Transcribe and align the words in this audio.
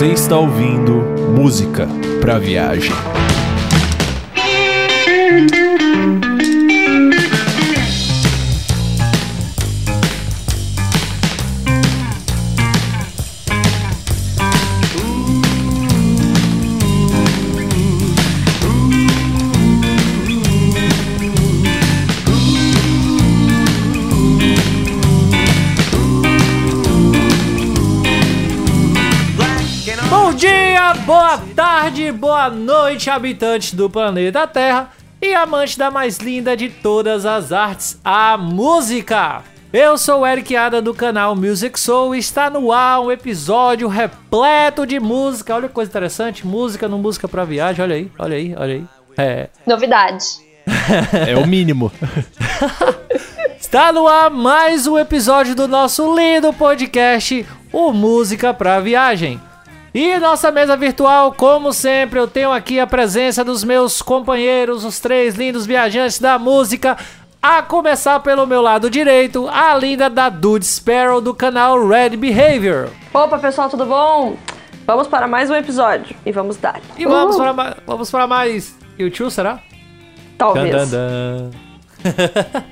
Você 0.00 0.06
está 0.12 0.38
ouvindo 0.38 0.99
música 1.40 1.88
para 2.20 2.38
viagem. 2.38 3.29
Boa 32.40 32.48
noite, 32.48 33.10
habitantes 33.10 33.74
do 33.74 33.90
planeta 33.90 34.46
Terra 34.46 34.88
e 35.20 35.34
amantes 35.34 35.76
da 35.76 35.90
mais 35.90 36.16
linda 36.16 36.56
de 36.56 36.70
todas 36.70 37.26
as 37.26 37.52
artes, 37.52 38.00
a 38.02 38.38
música. 38.38 39.42
Eu 39.70 39.98
sou 39.98 40.20
o 40.20 40.26
Eric 40.26 40.56
Ada 40.56 40.80
do 40.80 40.94
canal 40.94 41.36
Music 41.36 41.78
Soul 41.78 42.14
e 42.14 42.18
está 42.18 42.48
no 42.48 42.72
ar 42.72 43.02
um 43.02 43.12
episódio 43.12 43.88
repleto 43.88 44.86
de 44.86 44.98
música. 44.98 45.54
Olha 45.54 45.68
que 45.68 45.74
coisa 45.74 45.90
interessante, 45.90 46.46
música 46.46 46.88
no 46.88 46.96
Música 46.96 47.28
pra 47.28 47.44
Viagem, 47.44 47.84
olha 47.84 47.96
aí, 47.96 48.10
olha 48.18 48.36
aí, 48.38 48.54
olha 48.56 48.74
aí. 48.74 48.84
É, 49.18 49.48
Novidade. 49.66 50.24
É 51.28 51.36
o 51.36 51.46
mínimo. 51.46 51.92
Está 53.60 53.92
no 53.92 54.08
ar 54.08 54.30
mais 54.30 54.86
um 54.86 54.98
episódio 54.98 55.54
do 55.54 55.68
nosso 55.68 56.16
lindo 56.16 56.54
podcast, 56.54 57.44
o 57.70 57.92
Música 57.92 58.54
pra 58.54 58.80
Viagem. 58.80 59.38
E 59.92 60.18
nossa 60.18 60.50
mesa 60.52 60.76
virtual, 60.76 61.32
como 61.32 61.72
sempre, 61.72 62.18
eu 62.18 62.28
tenho 62.28 62.52
aqui 62.52 62.78
a 62.78 62.86
presença 62.86 63.44
dos 63.44 63.64
meus 63.64 64.00
companheiros, 64.00 64.84
os 64.84 65.00
três 65.00 65.34
lindos 65.34 65.66
viajantes 65.66 66.18
da 66.18 66.38
música. 66.38 66.96
A 67.42 67.62
começar 67.62 68.20
pelo 68.20 68.46
meu 68.46 68.60
lado 68.60 68.90
direito, 68.90 69.48
a 69.48 69.74
linda 69.74 70.10
da 70.10 70.28
Dude 70.28 70.64
Sparrow 70.64 71.20
do 71.22 71.32
canal 71.34 71.88
Red 71.88 72.10
Behavior. 72.10 72.90
Opa, 73.14 73.38
pessoal, 73.38 73.68
tudo 73.70 73.86
bom? 73.86 74.36
Vamos 74.86 75.08
para 75.08 75.26
mais 75.26 75.48
um 75.50 75.54
episódio 75.54 76.14
e 76.26 76.30
vamos 76.32 76.56
dar. 76.58 76.80
E 76.98 77.06
vamos, 77.06 77.36
para, 77.36 77.52
ma- 77.52 77.76
vamos 77.86 78.10
para 78.10 78.26
mais. 78.26 78.76
YouTube, 78.98 79.30
será? 79.30 79.58
Talvez. 80.36 80.70
Dan, 80.70 80.86
dan, 80.86 81.50
dan. 82.02 82.62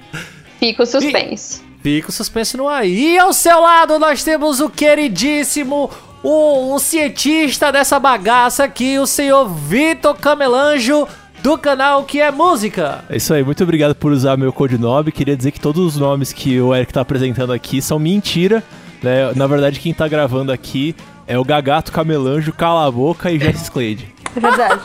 Fica 0.61 0.83
o 0.83 0.87
suspense. 0.87 1.63
Fica 1.83 2.11
o 2.11 2.13
suspense 2.13 2.57
no 2.57 2.69
ar. 2.69 2.87
E 2.87 3.19
ao 3.19 3.33
seu 3.33 3.61
lado 3.61 3.99
nós 3.99 4.23
temos 4.23 4.61
o 4.61 4.69
queridíssimo, 4.69 5.91
o, 6.23 6.75
o 6.75 6.79
cientista 6.79 7.71
dessa 7.71 7.99
bagaça 7.99 8.65
aqui, 8.65 8.99
o 8.99 9.07
senhor 9.07 9.49
Vitor 9.49 10.17
Camelanjo, 10.17 11.07
do 11.43 11.57
canal 11.57 12.05
Que 12.05 12.21
é 12.21 12.31
Música. 12.31 13.05
É 13.09 13.17
isso 13.17 13.33
aí, 13.33 13.45
muito 13.45 13.63
obrigado 13.63 13.95
por 13.95 14.13
usar 14.13 14.37
meu 14.37 14.53
codinome. 14.53 15.13
Queria 15.13 15.37
dizer 15.37 15.53
que 15.53 15.61
todos 15.61 15.85
os 15.85 15.97
nomes 15.97 16.33
que 16.33 16.61
o 16.61 16.75
Eric 16.75 16.93
tá 16.93 17.01
apresentando 17.01 17.53
aqui 17.53 17.81
são 17.81 17.99
mentira. 17.99 18.63
Né? 19.03 19.33
Na 19.35 19.47
verdade, 19.47 19.79
quem 19.79 19.95
tá 19.95 20.09
gravando 20.09 20.51
aqui 20.51 20.97
é 21.27 21.39
o 21.39 21.45
Gagato 21.45 21.93
Camelanjo, 21.93 22.53
Cala 22.53 22.87
a 22.87 22.91
Boca 22.91 23.31
e 23.31 23.39
Jess 23.39 23.69
Clade. 23.69 24.13
É 24.39 24.41
verdade. 24.41 24.81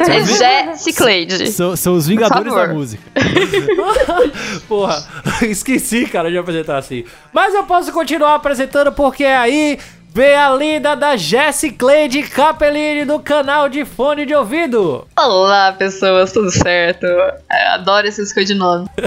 É 0.00 0.24
Jesse 0.26 0.92
Cleide. 0.92 1.52
São, 1.52 1.76
são 1.76 1.94
os 1.94 2.06
vingadores 2.06 2.52
da 2.52 2.66
música. 2.68 3.02
Porra, 4.68 5.06
esqueci, 5.42 6.06
cara, 6.06 6.30
de 6.30 6.36
apresentar 6.36 6.78
assim. 6.78 7.04
Mas 7.32 7.54
eu 7.54 7.64
posso 7.64 7.92
continuar 7.92 8.34
apresentando 8.34 8.92
porque 8.92 9.24
aí 9.24 9.78
vem 10.12 10.34
a 10.34 10.50
linda 10.50 10.96
da 10.96 11.16
Jessie 11.16 11.70
Cleide 11.70 12.22
Capellini 12.24 13.04
do 13.04 13.20
canal 13.20 13.68
de 13.68 13.84
fone 13.84 14.26
de 14.26 14.34
ouvido. 14.34 15.06
Olá, 15.16 15.72
pessoas, 15.72 16.32
tudo 16.32 16.50
certo? 16.50 17.06
Eu 17.06 17.32
adoro 17.74 18.06
esses 18.06 18.32
codinomes. 18.32 18.88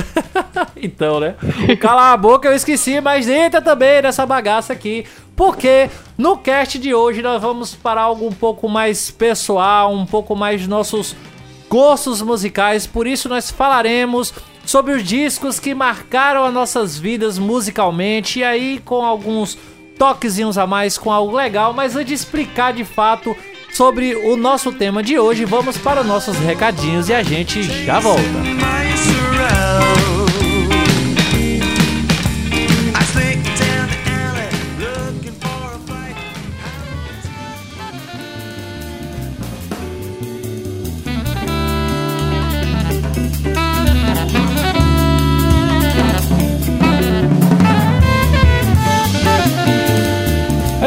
Então, 0.83 1.19
né? 1.19 1.35
O 1.71 1.77
Cala 1.77 2.11
a 2.11 2.17
boca 2.17 2.47
eu 2.47 2.55
esqueci, 2.55 2.99
mas 2.99 3.29
entra 3.29 3.61
também 3.61 4.01
nessa 4.01 4.25
bagaça 4.25 4.73
aqui. 4.73 5.05
Porque 5.41 5.89
no 6.19 6.37
cast 6.37 6.77
de 6.77 6.93
hoje 6.93 7.23
nós 7.23 7.41
vamos 7.41 7.73
para 7.73 7.99
algo 7.99 8.27
um 8.27 8.31
pouco 8.31 8.69
mais 8.69 9.09
pessoal, 9.09 9.91
um 9.91 10.05
pouco 10.05 10.35
mais 10.35 10.61
de 10.61 10.69
nossos 10.69 11.15
gostos 11.67 12.21
musicais. 12.21 12.85
Por 12.85 13.07
isso 13.07 13.27
nós 13.27 13.49
falaremos 13.49 14.31
sobre 14.63 14.93
os 14.93 15.03
discos 15.03 15.59
que 15.59 15.73
marcaram 15.73 16.45
as 16.45 16.53
nossas 16.53 16.95
vidas 16.95 17.39
musicalmente. 17.39 18.37
E 18.37 18.43
aí 18.43 18.79
com 18.85 19.03
alguns 19.03 19.57
toquezinhos 19.97 20.59
a 20.59 20.67
mais, 20.67 20.95
com 20.95 21.11
algo 21.11 21.35
legal. 21.35 21.73
Mas 21.73 21.95
antes 21.95 22.09
de 22.09 22.13
explicar 22.13 22.71
de 22.71 22.85
fato 22.85 23.35
sobre 23.73 24.13
o 24.13 24.37
nosso 24.37 24.71
tema 24.71 25.01
de 25.01 25.17
hoje, 25.17 25.43
vamos 25.43 25.75
para 25.75 26.01
os 26.01 26.07
nossos 26.07 26.37
recadinhos 26.37 27.09
e 27.09 27.15
a 27.15 27.23
gente 27.23 27.63
já 27.63 27.99
volta. 27.99 28.21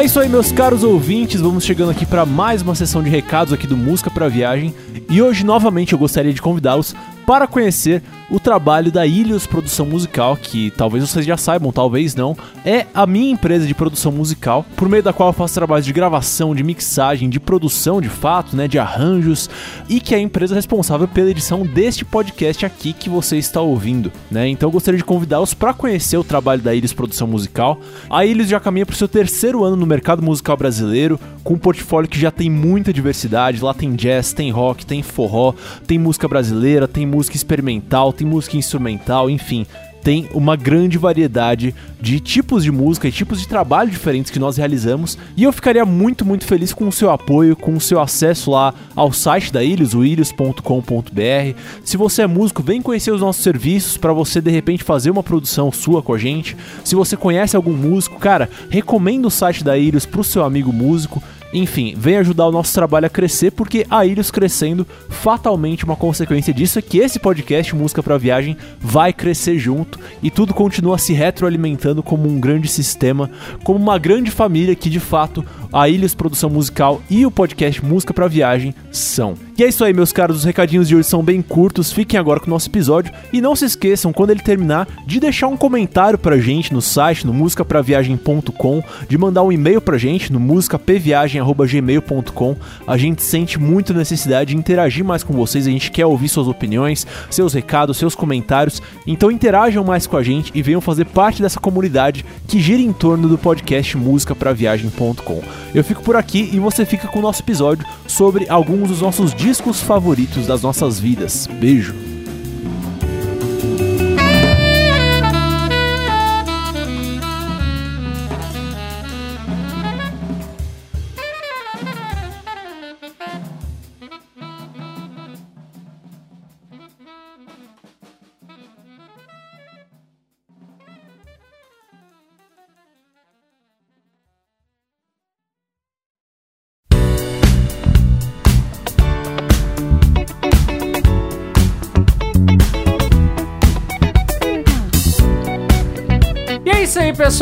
É 0.05 0.07
isso 0.07 0.19
aí, 0.19 0.29
meus 0.29 0.51
caros 0.51 0.83
ouvintes. 0.83 1.41
Vamos 1.41 1.63
chegando 1.63 1.89
aqui 1.89 2.05
para 2.05 2.27
mais 2.27 2.61
uma 2.61 2.75
sessão 2.75 3.01
de 3.01 3.09
recados 3.09 3.51
aqui 3.51 3.65
do 3.65 3.75
Música 3.75 4.07
para 4.07 4.29
Viagem. 4.29 4.71
E 5.09 5.19
hoje, 5.19 5.43
novamente, 5.43 5.93
eu 5.93 5.97
gostaria 5.97 6.31
de 6.31 6.39
convidá-los 6.39 6.95
para 7.25 7.47
conhecer 7.47 8.03
o 8.29 8.39
trabalho 8.39 8.91
da 8.91 9.05
Ilhos 9.05 9.45
Produção 9.45 9.85
Musical, 9.85 10.35
que 10.35 10.71
talvez 10.71 11.07
vocês 11.07 11.25
já 11.25 11.37
saibam, 11.37 11.71
talvez 11.71 12.15
não, 12.15 12.35
é 12.65 12.85
a 12.93 13.05
minha 13.05 13.31
empresa 13.31 13.67
de 13.67 13.73
produção 13.73 14.11
musical, 14.11 14.65
por 14.75 14.89
meio 14.89 15.03
da 15.03 15.13
qual 15.13 15.29
eu 15.29 15.33
faço 15.33 15.53
trabalhos 15.53 15.85
de 15.85 15.93
gravação, 15.93 16.55
de 16.55 16.63
mixagem, 16.63 17.29
de 17.29 17.39
produção 17.39 18.01
de 18.01 18.09
fato, 18.09 18.55
né, 18.55 18.67
de 18.67 18.79
arranjos, 18.79 19.49
e 19.87 19.99
que 19.99 20.15
é 20.15 20.17
a 20.17 20.21
empresa 20.21 20.55
responsável 20.55 21.07
pela 21.07 21.29
edição 21.29 21.65
deste 21.65 22.03
podcast 22.03 22.65
aqui 22.65 22.93
que 22.93 23.09
você 23.09 23.37
está 23.37 23.61
ouvindo, 23.61 24.11
né? 24.31 24.47
Então 24.47 24.67
eu 24.67 24.71
gostaria 24.71 24.97
de 24.97 25.03
convidá-los 25.03 25.53
para 25.53 25.73
conhecer 25.73 26.17
o 26.17 26.23
trabalho 26.23 26.61
da 26.61 26.73
Ilhos 26.73 26.93
Produção 26.93 27.27
Musical. 27.27 27.79
A 28.09 28.25
Ilhos 28.25 28.47
já 28.47 28.59
caminha 28.59 28.85
para 28.85 28.93
o 28.93 28.97
seu 28.97 29.07
terceiro 29.07 29.63
ano 29.63 29.75
no 29.75 29.85
mercado 29.85 30.21
musical 30.21 30.57
brasileiro, 30.57 31.19
com 31.43 31.53
um 31.53 31.57
portfólio 31.57 32.09
que 32.09 32.19
já 32.19 32.31
tem 32.31 32.49
muita 32.49 32.91
diversidade. 32.91 33.63
Lá 33.63 33.73
tem 33.73 33.93
jazz, 33.95 34.33
tem 34.33 34.51
rock, 34.51 34.85
tem 34.85 35.03
forró, 35.03 35.53
tem 35.85 35.99
música 35.99 36.27
brasileira, 36.27 36.87
tem 36.87 37.05
música 37.05 37.35
experimental, 37.37 38.11
tem 38.15 38.27
música 38.27 38.57
instrumental, 38.57 39.29
enfim. 39.29 39.65
Tem 40.05 40.29
uma 40.35 40.55
grande 40.55 40.99
variedade 40.99 41.73
de 41.99 42.19
tipos 42.19 42.63
de 42.63 42.71
música 42.71 43.07
e 43.07 43.11
tipos 43.11 43.41
de 43.41 43.47
trabalho 43.47 43.89
diferentes 43.89 44.31
que 44.31 44.37
nós 44.37 44.55
realizamos. 44.55 45.17
E 45.35 45.43
eu 45.43 45.51
ficaria 45.51 45.83
muito, 45.83 46.23
muito 46.23 46.45
feliz 46.45 46.71
com 46.71 46.87
o 46.87 46.91
seu 46.91 47.09
apoio, 47.09 47.55
com 47.55 47.73
o 47.73 47.81
seu 47.81 47.99
acesso 47.99 48.51
lá 48.51 48.71
ao 48.95 49.11
site 49.11 49.51
da 49.51 49.63
Ilhos, 49.63 49.95
o 49.95 50.05
ilhos.com.br. 50.05 51.59
Se 51.83 51.97
você 51.97 52.21
é 52.21 52.27
músico, 52.27 52.61
vem 52.61 52.83
conhecer 52.83 53.09
os 53.09 53.21
nossos 53.21 53.41
serviços 53.41 53.97
para 53.97 54.13
você 54.13 54.39
de 54.39 54.51
repente 54.51 54.83
fazer 54.83 55.09
uma 55.09 55.23
produção 55.23 55.71
sua 55.71 56.03
com 56.03 56.13
a 56.13 56.19
gente. 56.19 56.55
Se 56.83 56.93
você 56.93 57.17
conhece 57.17 57.55
algum 57.55 57.73
músico, 57.73 58.19
cara, 58.19 58.47
recomenda 58.69 59.27
o 59.27 59.31
site 59.31 59.63
da 59.63 59.75
Ilhos 59.75 60.05
pro 60.05 60.23
seu 60.23 60.43
amigo 60.43 60.71
músico. 60.71 61.23
Enfim, 61.55 61.93
vem 61.95 62.17
ajudar 62.17 62.47
o 62.47 62.51
nosso 62.51 62.73
trabalho 62.73 63.05
a 63.05 63.09
crescer, 63.09 63.49
porque 63.49 63.87
a 63.89 64.05
Ilhos 64.05 64.29
crescendo, 64.29 64.85
fatalmente 65.07 65.85
uma 65.85 65.95
consequência 65.95 66.53
disso 66.53 66.77
é 66.77 66.81
que 66.81 66.97
esse 66.97 67.17
podcast 67.17 67.73
Música 67.73 68.03
para 68.03 68.17
Viagem 68.17 68.57
vai 68.77 69.13
crescer 69.13 69.57
junto 69.57 69.97
e 70.21 70.29
tudo 70.29 70.53
continua 70.53 70.97
se 70.97 71.13
retroalimentando 71.13 72.03
como 72.03 72.27
um 72.27 72.41
grande 72.41 72.67
sistema, 72.67 73.31
como 73.63 73.79
uma 73.79 73.97
grande 73.97 74.31
família 74.31 74.75
que 74.75 74.89
de 74.89 74.99
fato 74.99 75.45
a 75.71 75.87
Ilhos 75.87 76.13
Produção 76.13 76.49
Musical 76.49 77.01
e 77.09 77.25
o 77.25 77.31
podcast 77.31 77.83
Música 77.85 78.13
para 78.13 78.27
Viagem 78.27 78.75
são. 78.91 79.44
E 79.57 79.63
é 79.63 79.67
isso 79.67 79.83
aí, 79.85 79.93
meus 79.93 80.11
caros, 80.11 80.37
os 80.37 80.43
recadinhos 80.43 80.87
de 80.87 80.95
hoje 80.95 81.07
são 81.07 81.23
bem 81.23 81.41
curtos, 81.41 81.91
fiquem 81.91 82.19
agora 82.19 82.39
com 82.39 82.47
o 82.47 82.49
nosso 82.49 82.67
episódio 82.67 83.13
e 83.31 83.39
não 83.39 83.55
se 83.55 83.65
esqueçam, 83.65 84.11
quando 84.11 84.31
ele 84.31 84.41
terminar, 84.41 84.87
de 85.05 85.19
deixar 85.19 85.47
um 85.47 85.55
comentário 85.55 86.19
pra 86.19 86.37
gente 86.37 86.73
no 86.73 86.81
site, 86.81 87.25
no 87.25 87.33
musicapraviagem.com, 87.33 88.83
de 89.07 89.17
mandar 89.17 89.43
um 89.43 89.51
e-mail 89.51 89.79
pra 89.79 89.97
gente 89.97 90.33
no 90.33 90.39
musicapviagem.com 90.39 90.65
muscapraviagem@gmail.com. 90.75 92.55
A 92.87 92.97
gente 92.97 93.23
sente 93.23 93.59
muito 93.59 93.93
necessidade 93.93 94.51
de 94.51 94.57
interagir 94.57 95.03
mais 95.03 95.23
com 95.23 95.33
vocês, 95.33 95.67
a 95.67 95.71
gente 95.71 95.91
quer 95.91 96.05
ouvir 96.05 96.29
suas 96.29 96.47
opiniões, 96.47 97.05
seus 97.29 97.53
recados, 97.53 97.97
seus 97.97 98.15
comentários. 98.15 98.81
Então 99.05 99.31
interajam 99.31 99.83
mais 99.83 100.07
com 100.07 100.17
a 100.17 100.23
gente 100.23 100.51
e 100.53 100.61
venham 100.61 100.81
fazer 100.81 101.05
parte 101.05 101.41
dessa 101.41 101.59
comunidade 101.59 102.25
que 102.47 102.59
gira 102.59 102.81
em 102.81 102.93
torno 102.93 103.27
do 103.27 103.37
podcast 103.37 103.97
muscapraviagem.com. 103.97 105.41
Eu 105.73 105.83
fico 105.83 106.01
por 106.01 106.15
aqui 106.15 106.49
e 106.53 106.59
você 106.59 106.85
fica 106.85 107.07
com 107.07 107.19
o 107.19 107.21
nosso 107.21 107.41
episódio 107.41 107.85
sobre 108.07 108.47
alguns 108.49 108.89
dos 108.89 109.01
nossos 109.01 109.33
discos 109.45 109.79
favoritos 109.79 110.47
das 110.47 110.63
nossas 110.63 110.99
vidas. 110.99 111.47
Beijo. 111.59 111.93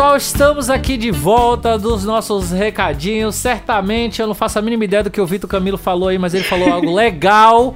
Pessoal. 0.03 0.17
Estamos 0.17 0.69
aqui 0.69 0.97
de 0.97 1.11
volta 1.11 1.77
dos 1.77 2.03
nossos 2.03 2.51
recadinhos. 2.51 3.35
Certamente 3.35 4.21
eu 4.21 4.27
não 4.27 4.35
faço 4.35 4.59
a 4.59 4.61
mínima 4.61 4.83
ideia 4.83 5.03
do 5.03 5.09
que 5.09 5.21
o 5.21 5.25
Vitor 5.25 5.49
Camilo 5.49 5.77
falou 5.77 6.09
aí, 6.09 6.17
mas 6.17 6.33
ele 6.33 6.43
falou 6.43 6.71
algo 6.71 6.91
legal. 6.93 7.75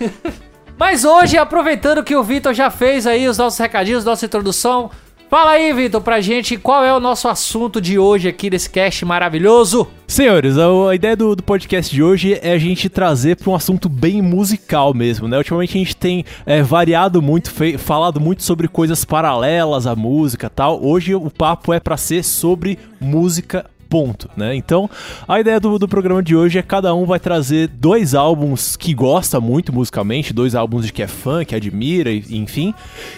mas 0.78 1.04
hoje, 1.04 1.36
aproveitando 1.36 2.02
que 2.02 2.16
o 2.16 2.22
Vitor 2.22 2.54
já 2.54 2.70
fez 2.70 3.06
aí 3.06 3.28
os 3.28 3.36
nossos 3.36 3.58
recadinhos, 3.58 4.04
nossa 4.04 4.24
introdução, 4.24 4.90
fala 5.28 5.52
aí, 5.52 5.72
Vitor, 5.72 6.00
pra 6.00 6.20
gente 6.20 6.56
qual 6.56 6.84
é 6.84 6.94
o 6.94 7.00
nosso 7.00 7.28
assunto 7.28 7.80
de 7.80 7.98
hoje 7.98 8.28
aqui 8.28 8.48
desse 8.48 8.68
cast 8.68 9.04
maravilhoso. 9.04 9.86
Senhores, 10.06 10.56
a, 10.56 10.94
ideia 10.94 11.14
do, 11.14 11.36
do 11.36 11.42
podcast 11.42 11.94
de 11.94 12.02
hoje 12.02 12.38
é 12.42 12.52
a 12.52 12.58
gente 12.58 12.88
trazer 12.88 13.36
para 13.36 13.50
um 13.50 13.54
assunto 13.54 13.88
bem 13.88 14.22
musical 14.22 14.94
mesmo, 14.94 15.28
né? 15.28 15.36
Ultimamente 15.36 15.76
a 15.76 15.78
gente 15.78 15.96
tem 15.96 16.24
é, 16.46 16.62
variado 16.62 17.20
muito, 17.20 17.50
falado 17.78 18.18
muito 18.18 18.42
sobre 18.42 18.68
coisas 18.68 19.04
paralelas 19.04 19.86
à 19.86 19.94
música 19.94 20.48
tal. 20.48 20.82
Hoje 20.82 21.14
o 21.14 21.30
papo 21.30 21.72
é 21.72 21.78
para 21.78 21.96
ser 21.96 22.24
sobre 22.24 22.78
música 23.00 23.66
ponto, 23.88 24.28
né? 24.36 24.54
Então, 24.54 24.88
a 25.26 25.40
ideia 25.40 25.58
do, 25.58 25.78
do 25.78 25.88
programa 25.88 26.22
de 26.22 26.36
hoje 26.36 26.58
é 26.58 26.62
cada 26.62 26.94
um 26.94 27.06
vai 27.06 27.18
trazer 27.18 27.68
dois 27.68 28.14
álbuns 28.14 28.76
que 28.76 28.92
gosta 28.92 29.40
muito 29.40 29.72
musicalmente, 29.72 30.32
dois 30.32 30.54
álbuns 30.54 30.86
de 30.86 30.92
que 30.92 31.02
é 31.02 31.06
fã, 31.06 31.44
que 31.44 31.54
admira, 31.54 32.12
enfim, 32.12 32.74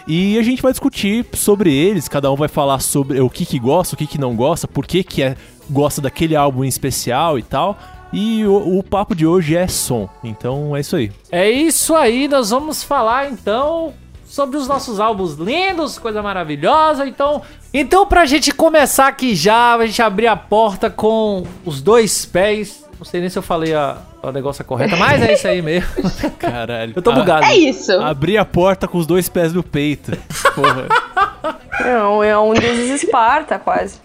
e 0.06 0.38
a 0.38 0.42
gente 0.42 0.62
vai 0.62 0.72
discutir 0.72 1.26
sobre 1.32 1.72
eles, 1.72 2.08
cada 2.08 2.30
um 2.30 2.36
vai 2.36 2.48
falar 2.48 2.80
sobre 2.80 3.20
o 3.20 3.28
que 3.28 3.44
que 3.44 3.58
gosta, 3.58 3.94
o 3.94 3.98
que 3.98 4.06
que 4.06 4.18
não 4.18 4.36
gosta, 4.36 4.68
por 4.68 4.86
que 4.86 5.02
que 5.02 5.22
é, 5.22 5.36
gosta 5.68 6.00
daquele 6.00 6.36
álbum 6.36 6.64
em 6.64 6.68
especial 6.68 7.38
e 7.38 7.42
tal, 7.42 7.78
e 8.12 8.44
o, 8.44 8.78
o 8.78 8.82
papo 8.82 9.14
de 9.14 9.26
hoje 9.26 9.56
é 9.56 9.66
som, 9.66 10.08
então 10.22 10.76
é 10.76 10.80
isso 10.80 10.96
aí. 10.96 11.12
É 11.30 11.50
isso 11.50 11.94
aí, 11.94 12.28
nós 12.28 12.50
vamos 12.50 12.82
falar 12.82 13.30
então 13.30 13.92
sobre 14.30 14.56
os 14.56 14.68
nossos 14.68 15.00
álbuns 15.00 15.34
lindos, 15.34 15.98
coisa 15.98 16.22
maravilhosa. 16.22 17.04
Então, 17.04 17.42
então 17.72 18.06
pra 18.06 18.26
gente 18.26 18.52
começar 18.52 19.06
aqui 19.08 19.34
já, 19.34 19.74
a 19.76 19.86
gente 19.86 20.02
abrir 20.02 20.26
a 20.26 20.36
porta 20.36 20.90
com 20.90 21.44
os 21.64 21.80
dois 21.80 22.24
pés. 22.24 22.84
Não 22.98 23.04
sei 23.06 23.20
nem 23.20 23.30
se 23.30 23.38
eu 23.38 23.42
falei 23.42 23.72
a, 23.74 23.96
a 24.22 24.30
negócio 24.30 24.62
correta, 24.64 24.94
mas 24.96 25.22
é 25.22 25.32
isso 25.32 25.48
aí 25.48 25.62
mesmo. 25.62 25.88
Caralho. 26.38 26.92
Eu 26.94 27.00
tô 27.00 27.10
A- 27.10 27.14
bugado. 27.14 27.44
É 27.46 27.56
isso. 27.56 27.92
Abrir 28.00 28.36
a 28.36 28.44
porta 28.44 28.86
com 28.86 28.98
os 28.98 29.06
dois 29.06 29.28
pés 29.28 29.52
no 29.54 29.62
peito. 29.62 30.12
Porra. 30.54 30.86
É 31.82 31.98
um, 32.02 32.22
é 32.22 32.38
um 32.38 32.52
deus 32.52 32.78
Esparta, 33.02 33.58
quase. 33.58 33.98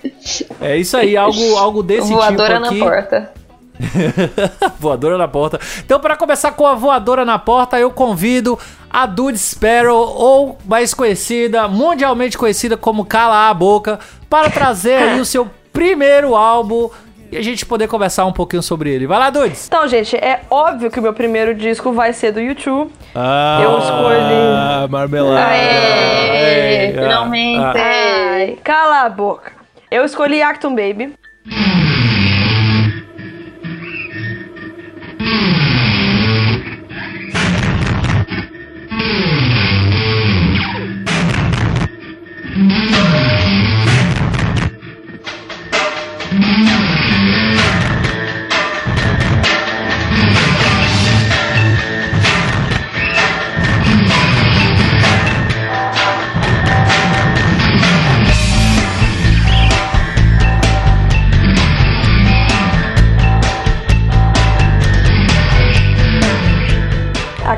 É 0.62 0.78
isso 0.78 0.96
aí, 0.96 1.18
algo, 1.18 1.58
algo 1.58 1.84
desse 1.84 2.08
Voadora 2.08 2.54
tipo 2.54 2.62
na 2.62 2.68
aqui. 2.70 2.80
porta. 2.80 3.32
voadora 4.80 5.18
na 5.18 5.28
porta. 5.28 5.60
Então, 5.84 6.00
para 6.00 6.16
começar 6.16 6.52
com 6.52 6.66
a 6.66 6.74
voadora 6.76 7.26
na 7.26 7.38
porta, 7.38 7.78
eu 7.78 7.92
convido 7.92 8.58
a 8.97 9.06
Dude 9.06 9.38
Sparrow, 9.38 9.94
ou 10.15 10.57
mais 10.65 10.94
conhecida, 10.94 11.68
mundialmente 11.68 12.38
conhecida 12.38 12.77
como 12.77 13.03
Cala 13.03 13.50
a 13.50 13.53
Boca, 13.53 14.00
para 14.30 14.50
trazer 14.50 14.94
aí 14.95 15.19
o 15.19 15.25
seu 15.25 15.50
primeiro 15.74 16.33
álbum 16.33 16.89
e 17.30 17.36
a 17.36 17.42
gente 17.42 17.65
poder 17.65 17.89
conversar 17.89 18.25
um 18.25 18.31
pouquinho 18.31 18.63
sobre 18.63 18.89
ele. 18.92 19.06
Vai 19.06 19.19
lá, 19.19 19.30
Dudes! 19.30 19.68
Então, 19.68 19.86
gente, 19.86 20.15
é 20.15 20.44
óbvio 20.50 20.89
que 20.89 20.97
o 20.97 21.01
meu 21.01 21.12
primeiro 21.13 21.53
disco 21.53 21.92
vai 21.92 22.13
ser 22.13 22.31
do 22.31 22.39
YouTube. 22.39 22.89
Ah, 23.13 23.59
Eu 23.62 23.80
escolhi- 23.80 24.89
marmelada. 24.89 25.45
Aê, 25.45 26.88
ah, 26.97 27.01
finalmente. 27.01 27.77
Ai, 27.77 28.57
cala 28.63 29.01
a 29.01 29.09
boca. 29.09 29.51
Eu 29.92 30.06
escolhi 30.06 30.42
Acton 30.42 30.69
Baby. 30.74 31.13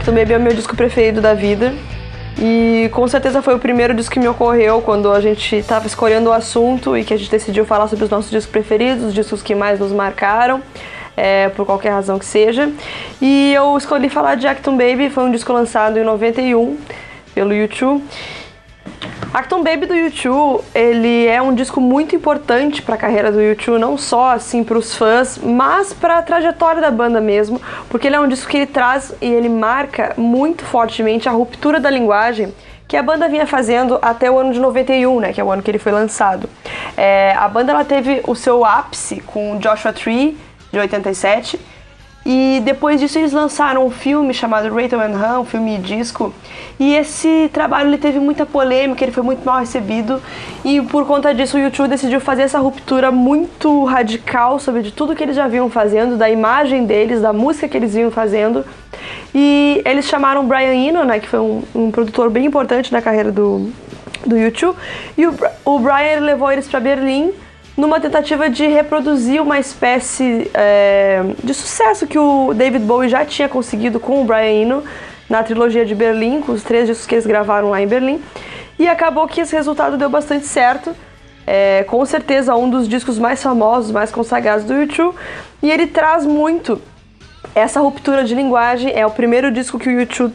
Acton 0.07 0.15
Baby 0.15 0.33
é 0.33 0.37
o 0.37 0.39
meu 0.39 0.53
disco 0.53 0.73
preferido 0.73 1.19
da 1.19 1.33
vida. 1.33 1.73
E 2.39 2.87
com 2.93 3.05
certeza 3.09 3.41
foi 3.41 3.55
o 3.55 3.59
primeiro 3.59 3.93
disco 3.93 4.13
que 4.13 4.19
me 4.21 4.27
ocorreu 4.29 4.81
quando 4.81 5.11
a 5.11 5.19
gente 5.19 5.57
estava 5.57 5.85
escolhendo 5.85 6.29
o 6.29 6.33
assunto 6.33 6.95
e 6.95 7.03
que 7.03 7.13
a 7.13 7.17
gente 7.17 7.29
decidiu 7.29 7.65
falar 7.65 7.89
sobre 7.89 8.05
os 8.05 8.09
nossos 8.09 8.31
discos 8.31 8.49
preferidos, 8.49 9.03
os 9.03 9.13
discos 9.13 9.43
que 9.43 9.53
mais 9.53 9.81
nos 9.81 9.91
marcaram, 9.91 10.61
é, 11.17 11.49
por 11.49 11.65
qualquer 11.65 11.89
razão 11.89 12.17
que 12.17 12.25
seja. 12.25 12.71
E 13.21 13.53
eu 13.53 13.75
escolhi 13.75 14.07
falar 14.07 14.35
de 14.35 14.47
Acton 14.47 14.77
Baby, 14.77 15.09
foi 15.09 15.25
um 15.25 15.31
disco 15.31 15.51
lançado 15.51 15.99
em 15.99 16.05
91 16.05 16.77
pelo 17.35 17.53
YouTube. 17.53 18.01
Acton 19.37 19.61
Baby 19.61 19.85
do 19.85 19.93
U2, 19.93 20.63
ele 20.73 21.27
é 21.27 21.39
um 21.39 21.53
disco 21.53 21.79
muito 21.79 22.15
importante 22.15 22.81
para 22.81 22.95
a 22.95 22.97
carreira 22.97 23.31
do 23.31 23.37
U2, 23.37 23.77
não 23.77 23.95
só 23.95 24.31
assim 24.31 24.63
para 24.63 24.75
os 24.75 24.95
fãs, 24.95 25.37
mas 25.37 25.93
para 25.93 26.17
a 26.17 26.23
trajetória 26.23 26.81
da 26.81 26.89
banda 26.89 27.21
mesmo, 27.21 27.61
porque 27.87 28.07
ele 28.07 28.15
é 28.15 28.19
um 28.19 28.27
disco 28.27 28.49
que 28.49 28.57
ele 28.57 28.65
traz 28.65 29.13
e 29.21 29.31
ele 29.31 29.47
marca 29.47 30.15
muito 30.17 30.65
fortemente 30.65 31.29
a 31.29 31.31
ruptura 31.31 31.79
da 31.79 31.87
linguagem 31.87 32.51
que 32.87 32.97
a 32.97 33.03
banda 33.03 33.29
vinha 33.29 33.45
fazendo 33.45 33.99
até 34.01 34.31
o 34.31 34.39
ano 34.39 34.51
de 34.51 34.59
91, 34.59 35.19
né, 35.19 35.31
que 35.31 35.39
é 35.39 35.43
o 35.43 35.51
ano 35.51 35.61
que 35.61 35.69
ele 35.69 35.77
foi 35.77 35.91
lançado. 35.91 36.49
É, 36.97 37.35
a 37.37 37.47
banda 37.47 37.71
ela 37.71 37.85
teve 37.85 38.23
o 38.25 38.33
seu 38.33 38.65
ápice 38.65 39.19
com 39.19 39.59
Joshua 39.59 39.93
Tree 39.93 40.35
de 40.73 40.79
87 40.79 41.59
e 42.29 42.59
depois 42.59 42.99
disso 42.99 43.17
eles 43.17 43.31
lançaram 43.31 43.85
um 43.85 43.89
filme 43.89 44.33
chamado 44.33 44.67
Rayton 44.75 44.99
and 44.99 45.39
um 45.39 45.45
filme 45.45 45.75
e 45.75 45.77
disco. 45.77 46.33
E 46.77 46.93
esse 46.93 47.49
trabalho 47.53 47.87
ele 47.87 47.97
teve 47.97 48.19
muita 48.19 48.45
polêmica, 48.45 49.01
ele 49.01 49.13
foi 49.13 49.23
muito 49.23 49.45
mal 49.45 49.61
recebido. 49.61 50.21
E 50.65 50.81
por 50.81 51.07
conta 51.07 51.33
disso 51.33 51.55
o 51.55 51.59
YouTube 51.61 51.87
decidiu 51.87 52.19
fazer 52.19 52.41
essa 52.41 52.59
ruptura 52.59 53.11
muito 53.13 53.85
radical 53.85 54.59
sobre 54.59 54.81
de 54.81 54.91
tudo 54.91 55.15
que 55.15 55.23
eles 55.23 55.37
já 55.37 55.47
vinham 55.47 55.69
fazendo, 55.69 56.17
da 56.17 56.29
imagem 56.29 56.85
deles, 56.85 57.21
da 57.21 57.31
música 57.31 57.65
que 57.65 57.77
eles 57.77 57.93
vinham 57.93 58.11
fazendo. 58.11 58.65
E 59.33 59.81
eles 59.85 60.03
chamaram 60.03 60.41
o 60.41 60.47
Brian 60.47 60.73
Eno, 60.73 61.05
né, 61.05 61.21
que 61.21 61.29
foi 61.29 61.39
um, 61.39 61.63
um 61.73 61.91
produtor 61.91 62.29
bem 62.29 62.43
importante 62.43 62.91
na 62.91 63.01
carreira 63.01 63.31
do, 63.31 63.71
do 64.25 64.37
YouTube. 64.37 64.77
E 65.17 65.25
o, 65.25 65.33
o 65.63 65.79
Brian 65.79 66.19
levou 66.19 66.51
eles 66.51 66.67
para 66.67 66.81
Berlim 66.81 67.31
numa 67.77 67.99
tentativa 67.99 68.49
de 68.49 68.65
reproduzir 68.65 69.39
uma 69.41 69.59
espécie 69.59 70.49
é, 70.53 71.23
de 71.43 71.53
sucesso 71.53 72.07
que 72.07 72.17
o 72.17 72.51
David 72.53 72.83
Bowie 72.83 73.07
já 73.07 73.23
tinha 73.23 73.47
conseguido 73.47 73.99
com 73.99 74.19
o 74.19 74.25
Brian 74.25 74.63
Eno 74.63 74.83
na 75.29 75.43
trilogia 75.43 75.85
de 75.85 75.93
Berlim, 75.93 76.41
com 76.41 76.53
os 76.53 76.63
três 76.63 76.87
discos 76.87 77.05
que 77.05 77.13
eles 77.13 77.27
gravaram 77.27 77.69
lá 77.69 77.79
em 77.79 77.87
Berlim. 77.87 78.19
E 78.79 78.87
acabou 78.87 79.27
que 79.27 79.41
esse 79.41 79.55
resultado 79.55 79.95
deu 79.95 80.09
bastante 80.09 80.47
certo. 80.47 80.95
É, 81.45 81.83
com 81.83 82.03
certeza 82.05 82.55
um 82.55 82.69
dos 82.69 82.89
discos 82.89 83.17
mais 83.19 83.41
famosos, 83.41 83.91
mais 83.91 84.11
consagrados 84.11 84.65
do 84.65 84.73
YouTube. 84.73 85.15
E 85.61 85.69
ele 85.69 85.85
traz 85.87 86.25
muito 86.25 86.81
essa 87.53 87.79
ruptura 87.79 88.23
de 88.23 88.33
linguagem. 88.33 88.91
É 88.93 89.05
o 89.05 89.11
primeiro 89.11 89.51
disco 89.51 89.77
que 89.77 89.87
o 89.87 89.91
YouTube 89.91 90.33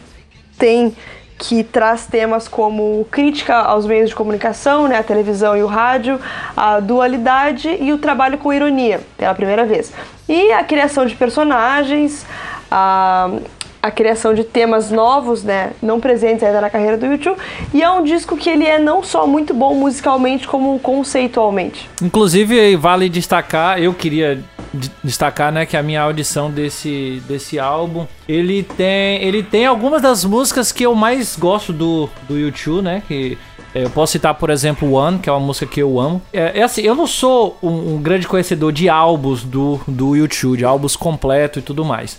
tem 0.56 0.94
que 1.42 1.64
traz 1.64 2.06
temas 2.06 2.46
como 2.46 3.04
crítica 3.10 3.56
aos 3.56 3.84
meios 3.84 4.10
de 4.10 4.14
comunicação, 4.14 4.86
né, 4.86 4.98
a 4.98 5.02
televisão 5.02 5.56
e 5.56 5.62
o 5.62 5.66
rádio, 5.66 6.20
a 6.56 6.78
dualidade 6.78 7.76
e 7.80 7.92
o 7.92 7.98
trabalho 7.98 8.38
com 8.38 8.52
ironia, 8.52 9.00
pela 9.18 9.34
primeira 9.34 9.64
vez. 9.64 9.92
E 10.28 10.52
a 10.52 10.62
criação 10.62 11.04
de 11.04 11.16
personagens, 11.16 12.24
a, 12.70 13.28
a 13.82 13.90
criação 13.90 14.32
de 14.32 14.44
temas 14.44 14.92
novos, 14.92 15.42
né, 15.42 15.72
não 15.82 15.98
presentes 15.98 16.44
ainda 16.44 16.60
na 16.60 16.70
carreira 16.70 16.96
do 16.96 17.06
YouTube, 17.06 17.36
e 17.74 17.82
é 17.82 17.90
um 17.90 18.04
disco 18.04 18.36
que 18.36 18.48
ele 18.48 18.64
é 18.64 18.78
não 18.78 19.02
só 19.02 19.26
muito 19.26 19.52
bom 19.52 19.74
musicalmente, 19.74 20.46
como 20.46 20.78
conceitualmente. 20.78 21.90
Inclusive, 22.00 22.76
vale 22.76 23.08
destacar, 23.08 23.82
eu 23.82 23.92
queria 23.92 24.40
destacar, 25.02 25.52
né, 25.52 25.66
que 25.66 25.76
a 25.76 25.82
minha 25.82 26.02
audição 26.02 26.50
desse, 26.50 27.22
desse 27.28 27.58
álbum, 27.58 28.06
ele 28.28 28.62
tem, 28.62 29.22
ele 29.22 29.42
tem 29.42 29.66
algumas 29.66 30.00
das 30.00 30.24
músicas 30.24 30.72
que 30.72 30.84
eu 30.84 30.94
mais 30.94 31.36
gosto 31.36 31.72
do, 31.72 32.08
do 32.28 32.38
YouTube, 32.38 32.82
né, 32.82 33.02
que 33.06 33.36
eu 33.74 33.88
posso 33.88 34.12
citar, 34.12 34.34
por 34.34 34.50
exemplo, 34.50 34.92
One, 34.92 35.18
que 35.18 35.28
é 35.28 35.32
uma 35.32 35.40
música 35.40 35.66
que 35.66 35.80
eu 35.80 35.98
amo. 35.98 36.20
É, 36.32 36.60
é 36.60 36.62
assim, 36.62 36.82
eu 36.82 36.94
não 36.94 37.06
sou 37.06 37.56
um, 37.62 37.94
um, 37.94 38.02
grande 38.02 38.28
conhecedor 38.28 38.70
de 38.70 38.88
álbuns 38.88 39.42
do, 39.42 39.80
do 39.88 40.14
YouTube, 40.14 40.58
de 40.58 40.64
álbuns 40.64 40.94
completos 40.94 41.62
e 41.62 41.64
tudo 41.64 41.84
mais. 41.84 42.18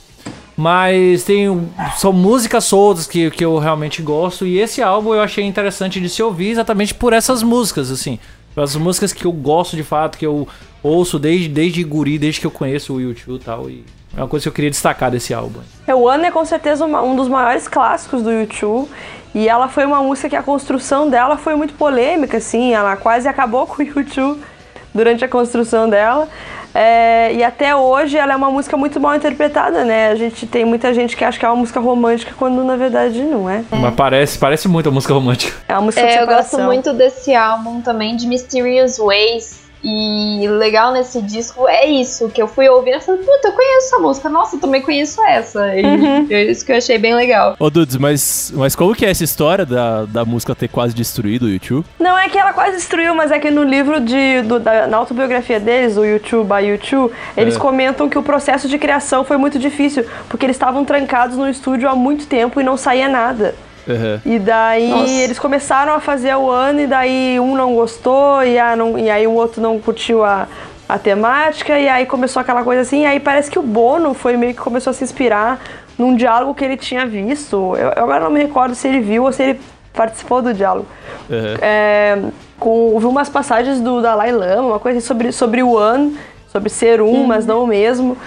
Mas 0.56 1.24
tem 1.24 1.70
são 1.98 2.14
músicas 2.14 2.66
soltas 2.66 3.08
que, 3.08 3.30
que 3.32 3.44
eu 3.44 3.58
realmente 3.58 4.02
gosto. 4.02 4.46
E 4.46 4.60
esse 4.60 4.82
álbum 4.82 5.14
eu 5.14 5.22
achei 5.22 5.44
interessante 5.44 6.00
de 6.00 6.10
se 6.10 6.22
ouvir 6.22 6.50
exatamente 6.50 6.94
por 6.94 7.14
essas 7.14 7.42
músicas, 7.44 7.92
assim. 7.92 8.20
As 8.56 8.76
músicas 8.76 9.12
que 9.12 9.26
eu 9.26 9.32
gosto 9.32 9.76
de 9.76 9.84
fato, 9.84 10.18
que 10.18 10.26
eu 10.26 10.48
ouço 10.82 11.18
desde, 11.18 11.48
desde 11.48 11.84
guri, 11.84 12.20
desde 12.20 12.40
que 12.40 12.48
eu 12.48 12.52
conheço 12.52 12.94
o 12.94 13.02
YouTube 13.02 13.36
e 13.36 13.44
tal. 13.44 13.70
E 13.70 13.84
é 14.16 14.22
uma 14.22 14.28
coisa 14.28 14.44
que 14.44 14.50
eu 14.50 14.54
queria 14.54 14.70
destacar 14.70 15.10
desse 15.10 15.34
álbum. 15.34 15.60
É, 15.88 15.96
o 15.96 16.02
One 16.04 16.26
é 16.26 16.32
com 16.32 16.46
certeza 16.46 16.86
uma, 16.86 17.02
um 17.02 17.16
dos 17.16 17.28
maiores 17.28 17.68
clássicos 17.68 18.22
do 18.22 18.32
YouTube. 18.32 18.88
E 19.34 19.50
ela 19.50 19.68
foi 19.68 19.86
uma 19.86 20.02
música 20.04 20.30
que 20.30 20.36
a 20.36 20.44
construção 20.44 21.10
dela 21.10 21.38
foi 21.38 21.56
muito 21.56 21.74
polêmica, 21.74 22.38
assim. 22.38 22.74
Ela 22.74 22.96
quase 22.96 23.28
acabou 23.28 23.66
com 23.68 23.82
o 23.82 23.86
YouTube 23.86 24.40
durante 24.94 25.26
a 25.26 25.28
construção 25.28 25.90
dela. 25.90 26.30
É, 26.74 27.34
e 27.34 27.44
até 27.44 27.76
hoje 27.76 28.18
ela 28.18 28.34
é 28.34 28.36
uma 28.36 28.50
música 28.50 28.76
muito 28.76 29.00
mal 29.00 29.16
interpretada, 29.16 29.86
né? 29.86 30.10
A 30.10 30.16
gente 30.16 30.48
tem 30.48 30.66
muita 30.66 30.94
gente 30.94 31.16
que 31.16 31.24
acha 31.24 31.38
que 31.38 31.46
é 31.46 31.48
uma 31.48 31.58
música 31.58 31.80
romântica 31.80 32.34
quando 32.38 32.64
na 32.64 32.76
verdade 32.76 33.22
não 33.22 33.50
é. 33.50 33.64
é. 33.72 33.76
Mas 33.76 33.94
parece, 33.94 34.38
parece 34.40 34.68
muito 34.68 34.88
uma 34.88 34.94
música 34.94 35.14
romântica. 35.14 35.56
É 35.68 35.74
uma 35.74 35.82
música 35.82 36.02
é, 36.02 36.08
de 36.08 36.14
separação. 36.14 36.60
Eu 36.60 36.66
gosto 36.66 36.74
muito 36.74 36.94
desse 36.98 37.36
álbum 37.36 37.82
também, 37.82 38.16
de 38.16 38.28
Mysterious 38.28 38.98
Ways. 38.98 39.63
E 39.84 40.48
legal 40.48 40.94
nesse 40.94 41.22
disco 41.22 41.68
é 41.68 41.86
isso, 41.86 42.30
que 42.30 42.42
eu 42.42 42.48
fui 42.48 42.70
ouvindo 42.70 42.98
e 42.98 43.02
falei, 43.02 43.22
puta, 43.22 43.50
eu 43.50 43.52
conheço 43.52 43.88
essa 43.88 44.00
música, 44.00 44.30
nossa, 44.30 44.56
eu 44.56 44.60
também 44.60 44.82
conheço 44.82 45.22
essa. 45.24 45.76
E 45.76 45.84
uhum. 45.84 46.28
é 46.30 46.44
isso 46.46 46.66
que 46.66 46.72
eu 46.72 46.78
achei 46.78 46.98
bem 46.98 47.14
legal. 47.14 47.56
Ô, 47.60 47.70
Dudes, 47.70 47.98
mas, 47.98 48.54
mas 48.56 48.76
como 48.76 48.96
que 48.96 49.06
é 49.06 49.10
essa 49.10 49.24
história 49.24 49.66
da, 49.66 50.06
da 50.06 50.24
música 50.24 50.56
ter 50.56 50.70
quase 50.70 50.96
destruído 50.96 51.44
o 51.44 51.50
YouTube? 51.50 51.86
Não 52.00 52.18
é 52.18 52.30
que 52.30 52.38
ela 52.38 52.54
quase 52.54 52.78
destruiu, 52.78 53.14
mas 53.14 53.30
é 53.32 53.40
que 53.40 53.52
no 53.52 53.64
livro 53.64 54.00
de, 54.00 54.42
do, 54.44 54.58
da, 54.58 54.88
na 54.88 54.96
autobiografia 54.96 55.60
deles, 55.60 55.98
o 55.98 56.06
YouTube 56.06 56.48
by 56.48 56.66
YouTube, 56.66 57.14
eles 57.36 57.56
é. 57.56 57.60
comentam 57.60 58.08
que 58.08 58.18
o 58.18 58.24
processo 58.24 58.70
de 58.70 58.78
criação 58.78 59.26
foi 59.26 59.36
muito 59.36 59.60
difícil, 59.60 60.06
porque 60.30 60.46
eles 60.46 60.56
estavam 60.56 60.86
trancados 60.86 61.36
no 61.36 61.50
estúdio 61.50 61.90
há 61.90 61.96
muito 61.96 62.26
tempo 62.26 62.62
e 62.62 62.64
não 62.64 62.78
saía 62.78 63.10
nada. 63.10 63.54
Uhum. 63.88 64.20
E 64.26 64.40
daí 64.40 64.90
Nossa. 64.90 65.12
eles 65.12 65.40
começaram 65.40 65.94
a 65.94 66.00
fazer 66.00 66.36
o 66.36 66.50
ano 66.50 66.82
e 66.82 66.88
daí 66.88 67.40
um 67.40 67.56
não 67.56 67.76
gostou 67.76 68.44
e, 68.44 68.58
a, 68.58 68.76
não, 68.76 68.98
e 68.98 69.10
aí 69.10 69.28
o 69.28 69.34
outro 69.34 69.62
não 69.62 69.80
curtiu 69.80 70.24
a, 70.24 70.48
a 70.88 70.98
temática 70.98 71.78
e 71.78 71.88
aí 71.90 72.06
começou 72.06 72.40
aquela 72.40 72.64
coisa 72.64 72.82
assim. 72.82 73.02
E 73.02 73.06
aí 73.06 73.20
parece 73.20 73.52
que 73.52 73.60
o 73.60 73.64
Bono 73.64 74.14
foi 74.14 74.38
meio 74.38 74.54
que 74.54 74.62
começou 74.62 74.92
a 74.92 74.94
se 74.94 75.04
inspirar 75.04 75.60
num 75.98 76.16
diálogo 76.16 76.54
que 76.54 76.64
ele 76.64 76.78
tinha 76.78 77.06
visto. 77.06 77.76
Eu, 77.76 77.90
eu 77.96 78.04
agora 78.04 78.24
não 78.24 78.32
me 78.32 78.42
recordo 78.42 78.74
se 78.74 78.88
ele 78.88 79.02
viu 79.02 79.24
ou 79.24 79.32
se 79.32 79.44
ele 79.44 79.60
participou 79.94 80.42
do 80.42 80.54
diálogo. 80.54 80.88
Uhum. 81.30 81.56
É, 81.62 82.20
com, 82.60 82.94
ouviu 82.94 83.10
umas 83.10 83.30
passagens 83.30 83.80
do 83.80 84.02
Dalai 84.02 84.32
Lama, 84.32 84.70
uma 84.70 84.80
coisa 84.80 85.02
sobre, 85.02 85.32
sobre 85.32 85.62
o 85.62 85.78
ano, 85.78 86.18
sobre 86.52 86.70
ser 86.70 87.02
um, 87.02 87.08
uhum. 87.08 87.28
mas 87.28 87.46
não 87.46 87.64
o 87.64 87.68
mesmo. 87.68 88.18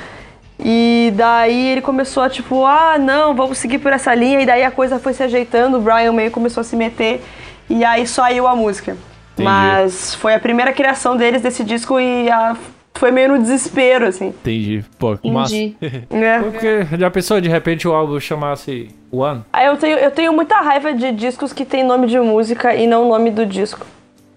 E 0.59 1.13
daí 1.15 1.69
ele 1.69 1.81
começou 1.81 2.23
a 2.23 2.31
tipo, 2.31 2.65
ah, 2.65 2.97
não, 2.99 3.35
vamos 3.35 3.59
seguir 3.59 3.79
por 3.79 3.93
essa 3.93 4.15
linha. 4.15 4.41
E 4.41 4.47
daí 4.47 4.65
a 4.65 4.71
coisa 4.71 4.99
foi 4.99 5.13
se 5.13 5.23
ajeitando, 5.23 5.77
o 5.77 5.81
Brian 5.81 6.13
meio 6.13 6.31
começou 6.31 6.61
a 6.61 6.65
se 6.65 6.77
meter. 6.77 7.23
E 7.69 7.85
aí 7.85 8.07
saiu 8.07 8.47
a 8.47 8.57
música. 8.57 8.97
Entendi. 9.35 9.45
Mas 9.45 10.15
foi 10.15 10.35
a 10.35 10.41
primeira 10.41 10.73
criação 10.73 11.17
deles 11.17 11.43
desse 11.43 11.63
disco 11.63 12.01
e 12.01 12.31
a, 12.31 12.57
foi 12.95 13.11
meio 13.11 13.29
no 13.29 13.39
desespero, 13.39 14.07
assim. 14.07 14.29
Entendi. 14.29 14.85
Pô, 14.99 15.19
massa. 15.25 15.55
é. 16.11 16.39
Porque 16.41 16.87
já 16.99 17.11
pensou 17.11 17.41
de 17.41 17.49
repente 17.49 17.87
o 17.87 17.93
álbum 17.93 18.19
chamasse 18.19 18.89
One? 19.13 19.45
Ah, 19.53 19.65
eu 19.65 19.77
tenho, 19.77 19.99
eu 19.99 20.11
tenho 20.11 20.33
muita 20.33 20.57
raiva 20.61 20.93
de 20.93 21.13
discos 21.13 21.53
que 21.53 21.65
tem 21.65 21.85
nome 21.85 22.07
de 22.07 22.19
música 22.19 22.75
e 22.75 22.87
não 22.87 23.09
nome 23.09 23.31
do 23.31 23.45
disco. 23.45 23.87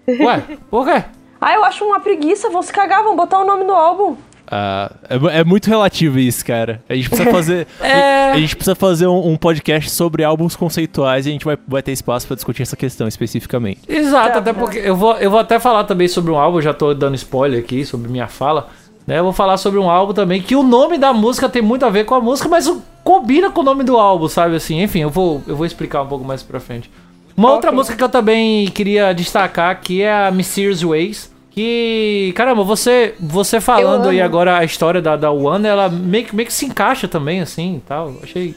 Ué, 0.06 0.42
por 0.70 0.86
quê? 0.86 1.04
Ah, 1.40 1.54
eu 1.54 1.64
acho 1.64 1.84
uma 1.84 2.00
preguiça, 2.00 2.50
vão 2.50 2.62
se 2.62 2.72
cagar, 2.72 3.02
vão 3.02 3.16
botar 3.16 3.38
o 3.38 3.46
nome 3.46 3.64
no 3.64 3.72
álbum. 3.72 4.16
Uh, 4.50 5.28
é, 5.28 5.40
é, 5.40 5.44
muito 5.44 5.68
relativo 5.68 6.18
isso, 6.18 6.44
cara. 6.44 6.82
A 6.88 6.94
gente 6.94 7.08
precisa 7.08 7.30
fazer. 7.32 7.66
é... 7.80 8.32
A 8.32 8.36
gente 8.36 8.56
precisa 8.56 8.74
fazer 8.74 9.06
um, 9.06 9.28
um, 9.28 9.36
podcast 9.36 9.90
sobre 9.90 10.24
álbuns 10.24 10.56
conceituais 10.56 11.24
e 11.26 11.28
a 11.28 11.32
gente 11.32 11.44
vai, 11.44 11.56
vai 11.68 11.82
ter 11.82 11.92
espaço 11.92 12.26
para 12.26 12.34
discutir 12.34 12.62
essa 12.62 12.76
questão 12.76 13.06
especificamente. 13.06 13.80
Exato, 13.88 14.38
até 14.38 14.52
porque 14.52 14.78
eu 14.78 14.96
vou, 14.96 15.16
eu 15.18 15.30
vou 15.30 15.38
até 15.38 15.60
falar 15.60 15.84
também 15.84 16.08
sobre 16.08 16.32
um 16.32 16.36
álbum, 16.36 16.60
já 16.60 16.74
tô 16.74 16.92
dando 16.92 17.14
spoiler 17.14 17.60
aqui 17.60 17.84
sobre 17.84 18.10
minha 18.10 18.26
fala. 18.26 18.68
Né? 19.06 19.18
Eu 19.20 19.24
vou 19.24 19.32
falar 19.32 19.56
sobre 19.56 19.78
um 19.78 19.88
álbum 19.88 20.12
também 20.12 20.42
que 20.42 20.56
o 20.56 20.62
nome 20.62 20.98
da 20.98 21.12
música 21.12 21.48
tem 21.48 21.62
muito 21.62 21.86
a 21.86 21.90
ver 21.90 22.04
com 22.04 22.14
a 22.14 22.20
música, 22.20 22.48
mas 22.48 22.70
combina 23.04 23.50
com 23.50 23.60
o 23.60 23.64
nome 23.64 23.84
do 23.84 23.96
álbum, 23.96 24.28
sabe 24.28 24.56
assim? 24.56 24.82
Enfim, 24.82 25.00
eu 25.00 25.10
vou, 25.10 25.42
eu 25.46 25.54
vou 25.54 25.64
explicar 25.64 26.02
um 26.02 26.06
pouco 26.08 26.24
mais 26.24 26.42
pra 26.42 26.58
frente. 26.58 26.90
Uma 27.36 27.48
okay. 27.48 27.54
outra 27.54 27.72
música 27.72 27.96
que 27.96 28.02
eu 28.02 28.08
também 28.08 28.66
queria 28.68 29.12
destacar 29.12 29.70
aqui 29.70 30.02
é 30.02 30.26
a 30.26 30.30
Mysterious 30.30 30.82
Ways 30.82 31.30
que, 31.60 32.32
caramba, 32.34 32.64
você 32.64 33.14
você 33.20 33.60
falando 33.60 34.08
aí 34.08 34.20
agora 34.20 34.56
a 34.56 34.64
história 34.64 35.02
da, 35.02 35.14
da 35.14 35.30
One, 35.30 35.66
ela 35.66 35.90
meio 35.90 36.24
que, 36.24 36.34
meio 36.34 36.46
que 36.46 36.52
se 36.54 36.64
encaixa 36.64 37.06
também, 37.06 37.42
assim 37.42 37.76
e 37.76 37.80
tal. 37.80 38.14
Achei 38.22 38.54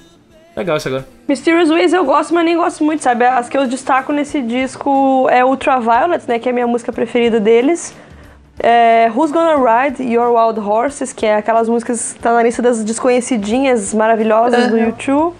legal 0.55 0.77
isso 0.77 0.87
agora. 0.87 1.05
Mysterious 1.27 1.69
Ways 1.69 1.91
eu 1.91 2.05
gosto, 2.05 2.33
mas 2.33 2.45
nem 2.45 2.55
gosto 2.55 2.81
muito, 2.81 3.03
sabe? 3.03 3.25
As 3.25 3.49
que 3.49 3.57
eu 3.57 3.67
destaco 3.67 4.13
nesse 4.13 4.41
disco 4.41 5.27
é 5.29 5.43
Ultraviolet, 5.43 6.23
né? 6.29 6.39
Que 6.39 6.47
é 6.47 6.51
a 6.51 6.53
minha 6.53 6.67
música 6.67 6.93
preferida 6.93 7.41
deles. 7.41 7.93
É 8.59 9.11
Who's 9.13 9.31
Gonna 9.31 9.57
Ride 9.57 10.01
Your 10.01 10.31
Wild 10.31 10.61
Horses, 10.61 11.11
que 11.11 11.25
é 11.25 11.35
aquelas 11.35 11.67
músicas 11.67 12.13
que 12.13 12.19
tá 12.19 12.33
na 12.33 12.41
lista 12.41 12.61
das 12.61 12.85
desconhecidinhas 12.85 13.93
maravilhosas 13.93 14.65
uhum. 14.65 14.69
do 14.69 14.77
YouTube. 14.77 15.35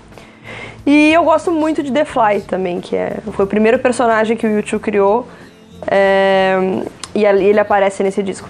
E 0.86 1.13
eu 1.13 1.24
gosto 1.24 1.50
muito 1.50 1.82
de 1.82 1.93
The 1.93 2.03
Fly 2.03 2.41
também, 2.41 2.82
que 2.82 2.93
é, 2.93 3.20
foi 3.32 3.46
o 3.46 3.48
primeiro 3.48 3.79
personagem 3.79 4.36
que 4.36 4.46
o 4.46 4.50
YouTube 4.50 4.82
criou. 4.82 5.27
É, 5.88 6.84
e 7.15 7.25
ele 7.25 7.60
aparece 7.60 8.03
nesse 8.03 8.24
disco, 8.24 8.48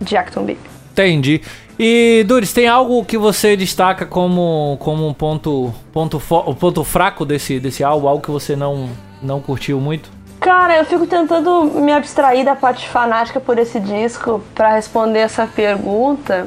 de 0.00 0.16
Acton 0.16 0.44
Big. 0.44 0.58
Entendi. 0.92 1.40
E, 1.78 2.24
Duris, 2.26 2.52
tem 2.52 2.68
algo 2.68 3.04
que 3.04 3.16
você 3.16 3.56
destaca 3.56 4.04
como, 4.04 4.76
como 4.80 5.06
um 5.06 5.14
ponto, 5.14 5.72
ponto, 5.92 6.20
ponto 6.20 6.84
fraco 6.84 7.24
desse, 7.24 7.58
desse 7.58 7.82
álbum? 7.82 8.06
Algo 8.06 8.22
que 8.22 8.30
você 8.30 8.54
não, 8.54 8.90
não 9.22 9.40
curtiu 9.40 9.80
muito? 9.80 10.10
Cara, 10.40 10.76
eu 10.76 10.84
fico 10.84 11.06
tentando 11.06 11.64
me 11.64 11.92
abstrair 11.92 12.44
da 12.44 12.54
parte 12.54 12.86
fanática 12.88 13.40
por 13.40 13.58
esse 13.58 13.80
disco 13.80 14.42
para 14.54 14.74
responder 14.74 15.20
essa 15.20 15.46
pergunta. 15.46 16.46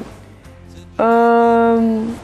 Hum... 0.98 2.14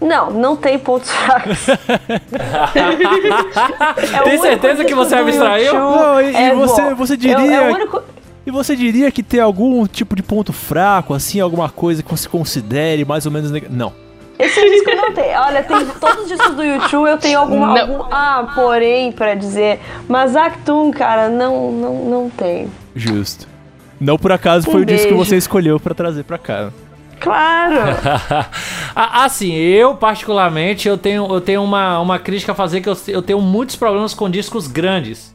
Não, 0.00 0.30
não 0.30 0.54
tem 0.54 0.78
pontos 0.78 1.10
fracos. 1.10 1.66
é 1.68 1.76
tem 4.24 4.38
certeza 4.38 4.84
que 4.84 4.94
você 4.94 5.14
abstraiu? 5.14 5.72
Não, 5.72 6.20
e, 6.20 6.36
é, 6.36 6.54
você, 6.54 6.94
você 6.94 7.16
diria. 7.16 7.38
É, 7.38 7.70
é 7.70 7.72
único... 7.72 8.02
E 8.46 8.50
você 8.50 8.76
diria 8.76 9.10
que 9.10 9.22
tem 9.22 9.40
algum 9.40 9.86
tipo 9.86 10.14
de 10.14 10.22
ponto 10.22 10.52
fraco, 10.52 11.14
assim, 11.14 11.40
alguma 11.40 11.70
coisa 11.70 12.02
que 12.02 12.10
você 12.10 12.28
considere 12.28 13.04
mais 13.04 13.24
ou 13.24 13.32
menos. 13.32 13.50
Neg... 13.50 13.68
Não. 13.70 13.92
Esse 14.38 14.60
disco 14.60 14.90
não 14.94 15.12
tem. 15.12 15.36
Olha, 15.36 15.62
tem 15.62 15.86
todos 15.86 16.24
os 16.24 16.28
discos 16.28 16.54
do 16.54 16.62
YouTube 16.62 17.08
eu 17.08 17.18
tenho 17.18 17.38
algum, 17.38 17.64
algum 17.64 18.04
ah, 18.10 18.52
porém 18.54 19.12
para 19.12 19.34
dizer, 19.34 19.80
mas 20.08 20.34
Actum, 20.36 20.90
cara, 20.90 21.28
não, 21.28 21.72
não, 21.72 21.94
não 22.04 22.30
tem. 22.30 22.68
Justo. 22.94 23.46
Não 24.00 24.18
por 24.18 24.32
acaso 24.32 24.68
um 24.68 24.72
foi 24.72 24.84
beijo. 24.84 24.92
o 24.92 24.96
disco 24.96 25.12
que 25.12 25.26
você 25.26 25.36
escolheu 25.36 25.78
para 25.78 25.94
trazer 25.94 26.24
para 26.24 26.36
cá. 26.36 26.70
Claro. 27.20 27.76
assim, 28.94 29.52
eu 29.54 29.94
particularmente 29.94 30.88
eu 30.88 30.98
tenho, 30.98 31.32
eu 31.32 31.40
tenho 31.40 31.62
uma, 31.62 32.00
uma 32.00 32.18
crítica 32.18 32.52
a 32.52 32.54
fazer 32.54 32.80
que 32.80 32.88
eu, 32.88 32.96
eu 33.08 33.22
tenho 33.22 33.40
muitos 33.40 33.76
problemas 33.76 34.12
com 34.12 34.28
discos 34.28 34.66
grandes. 34.66 35.33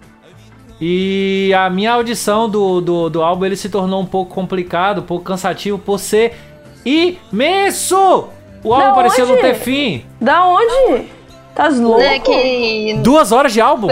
E 0.82 1.54
a 1.58 1.70
minha 1.70 1.92
audição 1.94 2.50
do, 2.50 2.80
do, 2.80 3.10
do 3.10 3.22
álbum 3.22 3.46
ele 3.46 3.58
se 3.58 3.70
tornou 3.70 4.02
um 4.02 4.06
pouco 4.06 4.34
complicado, 4.34 5.00
um 5.00 5.06
pouco 5.06 5.24
cansativo 5.26 5.78
por 5.78 6.00
ser 6.00 6.36
imenso! 6.86 8.30
O 8.64 8.74
álbum 8.74 8.96
parecia 8.96 9.26
não 9.26 9.38
ter 9.38 9.56
fim. 9.56 10.06
Da 10.20 10.46
onde? 10.46 11.08
Tá 11.56 11.68
louco? 11.70 12.02
É 12.02 12.20
que... 12.20 13.00
Duas 13.02 13.32
horas 13.32 13.52
de 13.54 13.62
álbum? 13.62 13.88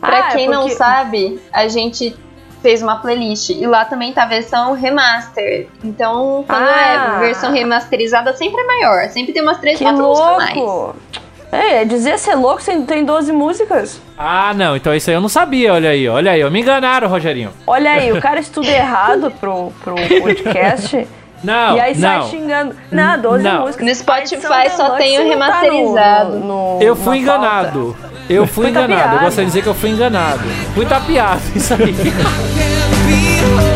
Pra 0.00 0.18
ah, 0.18 0.22
quem 0.32 0.44
é 0.44 0.48
porque... 0.48 0.48
não 0.48 0.68
sabe, 0.68 1.40
a 1.52 1.66
gente 1.68 2.14
fez 2.60 2.82
uma 2.82 2.96
playlist 2.96 3.50
e 3.50 3.66
lá 3.66 3.84
também 3.84 4.12
tá 4.12 4.22
a 4.22 4.26
versão 4.26 4.72
remaster. 4.72 5.68
Então, 5.82 6.44
quando 6.46 6.62
é 6.62 6.96
ah. 6.96 7.16
é 7.16 7.20
versão 7.20 7.52
remasterizada, 7.52 8.34
sempre 8.34 8.60
é 8.60 8.66
maior. 8.66 9.08
Sempre 9.10 9.32
tem 9.32 9.42
umas 9.42 9.58
três, 9.58 9.78
que 9.78 9.84
quatro 9.84 10.02
louco. 10.02 10.34
músicas 10.34 10.56
mais. 10.56 11.23
É, 11.54 11.84
dizer 11.84 12.18
ser 12.18 12.34
louco, 12.34 12.62
tem, 12.64 12.82
tem 12.84 13.04
12 13.04 13.30
músicas. 13.32 14.00
Ah, 14.18 14.52
não, 14.54 14.74
então 14.76 14.94
isso 14.94 15.08
aí 15.10 15.14
eu 15.16 15.20
não 15.20 15.28
sabia, 15.28 15.72
olha 15.72 15.90
aí, 15.90 16.08
olha 16.08 16.32
aí, 16.32 16.50
me 16.50 16.60
enganaram, 16.60 17.08
Rogerinho. 17.08 17.50
Olha 17.66 17.92
aí, 17.92 18.10
o 18.12 18.20
cara 18.20 18.40
estuda 18.40 18.68
errado 18.68 19.30
pro, 19.40 19.70
pro 19.82 19.94
podcast. 19.94 21.06
Não, 21.44 21.76
e 21.76 21.80
aí 21.80 21.94
sai 21.94 22.18
não. 22.18 22.28
xingando. 22.30 22.74
Não, 22.90 23.20
12 23.20 23.44
Não. 23.44 23.60
músicas. 23.60 23.86
No 23.86 23.94
Spotify 23.94 24.70
só 24.74 24.90
tem 24.96 25.18
o 25.18 25.22
tá 25.22 25.28
remasterizado. 25.28 26.38
no- 26.38 26.78
no- 26.78 26.82
Eu 26.82 26.96
fui 26.96 27.16
na 27.16 27.22
enganado. 27.22 27.96
Eu 28.30 28.46
fui 28.46 28.64
Fui 28.64 28.70
enganado. 28.70 28.92
Eu 28.92 28.98
tapeado. 28.98 29.24
gostaria 29.26 29.44
de 29.44 29.50
dizer 29.50 29.62
que 29.62 29.68
eu 29.68 29.74
fui 29.74 29.90
enganado. 29.90 30.40
Fui 30.74 30.86
tapeado, 30.86 31.42
isso 31.54 31.74
aí. 31.74 31.94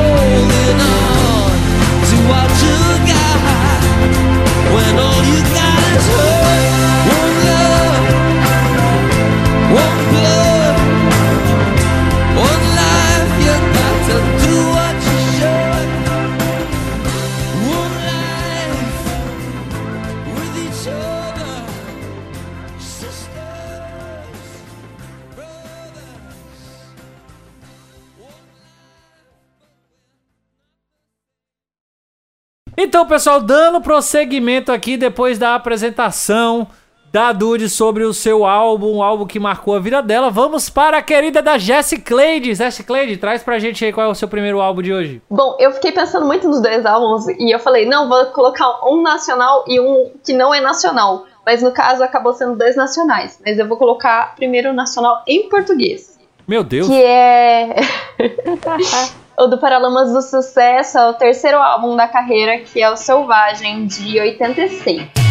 Então, 32.80 33.04
pessoal, 33.04 33.40
dando 33.40 33.80
prosseguimento 33.80 34.70
aqui 34.70 34.96
depois 34.96 35.36
da 35.36 35.56
apresentação 35.56 36.68
da 37.12 37.32
Dude 37.32 37.68
sobre 37.68 38.04
o 38.04 38.14
seu 38.14 38.46
álbum, 38.46 38.98
um 38.98 39.02
álbum 39.02 39.26
que 39.26 39.40
marcou 39.40 39.74
a 39.74 39.80
vida 39.80 40.00
dela, 40.00 40.30
vamos 40.30 40.70
para 40.70 40.98
a 40.98 41.02
querida 41.02 41.42
da 41.42 41.58
Jessie 41.58 41.98
Cleide. 41.98 42.54
Jessie 42.54 42.84
Cleide, 42.84 43.16
traz 43.16 43.42
pra 43.42 43.58
gente 43.58 43.84
aí 43.84 43.92
qual 43.92 44.06
é 44.06 44.10
o 44.10 44.14
seu 44.14 44.28
primeiro 44.28 44.60
álbum 44.60 44.80
de 44.80 44.92
hoje. 44.92 45.20
Bom, 45.28 45.56
eu 45.58 45.72
fiquei 45.72 45.90
pensando 45.90 46.24
muito 46.24 46.46
nos 46.46 46.62
dois 46.62 46.86
álbuns 46.86 47.26
e 47.26 47.52
eu 47.52 47.58
falei, 47.58 47.84
não, 47.84 48.08
vou 48.08 48.26
colocar 48.26 48.88
um 48.88 49.02
nacional 49.02 49.64
e 49.66 49.80
um 49.80 50.12
que 50.24 50.32
não 50.32 50.54
é 50.54 50.60
nacional. 50.60 51.26
Mas 51.44 51.60
no 51.60 51.72
caso 51.72 52.04
acabou 52.04 52.32
sendo 52.32 52.56
dois 52.56 52.76
nacionais. 52.76 53.40
Mas 53.44 53.58
eu 53.58 53.66
vou 53.66 53.76
colocar 53.76 54.36
primeiro 54.36 54.70
o 54.70 54.72
nacional 54.72 55.24
em 55.26 55.48
português. 55.48 56.16
Meu 56.46 56.62
Deus. 56.62 56.86
Que 56.86 57.02
é 57.02 57.74
o 59.38 59.46
do 59.46 59.58
Paralamas 59.58 60.12
do 60.12 60.20
Sucesso, 60.20 60.98
é 60.98 61.08
o 61.10 61.14
terceiro 61.14 61.58
álbum 61.58 61.94
da 61.94 62.08
carreira, 62.08 62.58
que 62.58 62.82
é 62.82 62.90
o 62.90 62.96
Selvagem, 62.96 63.86
de 63.86 64.20
86. 64.20 65.27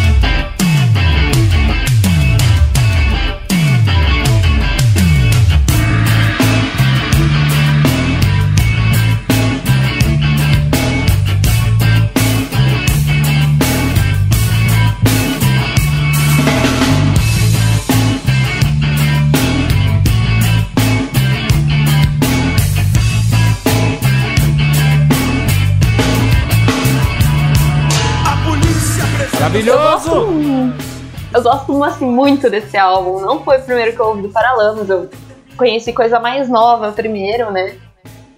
Maravilhoso! 29.48 30.26
Eu 31.32 31.42
gosto 31.42 31.82
assim, 31.82 32.04
muito 32.04 32.50
desse 32.50 32.76
álbum. 32.76 33.18
Não 33.18 33.42
foi 33.42 33.56
o 33.56 33.62
primeiro 33.62 33.94
que 33.94 33.98
eu 33.98 34.08
ouvi 34.08 34.20
do 34.20 34.28
Paralamas, 34.28 34.90
eu 34.90 35.08
conheci 35.56 35.90
coisa 35.90 36.20
mais 36.20 36.50
nova 36.50 36.92
primeiro, 36.92 37.50
né? 37.50 37.74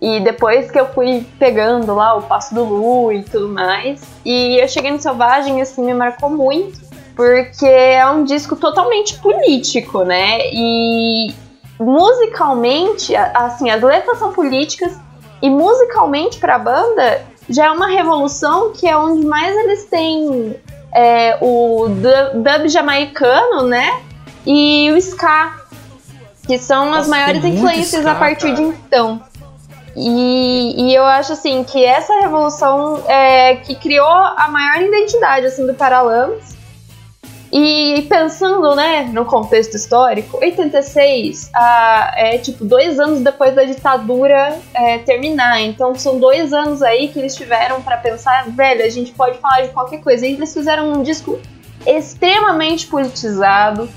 E 0.01 0.21
depois 0.21 0.71
que 0.71 0.79
eu 0.79 0.87
fui 0.87 1.27
pegando 1.37 1.93
lá 1.97 2.15
o 2.15 2.23
Passo 2.23 2.55
do 2.55 2.63
Lu 2.63 3.13
e 3.13 3.25
tudo 3.25 3.49
mais. 3.49 4.01
E 4.25 4.63
eu 4.63 4.69
cheguei 4.69 4.93
no 4.93 5.01
Selvagem, 5.01 5.61
assim, 5.61 5.85
me 5.85 5.95
marcou 5.95 6.31
muito. 6.31 6.79
Porque 7.17 7.67
é 7.67 8.09
um 8.09 8.23
disco 8.23 8.55
totalmente 8.55 9.19
político, 9.19 10.05
né? 10.05 10.39
E 10.53 11.35
musicalmente, 11.81 13.17
assim, 13.17 13.69
as 13.69 13.83
letras 13.83 14.17
são 14.17 14.33
políticas. 14.33 14.97
E 15.43 15.51
musicalmente 15.51 16.39
pra 16.39 16.57
banda 16.57 17.21
já 17.49 17.67
é 17.67 17.71
uma 17.73 17.89
revolução 17.89 18.73
que 18.73 18.87
é 18.87 18.97
onde 18.97 19.27
mais 19.27 19.57
eles 19.57 19.87
têm 19.87 20.55
é, 20.93 21.37
o 21.41 21.89
du- 21.89 22.41
dub 22.43 22.69
jamaicano, 22.69 23.63
né? 23.65 24.01
E 24.47 24.91
o 24.93 24.97
ska, 24.97 25.53
que 26.47 26.59
são 26.59 26.89
as 26.93 27.07
Nossa, 27.07 27.11
maiores 27.11 27.43
tem 27.43 27.53
muito 27.53 27.59
influências 27.65 28.01
ska, 28.03 28.13
a 28.13 28.15
partir 28.15 28.51
de 28.55 28.63
cara. 28.63 28.77
então. 28.87 29.23
E, 29.97 30.75
e 30.79 30.95
eu 30.95 31.05
acho 31.05 31.33
assim 31.33 31.65
que 31.65 31.85
essa 31.85 32.13
revolução 32.21 33.03
é 33.09 33.57
que 33.57 33.75
criou 33.75 34.07
a 34.07 34.47
maior 34.49 34.81
identidade 34.83 35.47
assim 35.47 35.67
do 35.67 35.75
Paralamas. 35.75 36.57
E 37.53 38.07
pensando, 38.09 38.77
né, 38.77 39.11
no 39.13 39.25
contexto 39.25 39.75
histórico, 39.75 40.39
86 40.41 41.51
ah, 41.53 42.13
é 42.15 42.39
tipo 42.39 42.65
dois 42.65 43.01
anos 43.01 43.21
depois 43.21 43.55
da 43.55 43.65
ditadura 43.65 44.57
é, 44.73 44.99
terminar. 44.99 45.61
Então 45.61 45.95
são 45.97 46.19
dois 46.21 46.53
anos 46.53 46.81
aí 46.81 47.09
que 47.09 47.19
eles 47.19 47.35
tiveram 47.35 47.83
pra 47.83 47.97
pensar, 47.97 48.49
velho, 48.51 48.85
a 48.85 48.89
gente 48.89 49.13
pode 49.13 49.39
falar 49.39 49.63
de 49.63 49.69
qualquer 49.71 50.01
coisa. 50.01 50.27
E 50.27 50.35
eles 50.35 50.55
fizeram 50.55 50.93
um 50.93 51.03
disco 51.03 51.41
extremamente 51.85 52.87
politizado 52.87 53.89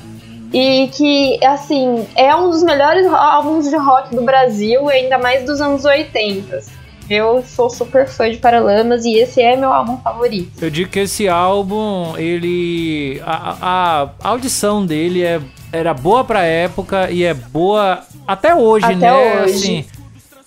e 0.53 0.87
que, 0.93 1.43
assim, 1.43 2.07
é 2.15 2.35
um 2.35 2.49
dos 2.49 2.63
melhores 2.63 3.07
álbuns 3.07 3.69
de 3.69 3.75
rock 3.75 4.15
do 4.15 4.21
Brasil, 4.21 4.87
ainda 4.87 5.17
mais 5.17 5.45
dos 5.45 5.59
anos 5.59 5.83
80. 5.83 6.82
Eu 7.09 7.43
sou 7.45 7.69
super 7.69 8.07
fã 8.07 8.29
de 8.31 8.37
Paralamas 8.37 9.03
e 9.05 9.15
esse 9.17 9.41
é 9.41 9.55
meu 9.55 9.71
álbum 9.71 9.97
favorito. 9.97 10.63
Eu 10.63 10.69
digo 10.69 10.89
que 10.89 10.99
esse 10.99 11.27
álbum, 11.27 12.17
ele. 12.17 13.21
A, 13.25 13.57
a- 13.61 14.09
audição 14.29 14.85
dele 14.85 15.21
é, 15.23 15.41
era 15.71 15.93
boa 15.93 16.23
pra 16.23 16.43
época 16.43 17.11
e 17.11 17.23
é 17.23 17.33
boa 17.33 18.01
até 18.27 18.55
hoje, 18.55 18.85
Até 18.85 18.95
né? 18.95 19.43
hoje. 19.43 19.53
Assim, 19.53 19.85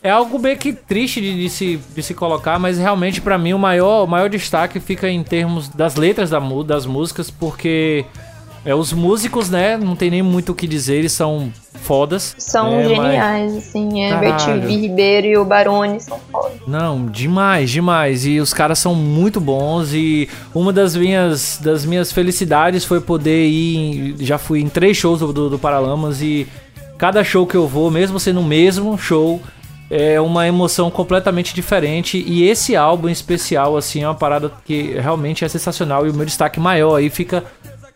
é 0.02 0.10
algo 0.10 0.38
meio 0.38 0.56
que 0.56 0.72
triste 0.72 1.20
de, 1.20 1.36
de 1.42 1.50
se, 1.50 1.80
de 1.94 2.02
se 2.02 2.14
colocar, 2.14 2.58
mas 2.58 2.78
realmente 2.78 3.20
pra 3.20 3.36
mim 3.36 3.52
o 3.52 3.58
maior, 3.58 4.04
o 4.04 4.06
maior 4.06 4.28
destaque 4.30 4.80
fica 4.80 5.08
em 5.10 5.22
termos 5.22 5.68
das 5.68 5.96
letras 5.96 6.30
da, 6.30 6.38
das 6.64 6.86
músicas, 6.86 7.30
porque 7.30 8.04
é, 8.66 8.74
os 8.74 8.92
músicos, 8.92 9.48
né, 9.48 9.76
não 9.78 9.96
tem 9.96 10.10
nem 10.10 10.22
muito 10.22 10.52
o 10.52 10.54
que 10.54 10.66
dizer, 10.66 10.96
eles 10.96 11.12
são 11.12 11.50
fodas. 11.82 12.34
São 12.36 12.72
né, 12.72 12.88
mas- 12.88 12.88
geniais, 12.88 13.56
assim, 13.56 14.02
é 14.02 14.10
Caralho. 14.10 14.68
Ribeiro 14.68 15.26
e 15.28 15.36
o 15.38 15.44
Barone 15.44 16.00
são 16.00 16.18
foda. 16.32 16.52
Não, 16.66 17.06
demais, 17.06 17.70
demais. 17.70 18.26
E 18.26 18.40
os 18.40 18.52
caras 18.52 18.78
são 18.80 18.94
muito 18.94 19.40
bons 19.40 19.92
e 19.94 20.28
uma 20.54 20.72
das 20.72 20.96
minhas 20.96 21.58
das 21.62 21.84
minhas 21.84 22.10
felicidades 22.12 22.84
foi 22.84 23.00
poder 23.00 23.46
ir, 23.46 23.76
em- 24.20 24.24
já 24.24 24.36
fui 24.36 24.60
em 24.60 24.68
três 24.68 24.96
shows 24.96 25.20
do, 25.20 25.32
do, 25.32 25.48
do 25.50 25.58
Paralamas 25.58 26.20
e 26.20 26.46
cada 26.98 27.22
show 27.22 27.46
que 27.46 27.54
eu 27.56 27.68
vou, 27.68 27.90
mesmo 27.90 28.18
sendo 28.18 28.40
o 28.40 28.44
mesmo 28.44 28.98
show, 28.98 29.40
é 29.88 30.20
uma 30.20 30.48
emoção 30.48 30.90
completamente 30.90 31.54
diferente 31.54 32.18
e 32.26 32.48
esse 32.48 32.74
álbum 32.74 33.08
em 33.08 33.12
especial 33.12 33.76
assim 33.76 34.02
é 34.02 34.08
uma 34.08 34.14
parada 34.16 34.50
que 34.64 34.98
realmente 34.98 35.44
é 35.44 35.48
sensacional 35.48 36.04
e 36.04 36.10
o 36.10 36.14
meu 36.14 36.26
destaque 36.26 36.58
maior 36.58 36.96
aí 36.96 37.08
fica 37.08 37.44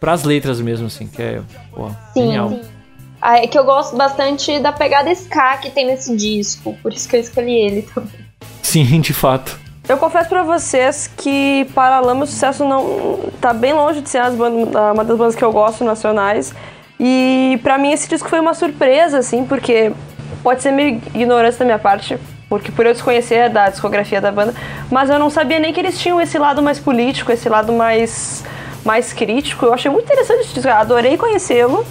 pras 0.01 0.25
letras 0.25 0.61
mesmo 0.61 0.87
assim, 0.87 1.07
que 1.07 1.21
é, 1.23 1.41
pô, 1.75 1.89
Sim, 2.15 2.23
genial. 2.27 2.49
sim. 2.51 2.61
Ah, 3.23 3.37
é 3.39 3.47
que 3.47 3.59
eu 3.59 3.65
gosto 3.65 3.95
bastante 3.97 4.59
da 4.61 4.73
pegada 4.73 5.11
ska 5.13 5.59
que 5.59 5.71
tem 5.71 5.87
nesse 5.87 6.17
disco, 6.17 6.75
por 6.83 6.91
isso 6.93 7.07
que 7.07 7.17
eu 7.17 7.21
escolhi 7.21 7.53
ele 7.55 7.83
também. 7.83 8.11
Sim, 8.63 8.99
de 9.03 9.13
fato. 9.13 9.59
Eu 9.89 9.99
confesso 9.99 10.29
pra 10.29 10.43
vocês 10.43 11.11
que 11.17 11.67
Paralamas 11.75 12.31
Sucesso 12.31 12.65
não 12.65 13.19
tá 13.41 13.53
bem 13.53 13.73
longe 13.73 14.01
de 14.01 14.09
ser 14.09 14.19
as 14.19 14.35
bandas- 14.35 14.75
uma 14.95 15.05
das 15.05 15.19
bandas 15.19 15.35
que 15.35 15.45
eu 15.45 15.53
gosto 15.53 15.85
nacionais. 15.85 16.55
E 16.99 17.59
pra 17.63 17.77
mim 17.77 17.91
esse 17.93 18.09
disco 18.09 18.29
foi 18.29 18.39
uma 18.41 18.55
surpresa, 18.55 19.19
assim, 19.19 19.45
porque 19.45 19.91
pode 20.43 20.63
ser 20.63 20.71
meio 20.71 21.01
ignorância 21.15 21.59
da 21.61 21.65
minha 21.65 21.79
parte, 21.79 22.17
porque 22.49 22.71
por 22.71 22.87
eu 22.87 22.93
desconhecer 22.93 23.49
da 23.51 23.69
discografia 23.69 24.21
da 24.21 24.31
banda, 24.31 24.55
mas 24.91 25.11
eu 25.11 25.19
não 25.19 25.29
sabia 25.31 25.59
nem 25.59 25.73
que 25.73 25.81
eles 25.81 25.99
tinham 25.99 26.21
esse 26.21 26.39
lado 26.39 26.63
mais 26.63 26.79
político, 26.79 27.33
esse 27.33 27.49
lado 27.49 27.73
mais, 27.73 28.45
mais 28.85 29.13
crítico. 29.13 29.67
Eu 29.67 29.75
achei 29.75 29.91
muito 29.91 30.05
interessante 30.05 30.41
esse 30.41 30.55
disco, 30.55 30.69
eu 30.69 30.75
adorei 30.75 31.17
conhecê-lo. 31.17 31.85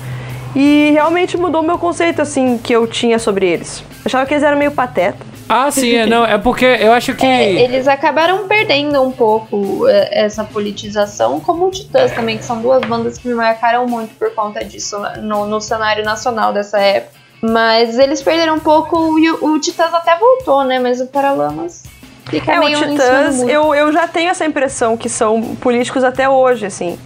E 0.56 0.90
realmente 0.92 1.38
mudou 1.38 1.62
o 1.62 1.66
meu 1.66 1.78
conceito, 1.78 2.22
assim, 2.22 2.58
que 2.58 2.74
eu 2.74 2.88
tinha 2.88 3.20
sobre 3.20 3.48
eles. 3.48 3.84
Achava 4.04 4.26
que 4.26 4.34
eles 4.34 4.44
eram 4.44 4.58
meio 4.58 4.72
pateta. 4.72 5.18
Ah, 5.48 5.70
sim, 5.72 5.96
é, 5.96 6.06
não, 6.06 6.26
é 6.26 6.38
porque 6.38 6.66
eu 6.66 6.92
acho 6.92 7.14
que 7.14 7.26
É, 7.26 7.64
eles 7.64 7.88
acabaram 7.88 8.48
perdendo 8.48 9.02
um 9.02 9.12
pouco 9.12 9.88
é, 9.88 10.26
essa 10.26 10.44
politização, 10.44 11.40
como 11.40 11.68
o 11.68 11.72
Titãs 11.72 12.12
também, 12.14 12.38
que 12.38 12.46
são 12.46 12.62
duas 12.62 12.84
bandas 12.84 13.18
que 13.18 13.28
me 13.28 13.36
marcaram 13.36 13.86
muito 13.88 14.16
por 14.16 14.34
conta 14.34 14.64
disso 14.66 14.98
no, 15.22 15.46
no 15.46 15.62
cenário 15.62 16.04
nacional 16.04 16.52
dessa 16.52 16.80
época. 16.80 17.20
Mas 17.42 17.98
eles 17.98 18.22
perderam 18.22 18.56
um 18.56 18.60
pouco 18.60 19.18
e 19.20 19.32
o, 19.32 19.54
o 19.54 19.60
Titãs 19.60 19.94
até 19.94 20.18
voltou, 20.18 20.64
né? 20.64 20.80
Mas 20.80 21.00
o 21.00 21.08
Paralamas 21.08 21.84
fica 22.30 22.52
É, 22.54 22.60
o 22.60 22.64
meio 22.66 22.80
do 22.80 22.86
Titãs, 22.92 23.42
eu, 23.42 23.74
eu 23.76 23.92
já 23.92 24.08
tenho 24.08 24.30
essa 24.30 24.46
impressão 24.46 24.96
que 24.98 25.10
são 25.10 25.56
políticos 25.56 26.04
até 26.04 26.28
hoje, 26.30 26.66
assim. 26.66 26.98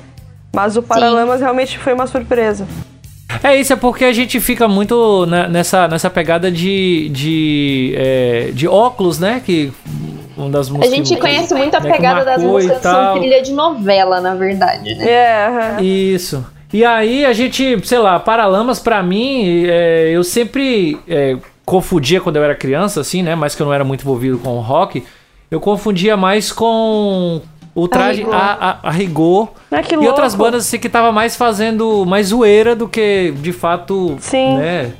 Mas 0.55 0.77
o 0.77 0.83
Paralamas 0.83 1.39
realmente 1.41 1.77
foi 1.79 1.93
uma 1.93 2.05
surpresa. 2.07 2.67
É 3.43 3.55
isso, 3.55 3.73
é 3.73 3.75
porque 3.75 4.05
a 4.05 4.13
gente 4.13 4.39
fica 4.39 4.67
muito 4.67 5.25
né, 5.25 5.47
nessa, 5.47 5.87
nessa 5.87 6.09
pegada 6.09 6.51
de, 6.51 7.09
de, 7.09 7.93
é, 7.97 8.49
de 8.53 8.67
óculos, 8.67 9.17
né? 9.17 9.41
Que 9.43 9.71
uma 10.37 10.49
das 10.49 10.69
A 10.69 10.73
músicas. 10.73 10.95
gente 10.95 11.15
que- 11.15 11.19
conhece 11.21 11.53
muito 11.55 11.75
a 11.75 11.79
né, 11.79 11.91
pegada 11.91 12.23
das 12.23 12.41
músicas, 12.43 12.81
são 12.81 13.17
trilha 13.17 13.41
de 13.41 13.51
novela, 13.51 14.21
na 14.21 14.35
verdade, 14.35 14.93
né? 14.95 15.05
É. 15.09 15.83
Isso. 15.83 16.45
E 16.71 16.85
aí 16.85 17.25
a 17.25 17.33
gente, 17.33 17.79
sei 17.87 17.97
lá, 17.99 18.19
Paralamas 18.19 18.79
pra 18.79 19.01
mim, 19.03 19.63
é, 19.67 20.11
eu 20.11 20.23
sempre 20.23 20.97
é, 21.07 21.35
confundia 21.65 22.21
quando 22.21 22.37
eu 22.37 22.43
era 22.43 22.55
criança, 22.55 23.01
assim, 23.01 23.21
né? 23.21 23.35
Mas 23.35 23.55
que 23.55 23.61
eu 23.61 23.65
não 23.65 23.73
era 23.73 23.83
muito 23.83 24.01
envolvido 24.01 24.37
com 24.37 24.57
o 24.57 24.61
rock. 24.61 25.03
Eu 25.49 25.59
confundia 25.59 26.17
mais 26.17 26.51
com 26.51 27.41
o 27.75 27.87
traje 27.87 28.25
a, 28.31 28.37
a, 28.37 28.89
a 28.89 28.91
rigor. 28.91 29.51
Ah, 29.71 29.81
e 29.81 29.95
louco. 29.95 30.09
outras 30.09 30.35
bandas 30.35 30.65
assim 30.65 30.79
que 30.79 30.89
tava 30.89 31.11
mais 31.11 31.35
fazendo 31.35 32.05
mais 32.05 32.27
zoeira 32.27 32.75
do 32.75 32.87
que 32.87 33.33
de 33.37 33.51
fato, 33.51 34.15
Sim. 34.19 34.57
né? 34.57 34.93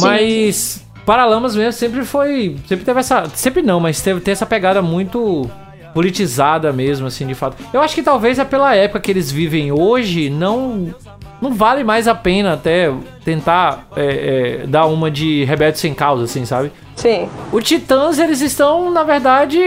Mas 0.00 0.84
Paralamas 1.04 1.56
mesmo 1.56 1.72
sempre 1.72 2.04
foi, 2.04 2.56
sempre 2.68 2.84
teve 2.84 3.00
essa, 3.00 3.28
sempre 3.34 3.62
não, 3.62 3.80
mas 3.80 4.00
teve 4.00 4.20
tem 4.20 4.32
essa 4.32 4.46
pegada 4.46 4.80
muito 4.80 5.50
politizada 5.92 6.72
mesmo 6.72 7.06
assim, 7.06 7.26
de 7.26 7.34
fato. 7.34 7.56
Eu 7.72 7.80
acho 7.80 7.94
que 7.94 8.02
talvez 8.02 8.38
é 8.38 8.44
pela 8.44 8.76
época 8.76 9.00
que 9.00 9.10
eles 9.10 9.30
vivem 9.30 9.72
hoje, 9.72 10.30
não 10.30 10.94
não 11.40 11.52
vale 11.52 11.82
mais 11.84 12.06
a 12.06 12.14
pena 12.14 12.54
até 12.54 12.92
tentar 13.24 13.86
é, 13.96 14.60
é, 14.62 14.66
dar 14.66 14.86
uma 14.86 15.10
de 15.10 15.44
rebelde 15.44 15.78
sem 15.78 15.94
causa, 15.94 16.24
assim, 16.24 16.44
sabe? 16.44 16.70
Sim. 16.96 17.28
O 17.52 17.60
Titãs, 17.60 18.18
eles 18.18 18.40
estão, 18.40 18.90
na 18.90 19.02
verdade, 19.02 19.58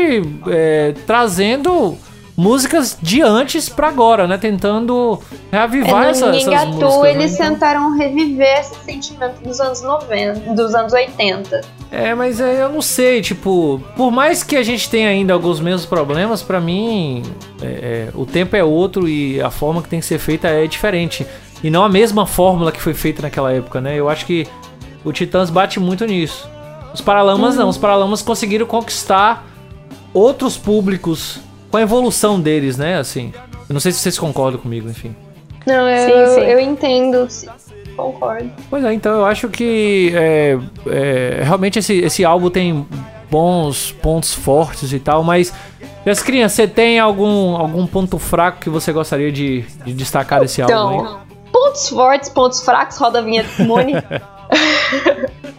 é, 0.48 0.94
trazendo 1.08 1.98
músicas 2.36 2.98
de 3.02 3.22
antes 3.22 3.70
pra 3.70 3.88
agora, 3.90 4.28
né? 4.28 4.38
Tentando 4.38 5.20
reavivar 5.52 6.06
É, 6.06 6.10
essa, 6.10 6.28
no 6.32 6.36
essas 6.36 6.68
músicas. 6.68 7.06
eles 7.06 7.38
né? 7.40 7.50
tentaram 7.50 7.96
reviver 7.96 8.60
esse 8.60 8.76
sentimento 8.84 9.42
dos 9.44 9.60
anos 9.60 9.82
90, 9.84 10.54
dos 10.54 10.74
anos 10.74 10.94
80. 10.94 11.62
É, 11.92 12.16
mas 12.16 12.42
é, 12.42 12.64
eu 12.64 12.70
não 12.70 12.82
sei, 12.82 13.22
tipo, 13.22 13.80
por 13.96 14.10
mais 14.12 14.42
que 14.44 14.56
a 14.56 14.64
gente 14.64 14.90
tenha 14.90 15.10
ainda 15.10 15.32
alguns 15.34 15.60
mesmos 15.60 15.86
problemas, 15.86 16.42
pra 16.42 16.60
mim, 16.60 17.22
é, 17.62 17.66
é, 17.66 18.10
o 18.16 18.26
tempo 18.26 18.56
é 18.56 18.64
outro 18.64 19.08
e 19.08 19.40
a 19.40 19.52
forma 19.52 19.82
que 19.84 19.90
tem 19.90 20.00
que 20.00 20.06
ser 20.06 20.18
feita 20.18 20.48
é 20.48 20.66
diferente. 20.66 21.26
E 21.64 21.70
não 21.70 21.84
a 21.84 21.90
mesma 21.90 22.26
fórmula 22.26 22.72
que 22.72 22.82
foi 22.82 22.94
feita 22.94 23.22
naquela 23.22 23.54
época, 23.54 23.80
né? 23.80 23.98
Eu 23.98 24.10
acho 24.10 24.26
que 24.26 24.46
o 25.04 25.14
Titãs 25.14 25.50
bate 25.50 25.80
muito 25.80 26.06
nisso. 26.06 26.50
Os 26.94 27.02
Paralamas 27.02 27.56
não, 27.56 27.70
os 27.70 27.78
Paralamas 27.78 28.22
conseguiram 28.22 28.66
conquistar 28.66 29.46
outros 30.14 30.58
públicos 30.58 31.40
com 31.72 31.78
a 31.78 31.82
evolução 31.82 32.40
deles, 32.40 32.78
né? 32.78 32.98
Assim, 32.98 33.34
eu 33.68 33.74
não 33.74 33.80
sei 33.80 33.92
se 33.92 34.00
vocês 34.00 34.20
concordam 34.20 34.60
comigo, 34.60 34.90
enfim. 34.90 35.16
Não, 35.66 35.88
eu, 35.90 36.28
Sim, 36.28 36.36
sim. 36.36 36.42
eu 36.42 36.60
entendo, 36.60 37.28
concordo. 37.96 38.52
Pois 38.70 38.84
é, 38.84 38.94
então 38.94 39.14
eu 39.14 39.26
acho 39.26 39.48
que 39.48 40.12
é, 40.14 40.60
é, 40.88 41.42
realmente 41.44 41.80
esse, 41.80 42.00
esse 42.00 42.26
álbum 42.26 42.50
tem 42.50 42.86
bons 43.32 43.92
pontos 43.94 44.34
fortes 44.34 44.92
e 44.92 45.00
tal, 45.00 45.24
mas 45.24 45.54
as 46.06 46.22
crianças, 46.22 46.58
você 46.58 46.68
tem 46.68 47.00
algum, 47.00 47.56
algum 47.56 47.88
ponto 47.88 48.20
fraco 48.20 48.60
que 48.60 48.70
você 48.70 48.92
gostaria 48.92 49.32
de, 49.32 49.62
de 49.86 49.94
destacar 49.94 50.42
desse 50.42 50.62
álbum 50.62 51.00
aí? 51.00 51.23
Pontos 51.64 51.90
fortes, 51.90 52.30
pontos 52.30 52.62
fracos, 52.64 52.98
roda 52.98 53.20
a 53.20 53.22
vinheta 53.22 53.50
Simone. 53.50 53.94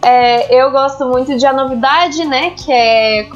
É, 0.07 0.53
eu 0.61 0.69
gosto 0.69 1.03
muito 1.07 1.35
de 1.35 1.45
A 1.47 1.51
Novidade, 1.51 2.23
né? 2.25 2.51
Que 2.51 2.71
é 2.71 3.27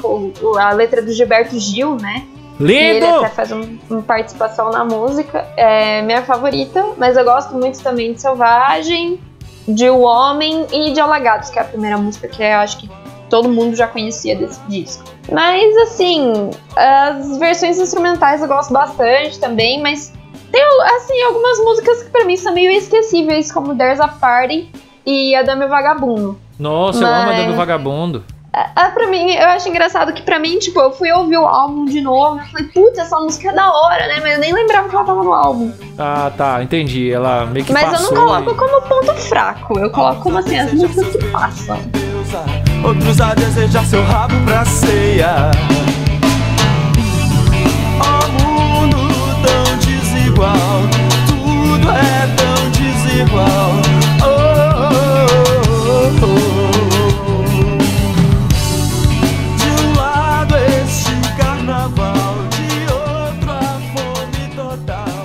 a 0.60 0.70
letra 0.72 1.02
do 1.02 1.12
Gilberto 1.12 1.58
Gil, 1.58 1.96
né? 1.96 2.24
E 2.60 2.72
ele 2.72 3.00
Lindo! 3.00 3.16
até 3.24 3.28
faz 3.30 3.50
um- 3.50 3.76
uma 3.90 4.02
participação 4.02 4.70
na 4.70 4.84
música. 4.84 5.46
É 5.56 6.00
minha 6.02 6.22
favorita, 6.22 6.90
mas 6.96 7.16
eu 7.16 7.24
gosto 7.24 7.54
muito 7.54 7.82
também 7.82 8.12
de 8.12 8.20
Selvagem, 8.20 9.18
de 9.66 9.90
O 9.90 10.00
Homem 10.02 10.64
e 10.72 10.92
de 10.92 11.00
Alagados, 11.00 11.50
que 11.50 11.58
é 11.58 11.62
a 11.62 11.64
primeira 11.64 11.98
música 11.98 12.28
que 12.28 12.40
eu 12.40 12.56
acho 12.58 12.78
que 12.78 12.90
todo 13.28 13.48
mundo 13.48 13.74
já 13.74 13.88
conhecia 13.88 14.36
desse 14.36 14.60
disco. 14.68 15.02
Mas 15.32 15.76
assim, 15.78 16.50
as 16.76 17.36
versões 17.38 17.78
instrumentais 17.80 18.42
eu 18.42 18.48
gosto 18.48 18.72
bastante 18.72 19.40
também, 19.40 19.82
mas 19.82 20.12
tem 20.50 20.62
assim 20.96 21.22
algumas 21.22 21.58
músicas 21.58 22.02
que 22.02 22.10
pra 22.10 22.24
mim 22.24 22.36
são 22.36 22.52
meio 22.54 22.70
esquecíveis, 22.70 23.50
como 23.52 23.74
There's 23.76 24.00
a 24.00 24.08
Party 24.08 24.70
e 25.06 25.34
A 25.34 25.42
Dama 25.42 25.64
e 25.64 25.66
o 25.66 25.70
Vagabundo. 25.70 26.38
Nossa, 26.58 27.00
eu 27.02 27.06
amo 27.06 27.26
Mas- 27.26 27.36
Dama 27.38 27.50
e 27.50 27.52
o 27.52 27.56
Vagabundo. 27.56 28.24
Ah, 28.52 28.90
pra 28.92 29.06
mim, 29.06 29.30
eu 29.32 29.46
acho 29.50 29.68
engraçado 29.68 30.12
que 30.12 30.22
pra 30.22 30.40
mim, 30.40 30.58
tipo, 30.58 30.80
eu 30.80 30.90
fui 30.90 31.08
ouvir 31.12 31.36
o 31.38 31.46
álbum 31.46 31.84
de 31.84 32.00
novo, 32.00 32.40
eu 32.40 32.44
falei, 32.46 32.66
putz, 32.66 32.98
essa 32.98 33.16
música 33.20 33.50
é 33.50 33.52
da 33.52 33.72
hora, 33.72 34.08
né? 34.08 34.18
Mas 34.20 34.32
eu 34.34 34.40
nem 34.40 34.52
lembrava 34.52 34.88
que 34.88 34.94
ela 34.96 35.04
tava 35.04 35.22
no 35.22 35.32
álbum. 35.32 35.70
Ah, 35.96 36.32
tá, 36.36 36.60
entendi. 36.60 37.12
Ela 37.12 37.46
meio 37.46 37.64
que 37.64 37.72
Mas 37.72 37.84
passou. 37.88 38.08
eu 38.08 38.14
não 38.16 38.26
coloco 38.42 38.54
como 38.56 38.82
ponto 38.88 39.14
fraco, 39.14 39.78
eu 39.78 39.88
coloco 39.90 40.22
como 40.22 40.38
assim, 40.38 40.58
as 40.58 40.72
músicas 40.72 41.12
que 41.14 41.24
passam. 41.30 41.78
outros 42.84 43.20
a 43.20 43.34
desejar 43.34 43.84
seu 43.84 44.02
rabo 44.02 44.34
pra 44.44 44.64
ceia. 44.64 45.52
Desigual, 50.40 50.88
tudo 51.26 51.90
é 51.90 52.26
tão 52.36 52.70
desigual. 52.70 53.72
Oh, 54.22 54.28
oh, 55.52 56.08
oh. 56.24 56.70
De 59.56 59.68
um 59.82 59.92
lado 59.94 60.54
este 60.56 61.12
carnaval, 61.36 62.34
de 62.50 62.70
outro 62.92 63.52
fome 63.92 64.44
total. 64.56 65.20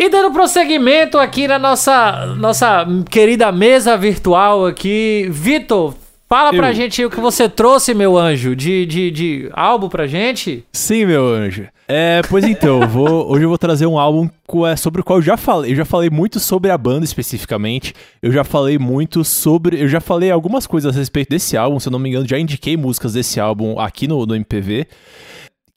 E 0.00 0.08
dando 0.08 0.32
prosseguimento 0.32 1.18
aqui 1.18 1.48
na 1.48 1.58
nossa, 1.58 2.26
nossa 2.36 2.86
querida 3.10 3.50
mesa 3.50 3.96
virtual 3.96 4.66
aqui, 4.66 5.26
Vitor, 5.28 5.94
fala 6.28 6.50
pra 6.52 6.70
Eu. 6.70 6.74
gente 6.74 7.00
aí 7.00 7.06
o 7.06 7.10
que 7.10 7.20
você 7.20 7.48
trouxe, 7.48 7.94
meu 7.94 8.16
anjo, 8.18 8.54
de, 8.54 8.84
de, 8.86 9.10
de 9.10 9.50
álbum 9.52 9.88
pra 9.88 10.06
gente. 10.06 10.64
Sim, 10.72 11.06
meu 11.06 11.26
anjo. 11.26 11.66
É, 11.90 12.20
pois 12.28 12.44
então, 12.44 12.82
eu 12.82 12.88
vou- 12.88 13.30
hoje 13.32 13.44
eu 13.44 13.48
vou 13.48 13.56
trazer 13.56 13.86
um 13.86 13.98
álbum 13.98 14.28
é, 14.70 14.76
sobre 14.76 15.00
o 15.00 15.04
qual 15.04 15.18
eu 15.20 15.22
já 15.22 15.36
falei. 15.38 15.72
Eu 15.72 15.76
já 15.76 15.84
falei 15.86 16.10
muito 16.10 16.38
sobre 16.38 16.70
a 16.70 16.76
banda 16.76 17.04
especificamente. 17.04 17.94
Eu 18.22 18.30
já 18.30 18.44
falei 18.44 18.78
muito 18.78 19.24
sobre. 19.24 19.80
Eu 19.82 19.88
já 19.88 20.00
falei 20.00 20.30
algumas 20.30 20.66
coisas 20.66 20.94
a 20.94 20.98
respeito 20.98 21.30
desse 21.30 21.56
álbum. 21.56 21.80
Se 21.80 21.88
eu 21.88 21.92
não 21.92 21.98
me 21.98 22.10
engano, 22.10 22.28
já 22.28 22.38
indiquei 22.38 22.76
músicas 22.76 23.14
desse 23.14 23.40
álbum 23.40 23.78
aqui 23.80 24.06
no, 24.06 24.26
no 24.26 24.34
MPV. 24.34 24.86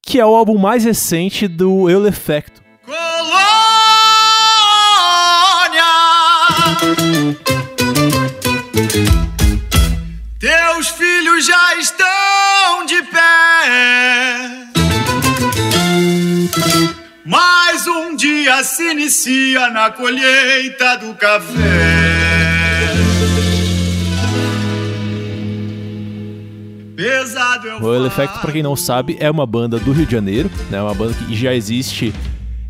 Que 0.04 0.18
é 0.20 0.26
o 0.26 0.34
álbum 0.34 0.58
mais 0.58 0.84
recente 0.84 1.48
do 1.48 1.88
Eu 1.88 2.06
Effecto. 2.06 2.60
Colônia. 2.84 3.42
Teus 10.42 10.88
filhos 10.88 11.46
já 11.46 11.76
estão 11.76 12.84
de 12.84 13.00
pé. 13.04 14.66
Mais 17.24 17.86
um 17.86 18.16
dia 18.16 18.64
se 18.64 18.90
inicia 18.90 19.70
na 19.70 19.92
colheita 19.92 20.96
do 20.96 21.14
café. 21.14 21.52
Pesado 26.96 27.68
é 27.68 27.76
o 27.76 28.06
Effecto, 28.06 28.40
pra 28.40 28.50
quem 28.50 28.64
não 28.64 28.74
sabe, 28.74 29.16
é 29.20 29.30
uma 29.30 29.46
banda 29.46 29.78
do 29.78 29.92
Rio 29.92 30.06
de 30.06 30.10
Janeiro, 30.10 30.50
né? 30.68 30.82
Uma 30.82 30.92
banda 30.92 31.14
que 31.14 31.36
já 31.36 31.54
existe. 31.54 32.12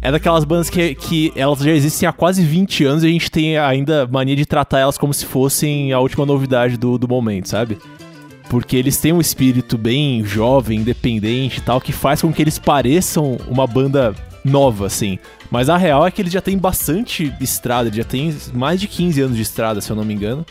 É 0.04 0.10
daquelas 0.10 0.44
bandas 0.44 0.68
que, 0.68 0.96
que 0.96 1.32
elas 1.36 1.60
já 1.60 1.70
existem 1.70 2.08
há 2.08 2.12
quase 2.12 2.42
20 2.42 2.84
anos 2.84 3.04
e 3.04 3.06
a 3.06 3.10
gente 3.10 3.30
tem 3.30 3.56
ainda 3.56 4.04
mania 4.04 4.34
de 4.34 4.44
tratar 4.44 4.80
elas 4.80 4.98
como 4.98 5.14
se 5.14 5.24
fossem 5.24 5.92
a 5.92 6.00
última 6.00 6.26
novidade 6.26 6.76
do, 6.76 6.98
do 6.98 7.06
momento, 7.06 7.48
sabe? 7.48 7.78
Porque 8.50 8.76
eles 8.76 8.96
têm 8.96 9.12
um 9.12 9.20
espírito 9.20 9.78
bem 9.78 10.24
jovem, 10.24 10.80
independente 10.80 11.58
e 11.58 11.60
tal, 11.60 11.80
que 11.80 11.92
faz 11.92 12.20
com 12.20 12.32
que 12.32 12.42
eles 12.42 12.58
pareçam 12.58 13.38
uma 13.46 13.64
banda 13.64 14.12
nova, 14.44 14.86
assim. 14.86 15.20
Mas 15.48 15.68
a 15.68 15.76
real 15.76 16.04
é 16.04 16.10
que 16.10 16.20
eles 16.20 16.32
já 16.32 16.40
têm 16.40 16.58
bastante 16.58 17.32
estrada, 17.40 17.88
já 17.92 18.02
tem 18.02 18.34
mais 18.52 18.80
de 18.80 18.88
15 18.88 19.20
anos 19.20 19.36
de 19.36 19.42
estrada, 19.42 19.80
se 19.80 19.88
eu 19.88 19.94
não 19.94 20.04
me 20.04 20.12
engano. 20.12 20.44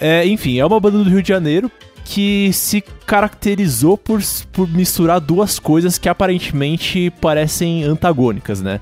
É, 0.00 0.24
enfim, 0.24 0.60
é 0.60 0.64
uma 0.64 0.78
banda 0.78 0.98
do 0.98 1.10
Rio 1.10 1.22
de 1.22 1.28
Janeiro 1.28 1.68
que 2.04 2.52
se 2.52 2.80
caracterizou 3.06 3.96
por, 3.96 4.20
por 4.52 4.68
misturar 4.68 5.20
duas 5.20 5.58
coisas 5.58 5.98
que 5.98 6.08
aparentemente 6.08 7.12
parecem 7.20 7.84
antagônicas, 7.84 8.60
né? 8.60 8.80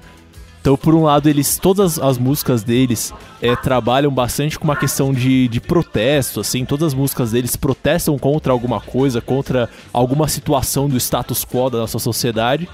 Então, 0.61 0.77
por 0.77 0.95
um 0.95 1.05
lado, 1.05 1.27
eles 1.27 1.59
todas 1.59 1.99
as 1.99 2.19
músicas 2.19 2.63
deles 2.63 3.15
é, 3.41 3.57
trabalham 3.57 4.13
bastante 4.13 4.59
com 4.59 4.65
uma 4.65 4.77
questão 4.77 5.13
de, 5.13 5.49
de 5.49 5.59
protesto, 5.59 6.41
assim, 6.41 6.67
todas 6.67 6.89
as 6.89 6.95
músicas 6.95 7.31
deles 7.31 7.57
protestam 7.57 8.19
contra 8.19 8.53
alguma 8.53 8.79
coisa, 8.79 9.23
contra 9.23 9.71
alguma 9.91 10.29
situação 10.29 10.87
do 10.87 10.99
status 10.99 11.47
quo 11.47 11.71
da 11.71 11.79
nossa 11.79 11.99
sociedade. 11.99 12.69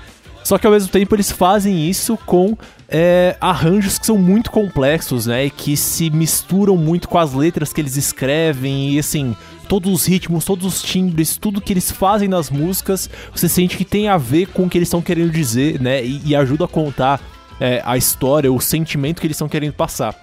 Só 0.46 0.58
que 0.58 0.64
ao 0.64 0.72
mesmo 0.72 0.88
tempo 0.88 1.12
eles 1.12 1.32
fazem 1.32 1.90
isso 1.90 2.16
com 2.24 2.56
é, 2.88 3.36
arranjos 3.40 3.98
que 3.98 4.06
são 4.06 4.16
muito 4.16 4.48
complexos, 4.48 5.26
né? 5.26 5.46
E 5.46 5.50
que 5.50 5.76
se 5.76 6.08
misturam 6.08 6.76
muito 6.76 7.08
com 7.08 7.18
as 7.18 7.32
letras 7.32 7.72
que 7.72 7.80
eles 7.80 7.96
escrevem 7.96 8.92
e 8.92 8.98
assim. 9.00 9.34
Todos 9.68 9.92
os 9.92 10.06
ritmos, 10.06 10.44
todos 10.44 10.64
os 10.64 10.80
timbres, 10.80 11.36
tudo 11.36 11.60
que 11.60 11.72
eles 11.72 11.90
fazem 11.90 12.28
nas 12.28 12.48
músicas, 12.48 13.10
você 13.34 13.48
sente 13.48 13.76
que 13.76 13.84
tem 13.84 14.06
a 14.06 14.16
ver 14.16 14.46
com 14.46 14.66
o 14.66 14.70
que 14.70 14.78
eles 14.78 14.86
estão 14.86 15.02
querendo 15.02 15.32
dizer, 15.32 15.80
né? 15.80 16.04
E, 16.04 16.22
e 16.24 16.36
ajuda 16.36 16.66
a 16.66 16.68
contar 16.68 17.20
é, 17.58 17.82
a 17.84 17.96
história, 17.96 18.52
o 18.52 18.60
sentimento 18.60 19.20
que 19.20 19.26
eles 19.26 19.34
estão 19.34 19.48
querendo 19.48 19.72
passar. 19.72 20.14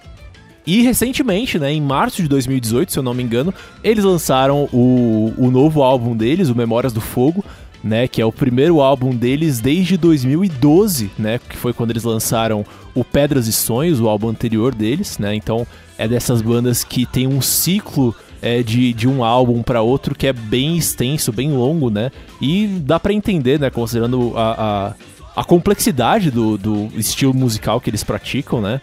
E 0.66 0.80
recentemente, 0.80 1.58
né, 1.58 1.70
em 1.70 1.82
março 1.82 2.22
de 2.22 2.28
2018, 2.28 2.92
se 2.92 2.98
eu 2.98 3.02
não 3.02 3.12
me 3.12 3.22
engano, 3.22 3.52
eles 3.82 4.02
lançaram 4.02 4.70
o, 4.72 5.34
o 5.36 5.50
novo 5.50 5.82
álbum 5.82 6.16
deles, 6.16 6.48
o 6.48 6.54
Memórias 6.54 6.94
do 6.94 7.02
Fogo, 7.02 7.44
né, 7.84 8.08
que 8.08 8.22
é 8.22 8.24
o 8.24 8.32
primeiro 8.32 8.80
álbum 8.80 9.14
deles 9.14 9.60
desde 9.60 9.98
2012, 9.98 11.10
né, 11.18 11.38
que 11.38 11.54
foi 11.54 11.74
quando 11.74 11.90
eles 11.90 12.02
lançaram 12.02 12.64
o 12.94 13.04
Pedras 13.04 13.46
e 13.46 13.52
Sonhos, 13.52 14.00
o 14.00 14.08
álbum 14.08 14.30
anterior 14.30 14.74
deles, 14.74 15.18
né? 15.18 15.34
Então 15.34 15.66
é 15.98 16.08
dessas 16.08 16.40
bandas 16.40 16.82
que 16.82 17.04
tem 17.04 17.26
um 17.26 17.42
ciclo 17.42 18.14
é, 18.40 18.62
de, 18.62 18.92
de 18.94 19.06
um 19.06 19.22
álbum 19.22 19.62
para 19.62 19.82
outro 19.82 20.14
que 20.14 20.26
é 20.26 20.32
bem 20.32 20.78
extenso, 20.78 21.30
bem 21.30 21.52
longo, 21.52 21.90
né? 21.90 22.10
E 22.40 22.66
dá 22.66 22.98
para 22.98 23.12
entender, 23.12 23.60
né, 23.60 23.68
considerando 23.68 24.32
a, 24.34 24.94
a, 25.36 25.40
a 25.42 25.44
complexidade 25.44 26.30
do, 26.30 26.56
do 26.56 26.90
estilo 26.96 27.34
musical 27.34 27.80
que 27.80 27.90
eles 27.90 28.02
praticam, 28.02 28.62
né? 28.62 28.80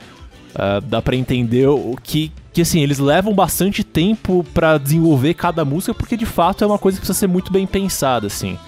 Uh, 0.53 0.81
dá 0.81 1.01
pra 1.01 1.15
entender 1.15 1.67
o 1.67 1.95
que, 2.03 2.29
que 2.51 2.61
assim, 2.61 2.81
eles 2.81 2.99
levam 2.99 3.33
bastante 3.33 3.83
tempo 3.85 4.45
pra 4.53 4.77
desenvolver 4.77 5.33
cada 5.33 5.63
música, 5.63 5.93
porque 5.93 6.17
de 6.17 6.25
fato 6.25 6.63
é 6.63 6.67
uma 6.67 6.77
coisa 6.77 6.97
que 6.97 7.05
precisa 7.05 7.17
ser 7.17 7.27
muito 7.27 7.53
bem 7.53 7.65
pensada, 7.65 8.27
assim. 8.27 8.59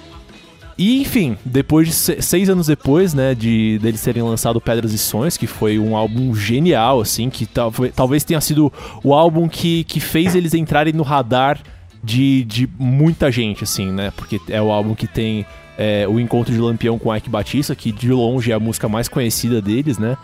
E 0.78 1.02
enfim, 1.02 1.38
depois 1.46 1.88
de 1.88 1.94
se- 1.94 2.22
seis 2.22 2.50
anos 2.50 2.68
depois, 2.68 3.14
né, 3.14 3.36
de 3.36 3.78
deles 3.80 4.02
terem 4.02 4.24
lançado 4.24 4.60
Pedras 4.60 4.92
e 4.92 4.98
Sonhos, 4.98 5.38
que 5.38 5.46
foi 5.46 5.78
um 5.78 5.96
álbum 5.96 6.34
genial, 6.36 7.00
assim, 7.02 7.30
que 7.30 7.46
tal- 7.46 7.72
foi- 7.72 7.90
talvez 7.90 8.24
tenha 8.24 8.42
sido 8.42 8.72
o 9.04 9.14
álbum 9.14 9.48
que, 9.48 9.84
que 9.84 10.00
fez 10.00 10.34
eles 10.36 10.54
entrarem 10.54 10.92
no 10.94 11.04
radar 11.04 11.60
de, 12.04 12.44
de 12.46 12.68
muita 12.80 13.32
gente, 13.32 13.64
assim, 13.64 13.92
né, 13.92 14.12
porque 14.16 14.40
é 14.50 14.62
o 14.62 14.72
álbum 14.72 14.96
que 14.96 15.08
tem 15.08 15.46
é, 15.78 16.08
o 16.08 16.20
Encontro 16.20 16.54
de 16.54 16.60
Lampião 16.60 17.00
com 17.00 17.16
Ike 17.16 17.30
Batista, 17.30 17.74
que 17.76 17.92
de 17.92 18.12
longe 18.12 18.52
é 18.52 18.56
a 18.56 18.60
música 18.60 18.88
mais 18.90 19.08
conhecida 19.08 19.62
deles, 19.62 19.98
né, 19.98 20.18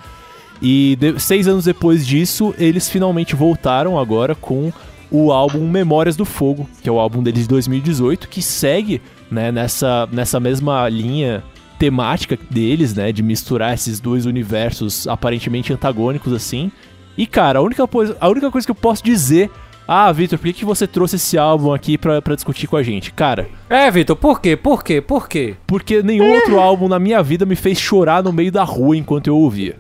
e 0.62 0.98
de- 1.00 1.20
seis 1.20 1.48
anos 1.48 1.66
depois 1.66 2.06
disso, 2.06 2.54
eles 2.58 2.90
finalmente 2.90 3.36
voltaram 3.36 3.98
agora 4.00 4.36
com 4.36 4.72
o 5.12 5.32
álbum 5.32 5.68
Memórias 5.70 6.16
do 6.16 6.26
Fogo, 6.26 6.70
que 6.84 6.90
é 6.90 6.92
o 6.92 7.00
álbum 7.00 7.24
deles 7.24 7.44
de 7.44 7.48
2018, 7.50 8.28
que 8.28 8.42
segue 8.42 9.02
né, 9.32 9.52
nessa, 9.52 10.08
nessa 10.12 10.40
mesma 10.40 10.88
linha 10.90 11.44
temática 11.78 12.38
deles, 12.50 12.94
né, 12.94 13.12
de 13.12 13.24
misturar 13.24 13.74
esses 13.74 14.00
dois 14.00 14.26
universos 14.26 15.08
aparentemente 15.08 15.72
antagônicos 15.72 16.34
assim. 16.34 16.72
E 17.18 17.26
cara, 17.26 17.60
a 17.60 17.62
única, 17.62 17.88
coisa, 17.88 18.18
a 18.20 18.28
única 18.30 18.52
coisa 18.52 18.68
que 18.68 18.72
eu 18.72 18.76
posso 18.76 19.04
dizer, 19.04 19.50
ah, 19.88 20.12
Victor, 20.12 20.38
por 20.38 20.46
que, 20.46 20.54
que 20.54 20.66
você 20.66 20.86
trouxe 20.86 21.16
esse 21.16 21.38
álbum 21.38 21.74
aqui 21.74 21.98
pra, 21.98 22.22
pra 22.22 22.36
discutir 22.36 22.68
com 22.68 22.78
a 22.78 22.84
gente? 22.84 23.12
Cara, 23.12 23.48
É, 23.70 23.90
Vitor, 23.90 24.16
por 24.16 24.40
quê? 24.40 24.56
Por 24.56 24.84
quê? 24.84 25.02
Por 25.02 25.28
quê? 25.28 25.56
porque 25.66 26.04
nenhum 26.04 26.32
outro 26.34 26.60
álbum 26.60 26.88
na 26.88 27.00
minha 27.00 27.24
vida 27.24 27.46
me 27.46 27.56
fez 27.56 27.80
chorar 27.80 28.22
no 28.24 28.32
meio 28.32 28.52
da 28.52 28.64
rua 28.64 28.96
enquanto 28.96 29.28
eu 29.28 29.38
ouvia. 29.38 29.78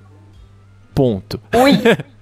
Ponto. 0.95 1.39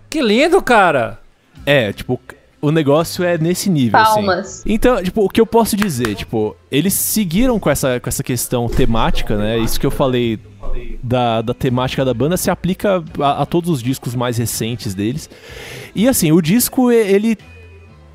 Que 0.09 0.21
lindo, 0.21 0.61
cara! 0.61 1.19
É, 1.65 1.91
tipo, 1.91 2.19
o 2.61 2.71
negócio 2.71 3.23
é 3.23 3.37
nesse 3.37 3.69
nível, 3.69 3.99
Palmas. 4.01 4.39
assim. 4.61 4.73
Então, 4.73 5.01
tipo, 5.03 5.23
o 5.23 5.29
que 5.29 5.39
eu 5.39 5.45
posso 5.45 5.75
dizer, 5.75 6.15
tipo, 6.15 6.55
eles 6.71 6.93
seguiram 6.93 7.59
com 7.59 7.69
essa, 7.69 7.99
com 7.99 8.09
essa 8.09 8.23
questão 8.23 8.67
temática, 8.67 9.37
né? 9.37 9.57
Isso 9.59 9.79
que 9.79 9.85
eu 9.85 9.91
falei 9.91 10.39
da, 11.03 11.41
da 11.41 11.53
temática 11.53 12.03
da 12.03 12.13
banda 12.13 12.35
se 12.35 12.49
aplica 12.49 13.03
a, 13.19 13.43
a 13.43 13.45
todos 13.45 13.69
os 13.69 13.81
discos 13.81 14.15
mais 14.15 14.37
recentes 14.37 14.93
deles. 14.95 15.29
E 15.95 16.07
assim, 16.07 16.31
o 16.31 16.41
disco, 16.41 16.91
ele. 16.91 17.37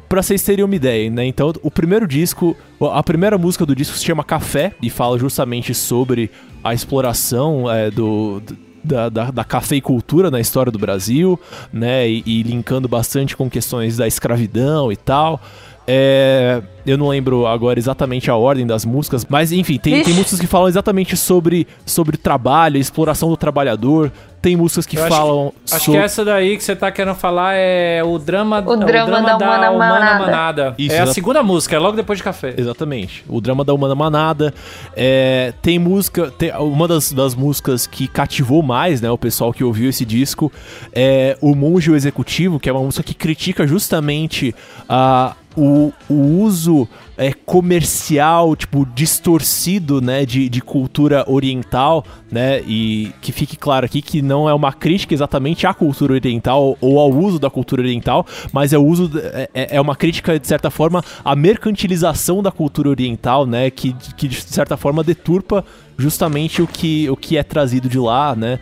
Pra 0.09 0.21
vocês 0.23 0.43
terem 0.43 0.63
uma 0.63 0.75
ideia, 0.77 1.09
né? 1.11 1.25
Então, 1.25 1.55
o 1.63 1.71
primeiro 1.71 2.07
disco, 2.07 2.55
a 2.93 3.03
primeira 3.03 3.39
música 3.39 3.65
do 3.65 3.75
disco 3.75 3.97
se 3.97 4.05
chama 4.05 4.23
Café 4.23 4.75
e 4.83 4.91
fala 4.91 5.19
justamente 5.19 5.73
sobre 5.73 6.31
a 6.63 6.75
exploração 6.75 7.71
é, 7.71 7.91
do, 7.91 8.41
do- 8.41 8.57
da, 8.83 9.09
da, 9.09 9.31
da 9.31 9.45
cafeicultura 9.45 10.31
na 10.31 10.41
história 10.41 10.73
do 10.73 10.79
Brasil, 10.79 11.39
né? 11.73 12.09
E, 12.09 12.23
e 12.25 12.43
linkando 12.43 12.89
bastante 12.89 13.37
com 13.37 13.49
questões 13.49 13.97
da 13.97 14.07
escravidão 14.07 14.91
e 14.91 14.97
tal. 14.97 15.41
É, 15.87 16.63
eu 16.87 16.97
não 16.97 17.09
lembro 17.09 17.47
agora 17.47 17.79
exatamente 17.79 18.31
a 18.31 18.37
ordem 18.37 18.67
das 18.67 18.85
músicas, 18.85 19.27
mas 19.29 19.53
enfim, 19.53 19.79
tem, 19.79 20.03
tem 20.03 20.15
músicas 20.15 20.41
que 20.41 20.47
falam 20.47 20.69
exatamente 20.69 21.17
sobre, 21.17 21.67
sobre 21.85 22.17
trabalho, 22.17 22.77
exploração 22.79 23.29
do 23.29 23.37
trabalhador. 23.37 24.13
Tem 24.41 24.57
músicas 24.57 24.87
que 24.87 24.97
Eu 24.97 25.05
acho 25.05 25.15
falam 25.15 25.53
Acho 25.71 25.85
sobre. 25.85 26.01
que 26.01 26.05
essa 26.05 26.25
daí 26.25 26.57
que 26.57 26.65
você 26.65 26.75
tá 26.75 26.91
querendo 26.91 27.15
falar 27.15 27.55
é 27.55 28.03
o 28.03 28.19
drama, 28.19 28.59
O 28.59 28.77
drama 28.77 29.23
da 29.23 29.37
Humana 29.37 29.71
Manada. 29.71 30.19
Manada. 30.19 30.75
Isso, 30.77 30.97
é 30.97 30.99
a 30.99 31.07
segunda 31.07 31.45
música, 31.45 31.77
é 31.77 31.79
logo 31.79 31.97
depois 31.97 32.19
de 32.19 32.25
café. 32.25 32.53
Exatamente. 32.57 33.25
O 33.29 33.41
drama 33.41 33.65
da 33.65 33.73
Humana 33.73 33.95
Manada. 33.95 34.53
É, 34.97 35.53
tem 35.63 35.79
música. 35.79 36.29
Tem, 36.37 36.53
uma 36.57 36.89
das, 36.89 37.13
das 37.13 37.37
músicas 37.37 37.87
que 37.87 38.09
cativou 38.09 38.65
mais, 38.65 39.01
né? 39.01 39.09
O 39.13 39.19
pessoal 39.19 39.53
que 39.53 39.63
ouviu 39.63 39.89
esse 39.89 40.05
disco 40.05 40.51
é 40.93 41.39
O 41.41 41.55
Monge 41.55 41.91
e 41.91 41.93
o 41.93 41.97
Executivo, 41.97 42.59
que 42.59 42.69
é 42.69 42.73
uma 42.73 42.83
música 42.83 43.05
que 43.05 43.15
critica 43.15 43.65
justamente 43.65 44.53
a. 44.89 45.37
O, 45.57 45.93
o 46.09 46.15
uso 46.43 46.89
é, 47.17 47.33
comercial, 47.33 48.57
tipo, 48.57 48.87
distorcido, 48.95 50.01
né, 50.01 50.25
de, 50.25 50.49
de 50.49 50.61
cultura 50.61 51.25
oriental, 51.29 52.05
né, 52.31 52.63
e 52.67 53.13
que 53.21 53.33
fique 53.33 53.57
claro 53.57 53.85
aqui 53.85 54.01
que 54.01 54.23
não 54.23 54.49
é 54.49 54.55
uma 54.55 54.73
crítica 54.73 55.13
exatamente 55.13 55.67
à 55.67 55.75
cultura 55.75 56.15
oriental 56.15 56.77
ou 56.81 56.99
ao 56.99 57.11
uso 57.11 57.39
da 57.39 57.51
cultura 57.51 57.83
oriental, 57.83 58.27
mas 58.53 58.73
é 58.73 58.79
o 58.79 58.85
uso, 58.85 59.11
é, 59.55 59.77
é 59.77 59.81
uma 59.81 59.95
crítica, 59.95 60.39
de 60.39 60.47
certa 60.47 60.71
forma, 60.71 61.05
à 61.25 61.37
mercantilização 61.37 62.43
da 62.43 62.51
cultura 62.51 62.89
oriental, 62.89 63.47
né, 63.47 63.71
que, 63.71 63.93
que 64.17 64.29
de 64.29 64.37
certa 64.37 64.77
forma 64.77 65.05
deturpa 65.05 65.65
justamente 65.99 66.63
o 66.63 66.67
que, 66.67 67.09
o 67.11 67.17
que 67.17 67.37
é 67.37 67.43
trazido 67.43 67.89
de 67.89 67.99
lá, 67.99 68.35
né, 68.35 68.59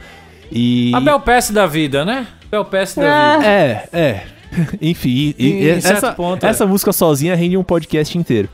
e... 0.50 0.90
A 0.94 1.00
Bel 1.00 1.20
Pass 1.20 1.50
da 1.50 1.66
vida, 1.66 2.04
né? 2.04 2.26
Bel 2.50 2.64
Pass 2.64 2.96
da 2.96 3.34
Ah. 3.34 3.36
vida. 3.36 3.46
É, 3.48 3.88
é. 3.92 4.22
enfim, 4.80 5.34
e- 5.38 5.64
e 5.68 5.80
certo 5.80 5.96
essa, 5.96 6.12
ponto, 6.12 6.44
é. 6.44 6.48
essa 6.48 6.66
música 6.66 6.92
sozinha 6.92 7.34
rende 7.34 7.56
um 7.56 7.64
podcast 7.64 8.16
inteiro. 8.16 8.48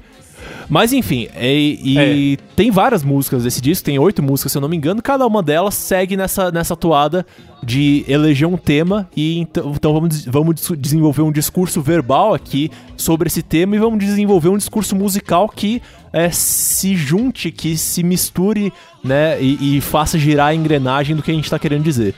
Mas 0.69 0.93
enfim, 0.93 1.29
é- 1.35 1.55
e 1.57 2.35
É. 2.35 2.43
tem 2.57 2.71
várias 2.73 3.03
músicas 3.05 3.45
desse 3.45 3.61
disco, 3.61 3.85
tem 3.85 3.99
oito 3.99 4.21
músicas 4.23 4.51
se 4.53 4.59
eu 4.59 4.63
não 4.63 4.69
me 4.69 4.77
engano, 4.77 5.01
cada 5.01 5.25
uma 5.27 5.43
delas 5.43 5.75
segue 5.75 6.17
nessa, 6.17 6.51
nessa 6.51 6.75
toada 6.77 7.25
de 7.63 8.05
eleger 8.09 8.49
um 8.49 8.57
tema 8.57 9.09
e 9.17 9.39
então, 9.39 9.73
então 9.75 9.93
vamos, 9.93 10.25
vamos 10.25 10.73
desenvolver 10.79 11.23
um 11.23 11.31
discurso 11.33 11.81
verbal 11.81 12.35
aqui 12.35 12.71
sobre 12.97 13.29
esse 13.29 13.43
tema 13.43 13.77
e 13.77 13.79
vamos 13.79 13.99
desenvolver 14.05 14.49
um 14.49 14.57
discurso 14.59 14.95
musical 14.97 15.49
que 15.49 15.81
é, 16.13 16.31
se 16.31 16.97
junte, 16.97 17.51
que 17.53 17.77
se 17.77 18.03
misture, 18.03 18.73
né, 19.05 19.41
e, 19.41 19.77
e 19.77 19.81
faça 19.81 20.19
girar 20.19 20.49
a 20.49 20.55
engrenagem 20.55 21.15
do 21.15 21.23
que 21.23 21.31
a 21.31 21.35
gente 21.35 21.49
tá 21.51 21.59
querendo 21.59 21.83
dizer. 21.85 22.15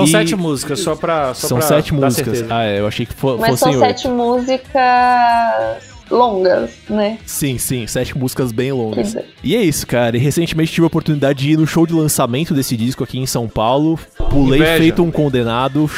São 0.00 0.04
E- 0.04 0.10
sete 0.10 0.36
músicas, 0.36 0.80
só 0.80 0.94
pra. 0.96 1.34
Só 1.34 1.48
São 1.48 1.58
pra 1.58 1.66
sete 1.66 1.92
dar 1.92 1.96
músicas. 2.06 2.38
certeza. 2.38 2.54
Ah, 2.54 2.64
é, 2.64 2.80
eu 2.80 2.86
achei 2.86 3.04
que 3.06 3.14
fo 3.14 3.36
Mas 3.38 3.58
são 3.58 3.70
oito. 3.70 3.80
sete 3.80 4.08
músicas 4.08 5.98
longas, 6.10 6.70
né? 6.88 7.18
Sim, 7.26 7.58
sim, 7.58 7.86
sete 7.86 8.16
músicas 8.16 8.50
bem 8.50 8.72
longas. 8.72 9.14
E 9.44 9.54
é 9.54 9.60
isso, 9.62 9.86
cara. 9.86 10.16
E 10.16 10.20
recentemente 10.20 10.72
tive 10.72 10.84
a 10.84 10.86
oportunidade 10.86 11.40
de 11.40 11.50
ir 11.52 11.56
no 11.58 11.66
show 11.66 11.86
de 11.86 11.92
lançamento 11.92 12.54
desse 12.54 12.76
disco 12.76 13.04
aqui 13.04 13.18
em 13.18 13.26
São 13.26 13.46
Paulo. 13.48 13.98
Pulei 14.30 14.60
Inveja. 14.60 14.78
feito 14.78 15.02
um 15.02 15.10
condenado. 15.10 15.90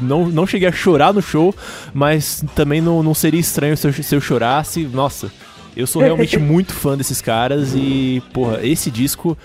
Não, 0.00 0.26
não 0.28 0.46
cheguei 0.46 0.68
a 0.68 0.72
chorar 0.72 1.12
no 1.12 1.20
show, 1.20 1.54
mas 1.92 2.42
também 2.54 2.80
não, 2.80 3.02
não 3.02 3.12
seria 3.12 3.40
estranho 3.40 3.76
se 3.76 3.86
eu, 3.86 3.92
se 3.92 4.14
eu 4.14 4.20
chorasse. 4.20 4.84
Nossa, 4.84 5.30
eu 5.76 5.86
sou 5.86 6.00
realmente 6.00 6.38
muito 6.40 6.72
fã 6.72 6.96
desses 6.96 7.20
caras 7.20 7.74
e, 7.74 8.22
porra, 8.32 8.60
esse 8.62 8.90
disco 8.90 9.36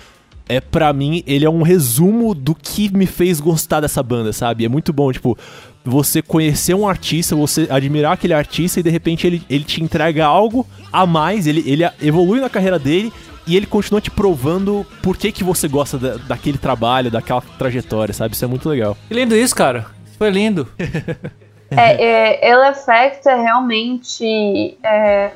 é 0.47 0.59
pra 0.59 0.91
mim, 0.93 1.23
ele 1.25 1.45
é 1.45 1.49
um 1.49 1.61
resumo 1.61 2.33
do 2.35 2.53
que 2.53 2.95
me 2.95 3.05
fez 3.05 3.39
gostar 3.39 3.79
dessa 3.81 4.01
banda, 4.03 4.31
sabe? 4.31 4.65
É 4.65 4.69
muito 4.69 4.93
bom, 4.93 5.11
tipo, 5.11 5.37
você 5.83 6.21
conhecer 6.21 6.73
um 6.73 6.87
artista, 6.87 7.35
você 7.35 7.67
admirar 7.69 8.13
aquele 8.13 8.33
artista 8.33 8.79
e 8.79 8.83
de 8.83 8.89
repente 8.89 9.25
ele, 9.25 9.41
ele 9.49 9.63
te 9.63 9.83
entrega 9.83 10.25
algo 10.25 10.65
a 10.91 11.05
mais, 11.05 11.47
ele, 11.47 11.63
ele 11.69 11.83
evolui 12.01 12.39
na 12.39 12.49
carreira 12.49 12.77
dele 12.79 13.11
e 13.47 13.55
ele 13.55 13.65
continua 13.67 14.01
te 14.01 14.09
provando 14.09 14.85
por 15.03 15.15
que, 15.17 15.31
que 15.31 15.43
você 15.43 15.67
gosta 15.67 15.97
da- 15.97 16.17
daquele 16.17 16.57
trabalho, 16.57 17.11
daquela 17.11 17.41
trajetória, 17.41 18.13
sabe? 18.13 18.33
Isso 18.35 18.43
é 18.45 18.47
muito 18.47 18.67
legal. 18.67 18.97
Que 19.07 19.13
lindo 19.13 19.35
isso, 19.35 19.55
cara. 19.55 19.85
Foi 20.17 20.29
lindo. 20.29 20.67
É, 21.71 22.39
é, 22.41 22.51
Ill 22.51 22.63
Effect 22.71 23.27
é 23.27 23.35
realmente 23.41 24.77
é, 24.83 25.31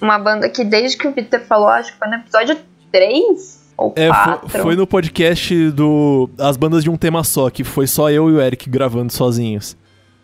uma 0.00 0.18
banda 0.18 0.48
que 0.48 0.64
desde 0.64 0.96
que 0.96 1.06
o 1.06 1.12
Victor 1.12 1.40
falou, 1.40 1.68
acho 1.68 1.92
que 1.92 1.98
foi 1.98 2.08
no 2.08 2.14
episódio 2.14 2.56
3 2.90 3.20
ou 3.20 3.63
É, 3.96 4.08
4. 4.08 4.48
foi, 4.48 4.60
foi 4.60 4.76
no 4.76 4.86
podcast 4.86 5.70
do 5.70 6.30
As 6.38 6.56
Bandas 6.56 6.82
de 6.84 6.90
um 6.90 6.96
Tema 6.96 7.24
Só, 7.24 7.50
que 7.50 7.64
foi 7.64 7.86
só 7.86 8.10
eu 8.10 8.28
e 8.30 8.32
o 8.34 8.40
Eric 8.40 8.68
gravando 8.70 9.12
sozinhos. 9.12 9.76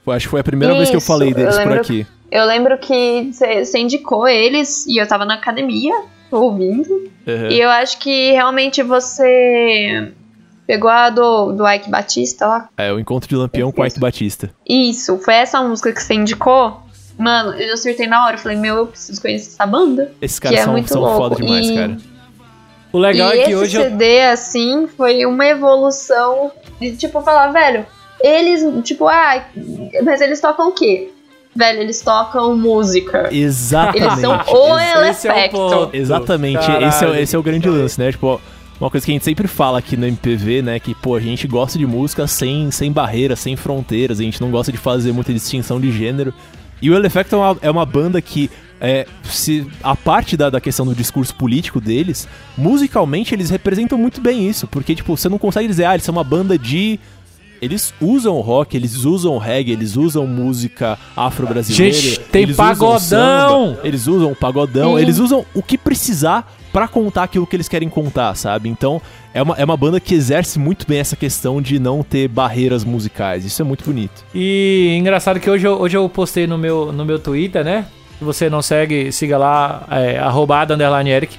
Foi- 0.04 0.16
acho 0.16 0.26
que 0.26 0.30
foi 0.30 0.40
a 0.40 0.44
primeira 0.44 0.74
vez 0.74 0.88
que 0.88 0.96
eu 0.96 0.98
Isso, 0.98 1.06
falei 1.06 1.30
eu 1.30 1.34
deles 1.34 1.56
por 1.56 1.66
lembro- 1.66 1.80
aqui. 1.80 2.06
Eu 2.30 2.44
lembro 2.46 2.78
que 2.78 3.32
você 3.32 3.78
indicou 3.78 4.28
eles 4.28 4.86
e 4.86 5.00
eu 5.02 5.06
tava 5.06 5.24
na 5.24 5.34
academia. 5.34 5.92
ouvindo. 6.32 6.88
Uhum. 7.26 7.48
E 7.50 7.60
eu 7.60 7.68
acho 7.70 7.98
que 7.98 8.30
realmente 8.30 8.84
você 8.84 10.12
pegou 10.64 10.88
a 10.88 11.10
do, 11.10 11.50
do 11.52 11.68
Ike 11.68 11.90
Batista 11.90 12.46
lá. 12.46 12.68
É, 12.78 12.92
o 12.92 13.00
encontro 13.00 13.28
de 13.28 13.34
Lampião 13.34 13.72
com 13.72 13.82
o 13.82 13.86
Ike 13.86 13.98
Batista. 13.98 14.48
Isso, 14.68 15.18
foi 15.18 15.34
essa 15.34 15.60
música 15.60 15.92
que 15.92 16.00
você 16.00 16.14
indicou. 16.14 16.82
Mano, 17.18 17.52
eu 17.60 17.74
acertei 17.74 18.06
na 18.06 18.24
hora. 18.24 18.36
Eu 18.36 18.38
falei, 18.38 18.56
meu, 18.56 18.76
eu 18.76 18.86
preciso 18.86 19.20
conhecer 19.20 19.48
essa 19.48 19.66
banda. 19.66 20.12
Esses 20.22 20.38
caras 20.38 20.60
é 20.60 20.62
são, 20.62 20.72
muito 20.72 20.88
são 20.88 21.00
louco. 21.00 21.16
foda 21.18 21.34
demais, 21.36 21.68
E- 21.68 21.74
cara. 21.74 21.96
O 22.92 22.98
legal 22.98 23.34
e 23.34 23.40
é 23.40 23.44
que 23.44 23.50
esse 23.50 23.56
hoje 23.56 23.76
eu 23.76 23.82
CD, 23.82 24.22
assim, 24.22 24.88
foi 24.96 25.24
uma 25.24 25.46
evolução 25.46 26.50
de, 26.80 26.96
tipo, 26.96 27.20
falar, 27.22 27.52
velho, 27.52 27.86
eles, 28.20 28.62
tipo, 28.84 29.06
ah, 29.06 29.44
mas 30.04 30.20
eles 30.20 30.40
tocam 30.40 30.68
o 30.68 30.72
quê? 30.72 31.10
Velho, 31.54 31.80
eles 31.80 32.00
tocam 32.00 32.56
música. 32.56 33.28
Exatamente. 33.32 34.04
Eles 34.04 34.18
são 34.20 34.32
o 34.36 34.78
é 34.78 34.94
o 34.94 35.00
Elefecto. 35.00 35.56
ponto. 35.56 35.96
Exatamente, 35.96 36.66
Caralho. 36.66 36.88
esse 36.88 37.04
é, 37.04 37.22
esse 37.22 37.36
é 37.36 37.38
o 37.38 37.42
grande 37.42 37.68
lance, 37.68 37.98
né? 37.98 38.12
Tipo, 38.12 38.40
uma 38.80 38.90
coisa 38.90 39.04
que 39.04 39.12
a 39.12 39.14
gente 39.14 39.24
sempre 39.24 39.46
fala 39.48 39.78
aqui 39.78 39.96
no 39.96 40.06
MPV, 40.06 40.62
né? 40.62 40.80
Que, 40.80 40.94
pô, 40.94 41.16
a 41.16 41.20
gente 41.20 41.46
gosta 41.46 41.78
de 41.78 41.86
música 41.86 42.26
sem, 42.26 42.70
sem 42.70 42.92
barreiras, 42.92 43.40
sem 43.40 43.56
fronteiras, 43.56 44.20
a 44.20 44.22
gente 44.22 44.40
não 44.40 44.50
gosta 44.50 44.70
de 44.72 44.78
fazer 44.78 45.12
muita 45.12 45.32
distinção 45.32 45.80
de 45.80 45.90
gênero. 45.90 46.32
E 46.80 46.90
o 46.90 46.94
Elefecto 46.94 47.34
é 47.34 47.38
uma, 47.38 47.58
é 47.62 47.70
uma 47.70 47.84
banda 47.84 48.22
que, 48.22 48.50
é, 48.80 49.06
se, 49.24 49.66
a 49.82 49.94
parte 49.94 50.36
da, 50.36 50.48
da 50.48 50.60
questão 50.60 50.86
do 50.86 50.94
discurso 50.94 51.34
político 51.34 51.80
deles, 51.80 52.26
musicalmente 52.56 53.34
eles 53.34 53.50
representam 53.50 53.98
muito 53.98 54.20
bem 54.20 54.48
isso, 54.48 54.66
porque, 54.66 54.94
tipo, 54.94 55.16
você 55.16 55.28
não 55.28 55.38
consegue 55.38 55.68
dizer, 55.68 55.84
ah, 55.84 55.94
eles 55.94 56.04
são 56.04 56.14
uma 56.14 56.24
banda 56.24 56.58
de. 56.58 56.98
Eles 57.60 57.92
usam 58.00 58.40
rock, 58.40 58.74
eles 58.74 59.04
usam 59.04 59.36
reggae, 59.36 59.72
eles 59.72 59.94
usam 59.94 60.26
música 60.26 60.98
afro-brasileira. 61.14 61.94
Gente, 61.94 62.20
tem 62.20 62.44
eles 62.44 62.54
usam 62.54 62.66
pagodão! 62.66 62.98
samba, 63.00 63.80
eles 63.84 64.06
usam 64.06 64.34
pagodão, 64.34 64.96
Sim. 64.96 65.02
eles 65.02 65.18
usam 65.18 65.44
o 65.54 65.62
que 65.62 65.76
precisar 65.76 66.50
pra 66.72 66.88
contar 66.88 67.24
aquilo 67.24 67.46
que 67.46 67.54
eles 67.54 67.68
querem 67.68 67.90
contar, 67.90 68.34
sabe? 68.34 68.70
Então, 68.70 69.02
é 69.34 69.42
uma, 69.42 69.54
é 69.56 69.64
uma 69.64 69.76
banda 69.76 70.00
que 70.00 70.14
exerce 70.14 70.58
muito 70.58 70.86
bem 70.86 71.00
essa 71.00 71.16
questão 71.16 71.60
de 71.60 71.78
não 71.78 72.02
ter 72.02 72.28
barreiras 72.28 72.82
musicais. 72.82 73.44
Isso 73.44 73.60
é 73.60 73.64
muito 73.64 73.84
bonito. 73.84 74.24
E 74.34 74.96
engraçado 74.98 75.38
que 75.38 75.50
hoje 75.50 75.66
eu, 75.66 75.78
hoje 75.78 75.98
eu 75.98 76.08
postei 76.08 76.46
no 76.46 76.56
meu, 76.56 76.90
no 76.92 77.04
meu 77.04 77.18
Twitter, 77.18 77.62
né? 77.62 77.84
Você 78.20 78.50
não 78.50 78.60
segue, 78.60 79.10
siga 79.12 79.38
lá, 79.38 79.84
é, 79.90 80.18
arroba 80.18 80.60
Adam 80.60 80.74
underline 80.74 81.10
Eric. 81.10 81.38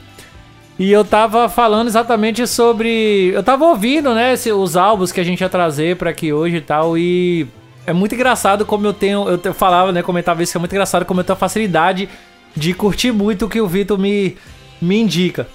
E 0.80 0.91
eu 0.91 1.06
tava 1.06 1.48
falando 1.48 1.88
exatamente 1.88 2.48
sobre. 2.48 3.32
Eu 3.34 3.44
tava 3.44 3.65
ouvindo, 3.65 4.15
né, 4.15 4.34
os 4.34 4.76
álbuns 4.76 5.12
que 5.12 5.20
a 5.20 5.24
gente 5.24 5.41
ia 5.41 5.50
trazer 5.50 5.96
pra 5.96 6.10
aqui 6.10 6.34
hoje 6.34 6.56
e 6.58 6.62
tal. 6.62 6.98
E 6.98 7.48
é 7.86 7.94
muito 7.94 8.15
engraçado 8.15 8.65
como 8.65 8.88
eu 8.88 8.94
tenho. 8.94 9.28
Eu 9.30 9.54
falava, 9.54 9.91
né, 9.91 10.02
comentava 10.02 10.41
isso, 10.41 10.52
que 10.52 10.58
é 10.58 10.60
muito 10.60 10.72
engraçado 10.72 11.06
como 11.06 11.20
eu 11.20 11.24
tenho 11.24 11.36
a 11.36 11.39
facilidade 11.39 12.10
de 12.56 12.74
curtir 12.74 13.12
muito 13.12 13.46
o 13.46 13.50
que 13.50 13.62
o 13.62 13.67
Vitor 13.67 13.98
me, 13.98 14.36
me 14.82 15.00
indica. 15.00 15.48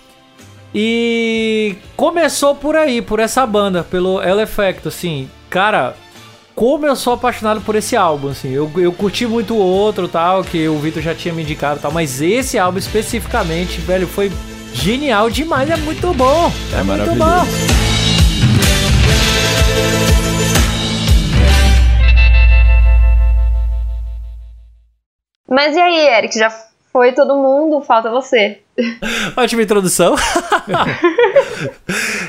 E 0.75 1.77
começou 1.97 2.55
por 2.55 2.77
aí, 2.77 3.01
por 3.01 3.19
essa 3.19 3.47
banda, 3.47 3.83
pelo 3.83 4.23
El 4.23 4.41
Effecto, 4.41 4.89
assim. 4.89 5.29
Cara, 5.49 5.97
como 6.57 6.87
eu 6.87 6.97
sou 6.97 7.13
apaixonado 7.13 7.61
por 7.61 7.77
esse 7.77 7.95
álbum, 7.95 8.31
assim. 8.31 8.51
Eu, 8.51 8.71
eu 8.79 8.91
curti 8.91 9.27
muito 9.27 9.55
o 9.55 9.59
outro, 9.59 10.09
tal, 10.09 10.43
que 10.43 10.67
o 10.67 10.79
Vitor 10.79 11.03
já 11.03 11.15
tinha 11.15 11.33
me 11.35 11.43
indicado, 11.43 11.79
tal. 11.81 11.93
Mas 11.93 12.23
esse 12.23 12.59
álbum 12.59 12.79
especificamente, 12.79 13.79
velho, 13.81 14.07
foi 14.09 14.33
genial 14.73 15.29
demais. 15.29 15.69
É 15.69 15.77
muito 15.77 16.13
bom. 16.15 16.51
É, 16.73 16.81
É 16.81 16.83
muito 16.83 17.15
maravilhoso. 17.15 17.19
bom. 17.19 17.77
Mas 25.49 25.77
e 25.77 25.81
aí, 25.81 26.09
Eric, 26.19 26.37
já 26.39 26.51
foi 26.93 27.13
todo 27.13 27.37
mundo, 27.37 27.81
falta 27.83 28.11
você. 28.11 28.61
Ótima 29.37 29.63
introdução. 29.63 30.17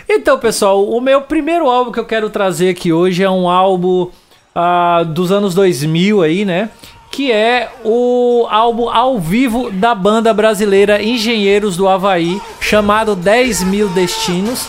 então, 0.09 0.37
pessoal, 0.39 0.83
o 0.87 0.99
meu 1.01 1.21
primeiro 1.21 1.69
álbum 1.69 1.91
que 1.91 1.99
eu 1.99 2.05
quero 2.05 2.29
trazer 2.29 2.69
aqui 2.69 2.91
hoje 2.91 3.23
é 3.23 3.29
um 3.29 3.49
álbum 3.49 4.09
ah, 4.53 5.03
dos 5.03 5.31
anos 5.31 5.53
2000 5.53 6.21
aí, 6.21 6.45
né? 6.45 6.69
Que 7.11 7.31
é 7.31 7.69
o 7.83 8.47
álbum 8.49 8.89
ao 8.89 9.19
vivo 9.19 9.71
da 9.71 9.95
banda 9.95 10.33
brasileira 10.33 11.01
Engenheiros 11.01 11.77
do 11.77 11.87
Havaí, 11.87 12.41
chamado 12.59 13.15
10 13.15 13.63
Mil 13.63 13.87
Destinos. 13.89 14.67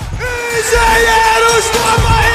Engenheiros 0.51 1.71
do 1.71 1.79
Havaí! 1.79 2.28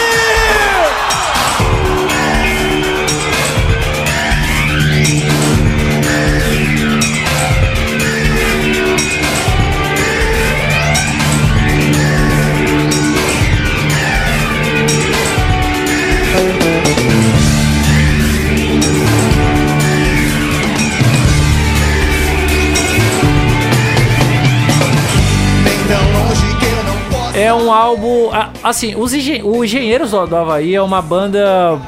É 27.43 27.53
um 27.53 27.71
álbum. 27.71 28.29
Assim, 28.63 28.95
os 28.95 29.13
engen 29.13 29.41
o 29.43 29.63
Engenheiros 29.63 30.12
do, 30.12 30.36
Havaí 30.36 30.73
é 30.73 30.82
uma 30.82 31.01
banda 31.01 31.79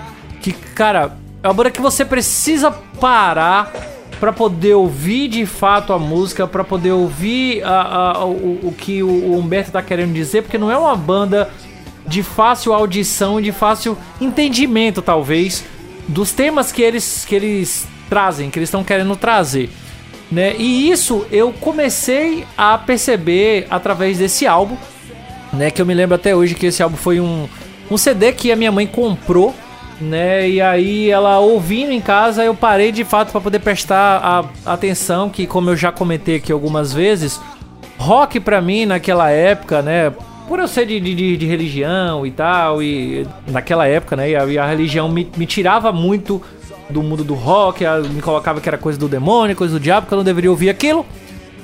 que, 0.41 0.51
cara, 0.51 1.17
é 1.41 1.47
uma 1.47 1.53
banda 1.53 1.71
que 1.71 1.81
você 1.81 2.03
precisa 2.03 2.71
parar 2.99 3.71
pra 4.19 4.33
poder 4.33 4.73
ouvir 4.73 5.27
de 5.29 5.45
fato 5.45 5.93
a 5.93 5.99
música, 5.99 6.47
pra 6.47 6.63
poder 6.63 6.91
ouvir 6.91 7.63
a- 7.63 8.11
a- 8.17 8.25
o, 8.25 8.59
o 8.67 8.75
que 8.77 9.01
o, 9.03 9.37
Humberto 9.37 9.71
tá 9.71 9.81
querendo 9.81 10.13
dizer, 10.13 10.41
porque 10.41 10.57
não 10.57 10.71
é 10.71 10.77
uma 10.77 10.95
banda 10.95 11.49
de 12.07 12.21
fácil 12.23 12.73
audição 12.73 13.39
de 13.41 13.51
fácil 13.51 13.97
entendimento, 14.21 15.01
talvez, 15.01 15.63
dos 16.07 16.31
temas 16.31 16.71
que 16.71 16.81
eles, 16.81 17.25
que 17.25 17.33
eles 17.35 17.87
trazem, 18.09 18.49
que 18.49 18.59
eles 18.59 18.67
estão 18.67 18.83
querendo 18.83 19.15
trazer. 19.15 19.69
Né? 20.31 20.55
E 20.57 20.89
isso 20.89 21.25
eu 21.31 21.51
comecei 21.53 22.45
a 22.57 22.77
perceber 22.77 23.67
através 23.69 24.17
desse 24.17 24.45
álbum, 24.47 24.75
né? 25.55 25.71
Que 25.71 25.81
eu 25.81 25.85
me 25.85 25.93
lembro 25.93 26.15
até 26.15 26.35
hoje 26.35 26.55
que 26.55 26.67
esse 26.67 26.83
álbum 26.83 26.97
foi 26.97 27.19
um, 27.19 27.47
um 27.89 27.97
CD 27.97 28.31
que 28.31 28.51
a 28.51 28.55
minha 28.55 28.71
mãe 28.71 28.85
comprou, 28.85 29.53
né? 29.99 30.49
E 30.49 30.61
aí 30.61 31.09
ela 31.09 31.39
ouvindo 31.39 31.91
em 31.91 32.01
casa, 32.01 32.43
eu 32.43 32.53
parei 32.53 32.91
de 32.91 33.03
fato 33.03 33.31
para 33.31 33.41
poder 33.41 33.59
prestar 33.59 34.47
a, 34.65 34.73
atenção 34.73 35.29
que, 35.29 35.47
como 35.47 35.69
eu 35.69 35.75
já 35.75 35.91
comentei 35.91 36.35
aqui 36.35 36.51
algumas 36.51 36.93
vezes, 36.93 37.39
rock 37.97 38.39
pra 38.39 38.61
mim 38.61 38.85
naquela 38.85 39.29
época, 39.29 39.81
né? 39.81 40.11
Por 40.47 40.59
eu 40.59 40.67
ser 40.67 40.85
de, 40.85 40.99
de, 40.99 41.37
de 41.37 41.45
religião 41.47 42.25
e 42.25 42.29
tal, 42.29 42.83
e 42.83 43.25
naquela 43.47 43.87
época, 43.87 44.15
né? 44.15 44.29
E 44.29 44.35
a, 44.35 44.45
e 44.45 44.57
a 44.57 44.67
religião 44.67 45.09
me, 45.09 45.29
me 45.35 45.45
tirava 45.45 45.91
muito 45.91 46.41
do 46.89 47.01
mundo 47.01 47.23
do 47.23 47.33
rock, 47.33 47.83
me 48.13 48.21
colocava 48.21 48.61
que 48.61 48.69
era 48.69 48.77
coisa 48.77 48.99
do 48.99 49.07
demônio, 49.07 49.55
coisa 49.55 49.73
do 49.73 49.79
diabo, 49.79 50.05
que 50.07 50.13
eu 50.13 50.17
não 50.17 50.23
deveria 50.23 50.51
ouvir 50.51 50.69
aquilo. 50.69 51.05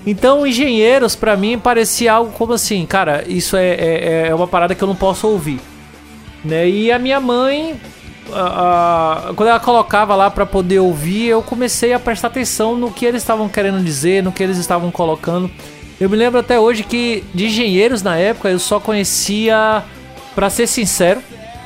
Então, 0.05 0.45
engenheiros, 0.47 1.15
pra 1.15 1.37
mim, 1.37 1.59
parecia 1.59 2.13
algo 2.13 2.31
como 2.31 2.53
assim, 2.53 2.85
cara, 2.85 3.23
isso 3.27 3.55
é, 3.55 3.67
é, 3.69 4.27
é 4.29 4.35
uma 4.35 4.47
parada 4.47 4.73
que 4.73 4.83
eu 4.83 4.87
não 4.87 4.95
posso 4.95 5.27
ouvir. 5.27 5.59
Né? 6.43 6.67
E 6.67 6.91
a 6.91 6.97
minha 6.97 7.19
mãe, 7.19 7.79
a- 8.33 9.27
a- 9.29 9.33
quando 9.35 9.49
ela 9.49 9.59
colocava 9.59 10.15
lá 10.15 10.29
pra 10.31 10.45
poder 10.45 10.79
ouvir, 10.79 11.27
eu 11.27 11.43
comecei 11.43 11.93
a 11.93 11.99
prestar 11.99 12.29
atenção 12.29 12.75
no 12.75 12.89
que 12.91 13.05
eles 13.05 13.21
estavam 13.21 13.47
querendo 13.47 13.83
dizer, 13.83 14.23
no 14.23 14.31
que 14.31 14.41
eles 14.41 14.57
estavam 14.57 14.89
colocando. 14.89 15.51
Eu 15.99 16.09
me 16.09 16.17
lembro 16.17 16.39
até 16.39 16.59
hoje 16.59 16.81
que 16.83 17.23
de 17.31 17.45
engenheiros 17.45 18.01
na 18.01 18.17
época 18.17 18.49
eu 18.49 18.57
só 18.57 18.79
conhecia, 18.79 19.83
pra 20.33 20.49
ser 20.49 20.65
sincero, 20.65 21.21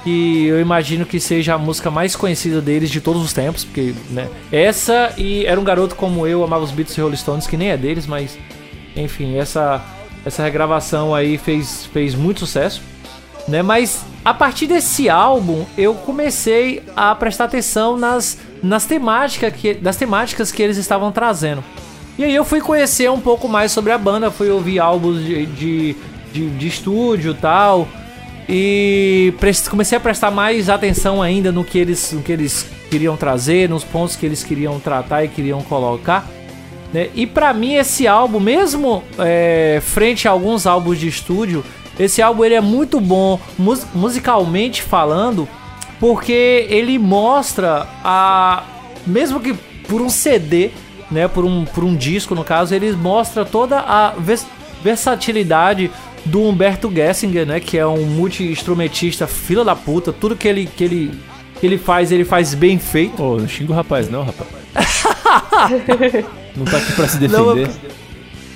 que 0.05 0.45
eu 0.45 0.61
imagino 0.61 1.03
que 1.03 1.19
seja 1.19 1.55
a 1.55 1.57
música 1.57 1.89
mais 1.89 2.15
conhecida 2.15 2.61
deles 2.61 2.91
de 2.91 3.01
todos 3.01 3.23
os 3.23 3.33
tempos, 3.33 3.65
porque, 3.65 3.95
né, 4.11 4.29
essa 4.51 5.11
e 5.17 5.43
Era 5.47 5.59
um 5.59 5.63
Garoto 5.63 5.95
Como 5.95 6.27
Eu, 6.27 6.43
amava 6.43 6.63
os 6.63 6.69
Beatles 6.69 6.95
e 6.95 7.01
Rolling 7.01 7.15
Stones, 7.15 7.47
que 7.47 7.57
nem 7.57 7.71
é 7.71 7.77
deles, 7.77 8.05
mas, 8.05 8.37
enfim, 8.95 9.35
essa, 9.35 9.83
essa 10.23 10.43
regravação 10.43 11.15
aí 11.15 11.39
fez, 11.39 11.87
fez 11.87 12.13
muito 12.13 12.41
sucesso, 12.41 12.83
né, 13.47 13.63
mas 13.63 14.05
a 14.23 14.31
partir 14.31 14.67
desse 14.67 15.09
álbum 15.09 15.65
eu 15.75 15.95
comecei 15.95 16.83
a 16.95 17.15
prestar 17.15 17.45
atenção 17.45 17.97
nas, 17.97 18.37
nas 18.61 18.85
temáticas 18.85 19.51
que, 19.53 19.73
das 19.73 19.97
temáticas 19.97 20.51
que 20.51 20.61
eles 20.61 20.77
estavam 20.77 21.11
trazendo. 21.11 21.63
E 22.15 22.23
aí 22.23 22.35
eu 22.35 22.45
fui 22.45 22.61
conhecer 22.61 23.09
um 23.09 23.19
pouco 23.19 23.47
mais 23.49 23.71
sobre 23.71 23.91
a 23.91 23.97
banda, 23.97 24.29
fui 24.29 24.51
ouvir 24.51 24.79
álbuns 24.79 25.19
de, 25.25 25.47
de, 25.47 25.95
de, 26.31 26.49
de 26.51 26.67
estúdio 26.67 27.31
e 27.31 27.35
tal. 27.35 27.87
E 28.47 29.34
comecei 29.69 29.97
a 29.97 30.01
prestar 30.01 30.29
mais 30.31 30.69
atenção 30.69 31.21
ainda 31.21 31.51
no 31.51 31.63
que, 31.63 31.77
eles, 31.77 32.12
no 32.12 32.21
que 32.21 32.31
eles 32.31 32.67
queriam 32.89 33.17
trazer, 33.17 33.67
nos 33.67 33.84
pontos 33.84 34.15
que 34.15 34.26
eles 34.26 34.43
queriam 34.43 34.80
tratar 34.80 35.24
e 35.24 35.28
queriam 35.28 35.61
colocar. 35.61 36.28
né? 36.93 37.09
E 37.15 37.26
pra 37.26 37.53
mim 37.53 37.74
esse 37.74 38.07
álbum, 38.07 38.39
mesmo 38.39 39.03
é, 39.17 39.80
frente 39.84 40.28
a 40.28 40.32
alguns 40.32 40.67
álbuns 40.67 40.99
de 40.99 41.07
estúdio, 41.07 41.63
esse 41.99 42.22
álbum 42.22 42.45
ele 42.45 42.55
é 42.55 42.61
muito 42.61 42.99
bom 42.99 43.39
mus- 43.57 43.88
musicalmente 43.95 44.82
falando, 44.84 45.47
porque 45.99 46.67
ele 46.69 46.99
mostra 46.99 47.88
a 48.03 48.63
mesmo 49.07 49.39
que 49.39 49.53
por 49.88 50.01
um 50.01 50.09
CD, 50.09 50.72
né, 51.11 51.28
por 51.28 51.45
um, 51.45 51.63
por 51.65 51.84
um 51.84 51.95
disco 51.95 52.34
no 52.36 52.43
caso, 52.43 52.74
ele 52.76 52.91
mostra 52.91 53.45
toda 53.45 53.80
a 53.80 54.09
ves- 54.17 54.45
versatilidade 54.84 55.89
do 56.26 56.41
Humberto 56.41 56.91
Gessinger, 56.93 57.45
né? 57.45 57.59
Que 57.59 57.78
é 57.78 57.86
um 57.86 58.03
multi-instrumentista 58.05 59.28
fila 59.28 59.63
da 59.63 59.76
puta. 59.76 60.11
Tudo 60.11 60.36
que 60.36 60.47
ele, 60.47 60.65
que 60.65 60.84
ele, 60.84 61.19
que 61.59 61.65
ele 61.65 61.78
faz, 61.78 62.11
ele 62.11 62.26
faz 62.26 62.53
bem 62.53 62.78
feito. 62.80 63.21
Ô, 63.23 63.38
não 63.38 63.47
xinga 63.47 63.71
o 63.71 63.76
rapaz, 63.76 64.09
não, 64.09 64.23
rapaz. 64.23 64.49
não 66.55 66.65
tá 66.65 66.78
aqui 66.78 66.93
pra 66.93 67.07
se 67.07 67.28
Não, 67.28 67.55
defender. 67.55 67.69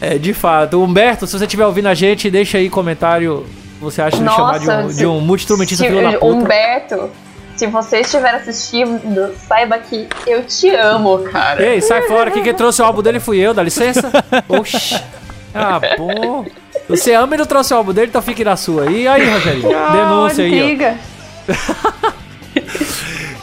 É, 0.01 0.17
de 0.17 0.33
fato. 0.33 0.81
Humberto, 0.81 1.27
se 1.27 1.37
você 1.37 1.45
estiver 1.45 1.65
ouvindo 1.65 1.87
a 1.87 1.93
gente, 1.93 2.29
deixa 2.29 2.57
aí 2.57 2.69
comentário. 2.69 3.45
Você 3.81 4.01
acha 4.01 4.17
de 4.17 4.23
Nossa, 4.23 4.37
chamar 4.37 4.59
de 4.59 4.69
um, 4.85 4.89
se- 4.89 4.97
de 4.97 5.05
um 5.05 5.19
multi-instrumentista 5.21 5.83
Se- 5.85 5.89
fila 5.89 6.01
da 6.11 6.17
puta? 6.17 6.25
Humberto, 6.25 7.09
se 7.55 7.67
você 7.67 7.99
estiver 8.01 8.35
assistindo, 8.35 9.33
saiba 9.47 9.77
que 9.79 10.07
eu 10.27 10.43
te 10.43 10.69
amo, 10.75 11.19
cara. 11.19 11.63
Ei, 11.65 11.79
sai 11.81 12.01
fora 12.03 12.29
aqui, 12.29 12.41
quem 12.41 12.53
trouxe 12.53 12.81
o 12.81 12.85
álbum 12.85 13.01
dele 13.01 13.19
fui 13.21 13.37
eu, 13.37 13.53
dá 13.53 13.63
licença. 13.63 14.11
Oxi. 14.49 14.99
Ah, 15.53 15.79
bom. 15.97 16.45
Você 16.89 17.13
ama 17.13 17.35
e 17.35 17.37
não 17.37 17.45
trouxe 17.45 17.73
o 17.73 17.77
álbum 17.77 17.93
dele, 17.93 18.07
então 18.07 18.21
fique 18.21 18.43
na 18.43 18.55
sua. 18.57 18.89
E 18.91 19.07
aí, 19.07 19.29
Rogério? 19.29 19.61
Denúncia 19.93 20.43
aí. 20.43 20.59
Intriga. 20.59 20.97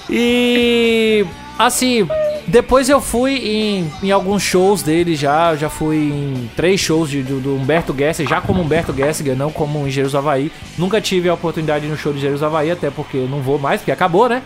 E 0.08 1.26
assim, 1.58 2.06
depois 2.46 2.88
eu 2.88 3.00
fui 3.00 3.34
em, 3.36 3.90
em 4.02 4.10
alguns 4.12 4.42
shows 4.42 4.80
dele 4.82 5.16
já, 5.16 5.54
já 5.56 5.68
fui 5.68 5.96
em 5.96 6.50
três 6.54 6.80
shows 6.80 7.10
de- 7.10 7.22
do, 7.22 7.40
do 7.40 7.56
Humberto 7.56 7.94
Gessinger, 7.96 8.30
já 8.30 8.40
como 8.40 8.62
Humberto 8.62 8.94
Gessinger, 8.94 9.36
não 9.36 9.50
como 9.50 9.80
em 9.80 9.88
Engenheiros 9.88 10.12
do 10.12 10.18
Havaí. 10.18 10.52
Nunca 10.78 11.00
tive 11.00 11.28
a 11.28 11.34
oportunidade 11.34 11.86
no 11.86 11.96
show 11.96 12.12
de 12.12 12.18
Engenheiros 12.18 12.40
do 12.40 12.46
Havaí, 12.46 12.70
até 12.70 12.88
porque 12.90 13.16
eu 13.16 13.28
não 13.28 13.40
vou 13.40 13.58
mais, 13.58 13.80
porque 13.80 13.90
acabou, 13.92 14.28
né? 14.28 14.42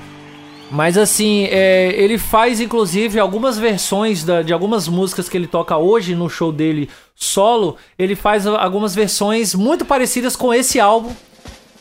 Mas 0.70 0.96
assim, 0.96 1.44
é, 1.50 1.92
ele 1.96 2.16
faz 2.16 2.60
inclusive 2.60 3.18
algumas 3.18 3.58
versões 3.58 4.22
da- 4.22 4.40
de 4.42 4.52
algumas 4.52 4.86
músicas 4.86 5.28
que 5.28 5.36
ele 5.36 5.48
toca 5.48 5.76
hoje 5.76 6.14
no 6.14 6.30
show 6.30 6.52
dele 6.52 6.88
solo. 7.16 7.76
Ele 7.98 8.14
faz 8.14 8.46
algumas 8.46 8.94
versões 8.94 9.52
muito 9.54 9.84
parecidas 9.84 10.36
com 10.36 10.54
esse 10.54 10.78
álbum, 10.78 11.10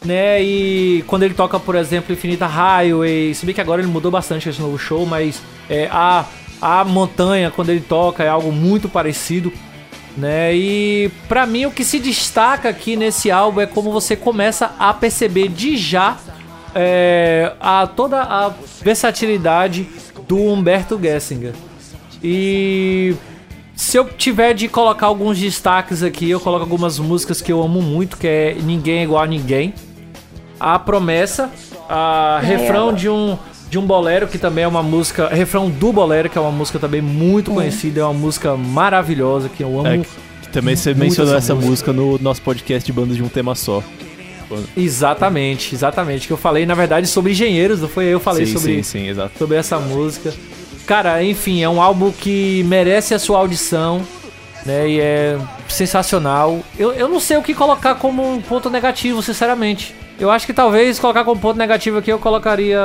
né? 0.04 0.42
E 0.42 1.04
quando 1.06 1.22
ele 1.24 1.36
toca, 1.36 1.60
por 1.60 1.76
exemplo, 1.76 2.12
Infinita 2.14 2.48
Highway, 2.48 3.34
se 3.36 3.46
bem 3.46 3.54
que 3.54 3.62
agora 3.62 3.80
ele 3.82 3.92
mudou 3.92 4.10
bastante 4.10 4.50
esse 4.50 4.60
novo 4.60 4.78
show, 4.80 5.06
mas 5.06 5.40
é, 5.70 5.88
a, 5.92 6.26
a 6.60 6.84
montanha, 6.84 7.52
quando 7.52 7.70
ele 7.70 7.82
toca, 7.82 8.24
é 8.24 8.28
algo 8.28 8.52
muito 8.52 8.90
parecido. 8.90 9.54
Né? 10.18 10.54
E 10.56 11.12
pra 11.30 11.46
mim 11.46 11.66
o 11.68 11.72
que 11.72 11.86
se 11.86 12.00
destaca 12.00 12.68
aqui 12.68 12.96
nesse 12.96 13.30
álbum 13.30 13.62
é 13.62 13.68
como 13.68 13.92
você 13.92 14.16
começa 14.16 14.74
a 14.80 14.92
perceber 14.94 15.48
de 15.48 15.78
já 15.78 16.18
é, 16.76 17.53
a, 17.59 17.88
toda 17.88 18.22
a 18.22 18.51
versatilidade 18.82 19.88
do 20.28 20.38
Humberto 20.38 20.99
Gessinger. 21.01 21.53
E 22.24 23.15
se 23.76 23.97
eu 23.97 24.05
tiver 24.05 24.53
de 24.53 24.67
colocar 24.67 25.07
alguns 25.07 25.39
destaques 25.39 26.03
aqui, 26.03 26.30
eu 26.30 26.39
coloco 26.39 26.63
algumas 26.63 26.99
músicas 26.99 27.41
que 27.41 27.51
eu 27.51 27.61
amo 27.63 27.82
muito, 27.82 28.17
que 28.17 28.28
é 28.28 28.57
Ninguém 28.61 28.99
é 28.99 29.03
Igual 29.03 29.24
a 29.24 29.28
Ninguém. 29.28 29.74
A 30.59 30.78
Promessa, 30.78 31.49
a 31.88 32.39
refrão 32.43 32.93
de 32.93 33.09
um 33.09 33.38
de 33.70 33.78
um 33.78 33.86
bolero 33.86 34.28
que 34.28 34.39
também 34.39 34.63
é 34.63 34.67
uma 34.67 34.82
música, 34.82 35.28
refrão 35.28 35.70
do 35.70 35.93
bolero 35.93 36.28
que 36.28 36.38
é 36.38 36.41
uma 36.41 36.51
música 36.51 36.80
também 36.80 37.01
muito 37.01 37.51
conhecida, 37.51 38.01
é 38.01 38.03
uma 38.03 38.13
música 38.13 38.57
maravilhosa 38.57 39.47
que 39.47 39.63
eu 39.63 39.80
amo. 39.80 39.88
É, 39.88 39.97
que, 39.99 40.07
que 40.41 40.49
também 40.49 40.76
você 40.76 40.93
mencionou 40.93 41.36
essa 41.36 41.53
essa 41.53 41.67
música 41.67 41.93
no 41.93 42.17
nosso 42.17 42.41
podcast 42.41 42.84
de 42.84 42.91
bandas 42.91 43.15
de 43.15 43.22
um 43.22 43.30
tema 43.30 43.53
só. 43.53 43.84
Exatamente, 44.76 45.76
exatamente. 45.76 46.28
Que 46.28 46.34
eu 46.34 46.38
falei, 46.38 46.66
na 46.66 46.76
verdade, 46.76 47.08
sobre 47.08 47.32
engenheiros, 47.32 47.82
não 47.82 47.89
foi 47.89 48.06
eu 48.06 48.20
falei 48.20 48.45
sim, 48.45 48.54
sobre, 48.54 48.84
sim, 48.84 49.14
sim, 49.14 49.30
sobre 49.38 49.58
essa 49.58 49.80
música. 49.80 50.34
Cara, 50.86 51.24
enfim, 51.24 51.62
é 51.62 51.70
um 51.70 51.82
álbum 51.82 52.12
que 52.12 52.64
merece 52.64 53.14
a 53.14 53.20
sua 53.20 53.38
audição, 53.38 54.02
né? 54.66 54.89
E 54.89 55.00
é 55.00 55.38
sensacional. 55.68 56.62
Eu, 56.78 56.93
eu 56.93 57.08
não 57.08 57.20
sei 57.20 57.38
o 57.38 57.43
que 57.43 57.54
colocar 57.54 57.95
como 57.95 58.28
um 58.28 58.41
ponto 58.41 58.70
negativo, 58.70 59.22
sinceramente. 59.22 59.93
Eu 60.20 60.30
acho 60.30 60.45
que 60.45 60.53
talvez 60.53 60.99
colocar 60.99 61.24
como 61.24 61.39
ponto 61.39 61.57
negativo 61.57 61.97
aqui 61.99 62.11
eu 62.11 62.20
colocaria. 62.20 62.80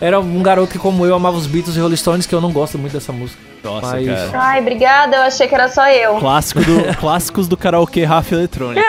Era 0.00 0.20
um 0.20 0.42
garoto 0.42 0.70
que, 0.72 0.78
como 0.78 1.04
eu, 1.04 1.14
amava 1.14 1.36
os 1.36 1.46
Beatles 1.46 1.76
e 1.76 1.80
Rolling 1.80 1.96
Stones, 1.96 2.26
que 2.26 2.34
eu 2.34 2.40
não 2.40 2.52
gosto 2.52 2.78
muito 2.78 2.92
dessa 2.92 3.12
música. 3.12 3.40
Nossa, 3.64 3.96
Mas- 3.96 4.06
cara. 4.06 4.30
Ai, 4.34 4.60
obrigada, 4.60 5.16
eu 5.16 5.22
achei 5.22 5.48
que 5.48 5.54
era 5.54 5.68
só 5.68 5.88
eu. 5.88 6.14
Clássico 6.16 6.60
do, 6.62 6.94
clássicos 6.98 7.48
do 7.48 7.56
karaokê 7.56 8.04
Rafa 8.04 8.34
Eletrônico. 8.34 8.80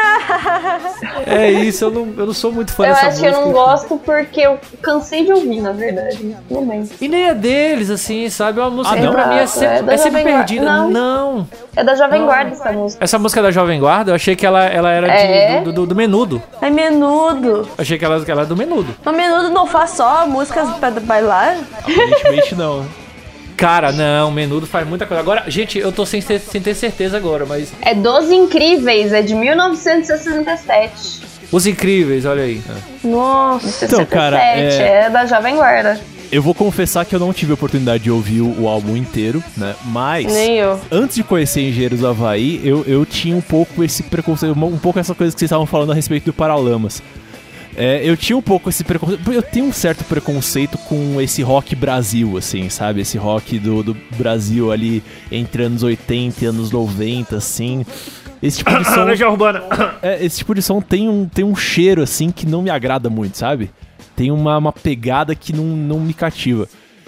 É 1.26 1.50
isso, 1.52 1.86
eu 1.86 1.92
não, 1.92 2.14
eu 2.18 2.26
não 2.28 2.34
sou 2.34 2.52
muito 2.52 2.72
fã 2.74 2.84
Eu 2.86 2.90
dessa 2.94 3.08
acho 3.08 3.20
que 3.20 3.26
eu 3.26 3.30
música. 3.32 3.46
não 3.46 3.52
gosto 3.54 3.98
porque 4.04 4.42
eu 4.42 4.60
cansei 4.82 5.26
de 5.26 5.32
ouvir, 5.32 5.62
na 5.62 5.72
verdade. 5.72 6.36
Bem. 6.50 6.90
E 7.00 7.08
nem 7.08 7.28
é 7.28 7.34
deles, 7.36 7.90
assim, 7.90 8.30
sabe? 8.30 8.60
É 8.60 8.64
uma 8.64 8.70
música 8.72 8.96
Ah, 8.96 9.00
que 9.00 9.06
não? 9.06 9.12
pra 9.12 9.28
mim 9.28 9.36
é 9.36 9.44
Exato, 9.44 9.60
sempre, 9.60 9.92
é 9.92 9.94
é 9.94 9.98
sempre 9.98 10.24
perdida. 10.24 10.66
Não. 10.66 10.90
não. 10.90 11.48
É 11.76 11.84
da 11.84 11.96
Jovem 11.96 12.26
Guarda 12.26 12.52
essa 12.52 12.72
música. 12.72 13.04
Essa 13.04 13.20
música 13.20 13.40
é 13.40 13.44
da 13.44 13.52
Jovem 13.52 13.80
Guarda, 13.80 14.12
eu 14.12 14.16
achei 14.16 14.36
que 14.36 14.46
ela, 14.46 14.66
ela 14.66 14.92
era 14.92 15.08
de- 15.08 15.14
É? 15.14 15.62
do, 15.62 15.72
do, 15.72 15.86
do 15.86 15.96
Menudo. 15.96 16.42
É 16.62 16.70
menudo. 16.70 17.68
Achei 17.80 17.98
que 17.98 18.04
ela, 18.04 18.24
que 18.24 18.30
ela 18.30 18.42
era 18.42 18.48
do 18.50 18.58
Menudo. 18.58 18.94
O 19.06 19.12
menudo 19.14 19.50
não 19.52 19.66
faz 19.66 19.92
só 19.92 20.28
músicas 20.28 20.70
pra 20.80 20.92
bailar? 20.92 21.58
Aparentemente 21.82 22.54
não. 22.54 22.86
Cara, 23.56 23.92
não, 23.92 24.32
Menudo 24.32 24.66
faz 24.66 24.88
muita 24.88 25.06
coisa. 25.06 25.22
Agora, 25.22 25.44
gente, 25.48 25.78
eu 25.80 25.92
tô 25.92 26.06
sem 26.06 26.22
ter, 26.22 26.40
sem 26.40 26.62
ter 26.62 26.74
certeza 26.74 27.16
agora, 27.18 27.46
mas. 27.46 27.74
É 27.82 27.94
Dos 27.94 28.30
Incríveis, 28.32 29.12
é 29.14 29.22
de 29.22 29.34
1967. 29.36 31.22
Os 31.52 31.66
Incríveis, 31.66 32.26
olha 32.26 32.44
aí. 32.44 32.62
Nossa. 33.04 33.86
Então, 33.86 34.06
cara, 34.06 34.38
67, 34.38 34.82
é- 34.82 35.06
é... 35.06 35.10
da 35.10 35.26
Jovem 35.26 35.56
Guarda. 35.56 36.00
Eu 36.32 36.44
vou 36.44 36.54
confessar 36.54 37.06
que 37.06 37.16
eu 37.16 37.20
não 37.20 37.34
tive 37.34 37.52
a 37.52 37.56
oportunidade 37.56 38.04
de 38.04 38.12
ouvir 38.12 38.42
o, 38.42 38.62
o 38.62 38.68
álbum 38.68 38.96
inteiro, 38.96 39.44
né? 39.58 39.76
Mas. 39.86 40.32
Nem 40.32 40.58
eu. 40.58 40.80
Antes 40.92 41.16
de 41.16 41.24
conhecer 41.24 41.62
Engenheiros 41.62 42.00
do 42.02 42.08
Havaí, 42.08 42.62
eu, 42.64 42.84
eu 42.86 43.06
tinha 43.06 43.36
um 43.36 43.42
pouco 43.42 43.84
esse 43.84 44.04
preconceito, 44.04 44.52
um 44.58 44.78
pouco 44.78 45.00
essa 45.00 45.16
coisa 45.16 45.34
que 45.34 45.40
vocês 45.40 45.48
estavam 45.48 45.66
falando 45.66 45.92
a 45.92 45.96
respeito 45.96 46.26
do 46.26 46.34
Paralamas. 46.34 47.02
É, 47.80 48.02
eu 48.04 48.18
tinha 48.18 48.36
um 48.36 48.42
pouco 48.42 48.70
esse 48.70 48.84
preconceito. 48.84 49.32
Eu 49.32 49.42
tenho 49.42 49.68
um 49.68 49.72
certo 49.72 50.04
preconceito 50.04 50.78
com 50.80 51.22
esse 51.22 51.42
rock 51.42 51.78
Brasil, 51.78 52.38
assim, 52.38 52.68
sabe? 52.68 53.00
Esse 53.00 53.18
rock 53.18 53.58
do, 53.58 53.82
do 53.82 53.98
Brasil 54.18 54.70
ali 54.70 55.02
entre 55.32 55.64
anos 55.64 55.82
80 55.82 56.44
e 56.44 56.48
anos 56.48 56.72
90, 56.72 57.38
assim. 57.38 57.86
Esse 58.44 58.58
tipo 58.58 58.78
de 58.78 58.84
som. 58.84 59.06
É, 60.02 60.24
esse 60.24 60.40
tipo 60.40 60.54
de 60.54 60.62
som 60.62 60.82
tem 60.82 61.08
um, 61.08 61.26
tem 61.26 61.46
um 61.46 61.56
cheiro, 61.56 62.02
assim, 62.02 62.32
que 62.32 62.46
não 62.46 62.62
me 62.62 62.70
agrada 62.70 63.10
muito, 63.10 63.38
sabe? 63.38 63.72
Tem 64.14 64.30
uma, 64.30 64.58
uma 64.58 64.74
pegada 64.74 65.34
que 65.34 65.54
não, 65.54 65.64
não 65.64 66.02
me 66.02 66.14
cativa. 66.14 66.68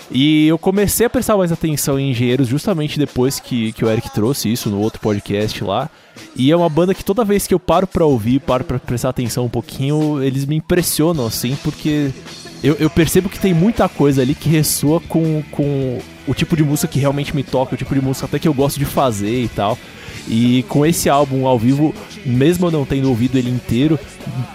E 0.10 0.48
eu 0.48 0.58
comecei 0.58 1.06
a 1.06 1.10
prestar 1.10 1.38
mais 1.38 1.52
atenção 1.52 2.00
em 2.00 2.12
engenheiros 2.12 2.48
justamente 2.48 2.98
depois 2.98 3.40
que, 3.40 3.72
que 3.74 3.86
o 3.86 3.90
Eric 3.90 4.10
trouxe 4.12 4.52
isso 4.52 4.70
no 4.70 4.80
outro 4.80 5.00
podcast 5.00 5.64
lá. 5.64 5.90
E 6.36 6.52
é 6.52 6.56
uma 6.56 6.70
banda 6.70 6.94
que 6.94 7.04
toda 7.04 7.24
vez 7.24 7.48
que 7.48 7.54
eu 7.54 7.60
paro 7.60 7.88
pra 7.88 8.06
ouvir, 8.06 8.40
paro 8.40 8.64
pra 8.64 8.80
prestar 8.80 9.10
atenção 9.10 9.46
um 9.46 9.50
pouquinho, 9.50 10.22
eles 10.22 10.46
me 10.46 10.56
impressionam, 10.56 11.26
assim, 11.26 11.58
porque 11.64 12.12
eu, 12.64 12.76
eu 12.76 12.90
percebo 12.90 13.30
que 13.30 13.40
tem 13.40 13.54
muita 13.54 13.88
coisa 13.90 14.22
ali 14.22 14.36
que 14.36 14.50
ressoa 14.50 15.00
com, 15.02 15.44
com 15.52 16.00
o 16.28 16.34
tipo 16.34 16.56
de 16.56 16.64
música 16.64 16.88
que 16.88 17.00
realmente 17.00 17.36
me 17.36 17.44
toca, 17.44 17.74
o 17.74 17.78
tipo 17.78 17.94
de 17.94 18.02
música 18.02 18.26
até 18.26 18.38
que 18.38 18.48
eu 18.48 18.54
gosto 18.54 18.78
de 18.78 18.86
fazer 18.86 19.44
e 19.44 19.48
tal. 19.48 19.78
E 20.28 20.64
com 20.70 20.86
esse 20.86 21.10
álbum 21.10 21.46
ao 21.48 21.58
vivo, 21.58 21.94
mesmo 22.26 22.68
eu 22.68 22.72
não 22.72 22.86
tendo 22.86 23.10
ouvido 23.10 23.38
ele 23.38 23.50
inteiro, 23.50 24.00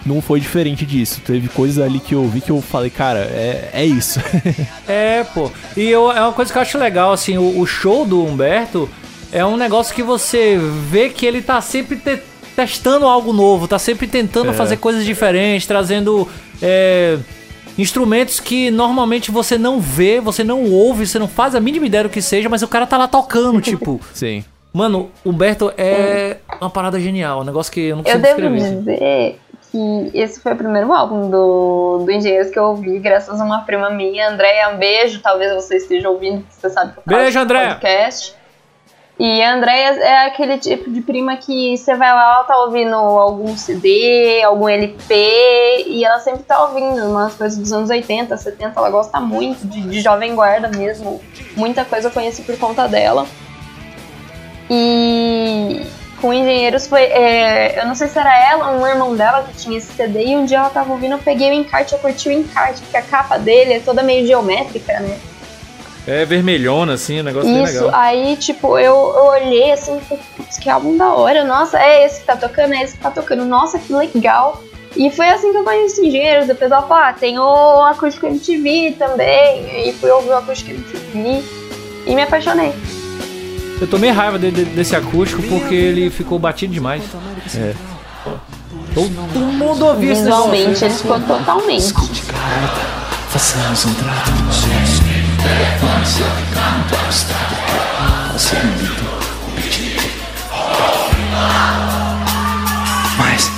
não 0.07 0.23
foi 0.23 0.39
diferente 0.41 0.87
disso. 0.87 1.21
Teve 1.27 1.49
coisas 1.49 1.85
ali 1.85 1.99
que 1.99 2.15
eu 2.15 2.23
ouvi 2.23 2.41
que 2.41 2.51
eu 2.51 2.63
falei, 2.63 2.89
cara, 2.91 3.19
é, 3.21 3.71
é 3.73 3.85
isso. 3.85 4.21
É, 4.89 5.25
pô. 5.35 5.51
E 5.77 5.83
eu- 5.89 6.11
é 6.13 6.21
uma 6.21 6.33
coisa 6.33 6.53
que 6.53 6.57
eu 6.59 6.63
acho 6.63 6.79
legal, 6.79 7.13
assim, 7.13 7.37
o, 7.37 7.59
o 7.61 7.67
show 7.67 8.05
do 8.07 8.25
Humberto 8.25 8.89
é 9.33 9.45
um 9.45 9.57
negócio 9.57 9.95
que 9.95 10.03
você 10.03 10.59
vê 10.89 11.09
que 11.09 11.27
ele 11.27 11.43
tá 11.43 11.61
sempre 11.61 11.97
te- 11.97 12.23
testando 12.55 13.05
algo 13.07 13.33
novo, 13.33 13.67
tá 13.69 13.79
sempre 13.79 14.07
tentando 14.07 14.51
É. 14.51 14.55
fazer 14.55 14.77
coisas 14.77 15.05
diferentes, 15.05 15.67
trazendo 15.67 16.27
é, 16.63 17.19
instrumentos 17.77 18.39
que 18.41 18.71
normalmente 18.71 19.31
você 19.31 19.59
não 19.59 19.81
vê, 19.81 20.21
você 20.21 20.43
não 20.45 20.65
ouve, 20.71 21.07
você 21.07 21.19
não 21.19 21.29
faz 21.29 21.55
a 21.55 21.61
mínima 21.61 21.87
ideia 21.87 22.05
do 22.05 22.09
que 22.11 22.23
seja, 22.23 22.49
mas 22.49 22.63
o 22.63 22.69
cara 22.69 22.87
tá 22.87 22.97
lá 22.97 23.09
tocando, 23.09 23.61
tipo. 23.61 24.01
Sim. 24.15 24.45
Mano, 24.77 25.11
Humberto 25.25 25.73
é 25.79 26.37
uma 26.61 26.69
parada 26.69 27.01
genial, 27.01 27.41
um 27.41 27.45
negócio 27.45 27.73
que 27.73 27.81
eu 27.81 27.97
não 27.97 28.05
Eu 28.05 28.21
consigo 28.21 28.23
devo 28.23 28.55
descrever. 28.55 28.79
dizer 28.81 29.41
que 29.73 30.11
esse 30.13 30.39
foi 30.39 30.53
o 30.53 30.57
primeiro 30.57 30.93
álbum 30.93 31.31
do, 31.31 32.03
do 32.05 32.13
Engenheiros 32.13 32.51
que 32.51 32.59
eu 32.59 32.65
ouvi, 32.65 32.99
graças 32.99 33.41
a 33.41 33.45
uma 33.45 33.61
prima 33.63 33.89
minha, 33.89 34.29
Andréia. 34.29 34.69
Um 34.69 34.77
beijo, 34.77 35.23
talvez 35.23 35.55
você 35.55 35.79
esteja 35.79 36.11
ouvindo, 36.11 36.43
porque 36.43 36.61
você 36.61 36.69
sabe 36.69 36.93
que 36.93 36.99
eu 36.99 37.03
Beijo, 37.07 37.39
Andréia. 37.39 37.69
podcast. 37.71 38.35
E 39.19 39.43
a 39.43 39.55
Andréia 39.55 39.99
é 39.99 40.27
aquele 40.27 40.59
tipo 40.59 40.91
de 40.91 41.01
prima 41.01 41.39
que 41.39 41.75
você 41.79 41.95
vai 41.95 42.13
lá, 42.13 42.35
ela 42.35 42.45
tá 42.45 42.59
ouvindo 42.59 42.95
algum 42.95 43.57
CD, 43.57 44.43
algum 44.43 44.69
LP, 44.69 45.15
e 45.87 46.05
ela 46.05 46.19
sempre 46.19 46.43
tá 46.43 46.63
ouvindo 46.67 47.03
umas 47.07 47.33
coisas 47.35 47.59
dos 47.59 47.73
anos 47.73 47.89
80, 47.89 48.37
70, 48.37 48.79
ela 48.79 48.91
gosta 48.91 49.19
muito 49.21 49.67
de, 49.67 49.81
de 49.81 50.03
Jovem 50.03 50.35
Guarda 50.35 50.69
mesmo. 50.69 51.19
Muita 51.57 51.83
coisa 51.83 52.09
eu 52.09 52.13
conheci 52.13 52.43
por 52.43 52.59
conta 52.59 52.87
dela. 52.87 53.27
E 54.71 55.87
com 56.21 56.33
Engenheiros 56.33 56.87
foi. 56.87 57.03
é, 57.03 57.81
eu 57.81 57.87
não 57.87 57.95
sei 57.95 58.09
se 58.09 58.19
era 58.19 58.51
ela 58.51 58.71
ou 58.71 58.81
um 58.83 58.87
irmão 58.87 59.15
dela 59.15 59.43
que 59.45 59.57
tinha 59.57 59.79
esse 59.79 59.93
CD, 59.93 60.27
e 60.27 60.37
um 60.37 60.45
dia 60.45 60.59
ela 60.59 60.71
tava 60.71 60.93
ouvindo, 60.93 61.13
eu 61.13 61.19
peguei 61.19 61.51
o 61.51 61.55
encarte, 61.55 61.93
eu 61.93 61.99
curti 61.99 62.29
o 62.29 62.33
encarte, 62.33 62.81
porque 62.83 62.97
a 62.97 63.03
capa 63.03 63.39
dele 63.39 63.75
é 63.75 63.81
toda 63.81 64.03
meio 64.03 64.27
geométrica, 64.27 64.99
né? 65.01 65.19
É 66.07 66.25
vermelhona, 66.25 66.95
assim, 66.95 67.21
um 67.21 67.25
negócio 67.25 67.53
bem 67.53 67.65
Isso, 67.65 67.85
legal. 67.85 68.01
aí, 68.01 68.37
tipo, 68.37 68.79
eu, 68.79 68.95
eu 68.95 69.25
olhei 69.25 69.73
assim 69.73 69.97
e 69.97 70.01
falei, 70.03 70.23
putz, 70.37 70.57
que 70.57 70.71
álbum 70.71 70.97
da 70.97 71.13
hora. 71.13 71.43
Nossa, 71.43 71.81
é 71.81 72.07
esse 72.07 72.21
que 72.21 72.27
tá 72.27 72.37
tocando, 72.37 72.75
é 72.75 72.83
esse 72.83 72.95
que 72.95 73.03
tá 73.03 73.11
tocando. 73.11 73.45
Nossa, 73.45 73.77
que 73.77 73.93
legal. 73.93 74.63
E 74.97 75.11
foi 75.11 75.29
assim 75.29 75.51
que 75.51 75.59
eu 75.59 75.65
conheci 75.65 76.07
Engenheiros. 76.07 76.47
Depois 76.47 76.71
ela 76.71 76.83
falou, 76.83 77.03
ah, 77.03 77.13
tem 77.13 77.37
o 77.41 77.83
Acústico 77.83 78.27
MTV 78.27 78.95
também. 78.97 79.89
E 79.89 79.93
fui 79.95 80.09
ouvir 80.09 80.29
o 80.31 80.37
Acústico 80.37 80.71
MTV 80.71 81.43
e 82.07 82.15
me 82.15 82.23
apaixonei. 82.23 82.73
Eu 83.81 83.87
tomei 83.87 84.11
raiva 84.11 84.39
de- 84.39 84.51
de- 84.51 84.65
desse 84.65 84.97
acústico 84.97 85.43
porque 85.43 85.75
ele 85.75 86.11
ficou 86.11 86.39
batido 86.39 86.73
demais. 86.73 87.03
É. 87.55 87.75
Todo 88.95 89.11
mundo 89.53 89.87
ouvia 89.87 90.13
esse. 90.13 90.23
Visualmente, 90.23 90.85
ele 90.85 90.95
ficou 90.95 91.21
totalmente. 91.21 91.93
Façamos 93.31 93.85
um 93.85 93.95
trato 93.95 94.31
pediu. 99.57 100.01
Mas 103.19 103.51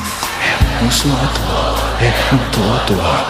eu 0.42 0.84
não 0.84 0.90
sou 0.90 1.12
ator. 1.12 1.78
Eu 2.00 2.12
não 2.32 2.50
tô 2.50 2.74
à 2.74 2.78
toa. 2.86 3.26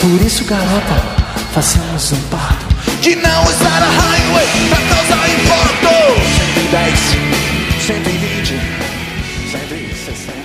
Por 0.00 0.26
isso, 0.26 0.44
garota, 0.44 1.02
façamos 1.54 2.12
um 2.12 2.20
pacto 2.28 2.73
de 3.04 3.14
não 3.16 3.42
usar 3.44 3.82
a 3.82 3.90
highway 4.00 4.46
pra 4.70 4.80
causar 4.88 5.28
importo. 5.28 5.94
110, 6.54 7.00
120, 7.82 8.54
160. 9.50 10.44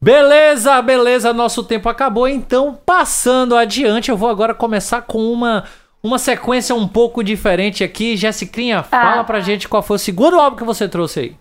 Beleza, 0.00 0.80
beleza, 0.80 1.32
nosso 1.32 1.64
tempo 1.64 1.88
acabou, 1.88 2.28
então 2.28 2.78
passando 2.86 3.56
adiante, 3.56 4.10
eu 4.10 4.16
vou 4.16 4.28
agora 4.28 4.54
começar 4.54 5.02
com 5.02 5.18
uma 5.32 5.64
uma 6.00 6.16
sequência 6.16 6.72
um 6.76 6.86
pouco 6.86 7.24
diferente 7.24 7.82
aqui. 7.82 8.16
Jessicrinha, 8.16 8.84
fala 8.84 9.22
Ah. 9.22 9.24
pra 9.24 9.40
gente 9.40 9.68
qual 9.68 9.82
foi 9.82 9.96
o 9.96 9.98
segundo 9.98 10.38
álbum 10.38 10.56
que 10.56 10.62
você 10.62 10.88
trouxe 10.88 11.18
aí. 11.20 11.36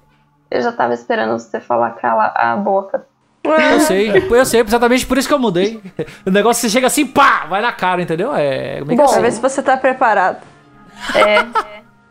Eu 0.49 0.61
já 0.63 0.71
tava 0.71 0.95
esperando 0.95 1.37
você 1.37 1.59
falar 1.61 1.91
cala 1.91 2.33
a 2.35 2.55
boca. 2.55 3.05
Eu 3.53 3.79
sei, 3.81 4.11
eu 4.29 4.45
sei, 4.45 4.61
exatamente 4.61 5.05
por 5.05 5.17
isso 5.17 5.27
que 5.27 5.33
eu 5.33 5.39
mudei. 5.39 5.81
O 6.25 6.29
negócio 6.31 6.61
você 6.61 6.69
chega 6.69 6.87
assim, 6.87 7.05
pá, 7.05 7.45
vai 7.49 7.61
na 7.61 7.71
cara, 7.71 8.01
entendeu? 8.01 8.33
É, 8.35 8.75
meio 8.75 8.87
que 8.87 8.95
Bom, 8.95 9.03
assim. 9.05 9.21
ver 9.21 9.31
se 9.31 9.41
você 9.41 9.61
tá 9.61 9.77
preparado. 9.77 10.37
É. 11.15 11.45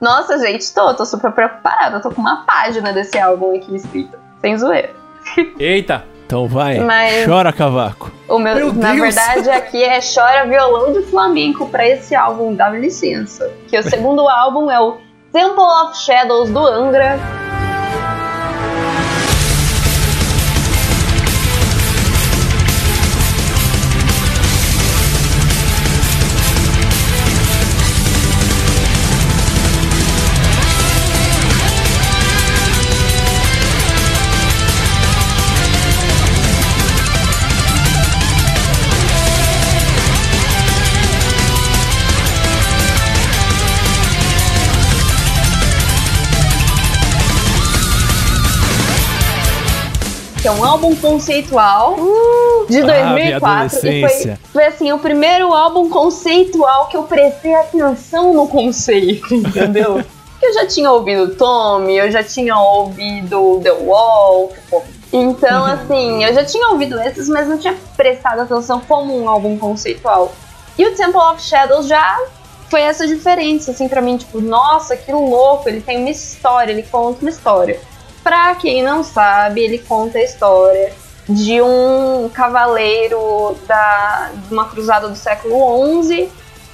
Nossa, 0.00 0.38
gente, 0.38 0.72
tô, 0.74 0.94
tô 0.94 1.04
super 1.06 1.32
preparada. 1.32 1.96
Eu 1.96 2.02
tô 2.02 2.10
com 2.10 2.20
uma 2.20 2.44
página 2.44 2.92
desse 2.92 3.18
álbum 3.18 3.56
aqui 3.56 3.74
escrita. 3.74 4.18
Sem 4.40 4.56
zoeira. 4.58 4.90
Eita, 5.58 6.04
Então 6.26 6.46
vai, 6.46 6.78
Mas- 6.80 7.24
chora 7.26 7.52
cavaco. 7.52 8.12
O 8.28 8.38
meu, 8.38 8.54
Meu 8.56 8.72
na 8.74 8.92
Deus! 8.92 9.14
verdade, 9.14 9.50
aqui 9.50 9.82
é 9.82 9.98
Chora 10.00 10.44
Violão 10.46 10.92
de 10.92 11.02
Flamenco 11.02 11.68
pra 11.68 11.86
esse 11.88 12.14
álbum, 12.14 12.54
dá 12.54 12.68
licença. 12.68 13.50
Que 13.68 13.78
o 13.78 13.82
segundo 13.82 14.28
álbum 14.28 14.70
é 14.70 14.78
o 14.80 14.98
Temple 15.32 15.60
of 15.60 15.96
Shadows 15.98 16.50
do 16.50 16.58
Angra. 16.66 17.18
Que 50.46 50.48
é 50.48 50.52
um 50.52 50.64
álbum 50.64 50.94
conceitual 50.94 51.96
de 52.68 52.78
Ah, 52.78 53.14
minha 53.14 53.40
2004 53.40 53.88
e 53.88 54.08
foi, 54.08 54.36
foi 54.52 54.66
assim 54.66 54.92
o 54.92 54.98
primeiro 55.00 55.52
álbum 55.52 55.90
conceitual 55.90 56.86
que 56.86 56.96
eu 56.96 57.02
prestei 57.02 57.52
atenção 57.52 58.32
no 58.32 58.46
conceito, 58.46 59.34
entendeu? 59.34 60.04
Porque 60.30 60.46
eu 60.46 60.54
já 60.54 60.64
tinha 60.64 60.88
ouvido 60.92 61.34
Tommy, 61.34 61.96
eu 61.96 62.12
já 62.12 62.22
tinha 62.22 62.56
ouvido 62.56 63.58
The 63.60 63.72
Wall, 63.72 64.52
então 65.12 65.64
assim, 65.64 66.22
eu 66.22 66.32
já 66.32 66.44
tinha 66.44 66.68
ouvido 66.68 67.00
esses, 67.00 67.28
mas 67.28 67.48
não 67.48 67.58
tinha 67.58 67.74
prestado 67.96 68.42
atenção 68.42 68.80
como 68.86 69.20
um 69.20 69.28
álbum 69.28 69.58
conceitual. 69.58 70.32
E 70.78 70.86
o 70.86 70.94
Temple 70.94 71.22
of 71.22 71.42
Shadows 71.42 71.88
já 71.88 72.20
foi 72.68 72.82
essa 72.82 73.04
diferença, 73.04 73.72
assim, 73.72 73.88
pra 73.88 74.00
mim, 74.00 74.16
tipo, 74.16 74.40
nossa, 74.40 74.96
que 74.96 75.10
louco, 75.10 75.68
ele 75.68 75.80
tem 75.80 75.98
uma 75.98 76.10
história, 76.10 76.70
ele 76.70 76.84
conta 76.84 77.22
uma 77.22 77.30
história. 77.30 77.80
Pra 78.26 78.56
quem 78.56 78.82
não 78.82 79.04
sabe, 79.04 79.60
ele 79.60 79.78
conta 79.78 80.18
a 80.18 80.24
história 80.24 80.92
de 81.28 81.62
um 81.62 82.28
cavaleiro 82.28 83.56
da, 83.68 84.32
de 84.34 84.52
uma 84.52 84.64
cruzada 84.64 85.08
do 85.08 85.14
século 85.14 86.02
XI 86.02 86.28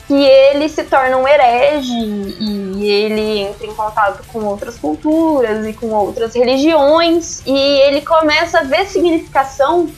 que 0.07 0.15
ele 0.15 0.67
se 0.71 0.83
torna 0.85 1.19
um 1.19 1.29
herege 1.29 1.93
e 1.93 2.85
ele 2.87 3.41
entra 3.41 3.67
em 3.67 3.75
contato 3.75 4.25
com 4.33 4.43
outras 4.47 4.79
culturas 4.79 5.67
e 5.67 5.75
com 5.75 5.91
outras 5.91 6.35
religiões 6.35 7.43
e 7.45 7.55
ele 7.55 8.01
começa 8.01 8.61
a 8.61 8.63
ver 8.63 8.87
significação 8.87 9.91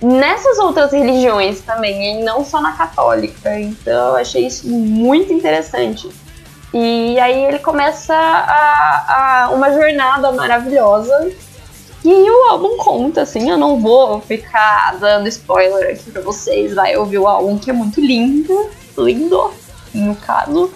nessas 0.00 0.56
outras 0.58 0.92
religiões 0.92 1.62
também, 1.62 2.20
e 2.20 2.22
não 2.22 2.44
só 2.44 2.60
na 2.60 2.74
católica. 2.74 3.58
Então 3.58 4.10
eu 4.10 4.16
achei 4.18 4.46
isso 4.46 4.68
muito 4.68 5.32
interessante. 5.32 6.08
E 6.78 7.18
aí 7.18 7.44
ele 7.44 7.58
começa 7.58 8.14
a, 8.14 9.46
a 9.46 9.50
uma 9.50 9.72
jornada 9.72 10.30
maravilhosa 10.32 11.32
que 12.02 12.30
o 12.30 12.50
álbum 12.50 12.76
conta, 12.76 13.22
assim, 13.22 13.48
eu 13.48 13.56
não 13.56 13.80
vou 13.80 14.20
ficar 14.20 14.94
dando 15.00 15.26
spoiler 15.26 15.94
aqui 15.94 16.10
pra 16.10 16.20
vocês, 16.20 16.74
vai 16.74 16.94
ouvir 16.94 17.16
o 17.16 17.26
álbum 17.26 17.56
que 17.56 17.70
é 17.70 17.72
muito 17.72 17.98
lindo, 17.98 18.68
lindo, 18.98 19.50
no 19.94 20.14
caso. 20.16 20.70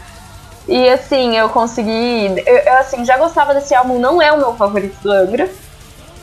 E 0.66 0.88
assim, 0.88 1.36
eu 1.36 1.50
consegui. 1.50 2.32
Eu, 2.46 2.56
eu, 2.56 2.76
assim, 2.78 3.04
já 3.04 3.18
gostava 3.18 3.52
desse 3.52 3.74
álbum, 3.74 3.98
não 3.98 4.22
é 4.22 4.32
o 4.32 4.38
meu 4.38 4.54
favorito 4.54 4.96
do 5.02 5.12
Angra, 5.12 5.50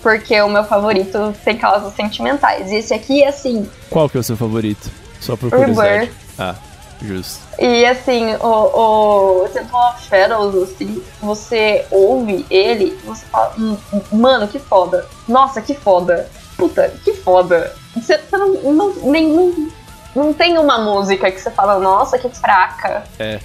porque 0.01 0.41
o 0.41 0.49
meu 0.49 0.63
favorito 0.63 1.35
tem 1.45 1.55
causas 1.55 1.93
sentimentais. 1.93 2.71
E 2.71 2.77
esse 2.77 2.95
aqui, 2.95 3.23
assim, 3.23 3.69
Qual 3.91 4.09
que 4.09 4.17
é 4.17 4.19
o 4.19 4.23
seu 4.23 4.35
favorito? 4.35 4.89
Só 5.19 5.35
por 5.37 5.51
curiosidade. 5.51 5.93
Rebirth. 5.99 6.15
Ah, 6.39 6.55
justo. 7.01 7.39
E 7.59 7.85
assim, 7.85 8.35
o, 8.35 9.43
o 9.43 9.49
Temple 9.49 9.75
of 9.75 10.03
Shadows, 10.07 10.55
assim, 10.71 11.03
você 11.21 11.85
ouve 11.91 12.45
ele, 12.49 12.97
você 13.05 13.25
fala, 13.25 13.53
"Hum, 13.57 13.77
hum, 13.93 14.01
mano, 14.13 14.47
que 14.47 14.59
foda. 14.59 15.05
Nossa, 15.27 15.61
que 15.61 15.73
foda. 15.73 16.29
Puta, 16.57 16.91
que 17.03 17.13
foda. 17.13 17.75
Você, 17.95 18.17
você 18.17 18.37
não, 18.37 18.53
não, 18.73 18.93
nem, 19.03 19.27
não, 19.27 19.69
não 20.15 20.33
tem 20.33 20.57
uma 20.57 20.79
música 20.79 21.29
que 21.31 21.39
você 21.39 21.51
fala, 21.51 21.79
nossa, 21.79 22.17
que 22.17 22.29
fraca. 22.29 23.03
É. 23.19 23.39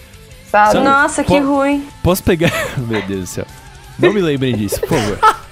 Sabe? 0.50 0.72
Sabe- 0.72 0.84
Nossa, 0.84 1.24
que 1.24 1.38
ruim. 1.38 1.88
Posso 2.02 2.22
pegar. 2.22 2.50
Meu 2.78 3.02
Deus 3.02 3.20
do 3.20 3.26
céu. 3.26 3.44
Não 3.98 4.12
me 4.12 4.20
lembrem 4.20 4.56
disso, 4.56 4.80
por 4.80 4.88
favor. 4.98 5.18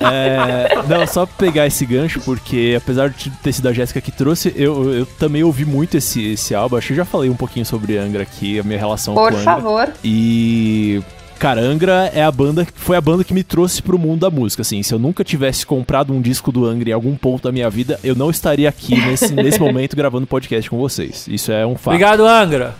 É, 0.00 0.68
não, 0.88 1.06
só 1.06 1.26
pegar 1.26 1.66
esse 1.66 1.84
gancho, 1.84 2.20
porque 2.20 2.74
apesar 2.76 3.10
de 3.10 3.30
ter 3.30 3.52
sido 3.52 3.68
a 3.68 3.72
Jéssica 3.72 4.00
que 4.00 4.12
trouxe, 4.12 4.52
eu, 4.56 4.92
eu 4.94 5.06
também 5.06 5.42
ouvi 5.42 5.64
muito 5.64 5.96
esse, 5.96 6.32
esse 6.32 6.54
álbum. 6.54 6.76
Acho 6.76 6.88
que 6.88 6.92
eu 6.92 6.98
já 6.98 7.04
falei 7.04 7.28
um 7.28 7.36
pouquinho 7.36 7.66
sobre 7.66 7.96
Angra 7.98 8.22
aqui, 8.22 8.58
a 8.58 8.62
minha 8.62 8.78
relação 8.78 9.14
Por 9.14 9.32
com 9.32 9.38
Angra. 9.38 9.44
favor. 9.44 9.88
E. 10.04 11.02
Cara, 11.38 11.60
Angra 11.60 12.10
é 12.12 12.22
a 12.22 12.32
banda, 12.32 12.66
foi 12.74 12.96
a 12.96 13.00
banda 13.00 13.22
que 13.22 13.32
me 13.32 13.44
trouxe 13.44 13.80
pro 13.80 13.96
mundo 13.96 14.20
da 14.22 14.30
música, 14.30 14.62
assim. 14.62 14.82
Se 14.82 14.92
eu 14.92 14.98
nunca 14.98 15.22
tivesse 15.22 15.64
comprado 15.64 16.12
um 16.12 16.20
disco 16.20 16.50
do 16.50 16.66
Angra 16.66 16.90
em 16.90 16.92
algum 16.92 17.14
ponto 17.16 17.44
da 17.44 17.52
minha 17.52 17.70
vida, 17.70 17.98
eu 18.02 18.16
não 18.16 18.28
estaria 18.28 18.68
aqui 18.68 18.96
nesse, 18.96 19.32
nesse 19.34 19.60
momento 19.60 19.94
gravando 19.96 20.26
podcast 20.26 20.68
com 20.68 20.76
vocês. 20.78 21.26
Isso 21.28 21.52
é 21.52 21.64
um 21.64 21.76
fato. 21.76 21.94
obrigado, 21.94 22.26
Angra. 22.26 22.74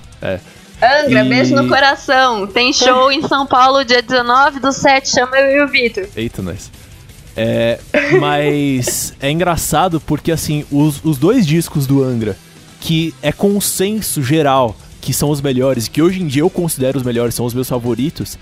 Angra, 0.83 1.25
E- 1.25 1.29
beijo 1.29 1.55
no 1.55 1.69
coração. 1.69 2.47
Tem 2.49 2.73
show 2.73 3.13
em 3.13 3.23
São 3.29 3.47
Paulo 3.47 3.85
dia 3.85 4.03
19 4.03 4.59
do 4.61 4.73
7, 4.73 5.09
chama 5.09 5.37
eu 5.39 5.61
e 5.61 5.65
o 5.65 5.69
Vitor. 5.69 6.07
Eita, 6.17 6.43
nós. 6.43 6.69
É, 7.41 7.79
mas 8.19 9.15
é 9.21 9.31
engraçado 9.31 10.01
porque, 10.01 10.33
assim, 10.33 10.65
os, 10.73 11.03
os 11.05 11.19
dois 11.19 11.47
discos 11.47 11.87
do 11.87 12.03
Angra, 12.03 12.37
que 12.81 13.15
é 13.23 13.31
consenso 13.31 14.23
geral 14.23 14.77
que 15.01 15.15
são 15.15 15.31
os 15.31 15.41
melhores, 15.41 15.87
que 15.87 16.03
hoje 16.03 16.21
em 16.21 16.27
dia 16.27 16.43
eu 16.43 16.51
considero 16.51 16.99
os 16.99 17.05
melhores, 17.05 17.35
são 17.35 17.47
os 17.47 17.55
meus 17.55 17.69
favoritos. 17.69 18.37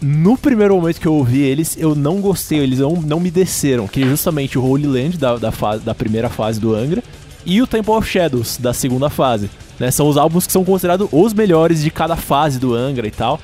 No 0.00 0.36
primeiro 0.36 0.76
momento 0.76 1.00
que 1.00 1.08
eu 1.08 1.14
ouvi 1.14 1.40
eles, 1.40 1.76
eu 1.78 1.94
não 1.94 2.20
gostei, 2.20 2.58
eles 2.58 2.78
não, 2.78 2.92
não 2.92 3.18
me 3.18 3.30
desceram. 3.30 3.88
Que 3.88 4.02
é 4.02 4.06
justamente 4.06 4.58
o 4.58 4.64
Holy 4.64 4.86
Land 4.86 5.16
da, 5.16 5.36
da, 5.36 5.50
fase, 5.50 5.82
da 5.82 5.94
primeira 5.94 6.28
fase 6.28 6.60
do 6.60 6.74
Angra 6.74 7.02
e 7.44 7.62
o 7.62 7.66
Temple 7.66 7.92
of 7.92 8.06
Shadows 8.06 8.58
da 8.58 8.74
segunda 8.74 9.08
fase. 9.08 9.48
Né? 9.80 9.90
São 9.90 10.08
os 10.08 10.18
álbuns 10.18 10.46
que 10.46 10.52
são 10.52 10.64
considerados 10.64 11.08
os 11.10 11.32
melhores 11.32 11.82
de 11.82 11.90
cada 11.90 12.14
fase 12.14 12.58
do 12.58 12.74
Angra 12.74 13.06
e 13.06 13.10
tal. 13.10 13.40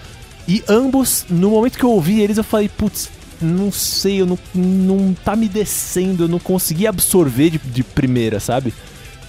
E 0.46 0.62
ambos, 0.68 1.24
no 1.30 1.50
momento 1.50 1.78
que 1.78 1.84
eu 1.84 1.90
ouvi 1.90 2.20
eles, 2.20 2.36
eu 2.36 2.44
falei, 2.44 2.68
putz, 2.68 3.08
não 3.42 3.70
sei, 3.72 4.20
eu 4.20 4.26
não, 4.26 4.38
não 4.54 5.14
tá 5.24 5.34
me 5.36 5.48
descendo, 5.48 6.24
eu 6.24 6.28
não 6.28 6.38
consegui 6.38 6.86
absorver 6.86 7.50
de, 7.50 7.58
de 7.58 7.82
primeira, 7.82 8.38
sabe? 8.40 8.72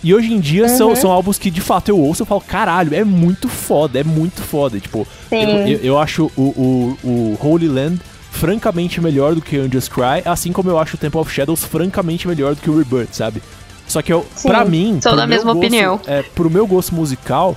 E 0.03 0.13
hoje 0.13 0.33
em 0.33 0.39
dia 0.39 0.67
são, 0.67 0.93
são 0.95 1.09
álbuns 1.11 1.37
que 1.39 1.49
de 1.49 1.61
fato 1.61 1.87
eu 1.89 1.97
ouço 1.97 2.23
e 2.23 2.25
falo, 2.25 2.41
caralho, 2.41 2.93
é 2.93 3.03
muito 3.05 3.47
foda, 3.47 3.99
é 3.99 4.03
muito 4.03 4.41
foda. 4.41 4.77
Tipo, 4.79 5.07
eu, 5.31 5.39
eu, 5.39 5.79
eu 5.79 5.97
acho 5.99 6.29
o, 6.35 6.41
o, 6.41 6.97
o 7.07 7.37
Holy 7.41 7.67
Land 7.69 7.99
francamente 8.29 8.99
melhor 8.99 9.33
do 9.35 9.41
que 9.41 9.57
Angels 9.57 9.87
Cry, 9.87 10.21
assim 10.25 10.51
como 10.51 10.69
eu 10.69 10.77
acho 10.77 10.95
o 10.95 10.97
Temple 10.99 11.19
of 11.21 11.31
Shadows 11.31 11.63
francamente 11.63 12.27
melhor 12.27 12.53
do 12.55 12.59
que 12.61 12.69
o 12.69 12.77
Rebirth, 12.77 13.13
sabe? 13.13 13.41
Só 13.87 14.01
que 14.01 14.11
eu, 14.11 14.25
Sim, 14.35 14.47
pra 14.49 14.65
mim, 14.65 14.99
sou 15.01 15.15
da 15.15 15.25
mesma 15.27 15.53
gosto- 15.53 15.65
opinião. 15.65 15.99
É, 16.05 16.21
pro 16.21 16.49
meu 16.49 16.65
gosto 16.67 16.93
musical, 16.95 17.55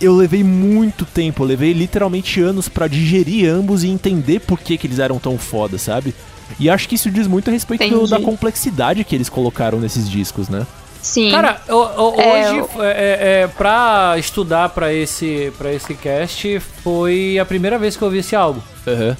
eu 0.00 0.14
levei 0.14 0.42
muito 0.44 1.04
tempo, 1.04 1.42
eu 1.42 1.46
levei 1.46 1.72
literalmente 1.72 2.40
anos 2.40 2.68
pra 2.68 2.86
digerir 2.88 3.48
ambos 3.50 3.82
e 3.84 3.88
entender 3.88 4.40
por 4.40 4.58
que, 4.60 4.76
que 4.76 4.86
eles 4.86 4.98
eram 4.98 5.18
tão 5.18 5.38
foda, 5.38 5.78
sabe? 5.78 6.14
E 6.60 6.70
acho 6.70 6.88
que 6.88 6.94
isso 6.94 7.10
diz 7.10 7.26
muito 7.26 7.48
a 7.48 7.52
respeito 7.52 7.88
do- 7.88 8.06
da 8.06 8.20
complexidade 8.20 9.02
que 9.04 9.14
eles 9.14 9.28
colocaram 9.28 9.78
nesses 9.80 10.08
discos, 10.08 10.48
né? 10.48 10.66
Sim. 11.02 11.30
Cara, 11.30 11.60
o- 11.68 11.74
o- 12.16 12.20
É, 12.20 12.48
hoje, 12.50 12.58
eu- 12.58 12.82
é, 12.82 12.88
é, 12.90 13.42
é, 13.42 13.46
pra 13.46 14.14
estudar 14.18 14.70
pra 14.70 14.92
esse, 14.92 15.52
pra 15.56 15.72
esse 15.72 15.94
cast, 15.94 16.58
foi 16.82 17.38
a 17.38 17.44
primeira 17.44 17.78
vez 17.78 17.96
que 17.96 18.02
eu 18.02 18.06
ouvi 18.06 18.18
esse 18.18 18.34
álbum. 18.34 18.60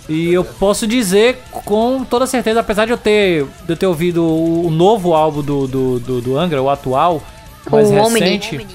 E 0.08 0.32
eu 0.32 0.44
posso 0.44 0.86
dizer 0.86 1.38
com 1.50 2.04
toda 2.04 2.26
certeza, 2.26 2.60
apesar 2.60 2.86
de 2.86 2.92
eu 2.92 2.98
ter, 2.98 3.44
de 3.64 3.72
eu 3.72 3.76
ter 3.76 3.86
ouvido 3.86 4.24
o 4.24 4.68
novo 4.70 5.14
álbum 5.14 5.42
do, 5.42 5.66
do, 5.68 5.98
do, 6.00 6.20
do 6.20 6.38
Angra, 6.38 6.60
o 6.62 6.68
atual, 6.70 7.22
mais 7.70 7.88
O 7.88 7.94
Omni. 7.94 8.20
recente. 8.20 8.66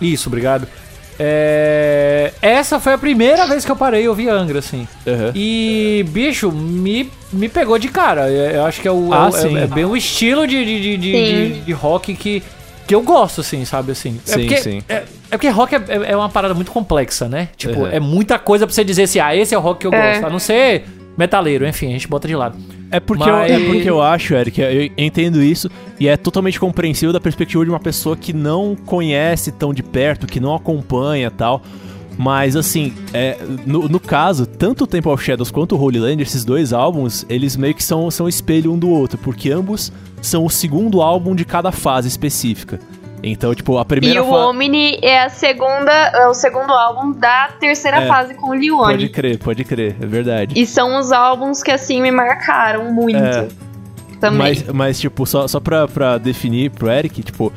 Isso, 0.00 0.28
obrigado. 0.28 0.66
É, 1.22 2.32
essa 2.40 2.80
foi 2.80 2.94
a 2.94 2.98
primeira 2.98 3.46
vez 3.46 3.64
que 3.64 3.70
eu 3.70 3.76
parei 3.76 4.04
e 4.04 4.08
ouvi 4.08 4.28
Angra, 4.28 4.58
assim. 4.60 4.88
Aham. 5.06 5.32
E, 5.34 6.04
bicho, 6.08 6.50
me, 6.50 7.10
me 7.32 7.48
pegou 7.48 7.78
de 7.78 7.88
cara. 7.88 8.30
É, 8.30 8.56
Eu 8.56 8.64
acho 8.64 8.80
que 8.80 8.88
é, 8.88 8.92
o, 8.92 9.12
Ah, 9.12 9.28
é 9.28 9.30
sim. 9.32 9.56
é, 9.58 9.66
bem 9.66 9.84
o 9.84 9.94
estilo 9.96 10.46
de, 10.46 10.64
de, 10.64 10.80
de, 10.80 10.96
de, 10.96 11.12
de- 11.52 11.60
de 11.60 11.72
rock 11.72 12.14
que, 12.14 12.42
que 12.86 12.94
eu 12.94 13.02
gosto, 13.02 13.42
assim, 13.42 13.64
sabe? 13.66 13.92
Assim. 13.92 14.18
É 14.26 14.32
Sim, 14.32 14.38
porque, 14.40 14.56
sim. 14.56 14.82
É, 14.88 14.94
é 14.94 15.36
porque 15.36 15.48
rock 15.50 15.74
é, 15.74 15.78
é- 15.88 16.12
é 16.12 16.16
uma 16.16 16.28
parada 16.30 16.54
muito 16.54 16.70
complexa, 16.72 17.28
né? 17.28 17.48
Tipo, 17.56 17.80
Uhum. 17.80 17.86
é 17.88 18.00
muita 18.00 18.38
coisa 18.38 18.66
pra 18.66 18.74
você 18.74 18.82
dizer 18.82 19.02
assim, 19.02 19.18
ah, 19.20 19.36
esse 19.36 19.54
é 19.54 19.58
o 19.58 19.60
rock 19.60 19.80
que 19.80 19.86
eu 19.86 19.92
É. 19.94 20.12
gosto. 20.12 20.26
A 20.26 20.30
não 20.30 20.38
ser 20.38 20.84
metaleiro, 21.18 21.66
enfim, 21.68 21.88
a 21.88 21.92
gente 21.92 22.08
bota 22.08 22.26
de 22.26 22.34
lado. 22.34 22.56
É 22.90 22.98
porque, 22.98 23.24
Mas- 23.24 23.50
eu, 23.50 23.56
é 23.56 23.64
porque 23.66 23.90
eu 23.90 24.02
acho, 24.02 24.34
Eric, 24.34 24.60
eu 24.60 24.90
entendo 24.98 25.42
isso 25.42 25.70
e 25.98 26.08
é 26.08 26.16
totalmente 26.16 26.58
compreensível 26.58 27.12
da 27.12 27.20
perspectiva 27.20 27.64
de 27.64 27.70
uma 27.70 27.78
pessoa 27.80 28.16
que 28.16 28.32
não 28.32 28.74
conhece 28.74 29.52
tão 29.52 29.72
de 29.72 29.82
perto, 29.82 30.26
que 30.26 30.40
não 30.40 30.54
acompanha 30.54 31.28
e 31.28 31.30
tal. 31.30 31.62
Mas 32.18 32.56
assim, 32.56 32.92
é, 33.14 33.38
no, 33.64 33.88
no 33.88 33.98
caso, 34.00 34.44
tanto 34.44 34.84
o 34.84 34.86
Temple 34.86 35.10
of 35.10 35.24
Shadows 35.24 35.50
quanto 35.50 35.74
o 35.74 35.80
Holy 35.80 35.98
Land, 35.98 36.22
esses 36.22 36.44
dois 36.44 36.72
álbuns, 36.72 37.24
eles 37.30 37.56
meio 37.56 37.74
que 37.74 37.82
são, 37.82 38.10
são 38.10 38.28
espelho 38.28 38.72
um 38.72 38.78
do 38.78 38.90
outro, 38.90 39.16
porque 39.18 39.50
ambos 39.50 39.90
são 40.20 40.44
o 40.44 40.50
segundo 40.50 41.00
álbum 41.00 41.34
de 41.34 41.44
cada 41.44 41.72
fase 41.72 42.08
específica. 42.08 42.78
Então, 43.22 43.54
tipo, 43.54 43.76
a 43.78 43.82
E 43.82 43.84
primeira 43.84 44.22
o 44.22 44.30
fase. 44.30 44.44
Omni 44.44 44.98
é 45.02 45.22
a 45.22 45.28
segunda, 45.28 45.92
é 45.92 46.26
o 46.26 46.34
segundo 46.34 46.72
álbum 46.72 47.12
da 47.12 47.50
terceira 47.60 48.02
É. 48.02 48.06
fase 48.06 48.34
com 48.34 48.46
o 48.46 48.48
Pode 48.50 48.60
Leone. 48.66 49.08
crer, 49.08 49.38
pode 49.38 49.64
crer, 49.64 49.96
é 50.00 50.06
verdade. 50.06 50.58
E 50.58 50.66
são 50.66 50.98
os 50.98 51.12
álbuns 51.12 51.62
que 51.62 51.70
assim 51.70 52.00
me 52.00 52.10
marcaram 52.10 52.92
muito. 52.92 53.16
É. 53.18 53.48
Também. 54.20 54.38
Mas, 54.38 54.64
mas, 54.68 55.00
tipo, 55.00 55.24
só, 55.26 55.48
só 55.48 55.58
pra, 55.60 55.88
pra 55.88 56.18
definir 56.18 56.70
pro 56.70 56.90
Eric, 56.90 57.22
tipo. 57.22 57.52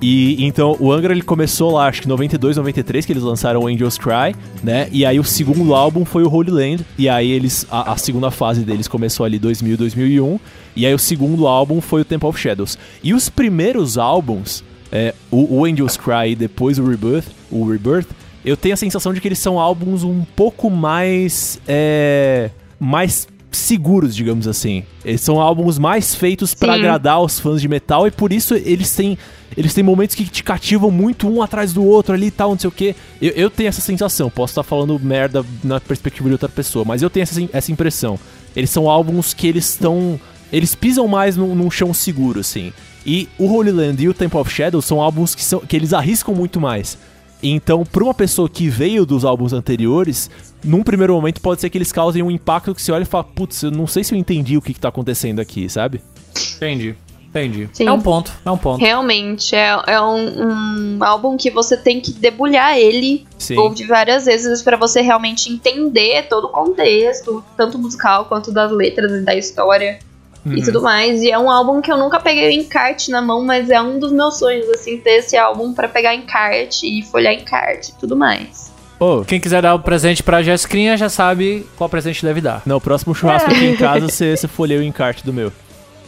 E 0.00 0.44
então 0.44 0.76
o 0.78 0.92
Angra 0.92 1.10
ele 1.14 1.22
começou 1.22 1.72
lá, 1.72 1.86
acho 1.88 2.02
que 2.02 2.08
92, 2.08 2.58
93, 2.58 3.06
que 3.06 3.12
eles 3.14 3.22
lançaram 3.22 3.60
o 3.62 3.66
Angels 3.66 3.96
Cry, 3.96 4.36
né? 4.62 4.88
E 4.92 5.06
aí 5.06 5.18
o 5.18 5.24
segundo 5.24 5.74
álbum 5.74 6.04
foi 6.04 6.22
o 6.22 6.28
Holy 6.30 6.50
Land. 6.50 6.86
E 6.98 7.08
aí 7.08 7.30
eles. 7.30 7.66
A, 7.70 7.92
a 7.92 7.96
segunda 7.96 8.30
fase 8.30 8.60
deles 8.62 8.86
começou 8.88 9.24
ali 9.24 9.38
2000, 9.38 9.76
2001. 9.78 10.38
E 10.76 10.84
aí 10.84 10.92
o 10.92 10.98
segundo 10.98 11.46
álbum 11.46 11.80
foi 11.80 12.02
o 12.02 12.04
Temple 12.04 12.28
of 12.28 12.38
Shadows. 12.38 12.78
E 13.02 13.14
os 13.14 13.30
primeiros 13.30 13.96
álbuns, 13.96 14.62
é, 14.96 15.14
o, 15.30 15.58
o 15.58 15.64
Angels 15.66 15.98
Cry 15.98 16.30
e 16.30 16.34
depois 16.34 16.78
o 16.78 16.88
Rebirth, 16.88 17.26
o 17.50 17.70
Rebirth, 17.70 18.08
eu 18.42 18.56
tenho 18.56 18.72
a 18.72 18.78
sensação 18.78 19.12
de 19.12 19.20
que 19.20 19.28
eles 19.28 19.38
são 19.38 19.60
álbuns 19.60 20.02
um 20.02 20.24
pouco 20.34 20.70
mais. 20.70 21.60
É, 21.68 22.50
mais 22.80 23.28
seguros, 23.52 24.14
digamos 24.14 24.48
assim. 24.48 24.84
Eles 25.04 25.20
são 25.20 25.40
álbuns 25.40 25.78
mais 25.78 26.14
feitos 26.14 26.54
pra 26.54 26.74
Sim. 26.74 26.80
agradar 26.80 27.20
os 27.22 27.38
fãs 27.38 27.60
de 27.60 27.68
metal 27.68 28.06
e 28.06 28.10
por 28.10 28.32
isso 28.32 28.54
eles 28.54 28.94
têm 28.94 29.16
eles 29.56 29.72
têm 29.72 29.82
momentos 29.82 30.14
que 30.14 30.24
te 30.24 30.42
cativam 30.42 30.90
muito 30.90 31.26
um 31.26 31.42
atrás 31.42 31.72
do 31.72 31.82
outro 31.82 32.14
ali 32.14 32.26
e 32.26 32.30
tal, 32.30 32.50
não 32.50 32.58
sei 32.58 32.68
o 32.68 32.72
que. 32.72 32.94
Eu, 33.20 33.32
eu 33.32 33.50
tenho 33.50 33.68
essa 33.68 33.80
sensação, 33.80 34.30
posso 34.30 34.52
estar 34.52 34.62
falando 34.62 34.98
merda 34.98 35.44
na 35.62 35.80
perspectiva 35.80 36.28
de 36.28 36.34
outra 36.34 36.48
pessoa, 36.48 36.84
mas 36.84 37.02
eu 37.02 37.10
tenho 37.10 37.22
essa, 37.22 37.48
essa 37.52 37.72
impressão. 37.72 38.18
Eles 38.54 38.70
são 38.70 38.88
álbuns 38.88 39.34
que 39.34 39.46
eles 39.46 39.68
estão. 39.70 40.18
Eles 40.52 40.74
pisam 40.74 41.08
mais 41.08 41.36
num, 41.36 41.54
num 41.54 41.70
chão 41.70 41.92
seguro, 41.92 42.40
assim. 42.40 42.72
E 43.06 43.28
o 43.38 43.46
Holy 43.46 43.70
Land 43.70 44.02
e 44.02 44.08
o 44.08 44.14
Temple 44.14 44.40
of 44.40 44.50
Shadows 44.50 44.84
são 44.84 45.00
álbuns 45.00 45.34
que, 45.34 45.44
são, 45.44 45.60
que 45.60 45.76
eles 45.76 45.92
arriscam 45.92 46.34
muito 46.34 46.60
mais. 46.60 46.98
Então, 47.40 47.84
pra 47.84 48.02
uma 48.02 48.14
pessoa 48.14 48.48
que 48.48 48.68
veio 48.68 49.06
dos 49.06 49.24
álbuns 49.24 49.52
anteriores, 49.52 50.28
num 50.64 50.82
primeiro 50.82 51.14
momento 51.14 51.40
pode 51.40 51.60
ser 51.60 51.70
que 51.70 51.78
eles 51.78 51.92
causem 51.92 52.22
um 52.22 52.30
impacto 52.30 52.74
que 52.74 52.82
você 52.82 52.90
olha 52.90 53.02
e 53.02 53.06
fala, 53.06 53.22
putz, 53.22 53.62
eu 53.62 53.70
não 53.70 53.86
sei 53.86 54.02
se 54.02 54.12
eu 54.12 54.18
entendi 54.18 54.56
o 54.56 54.62
que, 54.62 54.74
que 54.74 54.80
tá 54.80 54.88
acontecendo 54.88 55.38
aqui, 55.38 55.68
sabe? 55.68 56.02
Entendi. 56.56 56.96
Entendi. 57.28 57.68
Sim. 57.72 57.86
É 57.86 57.92
um 57.92 58.00
ponto, 58.00 58.32
é 58.44 58.50
um 58.50 58.56
ponto. 58.56 58.80
Realmente, 58.80 59.54
é, 59.54 59.78
é 59.86 60.00
um, 60.00 60.96
um 60.96 61.04
álbum 61.04 61.36
que 61.36 61.50
você 61.50 61.76
tem 61.76 62.00
que 62.00 62.10
debulhar 62.12 62.78
ele 62.78 63.26
Sim. 63.36 63.58
ouvir 63.58 63.86
várias 63.86 64.24
vezes 64.24 64.62
pra 64.62 64.76
você 64.76 65.02
realmente 65.02 65.52
entender 65.52 66.26
todo 66.28 66.46
o 66.46 66.48
contexto, 66.48 67.44
tanto 67.54 67.78
musical 67.78 68.24
quanto 68.24 68.50
das 68.50 68.72
letras 68.72 69.12
e 69.12 69.20
da 69.20 69.34
história 69.34 69.98
Uhum. 70.46 70.56
e 70.56 70.62
tudo 70.62 70.80
mais. 70.80 71.22
E 71.22 71.30
é 71.30 71.38
um 71.38 71.50
álbum 71.50 71.80
que 71.80 71.90
eu 71.90 71.96
nunca 71.98 72.20
peguei 72.20 72.48
o 72.48 72.52
encarte 72.62 73.10
na 73.10 73.20
mão, 73.20 73.44
mas 73.44 73.68
é 73.68 73.80
um 73.80 73.98
dos 73.98 74.12
meus 74.12 74.38
sonhos, 74.38 74.68
assim, 74.70 74.96
ter 74.98 75.18
esse 75.18 75.36
álbum 75.36 75.72
pra 75.74 75.88
pegar 75.88 76.14
encarte 76.14 76.86
e 76.86 77.02
folhear 77.02 77.34
encarte 77.34 77.90
e 77.90 77.94
tudo 78.00 78.16
mais. 78.16 78.72
Ô, 78.98 79.22
Quem 79.24 79.38
quiser 79.40 79.60
dar 79.60 79.74
o 79.74 79.80
presente 79.80 80.22
pra 80.22 80.42
Jessicrinha 80.42 80.96
já 80.96 81.08
sabe 81.10 81.66
qual 81.76 81.90
presente 81.90 82.24
deve 82.24 82.40
dar. 82.40 82.62
não, 82.64 82.80
próximo 82.80 83.14
churrasco 83.14 83.50
aqui 83.50 83.66
em 83.66 83.76
casa, 83.76 84.08
você, 84.08 84.36
você 84.36 84.48
folheia 84.48 84.80
o 84.80 84.82
encarte 84.82 85.24
do 85.24 85.32
meu. 85.32 85.52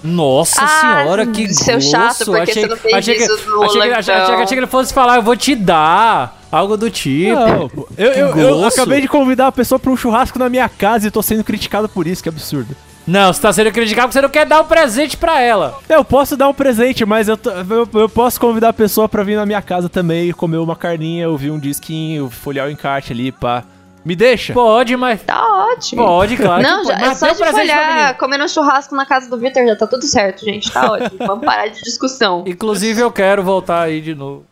Nossa 0.03 0.63
Ah, 0.63 0.69
senhora, 1.03 1.27
que 1.27 1.53
seu 1.53 1.73
grosso. 1.75 1.91
chato, 1.91 2.25
porque 2.27 2.41
achei, 2.53 2.63
você 2.63 2.67
não 2.69 2.77
fez 2.77 2.95
achei 2.95 3.15
que, 3.17 3.27
no 3.27 3.35
achei, 3.65 3.81
que, 3.83 3.89
achei, 3.95 4.15
Lantão. 4.15 4.35
achei 4.37 4.47
que 4.47 4.55
ele 4.55 4.67
fosse 4.69 4.95
falar, 4.95 5.17
eu 5.17 5.23
vou 5.23 5.37
te 5.37 5.55
dar. 5.57 6.39
Algo 6.51 6.77
do 6.79 6.89
tipo. 6.89 7.35
Não, 7.35 7.71
eu, 7.99 8.13
eu, 8.13 8.39
eu 8.39 8.65
acabei 8.65 9.01
de 9.03 9.09
convidar 9.09 9.49
a 9.49 9.53
pessoa 9.53 9.79
pra 9.79 9.91
um 9.91 9.97
churrasco 9.97 10.39
na 10.39 10.49
minha 10.49 10.67
casa 10.69 11.09
e 11.09 11.11
tô 11.11 11.21
sendo 11.21 11.45
criticado 11.45 11.89
por 11.91 12.07
isso, 12.07 12.23
que 12.23 12.29
absurdo. 12.29 12.75
Não, 13.09 13.33
você 13.33 13.41
tá 13.41 13.53
sendo 13.53 13.73
criticado 13.73 14.09
porque 14.09 14.13
você 14.19 14.23
não 14.23 14.29
quer 14.29 14.45
dar 14.47 14.61
um 14.61 14.65
presente 14.65 15.17
pra 15.17 15.41
ela. 15.41 15.79
Eu 15.89 16.05
posso 16.05 16.37
dar 16.37 16.49
um 16.49 16.55
presente, 16.55 17.05
mas 17.07 17.27
eu, 17.29 17.37
tô- 17.37 17.51
eu, 17.51 17.89
eu 17.95 18.09
posso 18.09 18.39
convidar 18.39 18.69
a 18.69 18.73
pessoa 18.73 19.09
pra 19.09 19.23
vir 19.23 19.37
na 19.37 19.47
minha 19.47 19.63
casa 19.63 19.89
também, 19.89 20.31
comer 20.33 20.59
uma 20.59 20.77
carninha, 20.77 21.29
ouvir 21.29 21.51
um 21.51 21.59
disquinho, 21.59 22.29
folhear 22.29 22.67
o 22.67 22.71
encarte 22.71 23.13
ali, 23.13 23.33
pá. 23.33 23.65
Me 24.05 24.15
deixa. 24.15 24.53
Pode, 24.53 24.97
mas. 24.97 25.23
Tá 25.23 25.43
ótimo. 25.73 26.03
Pode, 26.05 26.37
claro. 26.37 26.63
Não, 26.63 26.85
já, 26.85 26.93
pode. 26.93 27.05
é 27.05 27.09
Mas 27.09 27.19
só 27.19 27.27
um 27.27 27.35
de 27.35 27.45
folhar, 27.45 28.17
comendo 28.17 28.45
um 28.45 28.49
churrasco 28.49 28.95
na 28.95 29.05
casa 29.05 29.29
do 29.29 29.37
Victor, 29.37 29.67
já 29.67 29.77
tá 29.77 29.87
tudo 29.87 30.05
certo, 30.07 30.45
gente. 30.45 30.71
Tá 30.71 30.93
ótimo. 30.93 31.19
Vamos 31.27 31.45
parar 31.45 31.67
de 31.69 31.83
discussão. 31.83 32.45
Inclusive, 32.47 33.01
eu 33.01 33.11
quero 33.11 33.43
voltar 33.43 33.83
aí 33.83 34.01
de 34.01 34.15
novo. 34.15 34.45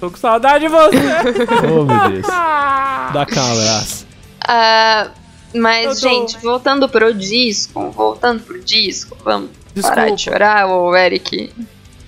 Tô 0.00 0.10
com 0.10 0.16
saudade 0.16 0.64
de 0.66 0.68
você. 0.68 0.96
Oh, 1.70 1.84
meu 1.84 2.10
Deus. 2.10 2.26
Dá 3.12 3.26
cá 3.26 3.42
um 3.44 3.52
abraço. 3.52 4.06
Ah, 4.46 5.08
mas, 5.54 6.00
tô- 6.00 6.08
gente, 6.08 6.38
voltando 6.38 6.88
pro 6.88 7.12
disco, 7.14 7.90
voltando 7.90 8.42
pro 8.42 8.60
disco, 8.60 9.16
vamos 9.24 9.50
parar 9.80 10.06
Desculpa. 10.06 10.12
de 10.16 10.22
chorar, 10.22 10.66
ô 10.68 10.94
Eric. 10.96 11.52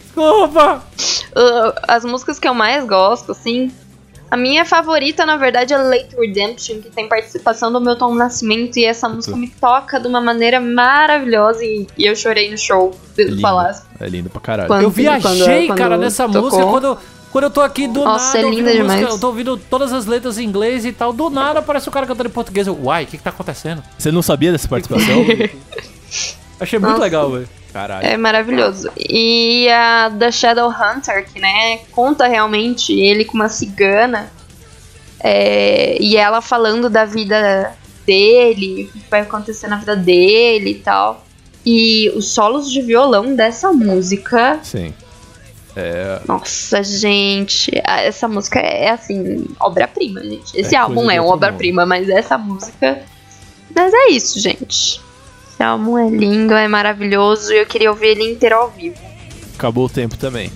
Desculpa. 0.04 0.82
Ah, 1.34 1.74
as 1.88 2.04
músicas 2.04 2.38
que 2.38 2.46
eu 2.48 2.54
mais 2.54 2.84
gosto, 2.86 3.32
assim. 3.32 3.70
A 4.30 4.36
minha 4.36 4.64
favorita, 4.64 5.26
na 5.26 5.36
verdade, 5.36 5.74
é 5.74 5.76
Late 5.76 6.16
Redemption, 6.18 6.80
que 6.80 6.88
tem 6.88 7.06
participação 7.06 7.70
do 7.70 7.78
Milton 7.78 8.14
Nascimento, 8.14 8.78
e 8.78 8.84
essa 8.86 9.06
música 9.06 9.36
me 9.36 9.48
toca 9.48 10.00
de 10.00 10.06
uma 10.08 10.22
maneira 10.22 10.58
maravilhosa, 10.58 11.62
e, 11.62 11.86
e 11.98 12.06
eu 12.06 12.16
chorei 12.16 12.50
no 12.50 12.56
show, 12.56 12.94
se 13.14 13.24
lindo. 13.24 13.42
falar. 13.42 13.82
É 14.00 14.08
lindo 14.08 14.30
pra 14.30 14.40
caralho. 14.40 14.68
Quando- 14.68 14.82
Eu 14.84 14.90
viajei, 14.90 15.66
quando 15.66 15.76
cara, 15.78 15.98
nessa 15.98 16.26
tocou. 16.26 16.42
música 16.44 16.64
quando, 16.64 16.98
quando 17.32 17.44
eu 17.44 17.50
tô 17.50 17.62
aqui 17.62 17.88
do 17.88 18.04
Nossa, 18.04 18.36
nada. 18.36 18.38
é 18.38 18.50
linda 18.50 18.70
ouvindo 18.70 18.84
música, 18.84 19.10
eu 19.10 19.18
tô 19.18 19.26
ouvindo 19.28 19.56
todas 19.56 19.92
as 19.92 20.04
letras 20.06 20.38
em 20.38 20.44
inglês 20.44 20.84
e 20.84 20.92
tal. 20.92 21.12
Do 21.12 21.30
nada 21.30 21.60
aparece 21.60 21.88
o 21.88 21.92
cara 21.92 22.06
cantando 22.06 22.28
em 22.28 22.32
português. 22.32 22.66
Eu, 22.66 22.78
Uai, 22.84 23.04
o 23.04 23.06
que 23.06 23.16
que 23.16 23.24
tá 23.24 23.30
acontecendo? 23.30 23.82
Você 23.98 24.12
não 24.12 24.20
sabia 24.22 24.52
dessa 24.52 24.68
participação? 24.68 25.24
Achei 26.60 26.78
muito 26.78 26.90
Nossa. 26.92 27.02
legal, 27.02 27.30
velho. 27.30 27.48
Caralho. 27.72 28.06
É 28.06 28.16
maravilhoso. 28.18 28.90
E 28.98 29.66
a 29.70 30.12
The 30.16 30.30
Shadow 30.30 30.68
Hunter, 30.70 31.26
que 31.26 31.40
né, 31.40 31.78
conta 31.90 32.28
realmente 32.28 32.92
ele 32.92 33.24
com 33.24 33.34
uma 33.34 33.48
cigana. 33.48 34.30
é, 35.18 35.96
e 35.98 36.16
ela 36.16 36.42
falando 36.42 36.90
da 36.90 37.04
vida 37.06 37.72
dele, 38.06 38.84
o 38.84 38.98
que 38.98 39.04
vai 39.10 39.20
acontecer 39.22 39.68
na 39.68 39.76
vida 39.76 39.96
dele 39.96 40.70
e 40.70 40.74
tal. 40.74 41.24
E 41.64 42.12
os 42.14 42.28
solos 42.28 42.70
de 42.70 42.82
violão 42.82 43.34
dessa 43.34 43.72
música. 43.72 44.60
Sim. 44.62 44.92
Nossa, 46.26 46.82
gente. 46.82 47.70
Essa 47.84 48.28
música 48.28 48.58
é 48.58 48.90
assim, 48.90 49.46
obra-prima, 49.58 50.20
gente. 50.22 50.58
Esse 50.58 50.74
É 50.74 50.78
álbum 50.78 51.10
é 51.10 51.20
uma 51.20 51.32
obra-prima, 51.32 51.86
mas 51.86 52.08
essa 52.08 52.36
música. 52.36 53.02
Mas 53.74 53.92
é 53.94 54.08
isso, 54.10 54.38
gente. 54.38 55.00
Esse 55.52 55.62
álbum 55.62 55.98
é 55.98 56.08
lindo, 56.08 56.54
é 56.54 56.68
maravilhoso 56.68 57.52
e 57.52 57.58
eu 57.58 57.66
queria 57.66 57.90
ouvir 57.90 58.08
ele 58.08 58.32
inteiro 58.32 58.56
ao 58.56 58.70
vivo. 58.70 58.96
Acabou 59.54 59.86
o 59.86 59.88
tempo 59.88 60.16
também. 60.16 60.50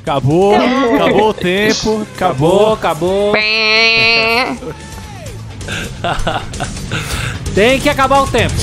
Acabou, 0.00 0.54
acabou 0.94 1.28
o 1.30 1.34
tempo, 1.34 2.06
Acabou, 2.14 2.72
acabou. 2.74 3.32
Tem 7.54 7.80
que 7.80 7.88
acabar 7.88 8.22
o 8.22 8.26
tempo. 8.26 8.54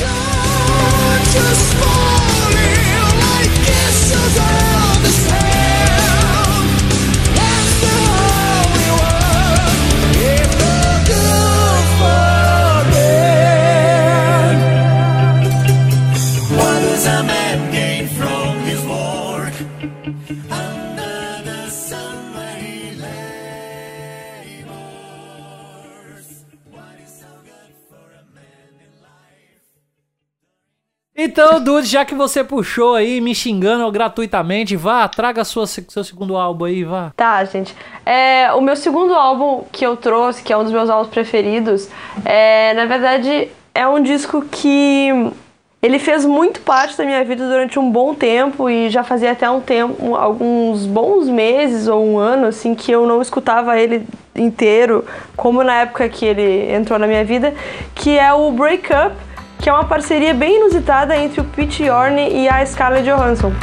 Então, 31.24 31.64
Dude, 31.64 31.88
já 31.88 32.04
que 32.04 32.16
você 32.16 32.44
puxou 32.44 32.96
aí, 32.96 33.22
me 33.22 33.36
xingando 33.36 33.90
gratuitamente, 33.92 34.76
vá, 34.76 35.08
traga 35.08 35.44
sua, 35.44 35.68
seu 35.68 36.04
segundo 36.04 36.36
álbum 36.36 36.66
aí, 36.66 36.84
vá. 36.84 37.12
Tá, 37.16 37.44
gente. 37.46 37.76
É, 38.04 38.52
o 38.54 38.62
meu 38.62 38.76
segundo 38.76 39.14
álbum 39.14 39.64
que 39.72 39.86
eu 39.86 39.96
trouxe, 39.96 40.42
que 40.42 40.52
é 40.52 40.58
um 40.58 40.64
dos 40.64 40.74
meus 40.74 40.90
álbuns 40.90 41.10
preferidos, 41.14 41.88
é, 42.26 42.74
na 42.74 42.88
verdade, 42.88 43.50
é 43.76 43.88
um 43.88 44.02
disco 44.02 44.44
que 44.50 45.32
ele 45.80 46.00
fez 46.00 46.26
muito 46.26 46.60
parte 46.62 46.98
da 46.98 47.06
minha 47.06 47.24
vida 47.24 47.48
durante 47.48 47.78
um 47.78 47.92
bom 47.92 48.16
tempo 48.16 48.68
e 48.68 48.90
já 48.90 49.04
fazia 49.04 49.32
até 49.32 49.48
um 49.48 49.62
tempo, 49.62 50.16
alguns 50.16 50.88
bons 50.88 51.28
meses 51.28 51.88
ou 51.88 52.04
um 52.04 52.18
ano, 52.18 52.48
assim, 52.48 52.74
que 52.74 52.92
eu 52.92 53.06
não 53.06 53.22
escutava 53.22 53.80
ele 53.80 54.08
inteiro, 54.36 55.06
como 55.38 55.64
na 55.64 55.82
época 55.82 56.10
que 56.10 56.26
ele 56.26 56.74
entrou 56.74 56.98
na 56.98 57.06
minha 57.06 57.24
vida, 57.24 57.54
que 57.94 58.18
é 58.18 58.34
o 58.34 58.52
Break 58.52 58.88
Up, 58.92 59.16
que 59.62 59.70
é 59.70 59.74
uma 59.74 59.86
parceria 59.86 60.34
bem 60.34 60.58
inusitada 60.58 61.16
entre 61.16 61.40
o 61.40 61.44
Pete 61.44 61.84
Yorn 61.84 62.20
e 62.30 62.50
a 62.50 62.66
Scarlett 62.66 63.08
Johansson. 63.08 63.54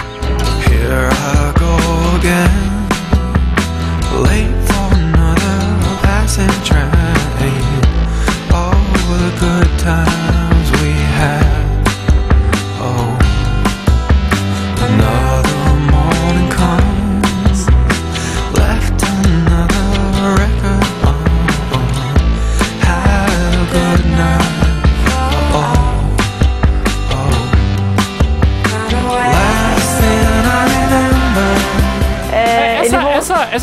Here 0.71 1.09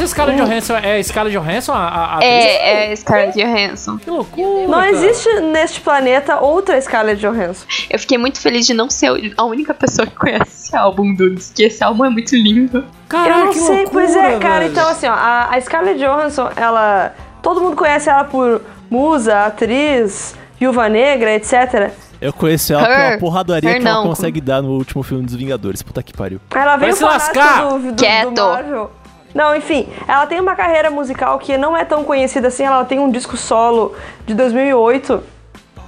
essa, 0.03 0.07
Scarlett 0.07 0.41
Johansson 0.41 0.75
é 0.77 1.03
Scarlett 1.03 1.37
Johansson, 1.37 1.73
a, 1.73 1.87
a, 1.87 2.17
a? 2.17 2.23
É, 2.23 2.91
é 2.91 2.95
Scarlett 2.95 3.37
Johansson. 3.41 3.97
Que 3.97 4.09
loucura. 4.09 4.67
Não 4.67 4.83
existe 4.85 5.27
neste 5.41 5.81
planeta 5.81 6.39
outra 6.39 6.79
Scarlett 6.79 7.19
Johansson. 7.21 7.65
Eu 7.89 7.99
fiquei 7.99 8.17
muito 8.17 8.39
feliz 8.39 8.65
de 8.65 8.73
não 8.73 8.89
ser 8.89 9.33
a 9.37 9.43
única 9.43 9.73
pessoa 9.73 10.05
que 10.05 10.15
conhece 10.15 10.65
esse 10.65 10.75
álbum, 10.75 11.13
Dudes, 11.13 11.51
que 11.53 11.63
esse 11.63 11.83
álbum 11.83 12.05
é 12.05 12.09
muito 12.09 12.35
lindo. 12.35 12.85
Caraca, 13.07 13.29
eu 13.39 13.45
não 13.45 13.53
que 13.53 13.59
sei, 13.59 13.75
loucura, 13.83 13.89
pois 13.91 14.15
é, 14.15 14.39
cara. 14.39 14.59
velho. 14.59 14.71
Então, 14.71 14.89
assim, 14.89 15.07
ó, 15.07 15.13
a, 15.13 15.55
a 15.55 15.61
Scarlett 15.61 15.99
Johansson, 15.99 16.49
ela. 16.55 17.13
Todo 17.41 17.61
mundo 17.61 17.75
conhece 17.75 18.09
ela 18.09 18.23
por 18.23 18.61
musa, 18.89 19.45
atriz, 19.45 20.35
viúva 20.59 20.89
negra, 20.89 21.33
etc. 21.35 21.91
Eu 22.19 22.33
conheço 22.33 22.73
ela 22.73 22.89
Her. 22.89 22.97
pela 22.97 23.17
porradaria 23.19 23.69
Her 23.69 23.81
que 23.81 23.87
ela 23.87 23.97
não. 23.97 24.07
consegue 24.07 24.41
dar 24.41 24.61
no 24.61 24.71
último 24.71 25.03
filme 25.03 25.23
dos 25.25 25.35
Vingadores. 25.35 25.83
Puta 25.83 26.01
que 26.01 26.13
pariu. 26.13 26.39
Ela 26.53 26.77
veio 26.77 26.93
se 26.93 27.01
falar 27.01 27.13
lascar! 27.13 27.63
do, 27.67 27.79
do, 27.79 27.91
do 27.91 27.95
Quieto. 27.95 28.41
Marvel. 28.41 28.91
Não, 29.35 29.53
enfim, 29.53 29.89
ela 30.07 30.25
tem 30.25 30.39
uma 30.39 30.55
carreira 30.55 30.89
musical 30.89 31.37
que 31.37 31.57
não 31.57 31.75
é 31.75 31.83
tão 31.83 32.05
conhecida 32.05 32.47
assim. 32.47 32.63
Ela 32.63 32.85
tem 32.85 32.99
um 32.99 33.11
disco 33.11 33.35
solo 33.35 33.93
de 34.25 34.33
2008, 34.33 35.21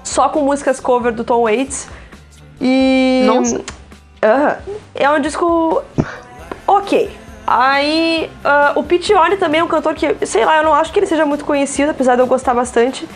só 0.04 0.28
com 0.28 0.41
músicas 0.41 0.82
cover 0.82 1.14
do 1.14 1.24
Tom 1.24 1.43
Waits. 1.43 1.88
E. 2.60 3.24
Nossa. 3.26 3.62
Aham. 4.22 4.58
É 4.93 5.10
um 5.10 5.22
disco. 5.22 5.82
Ok. 6.68 7.10
Aí, 7.50 8.30
ah, 8.43 8.74
o 8.76 8.84
Pete 8.84 9.14
Yorn 9.14 9.38
também 9.38 9.62
é 9.62 9.64
um 9.64 9.68
cantor 9.70 9.95
que, 9.95 10.26
sei 10.26 10.43
lá, 10.43 10.58
eu 10.58 10.64
não 10.64 10.74
acho 10.74 10.91
que 10.91 11.00
ele 11.00 11.06
seja 11.06 11.26
muito 11.26 11.45
conhecido, 11.45 11.91
apesar 11.91 12.16
de 12.16 12.22
eu 12.22 12.28
gostar 12.28 12.54
bastante. 12.54 13.08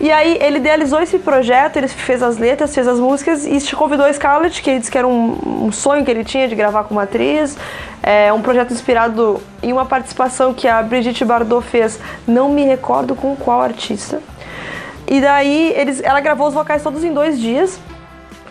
E 0.00 0.12
aí, 0.12 0.38
ele 0.40 0.58
idealizou 0.58 1.00
esse 1.00 1.18
projeto, 1.18 1.76
ele 1.76 1.88
fez 1.88 2.22
as 2.22 2.38
letras, 2.38 2.72
fez 2.72 2.86
as 2.86 3.00
músicas 3.00 3.44
e 3.44 3.58
te 3.58 3.74
convidou 3.74 4.06
a 4.06 4.12
Scarlett, 4.12 4.62
que 4.62 4.70
ele 4.70 4.78
disse 4.78 4.92
que 4.92 4.98
era 4.98 5.08
um, 5.08 5.66
um 5.66 5.72
sonho 5.72 6.04
que 6.04 6.10
ele 6.10 6.22
tinha 6.22 6.46
de 6.46 6.54
gravar 6.54 6.84
com 6.84 6.94
uma 6.94 7.02
atriz. 7.02 7.58
É 8.00 8.32
um 8.32 8.40
projeto 8.40 8.72
inspirado 8.72 9.42
em 9.60 9.72
uma 9.72 9.84
participação 9.84 10.54
que 10.54 10.68
a 10.68 10.80
Brigitte 10.82 11.24
Bardot 11.24 11.66
fez, 11.66 11.98
não 12.26 12.48
me 12.48 12.64
recordo 12.64 13.16
com 13.16 13.34
qual 13.34 13.60
artista. 13.60 14.22
E 15.06 15.20
daí, 15.20 15.72
eles, 15.74 16.00
ela 16.02 16.20
gravou 16.20 16.46
os 16.46 16.54
vocais 16.54 16.82
todos 16.82 17.02
em 17.02 17.12
dois 17.12 17.40
dias. 17.40 17.80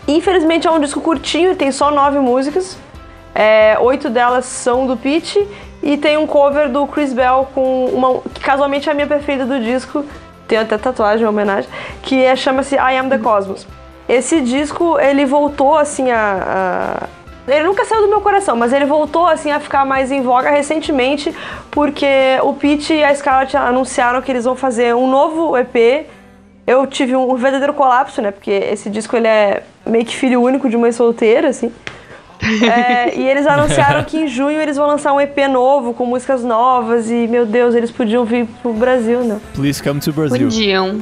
Infelizmente 0.05 0.67
é 0.67 0.71
um 0.71 0.79
disco 0.79 0.99
curtinho, 0.99 1.55
tem 1.55 1.71
só 1.71 1.91
nove 1.91 2.19
músicas. 2.19 2.77
É, 3.33 3.77
oito 3.79 4.09
delas 4.09 4.45
são 4.45 4.85
do 4.85 4.97
Pete 4.97 5.47
e 5.83 5.95
tem 5.95 6.17
um 6.17 6.25
cover 6.25 6.69
do 6.69 6.87
Chris 6.87 7.13
Bell 7.13 7.47
com 7.53 7.85
uma 7.85 8.19
que 8.33 8.41
casualmente 8.41 8.89
é 8.89 8.91
a 8.91 8.95
minha 8.95 9.05
preferida 9.05 9.45
do 9.45 9.59
disco, 9.59 10.03
tem 10.47 10.57
até 10.57 10.77
tatuagem 10.77 11.25
em 11.25 11.27
homenagem, 11.29 11.69
que 12.01 12.23
é, 12.23 12.35
chama-se 12.35 12.75
I 12.75 12.97
Am 12.97 13.09
the 13.09 13.17
Cosmos. 13.17 13.67
Esse 14.07 14.39
disco 14.41 14.97
ele 14.99 15.25
voltou 15.25 15.77
assim 15.77 16.09
a, 16.11 17.03
a- 17.05 17.07
ele 17.51 17.63
nunca 17.65 17.85
saiu 17.85 18.01
do 18.03 18.07
meu 18.09 18.19
coração, 18.21 18.55
mas 18.57 18.73
ele 18.73 18.85
voltou 18.85 19.25
assim 19.27 19.51
a 19.51 19.59
ficar 19.59 19.85
mais 19.85 20.11
em 20.11 20.21
voga 20.21 20.49
recentemente 20.49 21.33
porque 21.71 22.05
o 22.43 22.53
Pete 22.53 22.93
e 22.93 23.03
a 23.03 23.13
Scarlett 23.15 23.55
anunciaram 23.55 24.21
que 24.21 24.31
eles 24.31 24.43
vão 24.45 24.55
fazer 24.55 24.93
um 24.95 25.07
novo 25.09 25.57
EP 25.57 26.05
eu 26.65 26.85
tive 26.85 27.15
um 27.15 27.33
verdadeiro 27.35 27.73
colapso, 27.73 28.21
né? 28.21 28.29
Porque 28.31 28.51
esse 28.51 28.89
disco 28.89 29.15
ele 29.15 29.27
é 29.29 29.63
meio 29.85 30.03
que 30.05 30.13
filho 30.13 30.41
único 30.41 30.67
de 30.69 30.75
mãe 30.75 30.91
solteira, 30.91 31.47
assim. 31.47 31.71
É, 32.41 33.17
e 33.17 33.27
eles 33.27 33.45
anunciaram 33.47 34.03
que 34.03 34.17
em 34.17 34.27
junho 34.27 34.61
eles 34.61 34.77
vão 34.77 34.87
lançar 34.87 35.13
um 35.13 35.19
EP 35.19 35.37
novo, 35.49 35.93
com 35.93 36.05
músicas 36.05 36.43
novas, 36.43 37.09
e 37.09 37.27
meu 37.27 37.45
Deus, 37.45 37.75
eles 37.75 37.91
podiam 37.91 38.23
vir 38.25 38.45
pro 38.61 38.73
Brasil, 38.73 39.21
né? 39.21 39.39
Please 39.53 39.81
come 39.81 39.99
to 39.99 40.13
Brazil. 40.13 40.47
Podiam. 40.47 40.97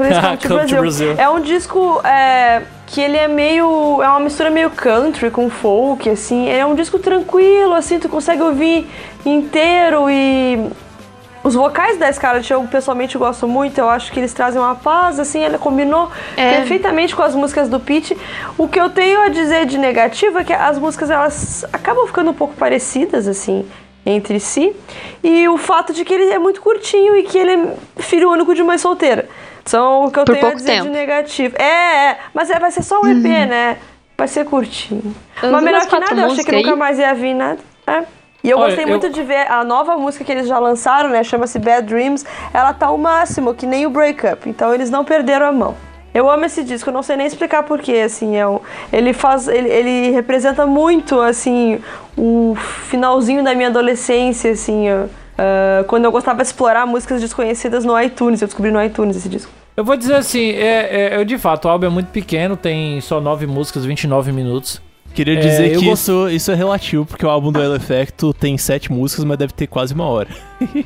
Isso 0.00 0.20
Come 0.20 0.36
to 0.38 0.48
Come 0.48 0.60
to 0.60 0.76
Brasil. 0.76 0.80
Brazil. 0.80 1.14
É 1.18 1.28
um 1.28 1.40
disco 1.40 2.00
é, 2.04 2.62
que 2.86 3.00
ele 3.00 3.16
é 3.16 3.28
meio. 3.28 4.02
É 4.02 4.08
uma 4.08 4.20
mistura 4.20 4.50
meio 4.50 4.70
country 4.70 5.30
com 5.30 5.50
folk, 5.50 6.08
assim. 6.08 6.48
É 6.48 6.64
um 6.64 6.74
disco 6.74 6.98
tranquilo, 6.98 7.74
assim, 7.74 7.98
tu 7.98 8.08
consegue 8.08 8.42
ouvir 8.42 8.86
inteiro 9.24 10.10
e. 10.10 10.68
Os 11.44 11.54
vocais 11.54 11.98
da 11.98 12.12
Scarlett 12.12 12.52
eu 12.52 12.62
pessoalmente 12.64 13.18
gosto 13.18 13.48
muito, 13.48 13.76
eu 13.78 13.88
acho 13.88 14.12
que 14.12 14.20
eles 14.20 14.32
trazem 14.32 14.60
uma 14.60 14.76
paz, 14.76 15.18
assim, 15.18 15.42
ela 15.42 15.58
combinou 15.58 16.10
É. 16.36 16.56
perfeitamente 16.58 17.16
com 17.16 17.22
as 17.22 17.34
músicas 17.34 17.68
do 17.68 17.80
Pete. 17.80 18.16
O 18.56 18.68
que 18.68 18.78
eu 18.80 18.88
tenho 18.90 19.20
a 19.22 19.28
dizer 19.28 19.66
de 19.66 19.76
negativo 19.76 20.38
é 20.38 20.44
que 20.44 20.52
as 20.52 20.78
músicas 20.78 21.10
elas 21.10 21.64
acabam 21.72 22.06
ficando 22.06 22.30
um 22.30 22.34
pouco 22.34 22.54
parecidas, 22.54 23.26
assim, 23.26 23.68
entre 24.06 24.38
si. 24.38 24.72
E 25.22 25.48
o 25.48 25.56
fato 25.58 25.92
de 25.92 26.04
que 26.04 26.14
ele 26.14 26.30
é 26.32 26.38
muito 26.38 26.60
curtinho 26.60 27.16
e 27.16 27.24
que 27.24 27.36
ele 27.38 27.52
é 27.52 28.02
filho 28.02 28.30
único 28.30 28.54
de 28.54 28.62
mãe 28.62 28.78
solteira. 28.78 29.28
São 29.64 30.04
o 30.06 30.10
que 30.10 30.18
eu 30.18 30.24
Por 30.24 30.34
tenho 30.34 30.46
a 30.48 30.54
dizer 30.54 30.72
tempo. 30.72 30.84
de 30.84 30.90
negativo. 30.90 31.54
É, 31.58 32.10
é, 32.10 32.18
mas 32.34 32.50
é, 32.50 32.58
vai 32.58 32.70
ser 32.70 32.82
só 32.82 33.00
um 33.00 33.06
EP, 33.08 33.22
né? 33.48 33.78
Vai 34.18 34.28
ser 34.28 34.44
curtinho. 34.44 35.14
As 35.40 35.50
mas 35.50 35.62
melhor 35.62 35.86
que 35.86 35.98
nada, 35.98 36.20
eu 36.20 36.26
achei 36.26 36.44
que 36.44 36.52
nunca 36.52 36.76
mais 36.76 36.98
ia 36.98 37.12
vir 37.14 37.34
nada. 37.34 37.58
É. 37.86 38.02
E 38.44 38.50
eu 38.50 38.58
Olha, 38.58 38.66
gostei 38.66 38.84
eu- 38.84 38.88
muito 38.88 39.08
de 39.10 39.22
ver 39.22 39.50
a 39.50 39.62
nova 39.64 39.96
música 39.96 40.24
que 40.24 40.32
eles 40.32 40.48
já 40.48 40.58
lançaram, 40.58 41.10
né? 41.10 41.22
Chama-se 41.22 41.58
Bad 41.58 41.86
Dreams. 41.86 42.24
Ela 42.52 42.72
tá 42.72 42.90
o 42.90 42.98
máximo, 42.98 43.54
que 43.54 43.66
nem 43.66 43.86
o 43.86 43.90
Breakup. 43.90 44.48
Então 44.48 44.74
eles 44.74 44.90
não 44.90 45.04
perderam 45.04 45.46
a 45.46 45.52
mão. 45.52 45.74
Eu 46.14 46.28
amo 46.28 46.44
esse 46.44 46.62
disco, 46.62 46.90
eu 46.90 46.92
não 46.92 47.02
sei 47.02 47.16
nem 47.16 47.26
explicar 47.26 47.62
porquê, 47.62 47.92
assim, 48.04 48.36
é 48.36 48.46
um, 48.46 48.60
ele 48.92 49.14
faz, 49.14 49.48
ele, 49.48 49.66
ele 49.70 50.10
representa 50.10 50.66
muito, 50.66 51.18
assim, 51.18 51.80
o 52.18 52.54
finalzinho 52.90 53.42
da 53.42 53.54
minha 53.54 53.68
adolescência, 53.68 54.50
assim, 54.52 54.88
ah, 54.90 55.84
quando 55.86 56.04
eu 56.04 56.12
gostava 56.12 56.36
de 56.42 56.48
explorar 56.48 56.84
músicas 56.86 57.18
desconhecidas 57.18 57.82
no 57.84 57.98
iTunes, 57.98 58.42
eu 58.42 58.46
descobri 58.46 58.70
no 58.70 58.82
iTunes 58.84 59.16
esse 59.16 59.28
disco. 59.28 59.50
Eu 59.74 59.84
vou 59.84 59.96
dizer 59.96 60.16
assim, 60.16 60.50
é, 60.50 61.14
é, 61.14 61.16
eu, 61.16 61.24
de 61.24 61.38
fato, 61.38 61.64
o 61.64 61.70
álbum 61.70 61.86
é 61.86 61.88
muito 61.88 62.08
pequeno, 62.10 62.58
tem 62.58 63.00
só 63.00 63.18
9 63.18 63.46
músicas, 63.46 63.86
29 63.86 64.32
minutos. 64.32 64.82
Queria 65.14 65.34
É, 65.34 65.40
dizer 65.40 65.72
eu 65.74 65.80
que 65.80 65.86
gost- 65.86 66.02
isso, 66.02 66.28
isso 66.30 66.50
é 66.52 66.54
relativo, 66.54 67.04
porque 67.04 67.24
o 67.24 67.28
álbum 67.30 67.52
do 67.52 67.62
El 67.62 67.74
Effecto 67.76 68.32
tem 68.32 68.56
sete 68.58 68.90
músicas, 68.90 69.24
mas 69.24 69.36
deve 69.38 69.52
ter 69.52 69.66
quase 69.66 69.92
uma 69.94 70.06
hora. 70.06 70.28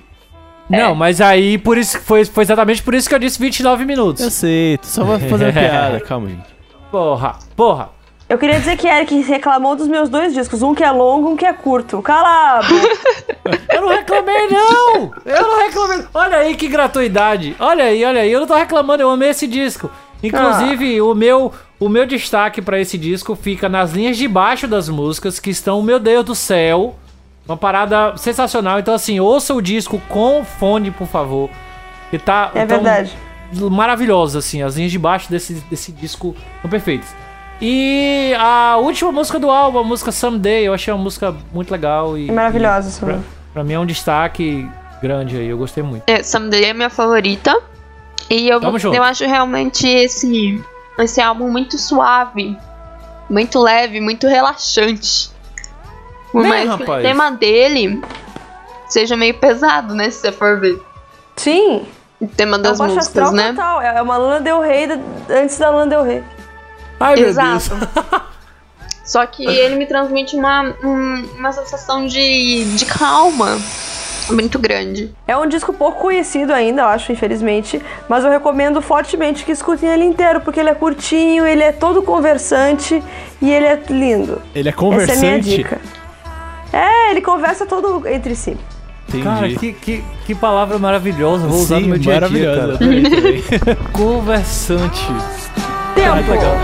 Não, 0.69 0.95
mas 0.97 1.21
aí 1.21 1.59
por 1.59 1.79
isso 1.79 2.01
foi, 2.01 2.25
foi 2.25 2.43
exatamente 2.43 2.83
por 2.83 2.93
isso 2.95 3.09
que 3.09 3.15
eu 3.15 3.19
disse 3.21 3.39
29 3.39 3.85
minutos. 3.85 4.23
Eu 4.23 4.31
sei, 4.31 4.77
tu 4.79 4.87
só 4.87 5.05
vai 5.05 5.21
fazer 5.21 5.45
uma 5.45 5.53
piada, 5.61 6.01
calma, 6.01 6.29
gente. 6.29 6.45
Porra, 6.91 7.37
porra. 7.55 7.91
Eu 8.29 8.37
queria 8.39 8.59
dizer 8.59 8.77
que 8.77 8.89
Eric 8.89 9.15
reclamou 9.23 9.77
dos 9.77 9.87
meus 9.87 10.09
dois 10.09 10.35
discos, 10.35 10.61
um 10.61 10.75
que 10.75 10.83
é 10.83 10.91
longo, 10.91 11.31
um 11.31 11.37
que 11.37 11.47
é 11.47 11.53
curto. 11.53 12.03
Cala. 12.03 12.61
Eu 13.73 13.81
não 13.83 13.89
reclamei, 13.91 14.49
não! 14.49 15.13
Eu 15.25 15.43
não 15.43 15.59
reclamei. 15.65 16.05
Olha 16.13 16.39
aí 16.39 16.57
que 16.57 16.67
gratuidade. 16.67 17.55
Olha 17.61 17.85
aí, 17.85 18.05
olha 18.05 18.23
aí. 18.23 18.33
Eu 18.33 18.41
não 18.41 18.47
tô 18.49 18.55
reclamando, 18.57 19.01
eu 19.05 19.11
amei 19.11 19.29
esse 19.31 19.47
disco. 19.47 19.89
Inclusive, 20.21 21.01
o 21.01 21.15
meu 21.15 21.53
o 21.79 21.89
meu 21.89 22.07
destaque 22.07 22.63
pra 22.63 22.81
esse 22.81 22.97
disco 22.97 23.35
fica 23.35 23.69
nas 23.69 23.93
linhas 23.93 24.17
de 24.17 24.27
baixo 24.29 24.67
das 24.67 24.89
músicas, 24.89 25.39
que 25.39 25.51
estão, 25.51 25.83
meu 25.83 25.99
Deus 25.99 26.25
do 26.25 26.35
céu, 26.35 26.97
uma 27.47 27.57
parada 27.57 28.17
sensacional. 28.17 28.79
Então, 28.79 28.95
assim, 28.95 29.21
ouça 29.21 29.55
o 29.55 29.61
disco 29.61 30.01
com 30.09 30.45
fone, 30.45 30.91
por 30.91 31.07
favor. 31.07 31.51
Que 32.11 32.19
tá 32.19 32.51
É 32.55 32.65
tão 32.65 32.79
verdade. 32.83 33.13
maravilhoso, 33.71 34.39
assim. 34.39 34.63
As 34.63 34.77
linhas 34.77 34.93
de 34.93 34.99
baixo 34.99 35.31
desse, 35.31 35.55
desse 35.71 35.93
disco 35.93 36.35
são 36.63 36.71
perfeitas. 36.71 37.09
E 37.61 38.35
a 38.39 38.77
última 38.77 39.11
música 39.13 39.39
do 39.39 39.51
álbum, 39.51 39.79
a 39.79 39.85
música 39.85 40.13
Someday, 40.13 40.65
eu 40.67 40.75
achei 40.75 40.93
uma 40.93 41.03
música 41.03 41.35
muito 41.53 41.71
legal. 41.71 42.17
E, 42.19 42.29
É 42.29 42.33
maravilhosa 42.33 42.89
essa 42.89 43.05
Pra, 43.05 43.19
pra 43.55 43.65
mim 43.65 43.73
é 43.73 43.79
um 43.79 43.87
destaque 43.87 44.69
grande 45.01 45.37
aí, 45.37 45.47
eu 45.49 45.57
gostei 45.57 45.83
muito. 45.83 46.03
É, 46.07 46.23
Someday 46.23 46.65
é 46.65 46.75
minha 46.75 46.91
favorita. 46.91 47.57
E 48.29 48.49
eu, 48.49 48.61
Tamo 48.61 48.79
junto. 48.79 48.95
eu 48.97 49.03
acho 49.03 49.25
realmente 49.25 49.87
esse, 49.89 50.63
esse 50.99 51.21
álbum 51.21 51.51
muito 51.51 51.79
suave, 51.79 52.57
muito 53.29 53.59
leve, 53.61 54.01
muito 54.01 54.27
relaxante. 54.27 55.31
Por 56.33 56.43
Né, 56.43 56.49
mais 56.49 56.63
que 56.63 56.69
rapaz? 56.83 56.99
o 57.01 57.03
tema 57.09 57.31
dele 57.33 58.03
seja 58.89 59.17
meio 59.17 59.35
pesado, 59.35 59.95
né? 59.95 60.11
Se 60.11 60.19
você 60.21 60.33
for 60.33 60.61
ver. 60.61 60.81
Sim, 61.37 61.87
O 62.21 62.27
tema 62.27 62.57
é 62.57 62.59
um 62.59 62.63
das 62.63 62.79
baixo 62.79 62.95
músicas, 62.95 63.33
né? 63.33 63.51
total. 63.51 63.81
É 63.83 64.01
uma 64.01 64.17
Lana 64.17 64.41
Del 64.41 64.61
Rey 64.61 64.87
da- 64.87 64.99
antes 65.35 65.59
da 65.59 65.71
Lana 65.71 65.87
Del 65.91 66.03
Rey. 66.03 66.25
Ai, 66.99 67.17
meu 67.17 67.29
Exato. 67.29 67.75
Deus. 67.75 68.23
Só 69.05 69.25
que 69.27 69.45
ele 69.47 69.77
me 69.77 69.87
transmite 69.87 70.35
uma, 70.35 70.63
um- 70.83 71.29
uma 71.39 71.53
sensação 71.53 72.07
de, 72.07 72.65
de 72.75 72.85
calma 72.87 73.59
muito 74.31 74.59
grande. 74.59 75.13
É 75.27 75.37
um 75.37 75.47
disco 75.47 75.73
pouco 75.73 76.01
conhecido 76.01 76.53
ainda, 76.53 76.83
eu 76.83 76.87
acho, 76.87 77.13
infelizmente. 77.13 77.81
Mas 78.09 78.25
eu 78.25 78.31
recomendo 78.31 78.81
fortemente 78.81 79.45
que 79.45 79.53
escutem 79.53 79.89
ele 79.89 80.05
inteiro, 80.05 80.41
porque 80.41 80.61
ele 80.61 80.71
é 80.71 80.75
curtinho, 80.75 81.47
ele 81.47 81.63
é 81.63 81.73
todo 81.73 82.03
conversante 82.03 83.03
e 83.41 83.51
ele 83.51 83.67
é 83.67 83.83
lindo. 83.89 84.41
Ele 84.55 84.69
é 84.69 84.73
Essa 84.73 84.83
é 84.83 84.87
a 84.87 84.91
minha 84.91 85.33
conversante. 85.33 85.57
dica. 85.57 85.79
É, 86.73 87.11
ele 87.11 87.21
conversa 87.21 87.65
todo 87.67 88.07
entre 88.07 88.35
si. 88.35 88.57
Entendi. 89.09 89.25
Cara, 89.25 89.49
que, 89.49 89.73
que, 89.73 90.05
que 90.27 90.35
palavra 90.35 90.79
maravilhosa, 90.79 91.47
vou 91.47 91.61
usar 91.61 91.77
Sim, 91.77 91.83
no 91.83 91.89
meu 91.91 91.99
dia 91.99 92.17
a 92.17 92.29
dia, 92.29 92.57
cara. 92.57 92.79
Conversante. 93.93 95.07
Tempo. 95.95 96.15
Muito 96.17 96.31
legal. 96.31 96.57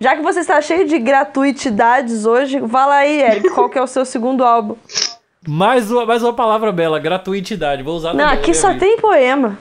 Já 0.00 0.14
que 0.14 0.22
você 0.22 0.40
está 0.40 0.60
cheio 0.62 0.86
de 0.86 0.96
gratuitidades 0.98 2.24
hoje, 2.24 2.60
fala 2.68 2.94
aí, 2.94 3.20
Eric, 3.20 3.50
qual 3.54 3.68
que 3.68 3.76
é 3.76 3.82
o 3.82 3.86
seu 3.86 4.04
segundo 4.04 4.44
álbum? 4.44 4.76
Mais 5.46 5.90
uma, 5.90 6.06
mais 6.06 6.22
uma 6.22 6.32
palavra 6.32 6.70
bela, 6.70 7.00
gratuitidade. 7.00 7.82
Vou 7.82 7.96
usar 7.96 8.14
Não, 8.14 8.24
aqui 8.24 8.48
né, 8.48 8.54
só 8.54 8.68
amigo? 8.68 8.80
tem 8.80 8.96
poema. 8.98 9.58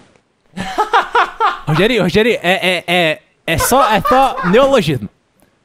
Rogério, 1.68 2.04
Rogério, 2.04 2.40
é, 2.44 2.78
é, 2.78 2.84
é, 2.88 3.20
é, 3.48 3.58
só, 3.58 3.84
é 3.92 4.00
só 4.02 4.36
neologismo. 4.52 5.10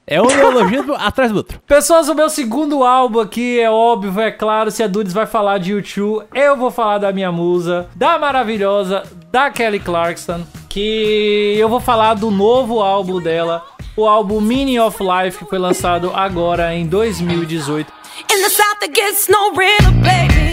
É 0.06 0.20
um 0.22 0.26
neologismo 0.26 0.94
atrás 0.98 1.30
do 1.30 1.36
outro. 1.36 1.60
Pessoas, 1.66 2.08
o 2.08 2.14
meu 2.14 2.30
segundo 2.30 2.82
álbum 2.82 3.20
aqui 3.20 3.60
é 3.60 3.70
óbvio, 3.70 4.20
é 4.20 4.30
claro, 4.30 4.70
se 4.70 4.82
a 4.82 4.86
Dudes 4.86 5.12
vai 5.12 5.26
falar 5.26 5.58
de 5.58 5.72
YouTube, 5.72 6.24
eu 6.34 6.56
vou 6.56 6.70
falar 6.70 6.96
da 6.98 7.12
minha 7.12 7.30
musa, 7.30 7.88
da 7.94 8.18
maravilhosa, 8.18 9.02
da 9.30 9.50
Kelly 9.50 9.78
Clarkson, 9.80 10.44
que 10.68 11.54
eu 11.58 11.68
vou 11.68 11.78
falar 11.80 12.14
do 12.14 12.30
novo 12.30 12.80
álbum 12.80 13.20
dela, 13.20 13.64
o 13.96 14.06
álbum 14.06 14.40
Meaning 14.40 14.78
of 14.78 14.98
Life, 15.02 15.44
foi 15.48 15.58
lançado 15.58 16.12
agora 16.14 16.74
em 16.74 16.86
2018. 16.86 17.92
In 18.30 18.42
the 18.42 18.48
South, 18.48 18.82
it 18.82 18.94
gets 18.94 19.28
no 19.28 19.52
realer, 19.54 19.92
baby. 20.02 20.52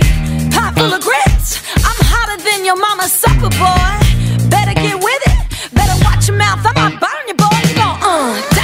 Pot 0.54 0.74
full 0.74 0.94
of 0.94 1.00
grits. 1.02 1.62
I'm 1.78 2.06
hotter 2.06 2.42
than 2.44 2.66
your 2.66 2.78
mama's 2.78 3.12
supper, 3.12 3.50
boy. 3.58 4.48
Better 4.50 4.74
get 4.74 4.96
with 4.96 5.22
it. 5.28 5.74
Better 5.74 5.94
watch 6.04 6.28
your 6.28 6.38
mouth. 6.38 6.66
I 6.66 6.74
might 6.74 7.00
burn 7.00 7.28
you, 7.28 7.34
boy. 7.36 7.70
You 7.70 7.76
gon' 7.76 7.98
uh, 8.02 8.59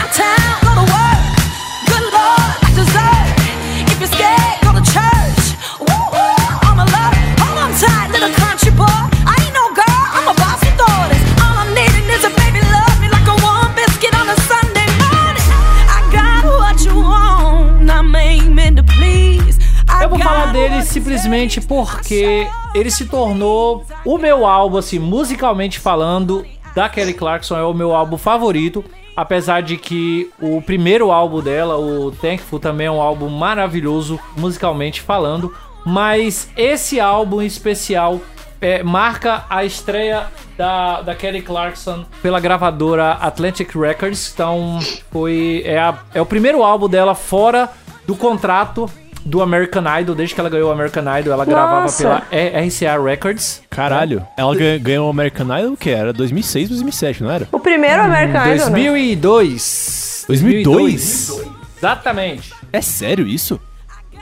Dele 20.56 20.84
simplesmente 20.84 21.60
porque 21.60 22.48
ele 22.74 22.90
se 22.90 23.06
tornou 23.08 23.84
o 24.06 24.18
meu 24.18 24.46
álbum, 24.46 24.78
assim, 24.78 24.98
musicalmente 25.00 25.80
falando, 25.80 26.46
da 26.74 26.88
Kelly 26.88 27.14
Clarkson, 27.14 27.58
é 27.58 27.64
o 27.64 27.74
meu 27.74 27.94
álbum 27.94 28.18
favorito. 28.18 28.84
Apesar 29.18 29.62
de 29.62 29.76
que 29.76 30.30
o 30.42 30.62
primeiro 30.62 31.12
álbum 31.12 31.42
dela, 31.42 31.78
o 31.78 32.10
Thankful, 32.12 32.58
também 32.60 32.88
é 32.88 32.92
um 32.92 33.02
álbum 33.02 33.28
maravilhoso, 33.28 34.18
musicalmente 34.38 35.02
falando. 35.02 35.54
Mas 35.86 36.50
esse 36.56 37.02
álbum 37.02 37.42
em 37.42 37.46
especial 37.46 38.22
é, 38.62 38.82
marca 38.82 39.44
a 39.50 39.66
estreia 39.66 40.28
da, 40.58 41.02
da 41.02 41.14
Kelly 41.16 41.42
Clarkson 41.42 42.06
pela 42.22 42.40
gravadora 42.40 43.12
Atlantic 43.12 43.76
Records. 43.76 44.32
Então, 44.34 44.80
foi, 45.12 45.64
é, 45.66 45.78
a- 45.80 46.00
é 46.14 46.22
o 46.22 46.26
primeiro 46.26 46.64
álbum 46.64 46.88
dela 46.88 47.14
fora 47.14 47.70
do 48.08 48.16
contrato 48.16 48.90
do 49.26 49.42
American 49.42 49.84
Idol. 50.00 50.16
Desde 50.16 50.34
que 50.36 50.40
ela 50.40 50.50
ganhou 50.50 50.70
o 50.70 50.72
American 50.72 51.04
Idol, 51.20 51.34
ela 51.34 51.44
gravava 51.46 51.82
Nossa. 51.82 52.22
pela 52.30 52.62
RCA 52.66 53.02
Records. 53.04 53.62
Caralho. 53.70 54.26
Ela 54.38 54.56
ganhou, 54.80 55.08
o 55.08 55.10
American 55.10 55.48
Idol, 55.58 55.74
o 55.74 55.78
que? 55.78 55.90
Era 55.90 56.14
2006, 56.14 56.70
2007, 56.70 57.24
não 57.24 57.32
era? 57.32 57.48
O 57.52 57.60
primeiro 57.60 58.02
American 58.04 58.42
Idol, 58.42 58.70
né? 58.70 58.72
2002. 58.72 60.26
2002? 60.28 61.42
Exatamente. 61.78 62.54
É 62.72 62.82
sério 62.82 63.28
isso? 63.28 63.60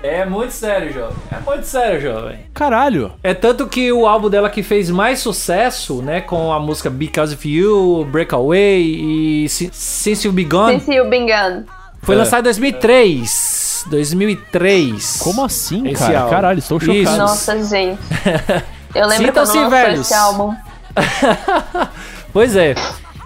É 0.01 0.26
muito 0.26 0.51
sério, 0.51 0.91
jovem. 0.91 1.16
É 1.32 1.39
muito 1.49 1.64
sério, 1.66 2.01
jovem. 2.01 2.39
Caralho. 2.54 3.14
É 3.24 3.34
tanto 3.34 3.68
que 3.68 3.89
o 3.91 4.06
álbum 4.06 4.30
dela 4.30 4.49
que 4.49 4.62
fez 4.62 4.89
mais 4.89 5.20
sucesso, 5.20 6.01
né, 6.01 6.20
com 6.20 6.51
a 6.51 6.60
música 6.60 6.89
Because 6.89 7.34
of 7.36 7.49
You, 7.49 8.06
Breakaway 8.12 8.82
e 9.45 9.47
Si- 9.47 9.70
Since 9.72 10.28
You've 10.28 10.36
Begun, 10.43 10.72
Since 10.80 10.93
you 10.93 11.10
been 11.10 11.26
gone. 11.26 11.64
foi 12.01 12.16
É. 12.16 12.18
lançado 12.18 12.41
em 12.41 12.43
2003. 12.43 13.62
2003. 13.89 15.17
Como 15.19 15.43
assim, 15.43 15.88
Esse 15.88 16.03
cara? 16.03 16.19
álbum. 16.19 16.29
Caralho, 16.31 16.59
estou 16.59 16.79
chocado. 16.79 16.99
Isso. 16.99 17.17
Nossa, 17.17 17.63
gente. 17.65 17.99
Eu 18.95 19.07
lembro 19.07 19.34
quando 19.34 19.47
Sintam-se 19.47 19.55
lançou 19.57 19.69
velhos. 19.71 20.01
esse 20.01 20.13
álbum. 20.13 20.53
Pois 22.31 22.55
é. 22.55 22.73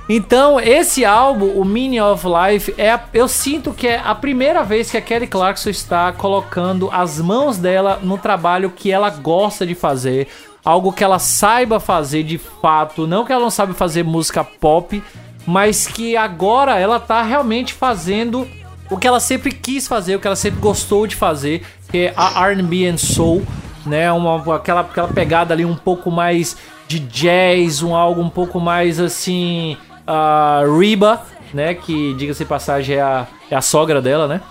Então, 0.10 0.60
esse 0.60 1.04
álbum, 1.04 1.48
o 1.60 1.66
Meaning 1.66 2.00
of 2.00 2.26
Life, 2.26 2.74
é 2.78 2.92
a- 2.92 3.02
eu 3.14 3.28
sinto 3.28 3.74
que 3.74 3.88
é 3.88 4.02
a 4.04 4.16
primeira 4.16 4.64
vez 4.64 4.90
que 4.90 4.96
a 4.98 5.02
Kelly 5.02 5.28
Clarkson 5.28 5.70
está 5.70 6.12
colocando 6.14 6.90
as 6.92 7.20
mãos 7.20 7.58
dela 7.58 8.00
no 8.02 8.18
trabalho 8.18 8.70
que 8.70 8.90
ela 8.92 9.10
gosta 9.10 9.66
de 9.66 9.76
fazer, 9.76 10.28
algo 10.64 10.94
que 10.94 11.04
ela 11.04 11.20
saiba 11.20 11.80
fazer 11.80 12.24
de 12.24 12.38
fato, 12.38 13.06
não 13.06 13.26
que 13.26 13.34
ela 13.34 13.42
não 13.44 13.50
sabe 13.52 13.74
fazer 13.74 14.04
música 14.04 14.44
pop, 14.46 15.04
mas 15.46 15.88
que 15.88 16.16
agora 16.16 16.78
ela 16.80 17.00
tá 17.02 17.22
realmente 17.22 17.74
fazendo 17.74 18.48
o 18.90 18.98
que 18.98 19.08
ela 19.08 19.20
sempre 19.20 19.52
quis 19.52 19.88
fazer, 19.88 20.16
o 20.16 20.20
que 20.20 20.28
ela 20.28 20.36
sempre 20.36 20.60
gostou 20.60 21.06
de 21.08 21.16
fazer, 21.16 21.64
que 21.90 21.98
é 21.98 22.14
a 22.16 22.48
R&B 22.50 22.88
and 22.88 22.98
Soul, 22.98 23.44
né? 23.86 24.12
Uma, 24.12 24.56
aquela, 24.56 24.82
aquela 24.82 25.08
pegada 25.08 25.54
ali 25.54 25.66
um 25.66 25.76
pouco 25.76 26.12
mais 26.12 26.58
de 26.88 27.00
jazz, 27.00 27.84
um 27.84 27.96
algo 27.96 28.22
um 28.22 28.30
pouco 28.30 28.60
mais 28.60 29.00
assim. 29.00 29.78
ah, 30.06 30.64
Reba, 30.80 31.22
né? 31.54 31.74
Que, 31.74 32.14
diga-se 32.14 32.46
passagem, 32.46 32.96
é 32.98 33.02
a, 33.02 33.28
é 33.52 33.56
a 33.56 33.62
sogra 33.62 34.02
dela, 34.02 34.28
né? 34.28 34.42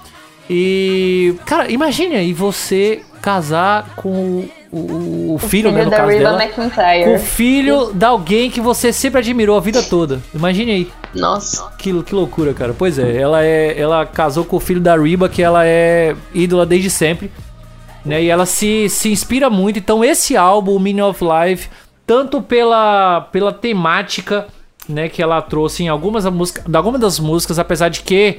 E. 0.49 1.35
Cara, 1.45 1.71
imagine 1.71 2.15
aí 2.15 2.33
você 2.33 3.03
casar 3.21 3.95
com 3.97 4.49
o, 4.73 5.35
o 5.35 5.39
filho, 5.39 5.71
né, 5.71 5.79
Filho 5.79 5.85
no 5.85 5.91
da 5.91 5.97
caso 5.97 6.11
Reba 6.11 6.25
dela, 6.25 6.45
McEntire. 6.45 7.05
com 7.05 7.15
o 7.15 7.19
filho 7.19 7.93
de 7.93 8.05
alguém 8.05 8.51
que 8.51 8.61
você 8.61 8.93
sempre 8.93 9.21
admirou 9.21 9.57
a 9.57 9.61
vida 9.61 9.83
toda. 9.83 10.21
Imagine 10.35 10.73
aí. 10.73 10.93
Nossa. 11.15 11.71
Que, 11.79 12.03
que 12.03 12.15
loucura, 12.15 12.53
cara. 12.53 12.75
Pois 12.77 12.99
é, 12.99 13.17
ela 13.17 13.45
é. 13.45 13.79
Ela 13.79 14.05
casou 14.05 14.45
com 14.45 14.57
o 14.57 14.61
filho 14.61 14.81
da 14.81 14.97
Reba, 14.97 15.29
que 15.29 15.43
ela 15.43 15.67
é 15.67 16.15
ídola 16.35 16.67
desde 16.67 16.91
sempre. 16.91 17.31
Né? 18.05 18.25
E 18.25 18.31
ela 18.31 18.47
se, 18.47 18.89
se 18.89 19.11
inspira 19.11 19.49
muito. 19.49 19.79
Então, 19.79 20.05
esse 20.05 20.37
álbum, 20.37 20.77
o 20.77 20.81
Meaning 20.81 21.03
of 21.03 21.25
Life, 21.25 21.69
tanto 22.07 22.41
pela, 22.41 23.23
pela 23.33 23.53
temática 23.53 24.47
né, 24.89 25.09
que 25.09 25.23
ela 25.23 25.43
trouxe 25.43 25.83
em 25.83 25.89
algumas, 25.89 26.25
da 26.25 26.31
música, 26.31 26.63
algumas 26.73 27.01
das 27.01 27.19
músicas, 27.19 27.59
apesar 27.59 27.89
de 27.89 28.03
que 28.03 28.39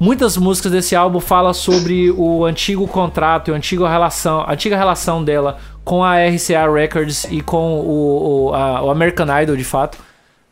muitas 0.00 0.36
músicas 0.36 0.72
desse 0.72 0.94
álbum 0.96 1.20
falam 1.20 1.52
sobre 1.54 2.10
o 2.10 2.44
antigo 2.44 2.86
contrato 2.86 3.50
e 3.50 3.54
a 3.54 3.56
antiga 3.56 3.88
relação, 3.88 4.44
antiga 4.48 4.76
relação 4.76 5.22
dela 5.24 5.58
com 5.84 6.04
a 6.04 6.16
RCA 6.26 6.70
Records 6.72 7.24
e 7.30 7.40
com 7.40 7.80
o, 7.80 8.46
o, 8.50 8.54
a- 8.54 8.82
o 8.82 8.90
American 8.90 9.26
Idol, 9.42 9.56
de 9.56 9.64
fato 9.64 9.98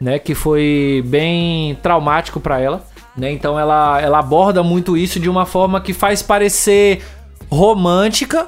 né, 0.01 0.19
que 0.19 0.35
foi 0.35 1.03
bem 1.07 1.75
traumático 1.83 2.39
pra 2.39 2.61
ela, 2.61 2.83
né? 3.17 3.33
Então 3.33 3.59
ela, 3.59 3.99
ela 4.01 4.19
aborda 4.19 4.63
muito 4.63 4.95
isso 4.95 5.19
de 5.19 5.29
uma 5.31 5.47
forma 5.47 5.81
que 5.81 5.95
faz 5.95 6.21
parecer 6.21 7.03
romântica, 7.51 8.47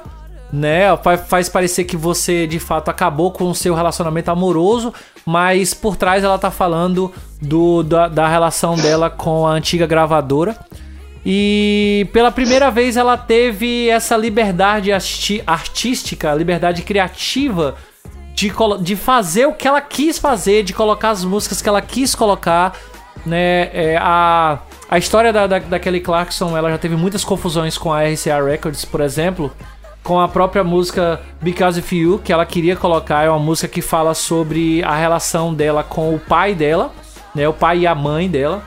né? 0.53 0.95
Fa- 0.97 1.17
Faz 1.17 1.49
parecer 1.49 1.85
que 1.85 1.97
você 1.97 2.45
de 2.45 2.59
fato 2.59 2.89
acabou 2.89 3.31
com 3.31 3.45
o 3.49 3.55
seu 3.55 3.73
relacionamento 3.73 4.29
amoroso, 4.29 4.93
mas 5.25 5.73
por 5.73 5.95
trás 5.95 6.23
ela 6.23 6.37
tá 6.37 6.51
falando 6.51 7.11
do, 7.41 7.81
da, 7.81 8.07
da 8.07 8.27
relação 8.27 8.75
dela 8.75 9.09
com 9.09 9.47
a 9.47 9.51
antiga 9.51 9.87
gravadora. 9.87 10.55
E 11.25 12.07
pela 12.13 12.31
primeira 12.31 12.71
vez 12.71 12.95
ela 12.95 13.17
teve 13.17 13.89
essa 13.89 14.15
liberdade 14.15 14.91
artística, 15.45 16.33
liberdade 16.33 16.81
criativa 16.81 17.75
de, 18.33 18.51
de 18.81 18.95
fazer 18.95 19.45
o 19.45 19.53
que 19.53 19.67
ela 19.67 19.81
quis 19.81 20.17
fazer, 20.17 20.63
de 20.63 20.73
colocar 20.73 21.09
as 21.09 21.25
músicas 21.25 21.61
que 21.61 21.67
ela 21.67 21.81
quis 21.81 22.15
colocar, 22.15 22.73
né? 23.25 23.69
É, 23.73 23.97
a, 24.01 24.59
a 24.89 24.97
história 24.97 25.33
da, 25.33 25.45
da, 25.45 25.59
da 25.59 25.79
Kelly 25.79 25.99
Clarkson, 25.99 26.57
ela 26.57 26.69
já 26.69 26.77
teve 26.77 26.95
muitas 26.95 27.25
confusões 27.25 27.77
com 27.77 27.91
a 27.91 28.03
RCA 28.03 28.41
Records, 28.41 28.85
por 28.85 29.01
exemplo, 29.01 29.51
com 30.01 30.21
a 30.21 30.27
própria 30.27 30.63
música 30.63 31.19
Because 31.41 31.81
of 31.81 31.95
You, 31.95 32.19
que 32.23 32.31
ela 32.31 32.45
queria 32.45 32.77
colocar, 32.77 33.25
é 33.25 33.29
uma 33.29 33.39
música 33.39 33.67
que 33.67 33.81
fala 33.81 34.13
sobre 34.13 34.81
a 34.83 34.95
relação 34.95 35.53
dela 35.53 35.83
com 35.83 36.15
o 36.15 36.19
pai 36.19 36.55
dela, 36.55 36.93
né? 37.35 37.45
O 37.45 37.53
pai 37.53 37.79
e 37.79 37.87
a 37.87 37.93
mãe 37.93 38.29
dela 38.29 38.63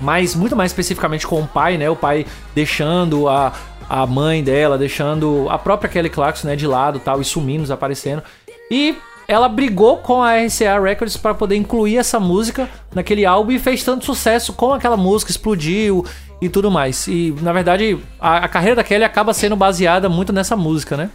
mas 0.00 0.34
muito 0.34 0.56
mais 0.56 0.70
especificamente 0.70 1.26
com 1.26 1.40
o 1.40 1.46
pai, 1.46 1.76
né? 1.76 1.88
O 1.88 1.96
pai 1.96 2.26
deixando 2.54 3.28
a, 3.28 3.52
a 3.88 4.06
mãe 4.06 4.42
dela, 4.42 4.78
deixando 4.78 5.46
a 5.50 5.58
própria 5.58 5.88
Kelly 5.88 6.10
Clarkson, 6.10 6.48
né, 6.48 6.56
de 6.56 6.66
lado, 6.66 6.98
tal, 6.98 7.20
e 7.20 7.24
sumindo, 7.24 7.62
desaparecendo. 7.62 8.22
E 8.70 8.96
ela 9.26 9.48
brigou 9.48 9.98
com 9.98 10.22
a 10.22 10.36
RCA 10.36 10.80
Records 10.80 11.16
para 11.16 11.34
poder 11.34 11.56
incluir 11.56 11.96
essa 11.96 12.20
música 12.20 12.68
naquele 12.94 13.24
álbum 13.24 13.52
e 13.52 13.58
fez 13.58 13.82
tanto 13.82 14.04
sucesso 14.04 14.52
com 14.52 14.72
aquela 14.72 14.96
música, 14.96 15.30
explodiu 15.30 16.04
e 16.40 16.48
tudo 16.48 16.70
mais. 16.70 17.06
E 17.06 17.34
na 17.40 17.52
verdade, 17.52 17.98
a, 18.20 18.38
a 18.38 18.48
carreira 18.48 18.76
da 18.76 18.84
Kelly 18.84 19.04
acaba 19.04 19.32
sendo 19.32 19.56
baseada 19.56 20.08
muito 20.08 20.32
nessa 20.32 20.56
música, 20.56 20.96
né? 20.96 21.10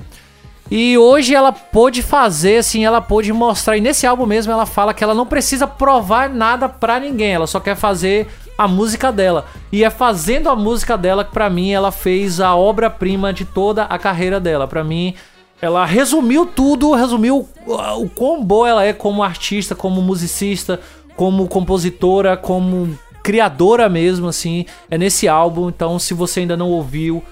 E 0.71 0.97
hoje 0.97 1.33
ela 1.33 1.51
pôde 1.51 2.03
fazer, 2.03 2.57
assim, 2.57 2.85
ela 2.85 3.01
pôde 3.01 3.33
mostrar. 3.33 3.75
E 3.75 3.81
nesse 3.81 4.05
álbum 4.05 4.25
mesmo 4.25 4.51
ela 4.51 4.67
fala 4.67 4.93
que 4.93 5.03
ela 5.03 5.15
não 5.15 5.25
precisa 5.25 5.65
provar 5.65 6.29
nada 6.29 6.69
pra 6.69 6.99
ninguém, 6.99 7.33
ela 7.33 7.47
só 7.47 7.59
quer 7.59 7.75
fazer 7.75 8.27
a 8.59 8.67
música 8.67 9.09
dela. 9.09 9.45
E 9.71 9.85
é 9.85 9.89
fazendo 9.89 10.49
a 10.49 10.55
música 10.55 10.97
dela 10.97 11.23
que 11.23 11.31
pra 11.31 11.49
mim 11.49 11.71
ela 11.71 11.93
fez 11.93 12.41
a 12.41 12.53
obra-prima 12.53 13.31
de 13.31 13.45
toda 13.45 13.83
a 13.85 13.97
carreira 13.97 14.37
dela. 14.37 14.67
Pra 14.67 14.83
mim, 14.83 15.13
ela 15.61 15.85
resumiu 15.85 16.45
tudo, 16.45 16.91
resumiu 16.91 17.47
o, 17.65 17.73
o 18.03 18.09
quão 18.09 18.43
boa 18.43 18.67
ela 18.67 18.83
é 18.83 18.91
como 18.91 19.23
artista, 19.23 19.75
como 19.75 20.01
musicista, 20.01 20.77
como 21.15 21.47
compositora, 21.47 22.35
como 22.35 22.99
criadora 23.23 23.87
mesmo, 23.87 24.27
assim. 24.27 24.65
É 24.91 24.97
nesse 24.97 25.25
álbum, 25.25 25.69
então 25.69 25.97
se 25.97 26.13
você 26.13 26.41
ainda 26.41 26.57
não 26.57 26.69
ouviu, 26.69 27.23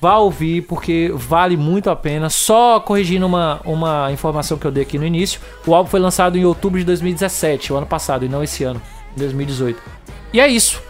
Vá 0.00 0.16
ouvir, 0.18 0.62
porque 0.62 1.10
vale 1.12 1.56
muito 1.56 1.90
a 1.90 1.96
pena. 1.96 2.30
Só 2.30 2.78
corrigindo 2.78 3.26
uma, 3.26 3.60
uma 3.64 4.12
informação 4.12 4.56
que 4.56 4.64
eu 4.64 4.70
dei 4.70 4.84
aqui 4.84 4.96
no 4.96 5.04
início: 5.04 5.40
o 5.66 5.74
álbum 5.74 5.90
foi 5.90 5.98
lançado 5.98 6.38
em 6.38 6.44
outubro 6.44 6.78
de 6.78 6.84
2017, 6.84 7.72
o 7.72 7.76
ano 7.76 7.86
passado, 7.86 8.24
e 8.24 8.28
não 8.28 8.40
esse 8.40 8.62
ano, 8.62 8.80
2018. 9.16 9.82
E 10.32 10.40
é 10.40 10.48
isso. 10.48 10.82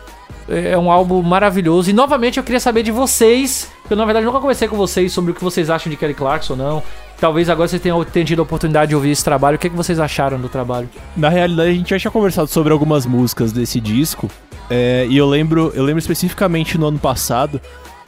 É 0.49 0.77
um 0.79 0.91
álbum 0.91 1.23
maravilhoso. 1.23 1.91
E 1.91 1.93
novamente 1.93 2.39
eu 2.39 2.43
queria 2.45 2.61
saber 2.61 2.83
de 2.83 2.91
vocês. 2.91 3.71
Eu, 3.91 3.97
na 3.97 4.05
verdade, 4.05 4.25
nunca 4.25 4.41
conversei 4.41 4.67
com 4.67 4.77
vocês 4.77 5.13
sobre 5.13 5.31
o 5.33 5.35
que 5.35 5.45
vocês 5.45 5.69
acham 5.69 5.91
de 5.91 5.97
Kelly 5.97 6.15
Clarkson 6.15 6.55
ou 6.55 6.59
não. 6.59 6.83
Talvez 7.21 7.51
agora 7.51 7.69
vocês 7.69 7.83
tenham, 7.83 8.03
tenham 8.05 8.25
tido 8.25 8.39
a 8.41 8.43
oportunidade 8.45 8.89
de 8.91 8.95
ouvir 8.95 9.11
esse 9.11 9.23
trabalho. 9.25 9.57
O 9.57 9.59
que, 9.59 9.67
é 9.67 9.71
que 9.71 9.77
vocês 9.77 9.99
acharam 10.01 10.39
do 10.41 10.49
trabalho? 10.49 10.89
Na 11.17 11.29
realidade, 11.29 11.71
a 11.71 11.75
gente 11.75 11.91
já 11.91 11.99
tinha 11.99 12.11
conversado 12.11 12.49
sobre 12.49 12.73
algumas 12.73 13.05
músicas 13.05 13.53
desse 13.53 13.81
disco. 13.81 14.31
é, 14.71 15.07
e 15.09 15.17
eu 15.17 15.29
lembro, 15.29 15.71
eu 15.75 15.83
lembro 15.85 15.99
especificamente 15.99 16.79
no 16.79 16.87
ano 16.87 16.99
passado 16.99 17.61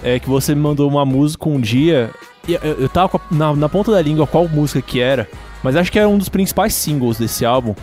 é, 0.02 0.18
que 0.18 0.28
você 0.28 0.54
me 0.54 0.60
mandou 0.62 0.88
uma 0.88 1.04
música 1.04 1.48
um 1.48 1.60
dia. 1.60 2.10
E 2.48 2.54
eu, 2.54 2.60
eu 2.62 2.88
tava 2.88 3.18
a- 3.18 3.34
na, 3.34 3.54
na 3.54 3.68
ponta 3.68 3.90
da 3.92 4.00
língua 4.00 4.26
qual 4.26 4.48
música 4.48 4.80
que 4.80 4.98
era. 5.00 5.28
Mas 5.62 5.76
acho 5.76 5.92
que 5.92 5.98
era 5.98 6.08
um 6.08 6.16
dos 6.16 6.28
principais 6.30 6.72
singles 6.72 7.18
desse 7.18 7.44
álbum. 7.44 7.74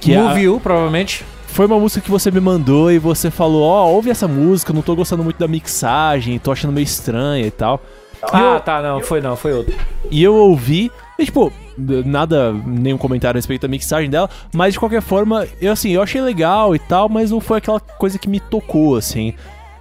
Que 0.00 0.12
é 0.12 0.16
a- 0.18 0.22
Move 0.28 0.40
You, 0.42 0.60
provavelmente. 0.62 1.24
Foi 1.46 1.66
uma 1.66 1.78
música 1.78 2.00
que 2.00 2.10
você 2.10 2.30
me 2.30 2.40
mandou 2.40 2.90
e 2.90 2.98
você 2.98 3.30
falou: 3.30 3.62
Ó, 3.62 3.90
ouve 3.90 4.10
essa 4.10 4.28
música, 4.28 4.72
não 4.72 4.82
tô 4.82 4.94
gostando 4.94 5.24
muito 5.24 5.38
da 5.38 5.48
mixagem, 5.48 6.38
tô 6.38 6.52
achando 6.52 6.72
meio 6.72 6.84
estranha 6.84 7.46
e 7.46 7.50
tal. 7.50 7.82
Ah, 8.22 8.60
tá, 8.60 8.82
não, 8.82 9.00
foi 9.00 9.20
não, 9.20 9.36
foi 9.36 9.52
outro. 9.52 9.74
E 10.10 10.22
eu 10.22 10.34
ouvi, 10.34 10.90
e 11.18 11.24
tipo, 11.24 11.52
nada, 11.76 12.52
nenhum 12.52 12.98
comentário 12.98 13.36
a 13.36 13.38
respeito 13.38 13.62
da 13.62 13.68
mixagem 13.68 14.10
dela, 14.10 14.28
mas 14.54 14.72
de 14.72 14.80
qualquer 14.80 15.02
forma, 15.02 15.46
eu 15.60 15.72
assim, 15.72 15.90
eu 15.90 16.02
achei 16.02 16.20
legal 16.20 16.74
e 16.74 16.78
tal, 16.78 17.08
mas 17.08 17.30
não 17.30 17.40
foi 17.40 17.58
aquela 17.58 17.78
coisa 17.78 18.18
que 18.18 18.28
me 18.28 18.40
tocou, 18.40 18.96
assim. 18.96 19.34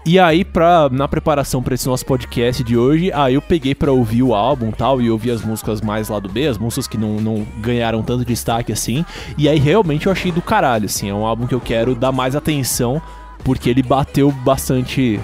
E 0.06 0.20
aí, 0.20 0.46
pra, 0.46 0.88
na 0.92 1.08
preparação 1.08 1.64
pra 1.64 1.74
esse 1.74 1.88
nosso 1.88 2.06
podcast 2.06 2.64
de 2.64 2.78
hoje, 2.78 3.12
aí 3.12 3.34
eu 3.34 3.42
peguei 3.42 3.74
pra 3.74 3.92
ouvir 3.92 4.22
o 4.22 4.36
álbum 4.36 4.70
tal, 4.70 5.02
e 5.02 5.10
ouvir 5.10 5.32
as 5.32 5.42
músicas 5.44 5.82
mais 5.82 6.10
lá 6.10 6.20
do 6.20 6.30
B, 6.30 6.46
as 6.48 6.60
músicas 6.60 6.88
que 6.88 6.96
não, 6.98 7.16
não 7.20 7.46
ganharam 7.60 8.04
tanto 8.04 8.24
destaque 8.24 8.72
assim, 8.72 9.04
e 9.36 9.50
aí 9.50 9.58
realmente 9.58 10.06
eu 10.06 10.12
achei 10.12 10.32
do 10.32 10.44
caralho, 10.44 10.86
assim, 10.86 11.10
é 11.10 11.14
um 11.14 11.26
álbum 11.26 11.48
que 11.48 11.56
eu 11.56 11.60
quero 11.60 11.96
dar 11.96 12.12
mais 12.12 12.36
atenção, 12.36 13.02
porque 13.44 13.68
ele 13.68 13.82
bateu 13.82 14.32
bastante 14.32 15.20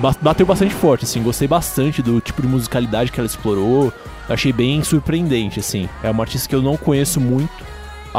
ba- 0.00 0.16
bateu 0.20 0.44
bastante 0.44 0.74
forte, 0.74 1.04
assim. 1.04 1.22
Gostei 1.22 1.46
bastante 1.48 2.02
do 2.02 2.20
tipo 2.20 2.42
de 2.42 2.48
musicalidade 2.48 3.10
que 3.12 3.18
ela 3.20 3.26
explorou. 3.26 3.92
Achei 4.28 4.52
bem 4.52 4.82
surpreendente, 4.82 5.60
assim. 5.60 5.88
É 6.02 6.10
uma 6.10 6.22
artista 6.24 6.48
que 6.48 6.54
eu 6.54 6.62
não 6.62 6.76
conheço 6.76 7.20
muito. 7.20 7.50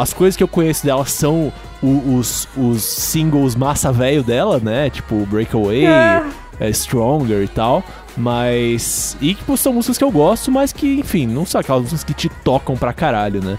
As 0.02 0.14
coisas 0.14 0.36
que 0.38 0.44
eu 0.44 0.48
conheço 0.48 0.86
dela 0.86 1.06
são 1.06 1.52
o- 1.82 2.16
os, 2.18 2.48
os 2.56 2.82
singles 2.84 3.56
massa 3.56 3.92
velho 3.92 4.24
dela, 4.24 4.60
né? 4.60 4.90
Tipo 4.90 5.16
Breakaway, 5.26 5.86
É. 5.86 6.24
é, 6.60 6.70
Stronger 6.72 7.44
e 7.44 7.48
tal. 7.48 7.84
Mas. 8.16 9.16
E 9.22 9.34
tipo, 9.34 9.56
são 9.58 9.74
músicas 9.74 9.98
que 9.98 10.04
eu 10.04 10.12
gosto, 10.12 10.52
mas 10.52 10.74
que, 10.74 11.00
enfim, 11.00 11.26
não 11.28 11.46
são 11.46 11.62
aquelas 11.62 11.84
músicas 11.84 12.04
que 12.04 12.14
te 12.14 12.30
tocam 12.44 12.76
pra 12.76 12.92
caralho, 12.94 13.44
né? 13.44 13.58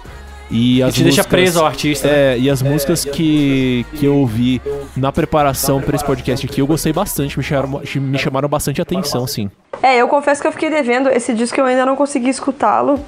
E 0.50 0.82
as 0.82 0.94
te 0.94 1.02
deixa 1.02 1.18
músicas- 1.22 1.26
preso 1.26 1.60
ao 1.60 1.66
artista, 1.66 2.08
né? 2.08 2.14
É, 2.34 2.38
e 2.38 2.48
as 2.48 2.62
músicas 2.62 3.04
que, 3.04 3.84
que 3.94 4.06
eu 4.06 4.14
ouvi 4.16 4.62
na 4.96 5.12
preparação 5.12 5.80
pra 5.80 5.94
esse 5.94 6.04
podcast 6.04 6.46
aqui, 6.46 6.60
eu 6.62 6.66
gostei 6.66 6.92
bastante, 6.92 7.36
me 7.36 7.44
chamaram, 7.44 7.82
me 7.96 8.18
chamaram 8.18 8.48
bastante 8.48 8.80
atenção, 8.80 9.26
sim. 9.26 9.50
É, 9.82 9.96
eu 9.98 10.08
confesso 10.08 10.40
que 10.40 10.48
eu 10.48 10.52
fiquei 10.52 10.70
devendo 10.70 11.10
esse 11.10 11.34
disco, 11.34 11.60
eu 11.60 11.66
ainda 11.66 11.84
não 11.84 11.94
consegui 11.96 12.30
escutá-lo, 12.30 12.98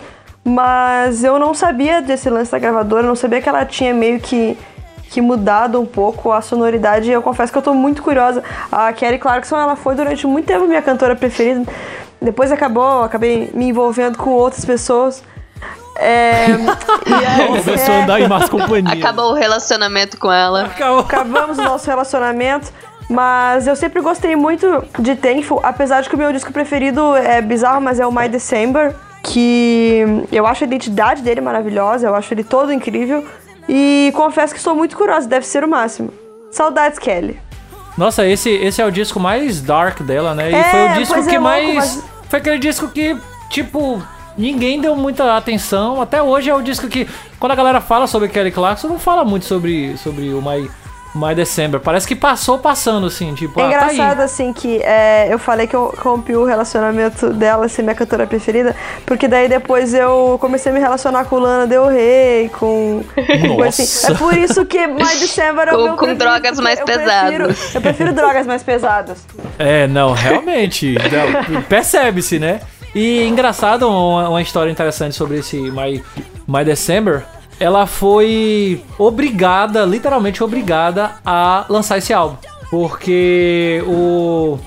mas 0.45 1.23
eu 1.23 1.39
não 1.39 1.55
sabia 1.55 2.01
desse 2.01 2.29
lance 2.31 2.51
da 2.51 2.59
gravadora, 2.59 3.07
não 3.07 3.15
sabia 3.15 3.41
que 3.41 3.49
ela 3.49 3.65
tinha 3.65 3.93
meio 3.93 4.21
que, 4.21 4.57
que 5.11 5.21
mudado 5.21 5.81
um 5.81 5.87
pouco 5.87 6.33
a 6.33 6.41
sonoridade, 6.41 7.11
e 7.11 7.13
eu 7.13 7.23
confesso 7.23 7.53
que 7.53 7.59
eu 7.59 7.63
tô 7.63 7.75
muito 7.75 8.03
curiosa. 8.03 8.43
A 8.71 8.93
Kelly 8.93 9.19
Clarkson, 9.19 9.59
ela 9.59 9.77
foi 9.77 9.95
durante 9.95 10.27
muito 10.27 10.47
tempo 10.47 10.67
minha 10.67 10.83
cantora 10.83 11.15
preferida, 11.15 11.71
depois 12.21 12.51
acabou, 12.53 13.03
acabei 13.03 13.51
me 13.55 13.67
envolvendo 13.69 14.19
com 14.19 14.31
outras 14.31 14.65
pessoas. 14.65 15.23
É, 15.97 16.47
e 17.07 17.27
aí, 17.27 17.47
Começou 17.47 17.95
a 17.95 17.99
é, 17.99 18.03
andar 18.03 18.21
em 18.21 18.29
más 18.29 18.49
companhia. 18.49 18.95
Acabou 18.95 19.33
o 19.33 19.35
relacionamento 19.35 20.17
com 20.19 20.33
ela. 20.33 20.71
acabamos 21.01 21.59
o 21.59 21.63
nosso 21.63 21.87
relacionamento. 21.87 22.73
Mas 23.11 23.67
eu 23.67 23.75
sempre 23.75 24.01
gostei 24.01 24.37
muito 24.37 24.85
de 24.97 25.17
Thankful, 25.17 25.59
apesar 25.65 26.01
de 26.01 26.09
que 26.09 26.15
o 26.15 26.19
meu 26.19 26.33
disco 26.33 26.53
preferido 26.53 27.17
é 27.17 27.43
bizarro, 27.43 27.81
mas 27.81 27.99
é 27.99 28.07
o 28.07 28.13
My 28.13 28.29
December, 28.29 28.95
que 29.23 30.05
eu 30.33 30.47
acho 30.47 30.65
a 30.65 30.67
identidade 30.67 31.23
dele 31.23 31.41
maravilhosa, 31.41 32.07
eu 32.09 32.15
acho 32.15 32.33
ele 32.35 32.45
todo 32.45 32.73
incrível. 32.73 33.25
E 33.69 34.13
confesso 34.17 34.53
que 34.53 34.59
estou 34.59 34.75
muito 34.75 34.97
curiosa, 34.97 35.29
deve 35.29 35.47
ser 35.47 35.63
o 35.63 35.69
máximo. 35.69 36.13
Saudades, 36.51 36.99
Kelly. 36.99 37.39
Nossa, 37.97 38.27
esse, 38.27 38.51
esse 38.51 38.81
é 38.81 38.87
o 38.87 38.91
disco 38.91 39.21
mais 39.21 39.61
dark 39.61 40.01
dela, 40.03 40.35
né? 40.35 40.51
E 40.51 40.55
É, 40.55 40.65
foi 40.65 40.89
o 40.89 40.93
disco 40.95 41.15
é, 41.19 41.23
que 41.23 41.29
louco, 41.39 41.43
mais. 41.43 41.75
mas- 41.75 42.05
Foi 42.29 42.39
aquele 42.39 42.59
disco 42.59 42.89
que, 42.89 43.17
tipo, 43.51 44.03
ninguém 44.39 44.81
deu 44.81 44.97
muita 44.97 45.37
atenção. 45.37 46.01
Até 46.01 46.23
hoje 46.23 46.49
é 46.51 46.55
o 46.55 46.63
disco 46.63 46.89
que, 46.89 47.07
quando 47.39 47.53
a 47.53 47.55
galera 47.55 47.81
fala 47.81 48.07
sobre 48.07 48.29
Kelly 48.29 48.51
Clarkson, 48.51 48.89
não 48.89 48.99
fala 48.99 49.25
muito 49.25 49.45
sobre, 49.45 49.97
sobre 49.99 50.33
o 50.33 50.41
My, 50.41 50.69
My 51.15 51.35
December. 51.35 51.81
Parece 51.81 52.07
que 52.07 52.15
passou 52.15 52.59
passando, 52.59 53.07
assim, 53.07 53.35
tipo, 53.35 53.59
É 53.61 53.65
ah, 53.65 53.79
tá 53.81 53.87
aí. 53.87 53.95
engraçado, 53.95 54.21
assim, 54.21 54.53
que 54.53 54.81
é, 54.83 55.27
eu 55.33 55.39
falei 55.39 55.67
que 55.67 55.75
eu 55.75 55.93
rompi 55.99 56.35
o 56.37 56.45
relacionamento 56.45 57.31
dela, 57.33 57.69
ser 57.69 57.83
minha 57.83 57.95
cantora 57.95 58.27
preferida, 58.27 58.77
porque 59.05 59.27
daí 59.27 59.49
depois 59.49 59.93
eu 59.93 60.39
comecei 60.41 60.71
a 60.71 60.75
me 60.75 60.81
relacionar 60.81 61.25
com 61.25 61.37
Lana 61.39 61.67
Del 61.67 61.87
Rey, 61.89 62.49
com... 62.51 63.03
com 63.57 63.63
assim. 63.65 64.13
É 64.13 64.15
por 64.17 64.37
isso 64.37 64.65
que 64.65 64.87
My 64.87 64.99
December 65.19 65.69
é 65.69 65.73
o 65.73 65.77
Com- 65.77 65.85
meu 65.85 65.97
com 65.97 66.15
drogas 66.15 66.61
mais 66.61 66.79
eu 66.79 66.85
prefiro- 66.85 67.07
pesadas. 67.49 67.75
eu 67.75 67.81
prefiro 67.81 68.13
drogas 68.13 68.47
mais 68.47 68.63
pesadas. 68.63 69.27
É, 69.59 69.87
não, 69.89 70.13
realmente. 70.13 70.95
Percebe-se, 71.69 72.39
né? 72.39 72.61
E 72.95 73.25
engraçado, 73.27 73.89
uma, 73.89 74.29
uma 74.29 74.43
história 74.43 74.71
interessante 74.71 75.15
sobre 75.15 75.39
esse 75.39 75.57
My, 75.57 76.03
My 76.47 76.65
December. 76.65 77.25
Ela 77.61 77.87
foi 77.87 78.83
obrigada, 78.99 79.85
literalmente 79.85 80.43
obrigada, 80.43 81.13
a 81.25 81.67
lançar 81.69 81.99
esse 81.99 82.13
álbum. 82.13 82.37
Porque 82.71 83.85
o, 83.87 84.59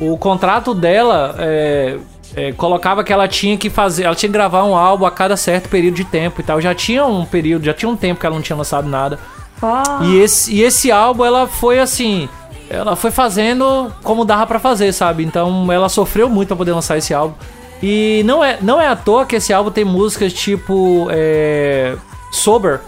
o 0.00 0.16
contrato 0.16 0.72
dela 0.72 1.34
é, 1.38 1.98
é, 2.34 2.52
colocava 2.52 3.04
que 3.04 3.12
ela 3.12 3.28
tinha 3.28 3.56
que 3.58 3.68
fazer. 3.68 4.04
Ela 4.04 4.14
tinha 4.14 4.28
que 4.28 4.32
gravar 4.32 4.64
um 4.64 4.74
álbum 4.74 5.04
a 5.04 5.10
cada 5.10 5.36
certo 5.36 5.68
período 5.68 5.96
de 5.96 6.04
tempo 6.04 6.40
e 6.40 6.44
tal. 6.44 6.60
Já 6.60 6.74
tinha 6.74 7.04
um 7.04 7.24
período, 7.26 7.64
já 7.64 7.74
tinha 7.74 7.88
um 7.88 7.96
tempo 7.96 8.20
que 8.20 8.26
ela 8.26 8.34
não 8.36 8.42
tinha 8.42 8.56
lançado 8.56 8.88
nada. 8.88 9.18
Ah, 9.62 10.00
E 10.02 10.18
esse, 10.18 10.54
e 10.54 10.62
esse 10.62 10.90
álbum, 10.90 11.24
ela 11.24 11.46
foi 11.46 11.78
assim. 11.78 12.28
Ela 12.70 12.94
foi 12.96 13.10
fazendo 13.10 13.92
como 14.02 14.24
dava 14.24 14.46
pra 14.46 14.58
fazer, 14.60 14.92
sabe? 14.92 15.24
Então 15.24 15.70
ela 15.72 15.88
sofreu 15.88 16.30
muito 16.30 16.48
pra 16.48 16.56
poder 16.56 16.72
lançar 16.72 16.96
esse 16.96 17.12
álbum. 17.12 17.34
E 17.82 18.22
não 18.24 18.44
é, 18.44 18.58
não 18.62 18.80
é 18.80 18.86
à 18.86 18.94
toa 18.94 19.26
que 19.26 19.36
esse 19.36 19.52
álbum 19.52 19.70
tem 19.70 19.84
músicas 19.84 20.32
tipo. 20.32 21.08
É, 21.10 21.96
Sober, 22.30 22.80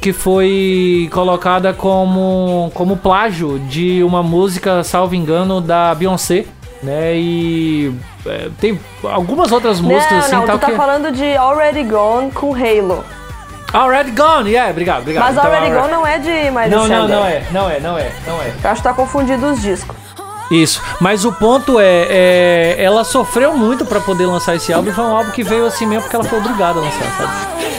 que 0.00 0.12
foi 0.12 1.08
colocada 1.12 1.72
como, 1.72 2.70
como 2.74 2.96
plágio 2.96 3.58
de 3.58 4.02
uma 4.02 4.22
música, 4.22 4.82
salvo 4.84 5.14
engano, 5.14 5.60
da 5.60 5.94
Beyoncé. 5.94 6.46
Né? 6.82 7.16
E 7.16 7.94
é, 8.26 8.48
tem 8.60 8.78
algumas 9.02 9.50
outras 9.50 9.80
músicas 9.80 10.10
não, 10.10 10.18
assim 10.18 10.36
não, 10.36 10.46
tal 10.46 10.58
tu 10.58 10.60
tá 10.60 10.66
que. 10.68 10.76
falando 10.76 11.10
de 11.10 11.36
Already 11.36 11.84
Gone 11.84 12.30
com 12.30 12.54
Halo. 12.54 13.04
Already 13.72 14.10
Gone, 14.12 14.50
yeah, 14.50 14.70
obrigado, 14.70 15.00
obrigado. 15.00 15.24
Mas 15.24 15.36
Então, 15.36 15.44
Already 15.44 15.74
Gone 15.74 15.90
não 15.90 16.06
é 16.06 16.18
de 16.18 16.50
My 16.50 16.68
Não, 16.68 16.86
não, 16.86 17.08
não 17.08 17.26
é, 17.26 17.42
não 17.50 17.70
é, 17.70 17.80
não 17.80 17.98
é, 17.98 18.12
não 18.26 18.40
é. 18.40 18.52
Eu 18.62 18.70
acho 18.70 18.82
que 18.82 18.88
tá 18.88 18.94
confundido 18.94 19.46
os 19.46 19.60
discos. 19.60 19.96
Isso, 20.50 20.80
mas 21.00 21.24
o 21.24 21.32
ponto 21.32 21.80
é, 21.80 22.06
é, 22.08 22.76
ela 22.78 23.02
sofreu 23.02 23.56
muito 23.56 23.84
pra 23.84 24.00
poder 24.00 24.26
lançar 24.26 24.54
esse 24.54 24.72
álbum 24.72 24.90
e 24.90 24.92
foi 24.92 25.04
um 25.04 25.16
álbum 25.16 25.32
que 25.32 25.42
veio 25.42 25.66
assim 25.66 25.86
mesmo 25.86 26.02
porque 26.02 26.14
ela 26.14 26.24
foi 26.24 26.38
obrigada 26.38 26.78
a 26.78 26.82
lançar, 26.82 27.10
sabe? 27.18 27.75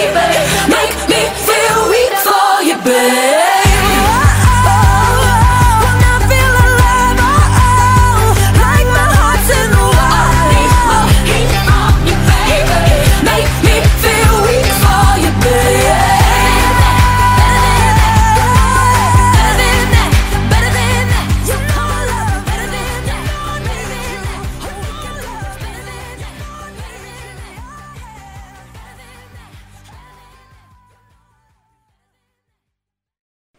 Baby. 0.00 0.28
Make 0.76 0.96
me 1.12 1.22
feel 1.46 1.78
weak 1.92 2.14
for 2.24 2.62
you, 2.62 2.76
babe. 2.84 3.49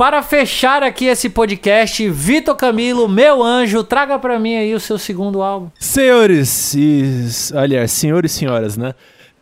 Para 0.02 0.24
fechar 0.24 0.82
aqui 0.82 1.06
esse 1.06 1.30
podcast, 1.30 2.10
Vitor 2.10 2.56
Camilo, 2.56 3.08
meu 3.08 3.44
anjo, 3.44 3.84
traga 3.84 4.18
pra 4.18 4.40
mim 4.40 4.56
aí 4.56 4.74
o 4.74 4.80
seu 4.80 4.98
segundo 4.98 5.44
álbum. 5.44 5.70
Senhores 5.80 6.74
e. 6.74 7.28
Aliás, 7.54 7.92
senhores 7.92 8.32
e 8.32 8.36
senhoras, 8.36 8.76
né? 8.76 8.96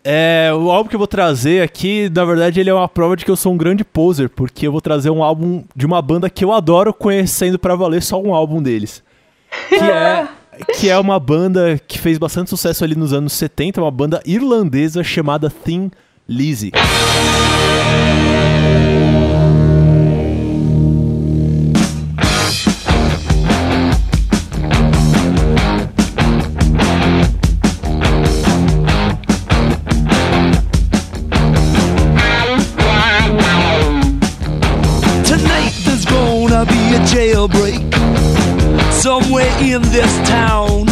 É, 0.03 0.51
o 0.53 0.69
álbum 0.69 0.89
que 0.89 0.97
eu 0.97 0.99
vou 0.99 1.07
trazer 1.07 1.63
aqui, 1.63 2.11
na 2.13 2.25
verdade, 2.25 2.59
ele 2.59 2.69
é 2.69 2.73
uma 2.73 2.89
prova 2.89 3.15
de 3.15 3.23
que 3.23 3.31
eu 3.31 3.37
sou 3.37 3.53
um 3.53 3.57
grande 3.57 3.85
poser, 3.85 4.27
porque 4.27 4.67
eu 4.67 4.71
vou 4.73 4.81
trazer 4.81 5.09
um 5.09 5.23
álbum 5.23 5.63
de 5.73 5.85
uma 5.85 6.01
banda 6.01 6.29
que 6.29 6.43
eu 6.43 6.51
adoro, 6.51 6.93
conhecendo 6.93 7.57
pra 7.57 7.73
valer 7.73 8.03
só 8.03 8.21
um 8.21 8.35
álbum 8.35 8.61
deles. 8.61 9.01
Que 9.69 9.75
é, 9.75 10.27
que 10.77 10.89
é 10.89 10.99
uma 10.99 11.21
banda 11.21 11.79
que 11.87 11.97
fez 11.97 12.17
bastante 12.17 12.49
sucesso 12.49 12.83
ali 12.83 12.95
nos 12.95 13.13
anos 13.13 13.31
70, 13.31 13.79
uma 13.79 13.91
banda 13.91 14.21
irlandesa 14.25 15.05
chamada 15.05 15.49
Thin 15.49 15.89
Lizzy. 16.27 16.73
In 39.61 39.81
this 39.91 40.11
town. 40.27 40.87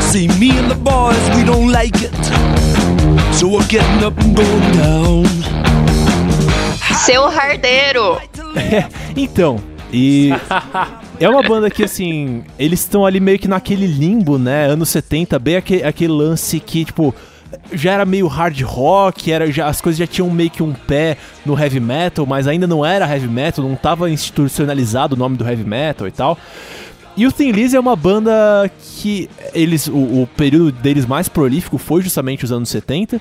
See, 0.00 0.28
me 0.38 0.58
and 0.58 0.70
the 0.70 0.74
boys, 0.74 1.36
we 1.36 1.44
don't 1.44 1.70
like 1.70 1.96
it. 2.02 2.14
So 3.34 3.48
we're 3.48 3.66
getting 3.68 4.02
up 4.02 4.18
and 4.18 4.34
going 4.34 4.72
down. 4.72 5.24
Seu 7.04 7.26
Hardeiro. 7.26 8.18
Então, 9.14 9.60
e 9.92 10.30
é 11.20 11.28
uma 11.28 11.42
banda 11.42 11.70
que, 11.70 11.84
assim, 11.84 12.44
eles 12.58 12.80
estão 12.80 13.04
ali 13.04 13.20
meio 13.20 13.38
que 13.38 13.48
naquele 13.48 13.86
limbo, 13.86 14.38
né? 14.38 14.66
Anos 14.66 14.88
70, 14.88 15.38
bem 15.38 15.56
aquele, 15.56 15.84
aquele 15.84 16.12
lance 16.12 16.58
que, 16.58 16.84
tipo, 16.84 17.14
já 17.72 17.92
era 17.92 18.04
meio 18.04 18.26
hard 18.26 18.60
rock, 18.62 19.30
era, 19.30 19.50
já, 19.50 19.66
as 19.66 19.80
coisas 19.80 19.98
já 19.98 20.06
tinham 20.06 20.30
meio 20.30 20.50
que 20.50 20.62
um 20.62 20.72
pé 20.72 21.16
no 21.44 21.58
heavy 21.58 21.80
metal, 21.80 22.26
mas 22.26 22.48
ainda 22.48 22.66
não 22.66 22.84
era 22.84 23.06
heavy 23.06 23.28
metal, 23.28 23.64
não 23.64 23.76
tava 23.76 24.10
institucionalizado 24.10 25.14
o 25.14 25.18
nome 25.18 25.36
do 25.36 25.46
heavy 25.46 25.64
metal 25.64 26.06
e 26.06 26.10
tal. 26.10 26.38
E 27.16 27.26
o 27.26 27.32
Thin 27.32 27.50
Lizzy 27.50 27.76
é 27.76 27.80
uma 27.80 27.96
banda 27.96 28.70
que 29.00 29.30
eles, 29.54 29.88
o, 29.88 30.22
o 30.22 30.28
período 30.36 30.72
deles 30.72 31.06
mais 31.06 31.28
prolífico 31.28 31.78
foi 31.78 32.02
justamente 32.02 32.44
os 32.44 32.52
anos 32.52 32.68
70. 32.68 33.20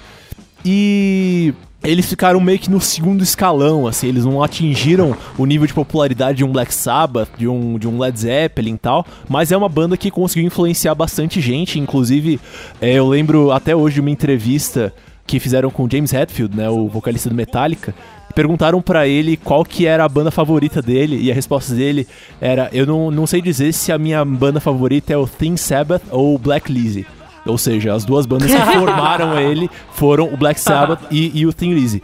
E 0.66 1.54
eles 1.82 2.06
ficaram 2.06 2.39
meio 2.39 2.60
que 2.60 2.70
no 2.70 2.82
segundo 2.82 3.24
escalão, 3.24 3.88
assim, 3.88 4.08
eles 4.08 4.26
não 4.26 4.41
atingiram 4.43 5.16
o 5.38 5.46
nível 5.46 5.68
de 5.68 5.74
popularidade 5.74 6.39
de 6.39 6.43
um 6.43 6.52
Black 6.52 6.74
Sabbath, 6.74 7.30
de 7.38 7.48
um, 7.48 7.78
de 7.78 7.88
um 7.88 8.00
Led 8.00 8.20
Zeppelin 8.20 8.74
e 8.74 8.78
tal, 8.78 9.06
mas 9.30 9.52
é 9.52 9.58
uma 9.58 9.70
banda 9.70 9.96
que 9.96 10.10
conseguiu 10.10 10.48
influenciar 10.48 10.96
bastante 10.96 11.39
gente, 11.39 11.80
inclusive 11.80 12.39
é, 12.82 12.93
eu 12.93 13.08
lembro 13.08 13.52
até 13.52 13.76
hoje 13.76 13.96
de 13.96 14.02
uma 14.02 14.10
entrevista 14.10 14.91
que 15.28 15.39
fizeram 15.39 15.70
com 15.70 15.89
James 15.89 16.14
Hetfield, 16.14 16.58
né, 16.58 16.70
o 16.70 16.88
vocalista 16.88 17.30
do 17.30 17.36
Metallica, 17.36 17.93
perguntaram 18.36 18.82
pra 18.82 19.08
ele 19.08 19.38
qual 19.38 19.64
que 19.64 19.86
era 19.88 20.04
a 20.04 20.10
banda 20.10 20.30
favorita 20.30 20.82
dele, 20.82 21.18
e 21.22 21.32
a 21.32 21.34
resposta 21.34 21.74
dele 21.74 22.06
era, 22.42 22.70
eu 22.74 22.86
não, 22.86 23.10
não 23.10 23.26
sei 23.26 23.42
dizer 23.42 23.74
se 23.74 23.92
a 23.92 23.98
minha 23.98 24.24
banda 24.26 24.60
favorita 24.60 25.14
é 25.14 25.18
o 25.18 25.26
Thin 25.26 25.56
Sabbath 25.58 26.04
ou 26.12 26.36
o 26.36 26.38
Black 26.38 26.72
Lizzy. 26.72 27.06
Ou 27.46 27.58
seja, 27.58 27.94
as 27.94 28.04
duas 28.04 28.26
bandas 28.26 28.52
que 28.52 28.60
formaram 28.78 29.40
ele 29.40 29.70
foram 29.94 30.32
o 30.34 30.36
Black 30.38 30.60
Sabbath 30.60 31.00
e, 31.10 31.32
e 31.34 31.46
o 31.46 31.54
Thin 31.54 31.74
Lizzy. 31.74 32.04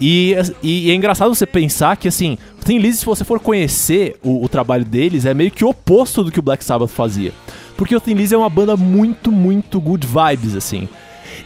E, 0.00 0.34
e- 0.62 0.86
e 0.86 0.90
é 0.90 0.94
engraçado 0.94 1.34
você 1.34 1.46
pensar 1.46 1.96
que, 1.96 2.08
assim, 2.08 2.36
o 2.60 2.64
Thin 2.64 2.78
Lizzy, 2.78 2.98
se 2.98 3.04
você 3.06 3.22
for 3.24 3.38
conhecer 3.38 4.16
o, 4.22 4.44
o 4.44 4.48
trabalho 4.48 4.84
deles, 4.84 5.24
é 5.26 5.32
meio 5.34 5.50
que 5.50 5.64
o 5.64 5.68
oposto 5.68 6.24
do 6.24 6.30
que 6.32 6.38
o 6.38 6.42
Black 6.42 6.64
Sabbath 6.64 6.88
fazia. 6.90 7.32
Porque 7.76 7.94
o 7.94 8.00
Thin 8.00 8.14
Lizzy 8.14 8.34
é 8.34 8.38
uma 8.38 8.48
banda 8.50 8.76
muito, 8.76 9.30
muito 9.30 9.80
good 9.80 10.06
vibes, 10.06 10.54
assim. 10.56 10.88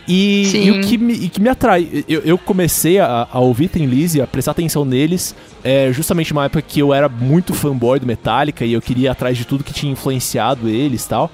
E, 0.07 0.45
e 0.67 0.71
o 0.71 0.81
que 0.81 0.99
me, 0.99 1.29
que 1.29 1.41
me 1.41 1.49
atrai, 1.49 2.05
eu, 2.09 2.21
eu 2.23 2.39
comecei 2.39 2.99
a, 2.99 3.27
a 3.31 3.39
ouvir 3.41 3.69
Thin 3.69 3.87
Lizzy, 3.87 4.21
a 4.21 4.27
prestar 4.27 4.53
atenção 4.53 4.85
neles, 4.85 5.35
é, 5.63 5.93
justamente 5.93 6.33
numa 6.33 6.45
época 6.45 6.63
que 6.63 6.81
eu 6.81 6.93
era 6.93 7.09
muito 7.09 7.55
fanboy 7.55 7.99
do 7.99 8.07
Metallica 8.07 8.65
e 8.65 8.73
eu 8.73 8.83
queria 8.83 9.07
ir 9.07 9.09
atrás 9.09 9.37
de 9.37 9.45
tudo 9.45 9.65
que 9.65 9.73
tinha 9.73 9.93
influenciado 9.93 10.69
eles 10.69 11.05
e 11.05 11.09
tal. 11.09 11.31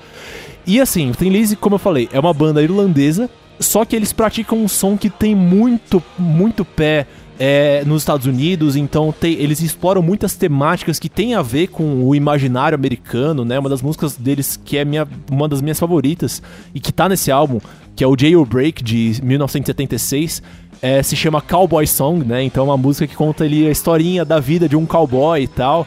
E 0.66 0.80
assim, 0.80 1.10
o 1.10 1.14
Thin 1.14 1.30
Lizzy, 1.30 1.56
como 1.56 1.74
eu 1.76 1.78
falei, 1.78 2.08
é 2.12 2.20
uma 2.20 2.32
banda 2.34 2.62
irlandesa, 2.62 3.28
só 3.58 3.84
que 3.84 3.94
eles 3.96 4.12
praticam 4.12 4.58
um 4.62 4.68
som 4.68 4.96
que 4.96 5.10
tem 5.10 5.34
muito, 5.34 6.02
muito 6.18 6.64
pé 6.64 7.06
é, 7.42 7.82
nos 7.86 8.02
Estados 8.02 8.26
Unidos, 8.26 8.76
então 8.76 9.12
tem- 9.18 9.32
eles 9.34 9.62
exploram 9.62 10.02
muitas 10.02 10.34
temáticas 10.36 10.98
que 10.98 11.08
tem 11.08 11.34
a 11.34 11.40
ver 11.40 11.68
com 11.68 12.04
o 12.06 12.14
imaginário 12.14 12.76
americano, 12.76 13.46
né? 13.46 13.58
Uma 13.58 13.70
das 13.70 13.80
músicas 13.80 14.14
deles 14.14 14.60
que 14.62 14.76
é 14.76 14.84
minha, 14.84 15.08
uma 15.30 15.48
das 15.48 15.62
minhas 15.62 15.80
favoritas 15.80 16.42
e 16.74 16.80
que 16.80 16.92
tá 16.92 17.08
nesse 17.08 17.30
álbum, 17.30 17.58
que 18.00 18.04
é 18.04 18.06
o 18.06 18.16
Jailbreak 18.18 18.82
de 18.82 19.20
1976, 19.22 20.42
é, 20.80 21.02
se 21.02 21.14
chama 21.14 21.42
Cowboy 21.42 21.86
Song, 21.86 22.24
né? 22.24 22.42
Então 22.42 22.64
é 22.64 22.68
uma 22.68 22.76
música 22.78 23.06
que 23.06 23.14
conta 23.14 23.44
ali 23.44 23.66
a 23.66 23.70
historinha 23.70 24.24
da 24.24 24.40
vida 24.40 24.66
de 24.66 24.74
um 24.74 24.86
cowboy 24.86 25.42
e 25.42 25.46
tal. 25.46 25.86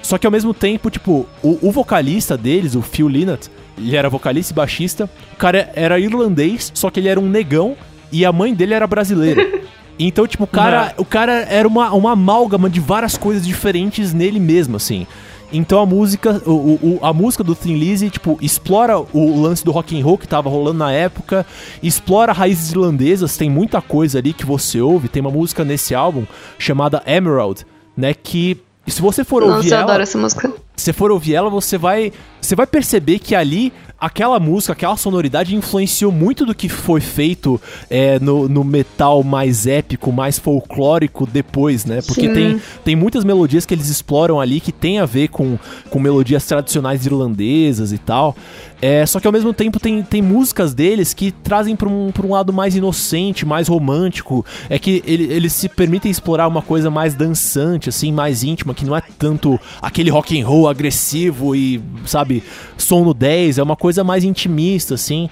Só 0.00 0.16
que 0.16 0.26
ao 0.26 0.30
mesmo 0.32 0.54
tempo, 0.54 0.88
tipo, 0.88 1.26
o, 1.42 1.58
o 1.60 1.70
vocalista 1.70 2.34
deles, 2.34 2.74
o 2.74 2.80
Phil 2.80 3.08
Lynott, 3.08 3.50
ele 3.76 3.94
era 3.94 4.08
vocalista 4.08 4.54
e 4.54 4.56
baixista. 4.56 5.04
O 5.34 5.36
cara 5.36 5.70
era 5.74 6.00
irlandês, 6.00 6.72
só 6.74 6.88
que 6.88 6.98
ele 6.98 7.08
era 7.08 7.20
um 7.20 7.28
negão 7.28 7.76
e 8.10 8.24
a 8.24 8.32
mãe 8.32 8.54
dele 8.54 8.72
era 8.72 8.86
brasileira. 8.86 9.46
Então, 10.02 10.26
tipo, 10.26 10.44
o 10.44 10.46
cara, 10.46 10.94
o 10.96 11.04
cara 11.04 11.42
era 11.42 11.68
uma, 11.68 11.92
uma 11.92 12.12
amálgama 12.12 12.70
de 12.70 12.80
várias 12.80 13.18
coisas 13.18 13.44
diferentes 13.44 14.14
nele 14.14 14.40
mesmo, 14.40 14.76
assim. 14.76 15.06
Então 15.52 15.80
a 15.80 15.86
música, 15.86 16.40
o, 16.46 16.50
o- 16.52 16.98
a 17.02 17.12
música 17.12 17.42
do 17.42 17.54
Thin 17.54 17.74
Lizzy, 17.76 18.08
tipo, 18.10 18.38
explora 18.40 18.98
o 19.00 19.40
lance 19.40 19.64
do 19.64 19.72
rock 19.72 19.98
and 19.98 20.04
roll 20.04 20.16
que 20.18 20.28
tava 20.28 20.48
rolando 20.48 20.78
na 20.78 20.92
época, 20.92 21.44
explora 21.82 22.32
raízes 22.32 22.70
irlandesas, 22.70 23.36
tem 23.36 23.50
muita 23.50 23.80
coisa 23.82 24.18
ali 24.18 24.32
que 24.32 24.46
você 24.46 24.80
ouve, 24.80 25.08
tem 25.08 25.20
uma 25.20 25.30
música 25.30 25.64
nesse 25.64 25.94
álbum 25.94 26.24
chamada 26.58 27.02
Emerald, 27.06 27.66
né, 27.96 28.14
que 28.14 28.60
se 28.86 29.02
você 29.02 29.24
for 29.24 29.42
Nossa, 29.42 29.56
ouvir 29.56 29.70
eu 29.70 29.74
ela, 29.74 29.82
adoro 29.84 30.02
essa 30.02 30.18
música. 30.18 30.52
se 30.76 30.92
for 30.92 31.10
ouvir 31.10 31.34
ela, 31.34 31.50
você 31.50 31.76
vai, 31.78 32.12
você 32.40 32.54
vai 32.56 32.66
perceber 32.66 33.18
que 33.18 33.34
ali 33.34 33.72
aquela 34.00 34.40
música, 34.40 34.72
aquela 34.72 34.96
sonoridade 34.96 35.54
influenciou 35.54 36.10
muito 36.10 36.46
do 36.46 36.54
que 36.54 36.68
foi 36.68 37.00
feito 37.00 37.60
é, 37.90 38.18
no, 38.18 38.48
no 38.48 38.64
metal 38.64 39.22
mais 39.22 39.66
épico, 39.66 40.10
mais 40.12 40.38
folclórico 40.38 41.26
depois, 41.26 41.84
né? 41.84 42.00
Porque 42.02 42.28
Sim. 42.28 42.32
tem, 42.34 42.62
tem 42.84 42.96
muitas 42.96 43.24
melodias 43.24 43.66
que 43.66 43.74
eles 43.74 43.88
exploram 43.88 44.40
ali 44.40 44.60
que 44.60 44.72
tem 44.72 44.98
a 44.98 45.06
ver 45.06 45.28
com, 45.28 45.58
com 45.90 45.98
melodias 45.98 46.44
tradicionais 46.46 47.04
irlandesas 47.04 47.92
e 47.92 47.98
tal. 47.98 48.34
É, 48.82 49.04
só 49.04 49.20
que 49.20 49.26
ao 49.26 49.32
mesmo 49.32 49.52
tempo 49.52 49.78
tem, 49.78 50.02
tem 50.02 50.22
músicas 50.22 50.72
deles 50.72 51.12
que 51.12 51.30
trazem 51.30 51.76
para 51.76 51.88
um, 51.88 52.10
pra 52.10 52.26
um 52.26 52.30
lado 52.30 52.50
mais 52.52 52.74
inocente, 52.74 53.44
mais 53.44 53.68
romântico. 53.68 54.44
É 54.70 54.78
que 54.78 55.02
ele- 55.06 55.24
eles 55.32 55.52
se 55.52 55.68
permitem 55.68 56.10
explorar 56.10 56.48
uma 56.48 56.62
coisa 56.62 56.88
mais 56.90 57.14
dançante, 57.14 57.90
assim, 57.90 58.10
mais 58.10 58.42
íntima, 58.42 58.72
que 58.72 58.86
não 58.86 58.96
é 58.96 59.02
tanto 59.18 59.60
aquele 59.82 60.08
rock 60.10 60.40
and 60.40 60.46
roll 60.46 60.66
agressivo 60.68 61.54
e, 61.54 61.80
sabe, 62.06 62.42
som 62.78 63.04
no 63.04 63.12
10, 63.12 63.58
é 63.58 63.62
uma 63.62 63.76
coisa 63.76 63.89
mais 64.04 64.24
intimista, 64.24 64.94
assim. 64.94 65.28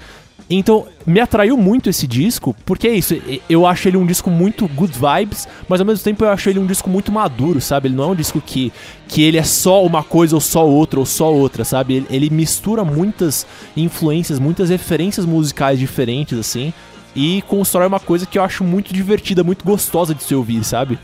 Então, 0.50 0.86
me 1.06 1.20
atraiu 1.20 1.58
muito 1.58 1.90
esse 1.90 2.06
disco, 2.06 2.56
porque 2.64 2.88
é 2.88 2.94
isso, 2.94 3.14
eu 3.50 3.66
acho 3.66 3.86
ele 3.86 3.98
um 3.98 4.06
disco 4.06 4.30
muito 4.30 4.66
good 4.68 4.94
vibes, 4.94 5.46
mas 5.68 5.78
ao 5.78 5.86
mesmo 5.86 6.02
tempo 6.02 6.24
eu 6.24 6.30
acho 6.30 6.48
ele 6.48 6.58
um 6.58 6.64
disco 6.64 6.88
muito 6.88 7.12
maduro, 7.12 7.60
sabe? 7.60 7.88
Ele 7.88 7.94
não 7.94 8.04
é 8.04 8.06
um 8.08 8.14
disco 8.14 8.40
que, 8.40 8.72
que 9.06 9.22
ele 9.22 9.36
é 9.36 9.42
só 9.42 9.84
uma 9.84 10.02
coisa 10.02 10.34
ou 10.34 10.40
só 10.40 10.66
outra 10.66 11.00
ou 11.00 11.04
só 11.04 11.30
outra, 11.30 11.64
sabe? 11.64 11.96
Ele, 11.96 12.06
ele 12.08 12.30
mistura 12.30 12.82
muitas 12.82 13.46
influências, 13.76 14.38
muitas 14.38 14.70
referências 14.70 15.26
musicais 15.26 15.78
diferentes, 15.78 16.38
assim, 16.38 16.72
e 17.14 17.42
constrói 17.42 17.86
uma 17.86 18.00
coisa 18.00 18.24
que 18.24 18.38
eu 18.38 18.42
acho 18.42 18.64
muito 18.64 18.94
divertida, 18.94 19.44
muito 19.44 19.64
gostosa 19.66 20.14
de 20.14 20.22
se 20.22 20.34
ouvir, 20.34 20.64
sabe? 20.64 20.98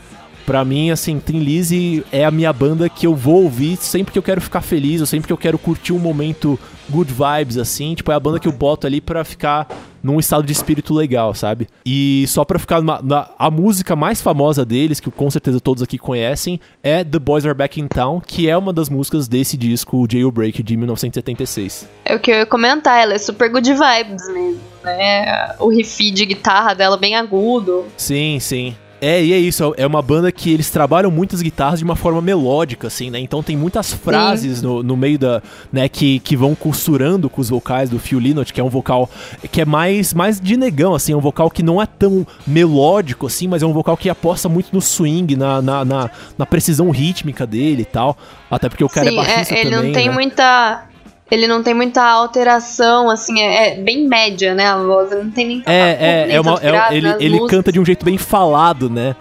Pra 0.45 0.63
mim, 0.63 0.91
assim, 0.91 1.19
Thin 1.19 1.39
Lizzy 1.39 2.03
é 2.11 2.23
a 2.23 2.29
minha 2.29 2.53
banda 2.53 2.87
que 2.87 3.07
eu 3.07 3.15
vou 3.15 3.43
ouvir 3.43 3.77
sempre 3.77 4.13
que 4.13 4.19
eu 4.19 4.23
quero 4.23 4.39
ficar 4.39 4.61
feliz, 4.61 5.01
ou 5.01 5.07
sempre 5.07 5.25
que 5.25 5.33
eu 5.33 5.37
quero 5.37 5.57
curtir 5.57 5.91
um 5.91 5.97
momento 5.97 6.59
good 6.87 7.11
vibes, 7.11 7.57
assim. 7.57 7.95
Tipo, 7.95 8.11
é 8.11 8.15
a 8.15 8.19
banda 8.19 8.39
que 8.39 8.47
eu 8.47 8.51
boto 8.51 8.85
ali 8.85 9.01
pra 9.01 9.23
ficar 9.23 9.67
num 10.03 10.19
estado 10.19 10.45
de 10.45 10.53
espírito 10.53 10.93
legal, 10.93 11.33
sabe? 11.33 11.67
E 11.83 12.25
só 12.27 12.45
pra 12.45 12.59
ficar 12.59 12.79
numa- 12.79 13.01
na, 13.03 13.27
a 13.39 13.49
música 13.49 13.95
mais 13.95 14.21
famosa 14.21 14.63
deles, 14.63 14.99
que 14.99 15.09
com 15.09 15.31
certeza 15.31 15.59
todos 15.59 15.81
aqui 15.81 15.97
conhecem, 15.97 16.59
é 16.83 17.03
The 17.03 17.17
Boys 17.17 17.43
Are 17.43 17.55
Back 17.55 17.81
in 17.81 17.87
Town, 17.87 18.21
que 18.21 18.47
é 18.47 18.55
uma 18.55 18.71
das 18.71 18.87
músicas 18.87 19.27
desse 19.27 19.57
disco, 19.57 19.97
o 19.97 20.07
Jailbreak, 20.07 20.61
de 20.61 20.77
1976. 20.77 21.89
É 22.05 22.15
o 22.15 22.19
que 22.19 22.29
eu 22.29 22.35
ia 22.35 22.45
comentar, 22.45 23.01
ela 23.01 23.15
é 23.15 23.17
super 23.17 23.49
good 23.51 23.67
vibes 23.73 24.27
mesmo, 24.31 24.59
né? 24.83 25.55
O 25.59 25.69
riff 25.69 26.11
de 26.11 26.23
guitarra 26.23 26.75
dela 26.75 26.97
bem 26.97 27.15
agudo. 27.15 27.85
Sim, 27.97 28.37
sim. 28.39 28.75
É, 29.05 29.23
e 29.23 29.33
é 29.33 29.37
isso, 29.37 29.71
é 29.77 29.85
uma 29.85 30.01
banda 30.01 30.31
que 30.31 30.51
eles 30.51 30.71
trabalham 30.71 31.11
muitas 31.11 31.39
guitarras 31.39 31.77
de 31.77 31.85
uma 31.85 31.95
forma 31.95 32.19
melódica, 32.23 32.87
assim, 32.87 33.11
né? 33.11 33.19
Então 33.19 33.43
tem 33.43 33.55
muitas 33.55 33.93
frases 33.93 34.63
no, 34.63 34.81
no 34.81 34.97
meio 34.97 35.19
da, 35.19 35.43
né, 35.71 35.87
que, 35.87 36.17
que 36.21 36.35
vão 36.35 36.55
costurando 36.55 37.29
com 37.29 37.39
os 37.39 37.47
vocais 37.47 37.87
do 37.87 37.99
Phil 37.99 38.17
Lynott, 38.17 38.51
que 38.51 38.59
é 38.59 38.63
um 38.63 38.69
vocal 38.69 39.07
que 39.51 39.61
é 39.61 39.65
mais, 39.65 40.11
mais 40.11 40.41
de 40.41 40.57
negão, 40.57 40.95
assim, 40.95 41.13
é 41.13 41.15
um 41.15 41.21
vocal 41.21 41.51
que 41.51 41.61
não 41.61 41.79
é 41.79 41.85
tão 41.85 42.25
melódico, 42.47 43.27
assim, 43.27 43.47
mas 43.47 43.61
é 43.61 43.65
um 43.67 43.73
vocal 43.73 43.95
que 43.95 44.09
aposta 44.09 44.49
muito 44.49 44.69
no 44.73 44.81
swing, 44.81 45.35
na, 45.35 45.61
na, 45.61 45.85
na, 45.85 46.09
na 46.35 46.45
precisão 46.47 46.89
rítmica 46.89 47.45
dele 47.45 47.83
e 47.83 47.85
tal. 47.85 48.17
Até 48.49 48.69
porque 48.69 48.83
o 48.83 48.89
cara 48.89 49.07
Sim, 49.07 49.13
é 49.13 49.23
baixista 49.23 49.53
é- 49.53 49.59
ele 49.59 49.69
também, 49.69 49.85
não 49.85 49.93
tem 49.93 50.07
né? 50.07 50.13
muita. 50.15 50.94
Ele 51.29 51.47
não 51.47 51.63
tem 51.63 51.73
muita 51.73 52.03
alteração, 52.03 53.09
assim, 53.09 53.41
é, 53.41 53.71
é 53.73 53.75
bem 53.81 54.07
média, 54.07 54.53
né? 54.53 54.67
A 54.67 54.77
voz 54.77 55.09
não 55.11 55.31
tem 55.31 55.47
nem 55.47 55.63
É, 55.65 56.27
é, 56.29 56.35
é 56.35 56.41
uma, 56.41 56.59
é- 56.61 56.95
ele, 56.95 57.07
ele 57.19 57.29
músicas. 57.29 57.49
canta 57.49 57.71
de 57.71 57.79
um 57.79 57.85
jeito 57.85 58.05
bem 58.05 58.17
falado, 58.17 58.89
né? 58.89 59.15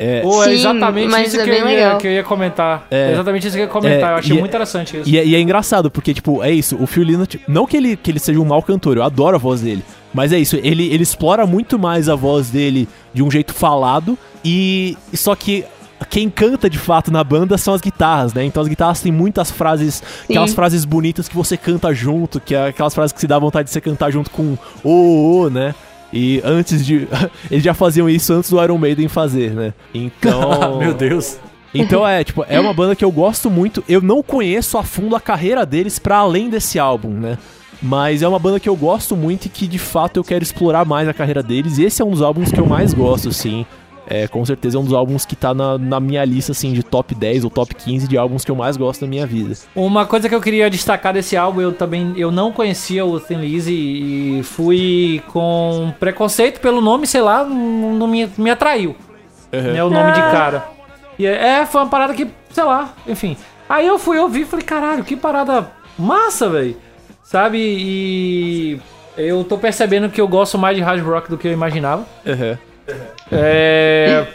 É, 0.00 0.20
Pô, 0.20 0.42
é 0.44 0.48
Sim, 0.48 0.52
exatamente 0.52 1.10
mas 1.10 1.28
isso 1.28 1.40
é 1.40 1.44
que, 1.44 1.50
bem 1.50 1.58
eu 1.60 1.68
ia, 1.70 1.96
que 1.96 2.06
eu 2.06 2.12
ia 2.12 2.22
comentar. 2.22 2.86
É. 2.90 3.08
É 3.08 3.12
exatamente 3.14 3.46
isso 3.48 3.56
que 3.56 3.62
eu 3.62 3.66
ia 3.66 3.72
comentar. 3.72 4.10
É, 4.10 4.12
eu 4.12 4.16
achei 4.18 4.30
e 4.32 4.36
é- 4.36 4.40
muito 4.40 4.50
interessante 4.50 4.96
isso. 4.98 5.08
E 5.08 5.18
é, 5.18 5.26
e 5.26 5.34
é 5.34 5.40
engraçado, 5.40 5.90
porque, 5.90 6.14
tipo, 6.14 6.40
é 6.44 6.52
isso, 6.52 6.76
o 6.80 6.86
Phil 6.86 7.02
Lynott, 7.02 7.40
não 7.48 7.66
que 7.66 7.76
ele, 7.76 7.96
que 7.96 8.10
ele 8.10 8.20
seja 8.20 8.38
um 8.38 8.44
mau 8.44 8.62
cantor, 8.62 8.96
eu 8.98 9.02
adoro 9.02 9.34
a 9.34 9.38
voz 9.40 9.60
dele, 9.62 9.82
mas 10.14 10.32
é 10.32 10.38
isso, 10.38 10.54
ele, 10.62 10.86
ele 10.92 11.02
explora 11.02 11.46
muito 11.46 11.78
mais 11.80 12.08
a 12.08 12.14
voz 12.14 12.48
dele 12.50 12.88
de 13.12 13.22
um 13.24 13.30
jeito 13.30 13.52
falado, 13.52 14.16
e 14.44 14.96
só 15.14 15.34
que 15.34 15.64
quem 16.08 16.30
canta 16.30 16.68
de 16.68 16.78
fato 16.78 17.10
na 17.10 17.22
banda 17.22 17.58
são 17.58 17.74
as 17.74 17.80
guitarras, 17.80 18.32
né? 18.32 18.44
Então 18.44 18.62
as 18.62 18.68
guitarras 18.68 19.00
têm 19.00 19.12
muitas 19.12 19.50
frases, 19.50 20.02
aquelas 20.24 20.54
frases 20.54 20.84
bonitas 20.84 21.28
que 21.28 21.34
você 21.34 21.56
canta 21.56 21.92
junto, 21.94 22.40
que 22.40 22.54
é 22.54 22.68
aquelas 22.68 22.94
frases 22.94 23.12
que 23.12 23.20
se 23.20 23.26
dá 23.26 23.38
vontade 23.38 23.66
de 23.66 23.72
você 23.72 23.80
cantar 23.80 24.10
junto 24.10 24.30
com 24.30 24.56
o, 24.82 24.88
o, 24.88 25.40
o, 25.40 25.50
né? 25.50 25.74
E 26.12 26.40
antes 26.44 26.84
de. 26.84 27.06
Eles 27.50 27.62
já 27.62 27.74
faziam 27.74 28.08
isso 28.08 28.32
antes 28.32 28.50
do 28.50 28.62
Iron 28.62 28.78
Maiden 28.78 29.08
fazer, 29.08 29.52
né? 29.52 29.74
Então. 29.94 30.78
Meu 30.80 30.94
Deus. 30.94 31.38
Então 31.74 32.06
é, 32.06 32.24
tipo, 32.24 32.44
é 32.48 32.58
uma 32.58 32.72
banda 32.72 32.96
que 32.96 33.04
eu 33.04 33.10
gosto 33.10 33.50
muito. 33.50 33.84
Eu 33.88 34.00
não 34.00 34.22
conheço 34.22 34.78
a 34.78 34.82
fundo 34.82 35.14
a 35.14 35.20
carreira 35.20 35.66
deles 35.66 35.98
pra 35.98 36.18
além 36.18 36.48
desse 36.48 36.78
álbum, 36.78 37.10
né? 37.10 37.36
Mas 37.80 38.22
é 38.22 38.28
uma 38.28 38.38
banda 38.38 38.58
que 38.58 38.68
eu 38.68 38.74
gosto 38.74 39.14
muito 39.14 39.46
e 39.46 39.48
que 39.48 39.66
de 39.66 39.78
fato 39.78 40.16
eu 40.16 40.24
quero 40.24 40.42
explorar 40.42 40.84
mais 40.84 41.06
a 41.08 41.14
carreira 41.14 41.42
deles. 41.42 41.78
E 41.78 41.84
esse 41.84 42.02
é 42.02 42.04
um 42.04 42.10
dos 42.10 42.22
álbuns 42.22 42.50
que 42.50 42.58
eu 42.58 42.66
mais 42.66 42.92
gosto, 42.92 43.28
assim. 43.28 43.64
É, 44.10 44.26
com 44.26 44.42
certeza 44.42 44.78
é 44.78 44.80
um 44.80 44.84
dos 44.84 44.94
álbuns 44.94 45.26
que 45.26 45.36
tá 45.36 45.52
na, 45.52 45.76
na 45.76 46.00
minha 46.00 46.24
lista, 46.24 46.52
assim, 46.52 46.72
de 46.72 46.82
top 46.82 47.14
10 47.14 47.44
ou 47.44 47.50
top 47.50 47.74
15 47.74 48.08
de 48.08 48.16
álbuns 48.16 48.42
que 48.42 48.50
eu 48.50 48.56
mais 48.56 48.74
gosto 48.76 49.02
na 49.02 49.06
minha 49.06 49.26
vida. 49.26 49.54
Uma 49.76 50.06
coisa 50.06 50.30
que 50.30 50.34
eu 50.34 50.40
queria 50.40 50.70
destacar 50.70 51.12
desse 51.12 51.36
álbum, 51.36 51.60
eu 51.60 51.72
também 51.72 52.14
eu 52.16 52.30
não 52.30 52.50
conhecia 52.50 53.04
o 53.04 53.20
Thin 53.20 53.36
Lizzy 53.36 53.74
e 53.74 54.42
fui 54.42 55.22
com 55.28 55.92
preconceito 56.00 56.58
pelo 56.58 56.80
nome, 56.80 57.06
sei 57.06 57.20
lá, 57.20 57.44
não, 57.44 57.94
não 57.94 58.06
me, 58.06 58.26
me 58.38 58.50
atraiu. 58.50 58.96
Né, 59.52 59.84
o 59.84 59.90
nome 59.90 60.12
de 60.12 60.20
cara. 60.20 60.68
E 61.18 61.26
é, 61.26 61.60
é, 61.60 61.66
foi 61.66 61.82
uma 61.82 61.90
parada 61.90 62.14
que, 62.14 62.26
sei 62.50 62.64
lá, 62.64 62.94
enfim. 63.06 63.36
Aí 63.68 63.86
eu 63.86 63.98
fui 63.98 64.18
ouvir 64.18 64.42
e 64.42 64.44
falei, 64.46 64.64
caralho, 64.64 65.04
que 65.04 65.16
parada 65.16 65.70
massa, 65.98 66.48
velho. 66.48 66.76
Sabe? 67.22 67.58
E 67.58 68.80
eu 69.18 69.44
tô 69.44 69.58
percebendo 69.58 70.08
que 70.08 70.20
eu 70.20 70.26
gosto 70.26 70.56
mais 70.56 70.76
de 70.76 70.82
hard 70.82 71.04
rock 71.04 71.28
do 71.28 71.36
que 71.36 71.46
eu 71.46 71.52
imaginava. 71.52 72.06
É, 73.30 74.26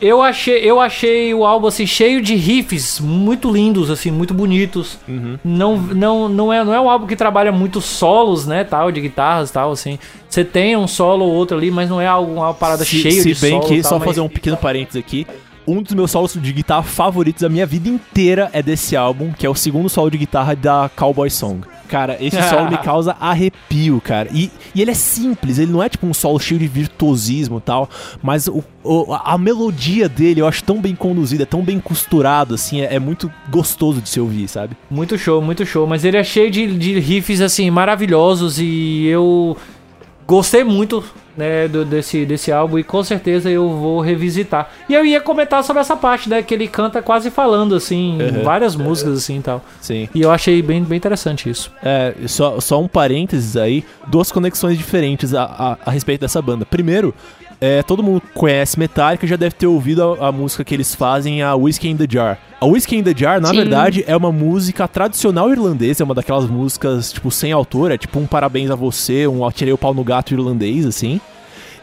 eu 0.00 0.22
achei, 0.22 0.58
eu 0.58 0.80
achei 0.80 1.32
o 1.34 1.44
álbum 1.44 1.66
assim 1.66 1.86
cheio 1.86 2.22
de 2.22 2.34
riffs 2.34 2.98
muito 3.00 3.50
lindos, 3.52 3.90
assim, 3.90 4.10
muito 4.10 4.32
bonitos. 4.32 4.98
Não, 5.44 5.76
não, 5.76 6.28
não 6.28 6.52
é, 6.52 6.64
não 6.64 6.74
é 6.74 6.80
um 6.80 6.88
álbum 6.88 7.06
que 7.06 7.14
trabalha 7.14 7.52
muito 7.52 7.80
solos, 7.80 8.46
né, 8.46 8.64
tal, 8.64 8.90
de 8.90 9.00
guitarras, 9.00 9.50
tal, 9.50 9.72
assim. 9.72 9.98
Você 10.28 10.44
tem 10.44 10.76
um 10.76 10.86
solo 10.88 11.24
ou 11.24 11.32
outro 11.32 11.56
ali, 11.56 11.70
mas 11.70 11.90
não 11.90 12.00
é 12.00 12.06
algo 12.06 12.32
uma 12.32 12.54
parada 12.54 12.84
Se, 12.84 12.96
cheia 13.02 13.22
se 13.22 13.34
de 13.34 13.40
bem 13.40 13.52
solo, 13.60 13.66
que, 13.68 13.82
tal, 13.82 13.90
só 13.90 13.98
mas- 13.98 14.06
fazer 14.08 14.20
um 14.20 14.28
pequeno 14.28 14.56
parênteses 14.56 14.96
aqui, 14.98 15.26
um 15.72 15.82
dos 15.82 15.92
meus 15.94 16.10
solos 16.10 16.32
de 16.34 16.52
guitarra 16.52 16.82
favoritos 16.82 17.42
da 17.42 17.48
minha 17.48 17.66
vida 17.66 17.88
inteira 17.88 18.50
é 18.52 18.62
desse 18.62 18.96
álbum, 18.96 19.32
que 19.32 19.46
é 19.46 19.50
o 19.50 19.54
segundo 19.54 19.88
solo 19.88 20.10
de 20.10 20.18
guitarra 20.18 20.54
da 20.56 20.90
Cowboy 20.96 21.30
Song. 21.30 21.60
Cara, 21.88 22.16
esse 22.20 22.40
solo 22.48 22.70
me 22.70 22.78
causa 22.84 23.16
arrepio, 23.18 24.00
cara. 24.00 24.28
E, 24.32 24.48
e 24.74 24.80
ele 24.80 24.92
é 24.92 24.94
simples, 24.94 25.58
ele 25.58 25.72
não 25.72 25.82
é 25.82 25.88
tipo 25.88 26.06
um 26.06 26.14
solo 26.14 26.38
cheio 26.38 26.60
de 26.60 26.68
virtuosismo 26.68 27.58
e 27.58 27.60
tal, 27.60 27.90
mas 28.22 28.46
o, 28.46 28.62
o- 28.84 29.12
a 29.12 29.36
melodia 29.36 30.08
dele 30.08 30.40
eu 30.40 30.46
acho 30.46 30.62
tão 30.62 30.80
bem 30.80 30.94
conduzida, 30.94 31.42
é 31.42 31.46
tão 31.46 31.62
bem 31.62 31.80
costurado, 31.80 32.54
assim, 32.54 32.80
é, 32.80 32.94
é 32.94 32.98
muito 33.00 33.30
gostoso 33.50 34.00
de 34.00 34.08
se 34.08 34.20
ouvir, 34.20 34.46
sabe? 34.46 34.76
Muito 34.88 35.18
show, 35.18 35.42
muito 35.42 35.66
show. 35.66 35.84
Mas 35.86 36.04
ele 36.04 36.16
é 36.16 36.22
cheio 36.22 36.48
de, 36.50 36.78
de 36.78 36.98
riffs, 37.00 37.40
assim, 37.40 37.68
maravilhosos 37.72 38.58
e 38.60 39.06
eu 39.06 39.56
gostei 40.28 40.62
muito, 40.62 41.02
né, 41.36 41.68
do- 41.68 41.84
desse, 41.84 42.24
desse 42.26 42.50
álbum 42.52 42.78
e 42.78 42.84
com 42.84 43.02
certeza 43.02 43.50
eu 43.50 43.68
vou 43.68 44.00
revisitar. 44.00 44.70
E 44.88 44.94
eu 44.94 45.04
ia 45.04 45.20
comentar 45.20 45.62
sobre 45.64 45.80
essa 45.80 45.96
parte, 45.96 46.28
né, 46.28 46.42
que 46.42 46.52
ele 46.54 46.66
canta 46.68 47.00
quase 47.02 47.30
falando, 47.30 47.74
assim, 47.74 48.18
em 48.20 48.42
várias 48.42 48.76
músicas, 48.76 49.18
assim, 49.18 49.38
e 49.38 49.42
tal. 49.42 49.64
Sim. 49.80 50.08
E 50.14 50.20
eu 50.20 50.30
achei 50.30 50.60
bem, 50.62 50.82
bem 50.82 50.96
interessante 50.96 51.48
isso. 51.48 51.70
É, 51.82 52.14
só, 52.26 52.60
só 52.60 52.80
um 52.80 52.88
parênteses 52.88 53.56
aí, 53.56 53.84
duas 54.06 54.30
conexões 54.32 54.76
diferentes 54.76 55.34
a, 55.34 55.44
a, 55.44 55.78
a 55.86 55.90
respeito 55.90 56.20
dessa 56.20 56.40
banda. 56.42 56.64
Primeiro, 56.66 57.14
é, 57.60 57.82
todo 57.82 58.02
mundo 58.02 58.22
conhece 58.34 58.78
Metallica 58.78 59.26
já 59.26 59.36
deve 59.36 59.54
ter 59.54 59.66
ouvido 59.66 60.16
a, 60.20 60.28
a 60.28 60.32
música 60.32 60.64
que 60.64 60.74
eles 60.74 60.94
fazem, 60.94 61.42
a 61.42 61.54
Whiskey 61.54 61.90
in 61.90 61.96
the 61.96 62.06
Jar. 62.08 62.38
A 62.58 62.66
Whiskey 62.66 62.96
in 62.96 63.02
the 63.02 63.14
Jar, 63.14 63.40
na 63.40 63.48
Sim. 63.48 63.56
verdade, 63.56 64.04
é 64.06 64.16
uma 64.16 64.32
música 64.32 64.88
tradicional 64.88 65.50
irlandesa, 65.50 66.02
é 66.02 66.04
uma 66.04 66.14
daquelas 66.14 66.46
músicas, 66.46 67.12
tipo, 67.12 67.30
sem 67.30 67.52
autor, 67.52 67.90
é 67.90 67.98
tipo 67.98 68.18
um 68.18 68.26
parabéns 68.26 68.70
a 68.70 68.74
você, 68.74 69.26
um 69.26 69.44
atirei 69.44 69.72
o 69.72 69.78
pau 69.78 69.92
no 69.92 70.02
gato 70.02 70.32
irlandês, 70.32 70.86
assim. 70.86 71.20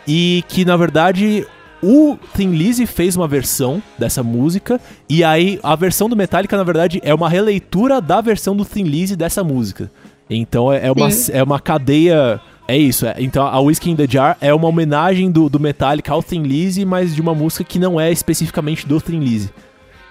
E 0.07 0.43
que, 0.47 0.65
na 0.65 0.77
verdade, 0.77 1.45
o 1.81 2.17
Thin 2.35 2.51
Lizzy 2.51 2.85
fez 2.85 3.15
uma 3.15 3.27
versão 3.27 3.81
dessa 3.99 4.23
música, 4.23 4.81
e 5.07 5.23
aí 5.23 5.59
a 5.61 5.75
versão 5.75 6.09
do 6.09 6.15
Metallica, 6.15 6.57
na 6.57 6.63
verdade, 6.63 6.99
é 7.03 7.13
uma 7.13 7.29
releitura 7.29 8.01
da 8.01 8.19
versão 8.19 8.55
do 8.55 8.65
Thin 8.65 8.83
Lizzy 8.83 9.15
dessa 9.15 9.43
música. 9.43 9.91
Então 10.29 10.71
é, 10.71 10.87
é 10.87 10.91
uma, 10.91 11.11
Sim. 11.11 11.31
é 11.33 11.43
uma 11.43 11.59
cadeia 11.59 12.41
É 12.67 12.77
isso, 12.77 13.05
é. 13.05 13.15
então 13.19 13.45
a 13.45 13.59
Whiskey 13.61 13.91
in 13.91 13.95
the 13.95 14.05
Jar 14.07 14.35
é 14.41 14.53
uma 14.53 14.67
homenagem 14.67 15.31
do, 15.31 15.49
do 15.49 15.57
Metallica 15.59 16.11
ao 16.11 16.21
Thin 16.21 16.43
Lizzy, 16.43 16.83
mas 16.83 17.15
de 17.15 17.21
uma 17.21 17.33
música 17.33 17.63
que 17.63 17.79
não 17.79 17.97
é 17.99 18.11
especificamente 18.11 18.85
do 18.85 18.99
Thin 18.99 19.19
Lizzy. 19.19 19.49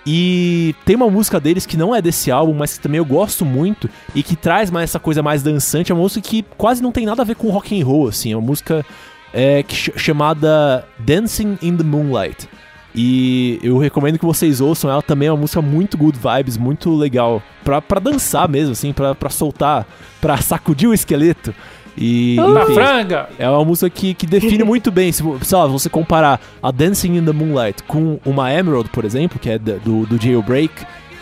E 0.06 0.74
tem 0.84 0.94
uma 0.96 1.10
música 1.10 1.38
deles 1.40 1.66
que 1.66 1.76
não 1.76 1.94
é 1.94 2.00
desse 2.00 2.30
álbum, 2.30 2.54
mas 2.54 2.74
que 2.78 2.80
também 2.82 2.98
eu 2.98 3.04
gosto 3.04 3.44
muito 3.44 3.90
e 4.14 4.22
que 4.22 4.36
traz 4.36 4.70
mais 4.70 4.84
essa 4.90 5.00
coisa 5.00 5.22
mais 5.22 5.42
dançante, 5.42 5.90
é 5.90 5.94
uma 5.94 6.00
música 6.02 6.26
que 6.26 6.44
quase 6.56 6.82
não 6.82 6.92
tem 6.92 7.04
nada 7.04 7.22
a 7.22 7.24
ver 7.24 7.34
com 7.34 7.50
rock 7.50 7.78
and 7.78 7.84
roll, 7.84 8.08
assim, 8.08 8.32
é 8.32 8.36
uma 8.36 8.46
música 8.46 8.86
é, 9.34 9.62
ch- 9.68 9.90
chamada 9.96 10.86
Dancing 10.98 11.58
in 11.60 11.76
the 11.76 11.82
Moonlight. 11.84 12.48
E 12.94 13.58
eu 13.62 13.76
recomendo 13.76 14.18
que 14.18 14.24
vocês 14.24 14.60
ouçam, 14.62 14.88
ela 14.90 15.02
também 15.02 15.28
é 15.28 15.32
uma 15.32 15.40
música 15.40 15.60
muito 15.60 15.98
good 15.98 16.18
vibes, 16.18 16.56
muito 16.56 16.94
legal, 16.94 17.42
pra, 17.62 17.82
pra 17.82 18.00
dançar 18.00 18.48
mesmo, 18.48 18.72
assim, 18.72 18.92
pra, 18.92 19.14
pra 19.14 19.28
soltar, 19.28 19.86
pra 20.20 20.38
sacudir 20.38 20.88
o 20.88 20.94
esqueleto. 20.94 21.52
E, 21.96 22.36
Na 22.36 22.62
enfim, 22.64 22.74
franga! 22.74 23.28
é 23.38 23.48
uma 23.48 23.64
música 23.64 23.88
que, 23.88 24.12
que 24.14 24.26
define 24.26 24.62
muito 24.64 24.90
bem. 24.90 25.10
Se 25.12 25.22
sei 25.42 25.58
lá, 25.58 25.66
você 25.66 25.88
comparar 25.88 26.40
a 26.62 26.70
Dancing 26.70 27.16
in 27.16 27.24
the 27.24 27.32
Moonlight 27.32 27.82
com 27.84 28.18
uma 28.24 28.52
Emerald, 28.52 28.88
por 28.90 29.04
exemplo, 29.04 29.38
que 29.38 29.48
é 29.50 29.58
do, 29.58 30.04
do 30.06 30.20
Jailbreak, 30.20 30.72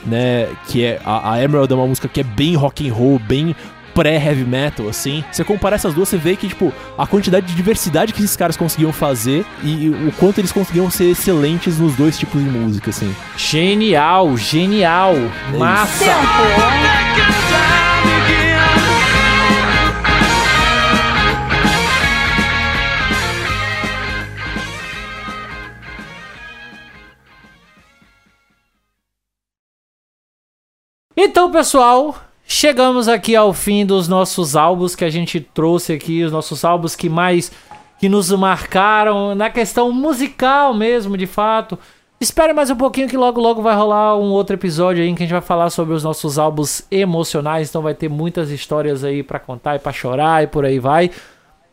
né? 0.06 0.48
Que 0.68 0.84
é 0.84 1.00
a, 1.04 1.32
a 1.34 1.42
Emerald 1.42 1.72
é 1.72 1.76
uma 1.76 1.86
música 1.86 2.08
que 2.08 2.20
é 2.20 2.24
bem 2.24 2.54
rock 2.56 2.88
and 2.88 2.92
roll, 2.92 3.18
bem 3.18 3.54
pré-heavy 3.94 4.44
metal, 4.44 4.88
assim. 4.88 5.22
Você 5.30 5.44
comparar 5.44 5.76
essas 5.76 5.94
duas, 5.94 6.08
você 6.08 6.16
vê 6.16 6.34
que, 6.34 6.48
tipo, 6.48 6.72
a 6.98 7.06
quantidade 7.06 7.46
de 7.46 7.54
diversidade 7.54 8.12
que 8.12 8.22
esses 8.22 8.36
caras 8.36 8.56
conseguiam 8.56 8.92
fazer 8.92 9.46
e 9.62 9.88
o 9.88 10.12
quanto 10.18 10.38
eles 10.40 10.50
conseguiam 10.50 10.90
ser 10.90 11.10
excelentes 11.10 11.78
nos 11.78 11.94
dois 11.94 12.18
tipos 12.18 12.42
de 12.42 12.50
música, 12.50 12.90
assim. 12.90 13.14
Genial, 13.36 14.36
genial. 14.36 15.14
Massa. 15.56 16.12
Então, 31.16 31.48
pessoal, 31.48 32.16
chegamos 32.44 33.06
aqui 33.06 33.36
ao 33.36 33.52
fim 33.52 33.86
dos 33.86 34.08
nossos 34.08 34.56
álbuns 34.56 34.96
que 34.96 35.04
a 35.04 35.10
gente 35.10 35.40
trouxe 35.40 35.92
aqui, 35.92 36.24
os 36.24 36.32
nossos 36.32 36.64
álbuns 36.64 36.96
que 36.96 37.08
mais 37.08 37.52
que 38.00 38.08
nos 38.08 38.32
marcaram 38.32 39.32
na 39.32 39.48
questão 39.48 39.92
musical 39.92 40.74
mesmo, 40.74 41.16
de 41.16 41.26
fato. 41.26 41.78
Espere 42.20 42.52
mais 42.52 42.68
um 42.68 42.74
pouquinho 42.74 43.08
que 43.08 43.16
logo 43.16 43.40
logo 43.40 43.62
vai 43.62 43.76
rolar 43.76 44.16
um 44.16 44.32
outro 44.32 44.56
episódio 44.56 45.04
aí 45.04 45.08
em 45.08 45.14
que 45.14 45.22
a 45.22 45.26
gente 45.26 45.32
vai 45.32 45.40
falar 45.40 45.70
sobre 45.70 45.94
os 45.94 46.02
nossos 46.02 46.36
álbuns 46.36 46.84
emocionais, 46.90 47.68
então 47.68 47.80
vai 47.80 47.94
ter 47.94 48.08
muitas 48.08 48.50
histórias 48.50 49.04
aí 49.04 49.22
pra 49.22 49.38
contar 49.38 49.76
e 49.76 49.78
pra 49.78 49.92
chorar 49.92 50.42
e 50.42 50.48
por 50.48 50.64
aí 50.64 50.80
vai. 50.80 51.12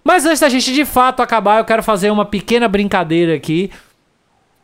Mas 0.03 0.23
antes 0.23 0.39
da 0.39 0.49
gente 0.49 0.71
de 0.71 0.85
fato 0.85 1.21
acabar, 1.21 1.57
eu 1.57 1.65
quero 1.65 1.81
fazer 1.81 2.11
uma 2.11 2.25
pequena 2.25 2.67
brincadeira 2.67 3.33
aqui. 3.33 3.71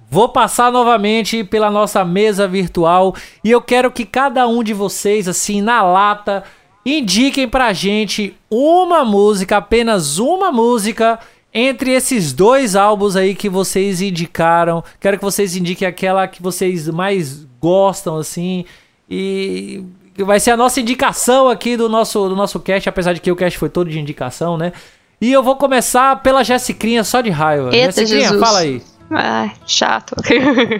Vou 0.10 0.30
passar 0.30 0.72
novamente 0.72 1.44
pela 1.44 1.70
nossa 1.70 2.06
mesa 2.06 2.48
virtual 2.48 3.14
e 3.44 3.52
eu 3.52 3.62
quero 3.62 3.92
que 3.92 4.06
cada 4.06 4.48
um 4.48 4.64
de 4.64 4.74
vocês, 4.74 5.28
assim, 5.28 5.62
na 5.62 5.84
lata, 5.84 6.44
indiquem 6.86 7.48
pra 7.48 7.74
gente 7.74 8.34
uma 8.50 9.04
música, 9.04 9.58
apenas 9.58 10.18
uma 10.18 10.50
música, 10.50 11.20
entre 11.54 11.92
esses 11.92 12.32
dois 12.32 12.76
álbuns 12.76 13.18
aí 13.18 13.36
que 13.36 13.50
vocês 13.50 14.02
indicaram. 14.02 14.82
Quero 15.00 15.18
que 15.18 15.24
vocês 15.26 15.56
indiquem 15.58 15.86
aquela 15.86 16.26
que 16.26 16.42
vocês 16.42 16.88
mais 16.88 17.46
gostam, 17.60 18.18
assim, 18.18 18.64
e 19.10 19.84
vai 20.20 20.40
ser 20.40 20.52
a 20.52 20.58
nossa 20.58 20.80
indicação 20.80 21.50
aqui 21.50 21.76
do 21.76 21.90
nosso, 21.90 22.30
do 22.30 22.36
nosso 22.36 22.60
cast, 22.62 22.88
apesar 22.88 23.12
de 23.12 23.20
que 23.20 23.32
o 23.32 23.36
cast 23.36 23.60
foi 23.60 23.70
todo 23.70 23.90
de 23.90 24.00
indicação, 24.00 24.58
né? 24.58 24.72
E 25.20 25.34
eu 25.34 25.44
vou 25.44 25.56
começar 25.56 26.22
pela 26.22 26.44
Jessicrinha 26.44 27.04
só 27.04 27.20
de 27.22 27.30
raiva. 27.30 27.76
Eita, 27.76 27.92
Jessicrinha, 27.92 28.30
Jesus. 28.30 28.40
fala 28.40 28.60
aí. 28.60 28.82
Ah, 29.12 29.50
chato. 29.66 30.16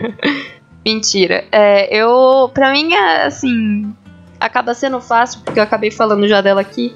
Mentira. 0.86 1.46
É, 1.52 1.96
eu, 1.96 2.50
pra 2.54 2.72
mim, 2.72 2.94
é, 2.94 3.26
assim, 3.26 3.94
acaba 4.40 4.74
sendo 4.74 5.02
fácil, 5.02 5.42
porque 5.44 5.60
eu 5.60 5.64
acabei 5.64 5.92
falando 5.92 6.28
já 6.28 6.42
dela 6.42 6.62
aqui. 6.62 6.96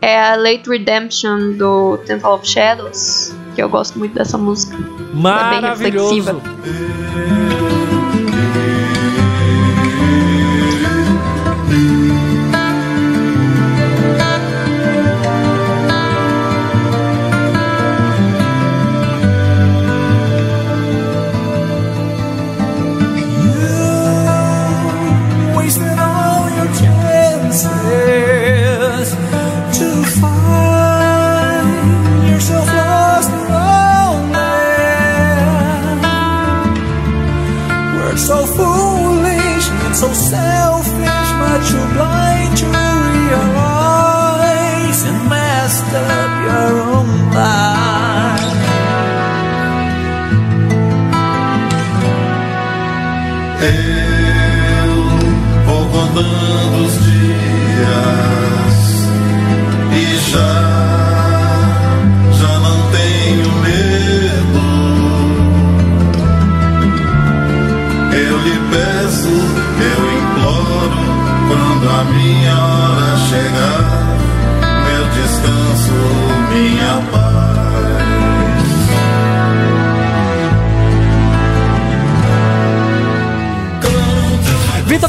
É 0.00 0.20
a 0.20 0.36
Late 0.36 0.68
Redemption 0.68 1.52
do 1.56 1.98
Temple 2.06 2.28
of 2.28 2.46
Shadows, 2.46 3.34
que 3.54 3.62
eu 3.62 3.68
gosto 3.68 3.98
muito 3.98 4.14
dessa 4.14 4.38
música. 4.38 4.76
Maravilhoso. 5.12 6.24
wasted 6.24 7.67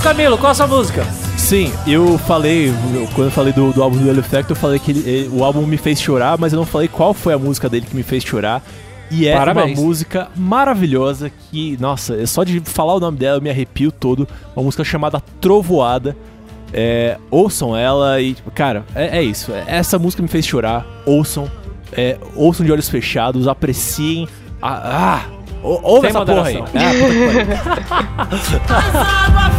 Camilo, 0.09 0.39
qual 0.39 0.51
a 0.51 0.55
sua 0.55 0.65
música? 0.65 1.28
Sim, 1.49 1.73
eu 1.87 2.15
falei, 2.19 2.71
quando 3.15 3.27
eu 3.27 3.31
falei 3.31 3.51
do, 3.51 3.73
do 3.73 3.81
álbum 3.81 3.97
do 3.97 4.05
Yellow 4.05 4.19
Effect, 4.19 4.51
eu 4.51 4.55
falei 4.55 4.77
que 4.77 4.91
ele- 4.91 5.09
ele- 5.09 5.29
o 5.33 5.43
álbum 5.43 5.65
me 5.65 5.77
fez 5.77 5.99
chorar, 5.99 6.37
mas 6.37 6.53
eu 6.53 6.57
não 6.59 6.65
falei 6.65 6.87
qual 6.87 7.11
foi 7.11 7.33
a 7.33 7.39
música 7.39 7.67
dele 7.67 7.87
que 7.89 7.95
me 7.95 8.03
fez 8.03 8.23
chorar. 8.23 8.61
E 9.09 9.27
é 9.27 9.35
Parabéns. 9.35 9.75
uma 9.79 9.87
música 9.87 10.27
maravilhosa 10.35 11.31
que, 11.49 11.75
nossa, 11.81 12.13
é 12.21 12.27
só 12.27 12.43
de 12.43 12.59
falar 12.59 12.93
o 12.93 12.99
nome 12.99 13.17
dela 13.17 13.37
eu 13.37 13.41
me 13.41 13.49
arrepio 13.49 13.91
todo. 13.91 14.27
Uma 14.55 14.61
música 14.63 14.83
chamada 14.83 15.19
Trovoada. 15.41 16.15
É, 16.71 17.17
ouçam 17.31 17.75
ela 17.75 18.21
e, 18.21 18.35
cara, 18.53 18.85
é, 18.93 19.17
é 19.17 19.23
isso. 19.23 19.51
É- 19.51 19.63
Essa 19.65 19.97
música 19.97 20.21
me 20.21 20.27
fez 20.29 20.45
chorar. 20.45 20.85
Ouçam. 21.03 21.49
é, 21.91 22.19
ouçam 22.35 22.63
de 22.63 22.71
olhos 22.71 22.87
fechados, 22.87 23.47
apreciem. 23.47 24.27
Ah, 24.61 25.23
ah, 25.25 25.25
ou- 25.63 25.79
ouve 25.81 26.01
Sem 26.01 26.09
essa 26.15 26.23
porra 26.23 26.47
aí. 26.47 26.57
moderação. 26.59 26.81
Ah, 28.19 28.25
puta 28.27 28.37
que 28.37 29.55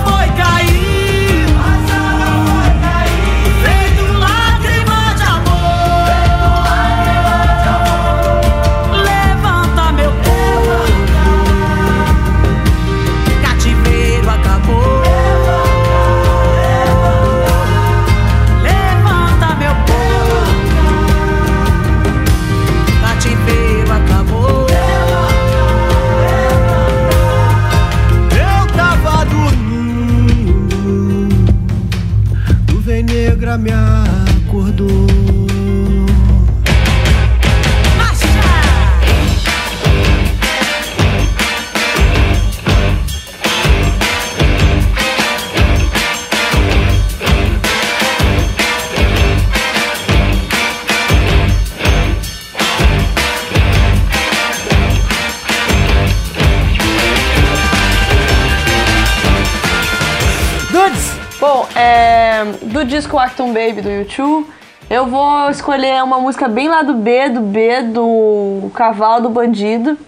Baby 63.60 63.82
do 63.82 63.90
YouTube, 63.90 64.46
eu 64.88 65.04
vou 65.06 65.50
escolher 65.50 66.02
uma 66.02 66.18
música 66.18 66.48
bem 66.48 66.66
lá 66.66 66.80
do 66.80 66.94
B, 66.94 67.28
do 67.28 67.40
B, 67.42 67.82
do 67.82 68.70
Cavalo 68.72 69.24
do 69.24 69.28
Bandido. 69.28 69.98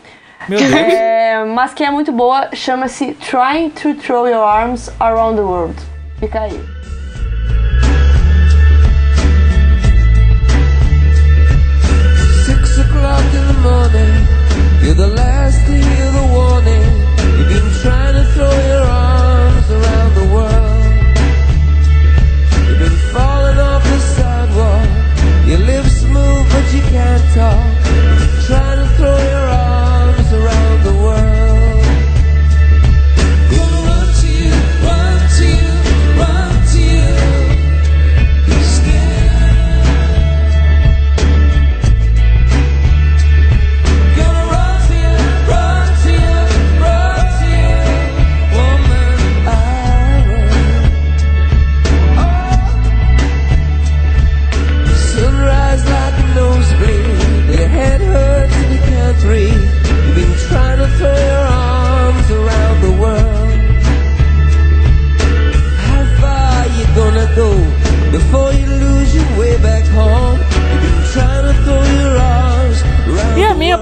Meu 0.49 0.59
Deus. 0.59 0.73
É, 0.73 1.45
mas 1.45 1.75
que 1.75 1.85
é 1.85 1.91
muito 1.91 2.11
boa, 2.11 2.49
chama-se 2.55 3.13
Trying 3.13 3.69
to 3.69 3.95
Throw 3.97 4.27
Your 4.27 4.43
Arms 4.43 4.91
Around 4.99 5.37
the 5.37 5.43
World. 5.43 5.77
Fica 6.19 6.41
aí. 6.41 6.59
Six 12.47 12.79
o'clock 12.79 13.23
in 13.35 13.47
the 13.49 13.61
morning, 13.61 14.27
you're 14.83 14.95
the 14.95 15.09
last 15.09 15.59
to 15.67 15.73
hear 15.73 16.11
the 16.11 16.27
warning. 16.33 16.83
You've 17.37 17.49
been 17.49 17.83
trying 17.83 18.15
to 18.15 18.25
throw 18.33 18.51
your 18.67 18.87
arms 18.87 19.71
around 19.71 20.15
the 20.15 20.35
world. 20.35 20.62
Your 25.53 25.61
lips 25.61 26.03
move, 26.05 26.49
but 26.49 26.73
you 26.73 26.81
can't 26.81 27.35
talk. 27.35 27.85
Trying 28.47 28.79
to 28.79 28.89
throw 28.97 29.19
your 29.19 29.62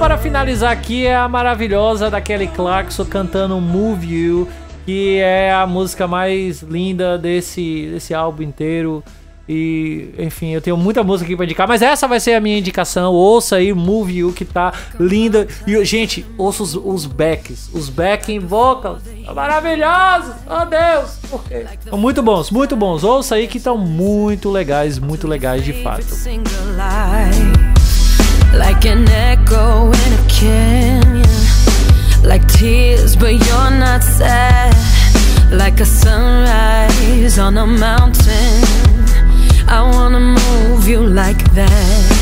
para 0.00 0.16
finalizar 0.16 0.72
aqui, 0.72 1.04
é 1.04 1.14
a 1.14 1.28
maravilhosa 1.28 2.10
da 2.10 2.22
Kelly 2.22 2.48
Clarkson 2.48 3.04
cantando 3.04 3.60
Move 3.60 4.06
You, 4.06 4.48
que 4.86 5.18
é 5.18 5.52
a 5.52 5.66
música 5.66 6.08
mais 6.08 6.62
linda 6.62 7.18
desse, 7.18 7.90
desse 7.92 8.14
álbum 8.14 8.42
inteiro. 8.42 9.04
E, 9.46 10.14
enfim, 10.18 10.52
eu 10.52 10.62
tenho 10.62 10.76
muita 10.78 11.04
música 11.04 11.26
aqui 11.26 11.36
pra 11.36 11.44
indicar, 11.44 11.68
mas 11.68 11.82
essa 11.82 12.08
vai 12.08 12.18
ser 12.18 12.32
a 12.32 12.40
minha 12.40 12.56
indicação. 12.56 13.12
Ouça 13.12 13.56
aí 13.56 13.74
Move 13.74 14.16
You, 14.16 14.32
que 14.32 14.46
tá 14.46 14.72
linda. 14.98 15.46
E, 15.66 15.84
gente, 15.84 16.24
ouça 16.38 16.62
os, 16.62 16.74
os 16.74 17.04
backs, 17.04 17.68
os 17.74 17.90
backing 17.90 18.38
vocals. 18.38 19.02
Maravilhosos! 19.34 20.34
Oh, 20.48 20.64
Deus! 20.64 21.18
São 21.90 21.98
muito 21.98 22.22
bons, 22.22 22.50
muito 22.50 22.74
bons. 22.74 23.04
Ouça 23.04 23.34
aí 23.34 23.46
que 23.46 23.58
estão 23.58 23.76
muito 23.76 24.50
legais, 24.50 24.98
muito 24.98 25.28
legais 25.28 25.62
de 25.62 25.74
fato. 25.82 26.06
Like 28.52 28.84
an 28.84 29.08
echo 29.08 29.86
in 29.86 30.12
a 30.12 30.28
canyon, 30.28 31.22
like 32.22 32.46
tears, 32.48 33.16
but 33.16 33.32
you're 33.32 33.70
not 33.70 34.02
sad, 34.02 34.74
like 35.52 35.80
a 35.80 35.86
sunrise 35.86 37.38
on 37.38 37.56
a 37.56 37.66
mountain. 37.66 38.62
I 39.68 39.82
wanna 39.82 40.20
move 40.20 40.88
you 40.88 41.00
like 41.06 41.42
that. 41.54 42.19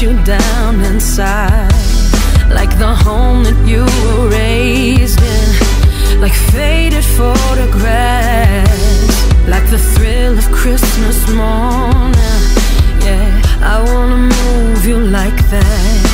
Breaks 0.00 0.02
you 0.02 0.12
down 0.24 0.80
inside. 0.80 1.72
Like 2.48 2.76
the 2.78 2.94
home 2.94 3.44
that 3.44 3.66
you 3.66 3.84
were 4.04 4.28
raised 4.30 5.20
in. 5.20 6.20
Like 6.20 6.34
faded 6.34 7.04
photographs. 7.04 8.68
Like 9.48 9.68
the 9.70 9.78
thrill 9.78 10.38
of 10.38 10.50
Christmas 10.52 11.28
morning. 11.28 12.14
Yeah 13.02 13.42
I 13.62 13.82
wanna 13.92 14.16
move 14.16 14.86
you 14.86 14.98
like 14.98 15.42
that. 15.50 16.10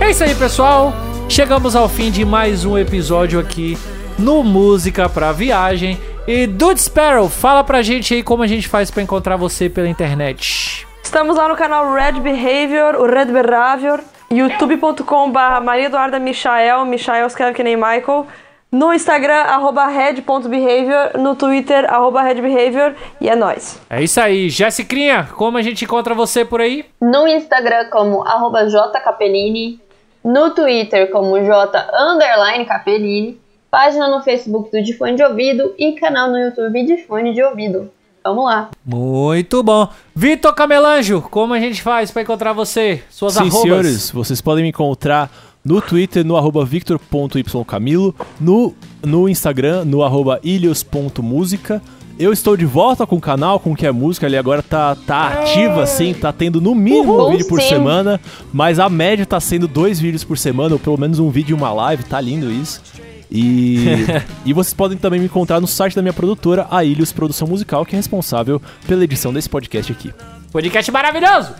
É 0.00 0.10
isso 0.10 0.24
aí, 0.24 0.34
pessoal. 0.34 0.94
Chegamos 1.28 1.76
ao 1.76 1.88
fim 1.88 2.10
de 2.10 2.24
mais 2.24 2.64
um 2.64 2.76
episódio 2.76 3.38
aqui 3.38 3.78
no 4.18 4.42
Música 4.42 5.08
pra 5.08 5.30
Viagem. 5.32 6.09
E 6.32 6.46
Dude 6.46 6.80
Sparrow, 6.80 7.28
fala 7.28 7.64
pra 7.64 7.82
gente 7.82 8.14
aí 8.14 8.22
como 8.22 8.44
a 8.44 8.46
gente 8.46 8.68
faz 8.68 8.88
pra 8.88 9.02
encontrar 9.02 9.36
você 9.36 9.68
pela 9.68 9.88
internet. 9.88 10.86
Estamos 11.02 11.36
lá 11.36 11.48
no 11.48 11.56
canal 11.56 11.92
Red 11.92 12.20
Behavior, 12.20 12.94
o 12.94 13.04
Red 13.04 13.32
Behavior, 13.32 14.00
youtube.com.br 14.30 15.60
Maria 15.60 15.86
Eduarda 15.86 16.20
Michael, 16.20 16.84
Michael 16.84 17.26
escreve 17.26 17.54
que 17.54 17.64
nem 17.64 17.74
Michael, 17.74 18.28
no 18.70 18.94
Instagram, 18.94 19.40
arroba 19.40 19.88
red.behavior, 19.88 21.18
no 21.18 21.34
Twitter, 21.34 21.92
arroba 21.92 22.22
redbehavior, 22.22 22.94
e 23.20 23.28
é 23.28 23.34
nóis. 23.34 23.80
É 23.90 24.00
isso 24.00 24.20
aí, 24.20 24.48
Jessicrinha, 24.48 25.28
como 25.34 25.58
a 25.58 25.62
gente 25.62 25.84
encontra 25.84 26.14
você 26.14 26.44
por 26.44 26.60
aí? 26.60 26.84
No 27.02 27.26
Instagram 27.26 27.86
como 27.90 28.22
arroba 28.22 28.68
jcapellini, 28.68 29.80
no 30.24 30.54
Twitter 30.54 31.10
como 31.10 31.44
j 31.44 31.88
underline 31.92 32.66
capellini, 32.66 33.40
página 33.70 34.08
no 34.08 34.22
Facebook 34.22 34.70
do 34.70 34.82
De 34.82 34.92
Fone 34.94 35.16
de 35.16 35.22
Ouvido 35.22 35.74
e 35.78 35.92
canal 35.92 36.30
no 36.30 36.38
YouTube 36.38 36.84
de 36.84 36.98
Fone 37.04 37.32
de 37.32 37.42
Ouvido. 37.42 37.90
Vamos 38.22 38.44
lá. 38.44 38.70
Muito 38.84 39.62
bom. 39.62 39.88
Vitor 40.14 40.54
Camelanjo, 40.54 41.22
como 41.22 41.54
a 41.54 41.60
gente 41.60 41.80
faz 41.80 42.10
pra 42.10 42.22
encontrar 42.22 42.52
você? 42.52 43.02
Suas 43.08 43.34
Sim, 43.34 43.40
arrobas. 43.40 43.60
senhores, 43.62 44.10
vocês 44.10 44.40
podem 44.40 44.62
me 44.62 44.68
encontrar 44.68 45.30
no 45.64 45.80
Twitter, 45.80 46.24
no 46.24 46.36
arroba 46.36 46.64
victor.ycamilo, 46.64 48.14
no, 48.38 48.74
no 49.02 49.28
Instagram, 49.28 49.84
no 49.84 50.02
arroba 50.02 50.40
ilhos.música. 50.42 51.80
Eu 52.18 52.34
estou 52.34 52.54
de 52.54 52.66
volta 52.66 53.06
com 53.06 53.16
o 53.16 53.20
canal, 53.20 53.58
com 53.58 53.72
o 53.72 53.76
que 53.76 53.86
é 53.86 53.92
música, 53.92 54.26
ele 54.26 54.36
agora 54.36 54.62
tá, 54.62 54.94
tá 54.94 55.40
ativo 55.40 55.80
assim, 55.80 56.12
tá 56.12 56.30
tendo 56.30 56.60
no 56.60 56.74
mínimo 56.74 57.26
um 57.26 57.30
vídeo 57.30 57.48
por 57.48 57.62
sim. 57.62 57.68
semana, 57.70 58.20
mas 58.52 58.78
a 58.78 58.90
média 58.90 59.24
tá 59.24 59.40
sendo 59.40 59.66
dois 59.66 59.98
vídeos 59.98 60.22
por 60.22 60.36
semana, 60.36 60.74
ou 60.74 60.78
pelo 60.78 60.98
menos 60.98 61.18
um 61.18 61.30
vídeo 61.30 61.54
e 61.54 61.58
uma 61.58 61.72
live, 61.72 62.04
tá 62.04 62.20
lindo 62.20 62.52
isso. 62.52 62.82
E, 63.30 64.06
e 64.44 64.52
vocês 64.52 64.74
podem 64.74 64.98
também 64.98 65.20
me 65.20 65.26
encontrar 65.26 65.60
no 65.60 65.66
site 65.66 65.94
da 65.94 66.02
minha 66.02 66.12
produtora, 66.12 66.66
a 66.70 66.84
Ilhos 66.84 67.12
Produção 67.12 67.46
Musical, 67.46 67.86
que 67.86 67.94
é 67.94 67.98
responsável 67.98 68.60
pela 68.86 69.04
edição 69.04 69.32
desse 69.32 69.48
podcast 69.48 69.92
aqui. 69.92 70.12
Podcast 70.50 70.90
maravilhoso! 70.90 71.54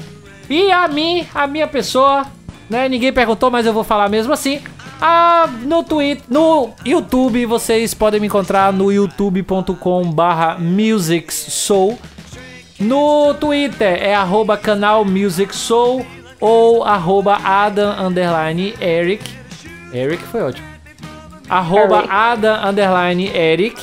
E 0.48 0.70
a 0.72 0.88
mim, 0.88 1.24
a 1.32 1.46
minha 1.46 1.68
pessoa, 1.68 2.26
né? 2.68 2.88
Ninguém 2.88 3.12
perguntou, 3.12 3.50
mas 3.50 3.66
eu 3.66 3.72
vou 3.72 3.84
falar 3.84 4.08
mesmo 4.08 4.32
assim. 4.32 4.60
Ah, 5.00 5.48
no 5.62 5.82
Twitter, 5.82 6.24
no 6.28 6.70
YouTube, 6.84 7.46
vocês 7.46 7.94
podem 7.94 8.20
me 8.20 8.26
encontrar 8.26 8.72
no 8.72 8.92
youtube.com 8.92 10.10
barra 10.10 10.58
musicsoul. 10.58 11.98
No 12.78 13.32
Twitter 13.34 14.02
é 14.02 14.14
arroba 14.14 14.56
canal 14.56 15.04
Music 15.04 15.54
Soul 15.54 16.04
ou 16.40 16.82
arroba 16.82 17.36
Adam 17.44 18.06
underline 18.06 18.74
Eric. 18.80 19.22
Eric 19.92 20.22
foi 20.24 20.42
ótimo. 20.42 20.69
Arroba. 21.50 22.04
Adam 22.08 22.68
underline 22.68 23.28
Eric. 23.34 23.80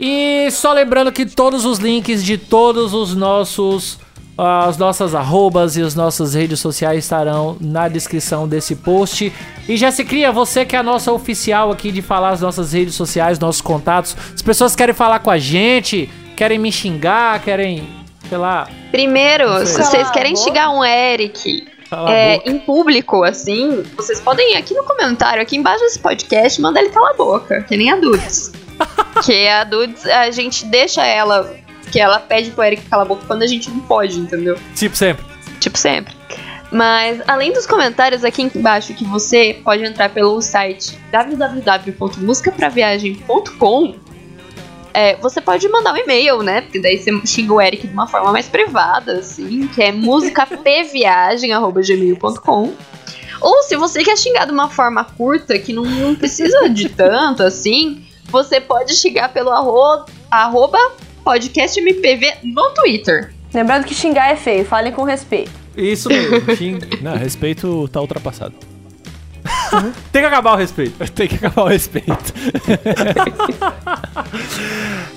E 0.00 0.48
só 0.50 0.72
lembrando 0.72 1.12
que 1.12 1.26
todos 1.26 1.64
os 1.64 1.78
links 1.78 2.24
de 2.24 2.38
todos 2.38 2.94
os 2.94 3.14
nossos 3.14 3.98
as 4.40 4.78
nossas 4.78 5.16
arrobas 5.16 5.76
e 5.76 5.82
as 5.82 5.96
nossas 5.96 6.34
redes 6.34 6.60
sociais 6.60 7.02
estarão 7.02 7.56
na 7.60 7.88
descrição 7.88 8.46
desse 8.46 8.76
post. 8.76 9.32
E 9.68 9.76
já 9.76 9.90
se 9.90 10.04
cria 10.04 10.30
você 10.30 10.64
que 10.64 10.76
é 10.76 10.78
a 10.78 10.82
nossa 10.82 11.10
oficial 11.12 11.72
aqui 11.72 11.90
de 11.90 12.00
falar 12.00 12.30
as 12.30 12.40
nossas 12.40 12.72
redes 12.72 12.94
sociais, 12.94 13.40
nossos 13.40 13.60
contatos. 13.60 14.16
As 14.32 14.40
pessoas 14.40 14.76
querem 14.76 14.94
falar 14.94 15.18
com 15.18 15.30
a 15.30 15.38
gente, 15.38 16.08
querem 16.36 16.56
me 16.56 16.70
xingar, 16.70 17.42
querem, 17.42 17.88
sei 18.28 18.38
lá, 18.38 18.68
Primeiro, 18.90 19.66
se 19.66 19.76
Cala 19.76 19.84
vocês 19.84 20.10
querem 20.12 20.34
xingar 20.34 20.70
um 20.70 20.84
Eric 20.84 21.66
é, 22.08 22.36
em 22.48 22.58
público, 22.58 23.24
assim, 23.24 23.82
vocês 23.96 24.20
podem 24.20 24.54
ir 24.54 24.56
aqui 24.56 24.74
no 24.74 24.84
comentário, 24.84 25.40
aqui 25.40 25.56
embaixo 25.56 25.82
desse 25.84 25.98
podcast, 25.98 26.60
manda 26.60 26.80
ele 26.80 26.90
calar 26.90 27.12
a 27.12 27.16
boca, 27.16 27.62
que 27.62 27.74
nem 27.76 27.90
a 27.90 27.96
Dudes. 27.96 28.52
que 29.24 29.48
a 29.48 29.64
Dudes, 29.64 30.04
a 30.06 30.30
gente 30.30 30.64
deixa 30.66 31.04
ela 31.04 31.56
que 31.90 31.98
ela 31.98 32.20
pede 32.20 32.50
pro 32.50 32.64
Eric 32.64 32.82
calar 32.82 33.06
a 33.06 33.08
boca 33.08 33.22
quando 33.26 33.42
a 33.42 33.46
gente 33.46 33.70
não 33.70 33.80
pode, 33.80 34.18
entendeu? 34.18 34.58
Tipo 34.74 34.94
sempre. 34.94 35.24
Tipo 35.58 35.78
sempre. 35.78 36.14
Mas 36.70 37.22
além 37.26 37.50
dos 37.52 37.66
comentários 37.66 38.22
aqui 38.24 38.42
embaixo 38.42 38.92
que 38.92 39.04
você 39.04 39.58
pode 39.64 39.82
entrar 39.82 40.10
pelo 40.10 40.42
site 40.42 40.98
www.musicapraviagem.com 41.10 43.94
é, 44.94 45.16
você 45.16 45.40
pode 45.40 45.68
mandar 45.68 45.92
um 45.92 45.96
e-mail, 45.96 46.42
né? 46.42 46.60
Porque 46.62 46.80
daí 46.80 46.98
você 46.98 47.10
xinga 47.26 47.52
o 47.52 47.60
Eric 47.60 47.86
de 47.86 47.92
uma 47.92 48.06
forma 48.06 48.32
mais 48.32 48.48
privada, 48.48 49.18
assim, 49.18 49.66
que 49.68 49.82
é 49.82 49.92
musicapviagem.gmail.com 49.92 52.72
Ou 53.40 53.62
se 53.62 53.76
você 53.76 54.02
quer 54.02 54.16
xingar 54.16 54.46
de 54.46 54.52
uma 54.52 54.68
forma 54.68 55.04
curta, 55.04 55.58
que 55.58 55.72
não, 55.72 55.84
não 55.84 56.14
precisa 56.14 56.68
de 56.68 56.88
tanto, 56.88 57.42
assim, 57.42 58.02
você 58.26 58.60
pode 58.60 58.94
xingar 58.94 59.28
pelo 59.32 59.50
arro, 59.50 60.04
arroba 60.30 60.78
podcastmpv 61.24 62.34
no 62.44 62.70
Twitter. 62.74 63.32
Lembrando 63.54 63.84
que 63.84 63.94
xingar 63.94 64.30
é 64.32 64.36
feio, 64.36 64.64
falem 64.64 64.92
com 64.92 65.04
respeito. 65.04 65.50
Isso 65.76 66.08
mesmo. 66.08 66.54
xing- 66.56 66.78
Não, 67.00 67.16
respeito 67.16 67.88
tá 67.88 68.00
ultrapassado. 68.00 68.54
Tem 70.12 70.22
que 70.22 70.28
acabar 70.28 70.52
o 70.52 70.56
respeito. 70.56 70.92
Tem 71.12 71.28
que 71.28 71.34
acabar 71.34 71.62
o 71.62 71.68
respeito. 71.68 72.08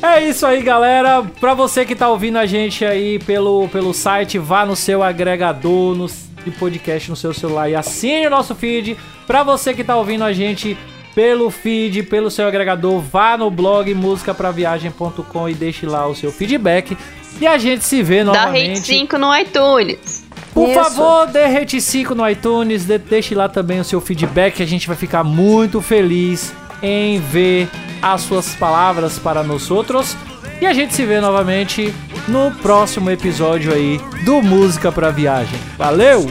É 0.01 0.27
isso 0.27 0.45
aí, 0.47 0.63
galera. 0.63 1.23
Pra 1.39 1.53
você 1.53 1.85
que 1.85 1.95
tá 1.95 2.09
ouvindo 2.09 2.37
a 2.37 2.45
gente 2.47 2.83
aí 2.83 3.19
pelo, 3.19 3.67
pelo 3.69 3.93
site, 3.93 4.39
vá 4.39 4.65
no 4.65 4.75
seu 4.75 5.03
agregador 5.03 5.95
no, 5.95 6.07
de 6.07 6.51
podcast 6.51 7.09
no 7.09 7.15
seu 7.15 7.33
celular 7.33 7.69
e 7.69 7.75
assine 7.75 8.25
o 8.25 8.29
nosso 8.29 8.55
feed. 8.55 8.97
Pra 9.27 9.43
você 9.43 9.75
que 9.75 9.83
tá 9.83 9.95
ouvindo 9.95 10.23
a 10.23 10.33
gente 10.33 10.75
pelo 11.13 11.51
feed, 11.51 12.03
pelo 12.03 12.31
seu 12.31 12.47
agregador, 12.47 12.99
vá 12.99 13.37
no 13.37 13.51
blog 13.51 13.93
musicapraviagem.com 13.93 15.49
e 15.49 15.53
deixe 15.53 15.85
lá 15.85 16.07
o 16.07 16.15
seu 16.15 16.31
feedback. 16.31 16.97
E 17.39 17.45
a 17.45 17.57
gente 17.57 17.83
se 17.83 18.01
vê 18.01 18.23
Dá 18.23 18.31
rate 18.31 18.45
novamente. 18.45 18.79
5 18.79 19.17
no 19.17 19.37
iTunes. 19.37 20.25
Por 20.53 20.69
Isso. 20.69 20.79
favor, 20.83 21.27
dê 21.27 21.45
rate 21.47 21.79
5 21.79 22.13
no 22.13 22.27
iTunes, 22.29 22.85
de- 22.85 22.97
deixe 22.97 23.33
lá 23.33 23.47
também 23.47 23.79
o 23.79 23.83
seu 23.83 24.01
feedback, 24.01 24.61
a 24.61 24.65
gente 24.65 24.85
vai 24.87 24.95
ficar 24.97 25.23
muito 25.23 25.81
feliz 25.81 26.53
em 26.83 27.19
ver 27.19 27.69
as 28.01 28.21
suas 28.21 28.49
palavras 28.55 29.17
para 29.17 29.43
nós 29.43 29.71
outros. 29.71 30.15
E 30.59 30.65
a 30.65 30.73
gente 30.73 30.93
se 30.93 31.05
vê 31.05 31.19
novamente 31.21 31.93
no 32.27 32.51
próximo 32.61 33.09
episódio 33.09 33.73
aí 33.73 33.99
do 34.25 34.41
Música 34.41 34.91
pra 34.91 35.09
Viagem. 35.09 35.57
Valeu! 35.77 36.27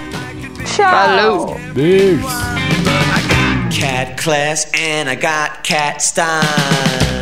Tchau! 0.67 0.91
Falou! 0.91 1.61
Beijos. 1.73 2.31
Cat 3.81 4.23
class 4.23 4.67
and 4.75 5.11
I 5.11 5.17
got 5.17 5.63
cat 5.63 6.01
style. 6.03 7.20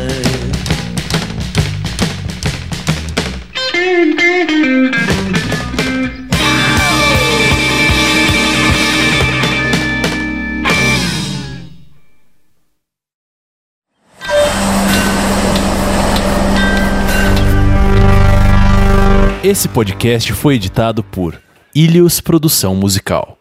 Esse 19.49 19.67
podcast 19.67 20.31
foi 20.33 20.53
editado 20.57 21.03
por 21.03 21.41
Ilhos 21.73 22.21
Produção 22.21 22.75
Musical. 22.75 23.38